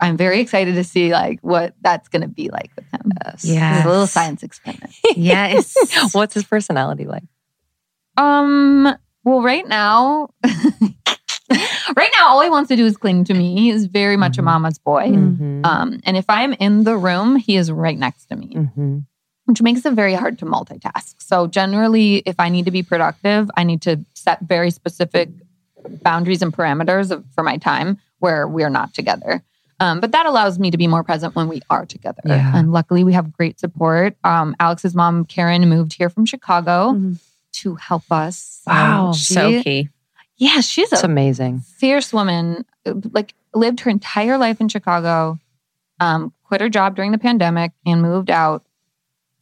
i'm 0.00 0.16
very 0.16 0.40
excited 0.40 0.74
to 0.74 0.84
see 0.84 1.12
like 1.12 1.38
what 1.42 1.74
that's 1.80 2.08
going 2.08 2.22
to 2.22 2.28
be 2.28 2.50
like 2.50 2.70
with 2.76 2.84
him 2.92 3.12
Yes. 3.24 3.44
Yeah. 3.44 3.76
it's 3.78 3.86
a 3.86 3.88
little 3.88 4.06
science 4.06 4.42
experiment 4.42 4.92
Yes. 5.16 5.76
What's 6.12 6.34
his 6.34 6.44
personality 6.44 7.06
like? 7.06 7.24
um 8.18 8.94
well 9.24 9.40
right 9.42 9.66
now 9.66 10.28
right 11.96 12.10
now 12.18 12.28
all 12.28 12.40
he 12.42 12.50
wants 12.50 12.68
to 12.68 12.76
do 12.76 12.84
is 12.86 12.96
cling 12.96 13.24
to 13.24 13.34
me 13.34 13.54
he 13.54 13.70
is 13.70 13.86
very 13.86 14.16
much 14.16 14.38
a 14.38 14.42
Mhm. 14.42 14.44
mama's 14.44 14.78
boy 14.78 15.06
Mhm. 15.08 15.64
um 15.64 16.00
and 16.04 16.16
if 16.16 16.24
i'm 16.28 16.52
in 16.54 16.84
the 16.84 16.96
room 16.96 17.36
he 17.36 17.56
is 17.56 17.70
right 17.72 17.98
next 17.98 18.26
to 18.26 18.36
me 18.36 18.54
Mhm. 18.54 19.04
Which 19.46 19.60
makes 19.62 19.84
it 19.84 19.92
very 19.94 20.14
hard 20.14 20.38
to 20.38 20.44
multitask. 20.46 21.14
So 21.18 21.46
generally, 21.46 22.16
if 22.26 22.36
I 22.38 22.48
need 22.48 22.64
to 22.66 22.70
be 22.70 22.82
productive, 22.82 23.50
I 23.56 23.64
need 23.64 23.82
to 23.82 24.04
set 24.14 24.40
very 24.40 24.70
specific 24.70 25.30
boundaries 26.02 26.42
and 26.42 26.52
parameters 26.52 27.10
of, 27.10 27.24
for 27.34 27.42
my 27.42 27.56
time 27.56 27.98
where 28.20 28.46
we're 28.46 28.70
not 28.70 28.94
together. 28.94 29.42
Um, 29.80 29.98
but 29.98 30.12
that 30.12 30.26
allows 30.26 30.60
me 30.60 30.70
to 30.70 30.78
be 30.78 30.86
more 30.86 31.02
present 31.02 31.34
when 31.34 31.48
we 31.48 31.60
are 31.68 31.84
together. 31.84 32.20
Yeah. 32.24 32.52
And 32.56 32.70
luckily, 32.72 33.02
we 33.02 33.14
have 33.14 33.32
great 33.32 33.58
support. 33.58 34.16
Um, 34.22 34.54
Alex's 34.60 34.94
mom, 34.94 35.24
Karen, 35.24 35.68
moved 35.68 35.94
here 35.94 36.08
from 36.08 36.24
Chicago 36.24 36.92
Mhm. 36.92 37.18
to 37.54 37.74
help 37.74 38.04
us. 38.12 38.60
Wow. 38.64 39.08
Um, 39.08 39.14
so 39.14 39.60
key. 39.62 39.88
yeah, 40.36 40.60
she's 40.60 40.92
It's 40.92 41.02
a 41.02 41.06
amazing. 41.06 41.60
fierce 41.60 42.12
woman. 42.12 42.64
Like 42.84 43.34
lived 43.54 43.80
her 43.80 43.90
entire 43.90 44.38
life 44.38 44.60
in 44.60 44.68
Chicago, 44.68 45.40
um, 45.98 46.32
quit 46.44 46.60
her 46.60 46.68
job 46.68 46.94
during 46.94 47.10
the 47.10 47.18
pandemic, 47.18 47.72
and 47.84 48.02
moved 48.02 48.30
out 48.30 48.64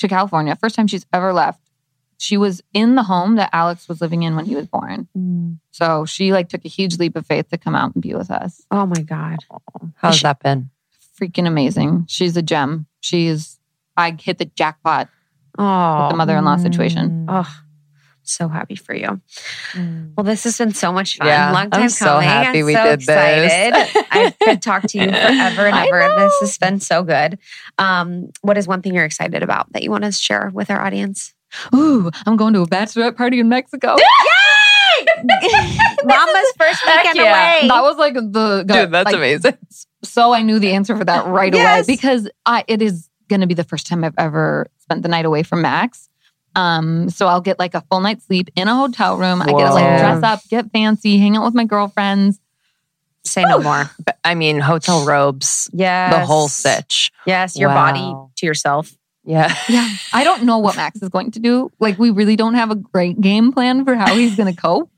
to 0.00 0.08
California. 0.08 0.56
First 0.56 0.74
time 0.74 0.86
she's 0.86 1.06
ever 1.12 1.32
left. 1.32 1.60
She 2.18 2.36
was 2.36 2.62
in 2.74 2.96
the 2.96 3.02
home 3.02 3.36
that 3.36 3.48
Alex 3.52 3.88
was 3.88 4.02
living 4.02 4.22
in 4.24 4.36
when 4.36 4.44
he 4.44 4.54
was 4.54 4.66
born. 4.66 5.08
Mm. 5.16 5.58
So 5.70 6.04
she 6.04 6.32
like 6.32 6.50
took 6.50 6.64
a 6.66 6.68
huge 6.68 6.98
leap 6.98 7.16
of 7.16 7.26
faith 7.26 7.48
to 7.48 7.56
come 7.56 7.74
out 7.74 7.94
and 7.94 8.02
be 8.02 8.14
with 8.14 8.30
us. 8.30 8.62
Oh 8.70 8.84
my 8.84 9.00
God. 9.00 9.38
How's 9.96 10.16
She- 10.16 10.24
that 10.24 10.40
been? 10.40 10.70
Freaking 11.18 11.46
amazing. 11.46 12.06
She's 12.08 12.36
a 12.36 12.42
gem. 12.42 12.86
She's. 13.00 13.58
I 13.96 14.16
hit 14.18 14.38
the 14.38 14.46
jackpot 14.46 15.08
Oh. 15.58 15.62
with 16.02 16.08
the 16.10 16.14
oh. 16.14 16.16
mother-in-law 16.16 16.56
situation. 16.58 17.26
Oh, 17.28 17.48
so 18.30 18.48
happy 18.48 18.76
for 18.76 18.94
you. 18.94 19.20
Well, 20.16 20.24
this 20.24 20.44
has 20.44 20.56
been 20.58 20.72
so 20.74 20.92
much 20.92 21.16
fun. 21.16 21.26
Yeah, 21.28 21.52
Long 21.52 21.70
time 21.70 21.82
I'm 21.82 21.88
so 21.88 22.06
coming. 22.06 22.28
happy 22.28 22.60
I'm 22.60 22.66
we 22.66 22.74
so 22.74 22.84
did 22.84 23.00
this. 23.00 23.92
I 24.10 24.34
could 24.42 24.62
talk 24.62 24.82
to 24.84 24.98
you 24.98 25.06
forever 25.10 25.66
and 25.66 25.76
ever. 25.76 26.14
This 26.18 26.34
has 26.40 26.58
been 26.58 26.80
so 26.80 27.02
good. 27.02 27.38
Um, 27.78 28.30
what 28.42 28.56
is 28.58 28.66
one 28.66 28.82
thing 28.82 28.94
you're 28.94 29.04
excited 29.04 29.42
about 29.42 29.72
that 29.72 29.82
you 29.82 29.90
want 29.90 30.04
to 30.04 30.12
share 30.12 30.50
with 30.52 30.70
our 30.70 30.80
audience? 30.80 31.34
Ooh, 31.74 32.10
I'm 32.26 32.36
going 32.36 32.54
to 32.54 32.62
a 32.62 32.66
bachelorette 32.66 33.16
party 33.16 33.40
in 33.40 33.48
Mexico. 33.48 33.96
Mama's 36.04 36.52
first 36.58 36.84
weekend 36.86 37.16
yeah. 37.16 37.58
away. 37.58 37.68
That 37.68 37.82
was 37.82 37.96
like 37.96 38.14
the 38.14 38.64
Dude, 38.66 38.90
that's 38.90 39.06
like, 39.06 39.14
amazing. 39.14 39.56
So 40.02 40.32
I 40.32 40.42
knew 40.42 40.58
the 40.58 40.72
answer 40.72 40.96
for 40.96 41.04
that 41.04 41.26
right 41.26 41.52
Yes. 41.52 41.86
away 41.86 41.94
because 41.94 42.28
I, 42.46 42.64
it 42.68 42.82
is 42.82 43.08
going 43.28 43.40
to 43.40 43.46
be 43.46 43.54
the 43.54 43.64
first 43.64 43.86
time 43.86 44.04
I've 44.04 44.14
ever 44.18 44.66
spent 44.80 45.02
the 45.02 45.08
night 45.08 45.24
away 45.24 45.42
from 45.42 45.62
Max. 45.62 46.08
Um, 46.56 47.10
so 47.10 47.26
I'll 47.26 47.40
get 47.40 47.58
like 47.58 47.74
a 47.74 47.80
full 47.90 48.00
night's 48.00 48.26
sleep 48.26 48.50
in 48.56 48.66
a 48.68 48.74
hotel 48.74 49.16
room. 49.16 49.40
I 49.42 49.46
get 49.46 49.52
to 49.52 49.72
like 49.74 49.98
dress 50.00 50.22
up, 50.22 50.40
get 50.48 50.70
fancy, 50.72 51.18
hang 51.18 51.36
out 51.36 51.44
with 51.44 51.54
my 51.54 51.64
girlfriends. 51.64 52.38
Say 53.24 53.42
no 53.44 53.60
more. 53.60 53.90
But, 54.04 54.18
I 54.24 54.34
mean, 54.34 54.60
hotel 54.60 55.04
robes, 55.04 55.68
Yeah. 55.74 56.10
the 56.18 56.24
whole 56.24 56.48
sitch. 56.48 57.12
Yes, 57.26 57.56
your 57.56 57.68
Wow. 57.68 57.74
body 57.92 58.14
to 58.38 58.46
yourself. 58.46 58.90
Yeah. 59.24 59.54
Yeah. 59.68 59.88
I 60.14 60.24
don't 60.24 60.44
know 60.44 60.58
what 60.58 60.76
Max 60.76 61.02
is 61.02 61.10
going 61.10 61.30
to 61.32 61.38
do. 61.40 61.70
Like, 61.78 61.98
we 61.98 62.10
really 62.10 62.34
don't 62.36 62.54
have 62.54 62.70
a 62.70 62.74
great 62.76 63.20
game 63.20 63.52
plan 63.52 63.84
for 63.84 63.94
how 63.94 64.14
he's 64.14 64.34
going 64.36 64.52
to 64.52 64.58
cope, 64.60 64.90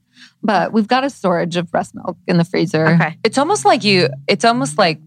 but 0.43 0.73
we've 0.73 0.87
got 0.87 1.03
a 1.05 1.11
storage 1.11 1.57
of 1.57 1.71
breast 1.71 1.95
milk 1.97 2.17
in 2.29 2.37
the 2.39 2.45
freezer. 2.45 2.87
Okay. 2.91 3.19
It's 3.25 3.37
almost 3.39 3.65
like 3.65 3.83
you, 3.83 4.09
it's 4.29 4.45
almost 4.45 4.79
like 4.79 5.01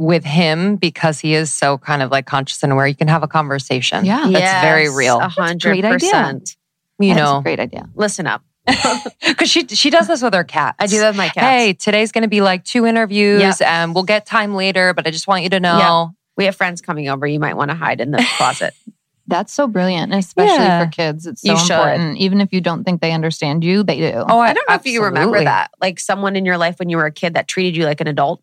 with 0.00 0.24
him, 0.24 0.76
because 0.76 1.20
he 1.20 1.34
is 1.34 1.52
so 1.52 1.76
kind 1.76 2.02
of 2.02 2.10
like 2.10 2.26
conscious 2.26 2.62
and 2.62 2.72
aware, 2.72 2.86
you 2.86 2.94
can 2.96 3.08
have 3.08 3.22
a 3.22 3.28
conversation. 3.28 4.04
Yeah. 4.06 4.28
That's 4.30 4.64
very 4.64 4.88
real. 4.88 5.20
A 5.20 5.28
hundred 5.28 5.82
percent. 5.82 6.56
You 6.98 7.14
That's 7.14 7.20
a 7.20 7.34
know, 7.34 7.40
great 7.42 7.60
idea. 7.60 7.88
Listen 7.94 8.26
up. 8.26 8.42
because 9.26 9.50
she 9.50 9.66
she 9.68 9.90
does 9.90 10.06
this 10.08 10.22
with 10.22 10.32
her 10.34 10.44
cat. 10.44 10.74
I 10.78 10.86
do 10.86 10.98
that 11.00 11.08
with 11.10 11.16
my 11.16 11.28
cat. 11.28 11.44
Hey, 11.44 11.72
today's 11.74 12.12
going 12.12 12.22
to 12.22 12.28
be 12.28 12.40
like 12.40 12.64
two 12.64 12.86
interviews, 12.86 13.60
and 13.60 13.94
we'll 13.94 14.04
get 14.04 14.26
time 14.26 14.54
later. 14.54 14.94
But 14.94 15.06
I 15.06 15.10
just 15.10 15.28
want 15.28 15.42
you 15.44 15.50
to 15.50 15.60
know. 15.60 15.78
Yeah. 15.78 16.06
We 16.36 16.44
have 16.46 16.56
friends 16.56 16.80
coming 16.80 17.08
over. 17.08 17.26
You 17.26 17.38
might 17.40 17.56
want 17.56 17.70
to 17.70 17.76
hide 17.76 18.00
in 18.00 18.10
the 18.10 18.26
closet. 18.36 18.72
That's 19.26 19.52
so 19.52 19.66
brilliant, 19.66 20.12
and 20.12 20.18
especially 20.20 20.54
Yeah. 20.56 20.84
for 20.86 20.90
kids. 20.90 21.26
It's 21.26 21.42
so 21.42 21.52
You 21.52 21.58
should. 21.58 21.70
important. 21.72 22.18
Even 22.18 22.40
if 22.40 22.52
you 22.52 22.60
don't 22.60 22.84
think 22.84 23.00
they 23.00 23.12
understand 23.12 23.62
you, 23.64 23.82
they 23.82 23.98
do. 23.98 24.24
Oh, 24.28 24.38
I 24.40 24.52
don't 24.54 24.66
know 24.68 24.74
if 24.74 24.86
you 24.86 25.04
remember 25.04 25.44
that. 25.44 25.70
Like 25.80 26.00
someone 26.00 26.36
in 26.36 26.44
your 26.46 26.56
life 26.58 26.78
when 26.78 26.88
you 26.88 26.96
were 26.96 27.06
a 27.06 27.12
kid 27.12 27.34
that 27.34 27.46
treated 27.46 27.76
you 27.76 27.84
like 27.84 28.00
an 28.00 28.08
adult 28.08 28.42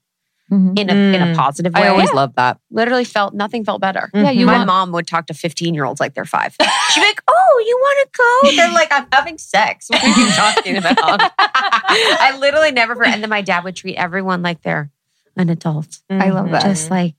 Mhm. 0.52 0.80
in 0.80 0.90
a 0.90 0.94
in 0.94 1.22
a 1.22 1.34
Mm. 1.34 1.36
positive 1.36 1.74
way. 1.74 1.82
I 1.84 1.88
always 1.90 2.12
love 2.14 2.34
that. 2.36 2.58
literally 2.72 3.04
felt 3.04 3.34
nothing 3.34 3.66
felt 3.66 3.82
better. 3.82 4.10
Yeah, 4.14 4.30
you 4.32 4.46
My 4.46 4.54
want- 4.58 4.68
mom 4.68 4.92
would 4.94 5.06
talk 5.08 5.28
to 5.28 5.34
15 5.34 5.74
year 5.74 5.84
olds 5.86 6.00
like 6.00 6.14
they're 6.14 6.26
five. 6.26 6.56
She'd 6.92 7.02
be 7.02 7.06
like, 7.08 7.22
Oh, 7.28 7.64
you 7.68 7.78
want 7.82 8.10
to 8.14 8.18
go? 8.18 8.56
They're 8.56 8.72
like, 8.74 8.88
I'm 8.92 9.08
having 9.12 9.38
sex. 9.38 9.90
What 9.90 10.04
are 10.04 10.08
you 10.08 10.30
talking 10.32 10.78
about? 10.78 11.32
I 11.40 12.38
literally 12.40 12.72
never 12.72 12.96
forget. 12.96 13.14
And 13.14 13.24
then 13.24 13.30
my 13.30 13.42
dad 13.42 13.64
would 13.64 13.76
treat 13.76 13.96
everyone 13.98 14.42
like 14.42 14.62
they're 14.62 14.90
an 15.36 15.50
adult, 15.50 16.00
I 16.10 16.30
love 16.30 16.50
that. 16.52 16.64
just 16.64 16.90
like 16.90 17.16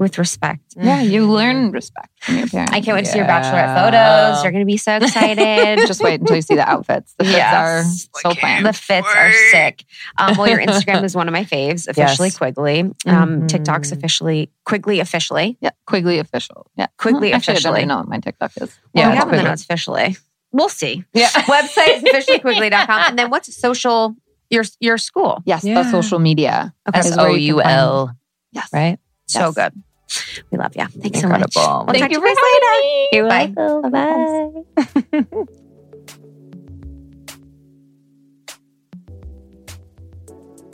with 0.00 0.18
respect. 0.18 0.62
Yeah, 0.76 1.02
you 1.02 1.30
learn 1.30 1.70
respect 1.70 2.08
from 2.24 2.38
your 2.38 2.48
parents. 2.48 2.72
I 2.72 2.80
can't 2.80 2.96
wait 2.96 3.04
to 3.04 3.10
see 3.12 3.18
your 3.18 3.26
bachelorette 3.28 3.74
photos. 3.76 4.42
You're 4.42 4.50
going 4.50 4.62
to 4.62 4.66
be 4.66 4.76
so 4.78 4.96
excited. 4.96 5.78
Just 5.86 6.02
wait 6.02 6.20
until 6.20 6.34
you 6.36 6.42
see 6.42 6.56
the 6.56 6.68
outfits. 6.68 7.14
The 7.18 7.24
fits 7.24 7.36
Yes. 7.36 8.08
are 8.14 8.20
so 8.32 8.34
planned. 8.34 8.66
The 8.66 8.72
fits 8.72 9.06
are 9.06 9.32
sick. 9.52 9.84
Um, 10.18 10.36
well, 10.36 10.48
your 10.48 10.58
Instagram 10.66 11.04
is 11.04 11.14
one 11.14 11.28
of 11.28 11.32
my 11.32 11.44
faves, 11.44 11.86
officially 11.86 12.28
Yes. 12.28 12.38
Quigley. 12.38 12.80
Um, 12.80 12.94
Mhm. 13.42 13.48
TikTok's 13.48 13.92
officially 13.92 14.50
Quigley 14.64 14.98
officially. 15.00 15.58
yeah, 15.60 15.70
Quigley 15.86 16.18
official. 16.18 16.66
Yeah, 16.76 16.86
Quigley 16.98 17.28
Well, 17.28 17.36
actually, 17.36 17.52
I 17.52 17.54
officially. 17.54 17.72
don't 17.74 17.78
even 17.80 17.88
know 17.88 17.96
what 17.98 18.08
my 18.08 18.18
TikTok 18.18 18.52
is. 18.56 18.70
Yeah, 18.94 19.02
Yeah, 19.02 19.06
we 19.06 19.12
it's 19.12 19.18
have 19.18 19.24
them 19.26 19.28
Quigley. 19.28 19.44
know 19.44 19.52
it's 19.52 19.62
officially. 19.62 20.16
We'll 20.52 20.68
see. 20.70 21.04
Yeah. 21.14 21.28
Website 21.28 21.96
is 21.98 22.02
officiallyquigley.com. 22.02 23.02
And 23.10 23.18
then 23.18 23.30
what's 23.30 23.54
social 23.54 24.16
your 24.48 24.64
your 24.80 24.96
school? 24.98 25.42
Yes, 25.44 25.62
Yeah. 25.62 25.82
the 25.82 25.90
social 25.90 26.18
media. 26.18 26.74
Okay. 26.88 27.00
is 27.00 27.06
S 27.12 27.16
where 27.18 27.26
O 27.28 27.34
you 27.34 27.46
U 27.46 27.54
can 27.56 27.64
find- 27.64 27.76
L. 27.76 28.16
Yes. 28.52 28.68
Right. 28.72 28.98
So 29.26 29.40
Yes. 29.40 29.54
good. 29.54 29.82
We 30.50 30.58
love 30.58 30.74
you. 30.76 30.86
Thanks 30.86 31.22
Incredible. 31.22 31.50
so 31.52 31.84
much. 31.84 31.86
We'll 31.86 31.94
Thank 31.94 32.02
talk 32.02 32.10
you 32.10 32.20
to 32.20 32.26
you 32.26 32.34
for 32.34 32.42
guys 32.42 32.44
later. 32.52 32.74
You're 33.12 33.28
Bye. 33.28 33.52
welcome. 33.56 35.36
Bye. 35.36 35.44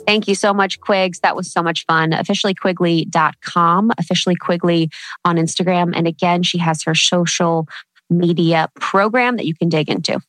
Thank 0.07 0.29
you 0.29 0.35
so 0.35 0.53
much, 0.53 0.79
Quigs. 0.79 1.19
That 1.19 1.35
was 1.35 1.51
so 1.51 1.61
much 1.61 1.85
fun. 1.85 2.11
Officiallyquigley.com, 2.11 3.91
officially 3.97 4.35
Quigley 4.37 4.89
on 5.25 5.35
Instagram. 5.35 5.91
And 5.93 6.07
again, 6.07 6.43
she 6.43 6.57
has 6.59 6.81
her 6.83 6.95
social 6.95 7.67
media 8.09 8.69
program 8.79 9.35
that 9.35 9.45
you 9.45 9.53
can 9.53 9.67
dig 9.67 9.89
into. 9.89 10.21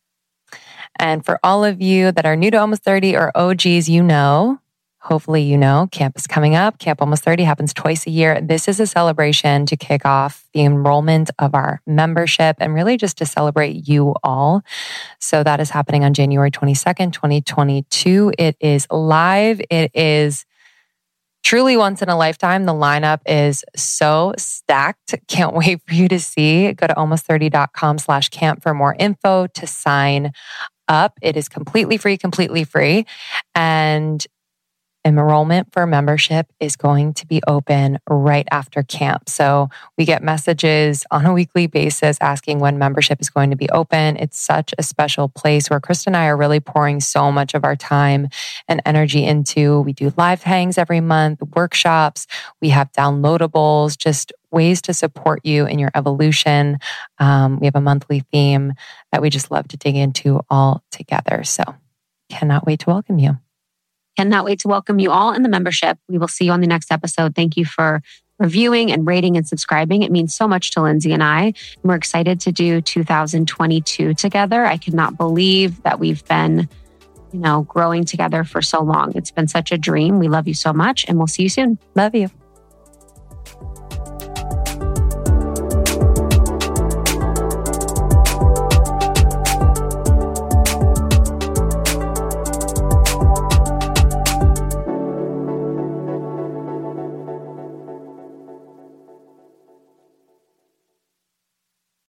And 0.99 1.25
for 1.25 1.39
all 1.45 1.65
of 1.65 1.81
you 1.81 2.11
that 2.11 2.27
are 2.27 2.35
new 2.35 2.51
to 2.51 2.57
Almost 2.57 2.83
30 2.83 3.15
or 3.15 3.31
OGs, 3.37 3.89
you 3.89 4.03
know, 4.03 4.59
hopefully 5.01 5.43
you 5.43 5.57
know, 5.57 5.89
camp 5.93 6.17
is 6.17 6.27
coming 6.27 6.55
up. 6.55 6.79
Camp 6.79 7.01
Almost 7.01 7.25
30 7.25 7.45
happens 7.45 7.73
twice 7.73 8.07
a 8.07 8.11
year. 8.11 8.41
This 8.41 8.69
is 8.69 8.81
a 8.81 8.87
celebration 8.87 9.67
to 9.67 9.77
kick 9.77 10.05
off 10.05 10.45
the 10.53 10.63
enrollment 10.63 11.31
of 11.39 11.55
our 11.55 11.81
membership 11.87 12.57
and 12.61 12.75
really 12.75 12.97
just 12.97 13.17
to 13.19 13.27
celebrate 13.27 13.89
you 13.89 14.15
all. 14.23 14.63
So 15.21 15.43
that 15.45 15.61
is 15.61 15.71
happening 15.71 16.05
on 16.05 16.15
January 16.15 16.51
22nd, 16.51 17.13
2022. 17.13 18.33
It 18.39 18.57
is 18.61 18.87
live. 18.91 19.61
It 19.71 19.93
is 19.95 20.45
truly 21.45 21.77
once 21.77 22.03
in 22.03 22.09
a 22.09 22.17
lifetime. 22.17 22.67
The 22.67 22.75
lineup 22.75 23.21
is 23.25 23.65
so 23.77 24.35
stacked. 24.37 25.15
Can't 25.29 25.55
wait 25.55 25.81
for 25.87 25.95
you 25.95 26.09
to 26.09 26.19
see. 26.19 26.73
Go 26.73 26.87
to 26.87 26.95
almost30.com 26.95 27.99
slash 27.99 28.29
camp 28.31 28.63
for 28.63 28.75
more 28.75 28.97
info 28.99 29.47
to 29.47 29.67
sign 29.67 30.33
up. 30.89 31.19
It 31.23 31.37
is 31.37 31.49
completely 31.49 31.97
free, 31.99 32.17
completely 32.17 32.65
free. 32.65 33.07
And 33.55 34.27
enrollment 35.09 35.73
for 35.73 35.87
membership 35.87 36.47
is 36.61 36.77
going 36.77 37.15
to 37.15 37.27
be 37.27 37.41
open 37.47 37.99
right 38.09 38.47
after 38.51 38.83
camp. 38.83 39.29
So 39.29 39.71
we 39.97 40.05
get 40.05 40.23
messages 40.23 41.05
on 41.11 41.25
a 41.25 41.33
weekly 41.33 41.67
basis 41.67 42.19
asking 42.21 42.59
when 42.59 42.79
membership 42.79 43.21
is 43.21 43.31
going 43.31 43.51
to 43.51 43.57
be 43.57 43.71
open. 43.71 44.17
It's 44.19 44.39
such 44.39 44.75
a 44.79 44.83
special 44.83 45.29
place 45.29 45.71
where 45.71 45.81
Krista 45.81 46.09
and 46.09 46.17
I 46.17 46.27
are 46.27 46.37
really 46.37 46.61
pouring 46.61 47.01
so 47.01 47.33
much 47.33 47.55
of 47.55 47.65
our 47.65 47.75
time 47.75 48.29
and 48.69 48.83
energy 48.85 49.25
into. 49.25 49.81
We 49.81 49.93
do 49.93 50.13
live 50.17 50.43
hangs 50.43 50.79
every 50.79 51.01
month, 51.01 51.41
workshops, 51.55 52.27
we 52.61 52.69
have 52.69 52.93
downloadables, 52.93 53.97
just 53.97 54.33
ways 54.51 54.83
to 54.83 54.95
support 54.95 55.45
you 55.45 55.67
in 55.67 55.79
your 55.79 55.91
evolution. 55.95 56.79
Um, 57.19 57.59
we 57.61 57.67
have 57.67 57.77
a 57.77 57.81
monthly 57.81 58.21
theme 58.33 58.75
that 59.13 59.23
we 59.23 59.31
just 59.31 59.51
love 59.51 59.69
to 59.69 59.77
dig 59.77 59.97
into 59.97 60.41
all 60.49 60.83
together. 60.91 61.45
So 61.45 61.65
cannot 62.29 62.67
wait 62.67 62.81
to 62.81 62.91
welcome 62.91 63.19
you. 63.19 63.39
Cannot 64.19 64.45
wait 64.45 64.59
to 64.59 64.69
welcome 64.69 64.99
you 64.99 65.13
all 65.13 65.33
in 65.33 65.45
the 65.45 65.49
membership. 65.49 65.97
We 66.09 66.19
will 66.19 66.27
see 66.27 66.47
you 66.47 66.51
on 66.51 66.61
the 66.61 66.67
next 66.67 66.91
episode. 66.91 67.37
Thank 67.37 67.57
you 67.57 67.65
for 67.65 68.03
reviewing 68.41 68.91
and 68.91 69.07
rating 69.07 69.37
and 69.37 69.47
subscribing. 69.47 70.03
It 70.03 70.11
means 70.11 70.35
so 70.35 70.49
much 70.49 70.73
to 70.73 70.83
Lindsey 70.83 71.13
and 71.13 71.23
I. 71.23 71.53
We're 71.85 71.95
excited 71.95 72.41
to 72.41 72.51
do 72.51 72.81
2022 72.81 74.15
together. 74.15 74.67
I 74.67 74.77
cannot 74.77 75.17
believe 75.17 75.81
that 75.85 76.01
we've 76.01 76.27
been, 76.27 76.69
you 77.33 77.39
know, 77.39 77.63
growing 77.63 78.05
together 78.05 78.43
for 78.43 78.61
so 78.61 78.83
long. 78.83 79.13
It's 79.15 79.31
been 79.31 79.47
such 79.47 79.71
a 79.71 79.79
dream. 79.79 80.19
We 80.19 80.27
love 80.27 80.49
you 80.49 80.55
so 80.55 80.73
much 80.73 81.05
and 81.07 81.17
we'll 81.17 81.29
see 81.29 81.45
you 81.45 81.49
soon. 81.49 81.79
Love 81.95 82.17
you. 82.17 82.29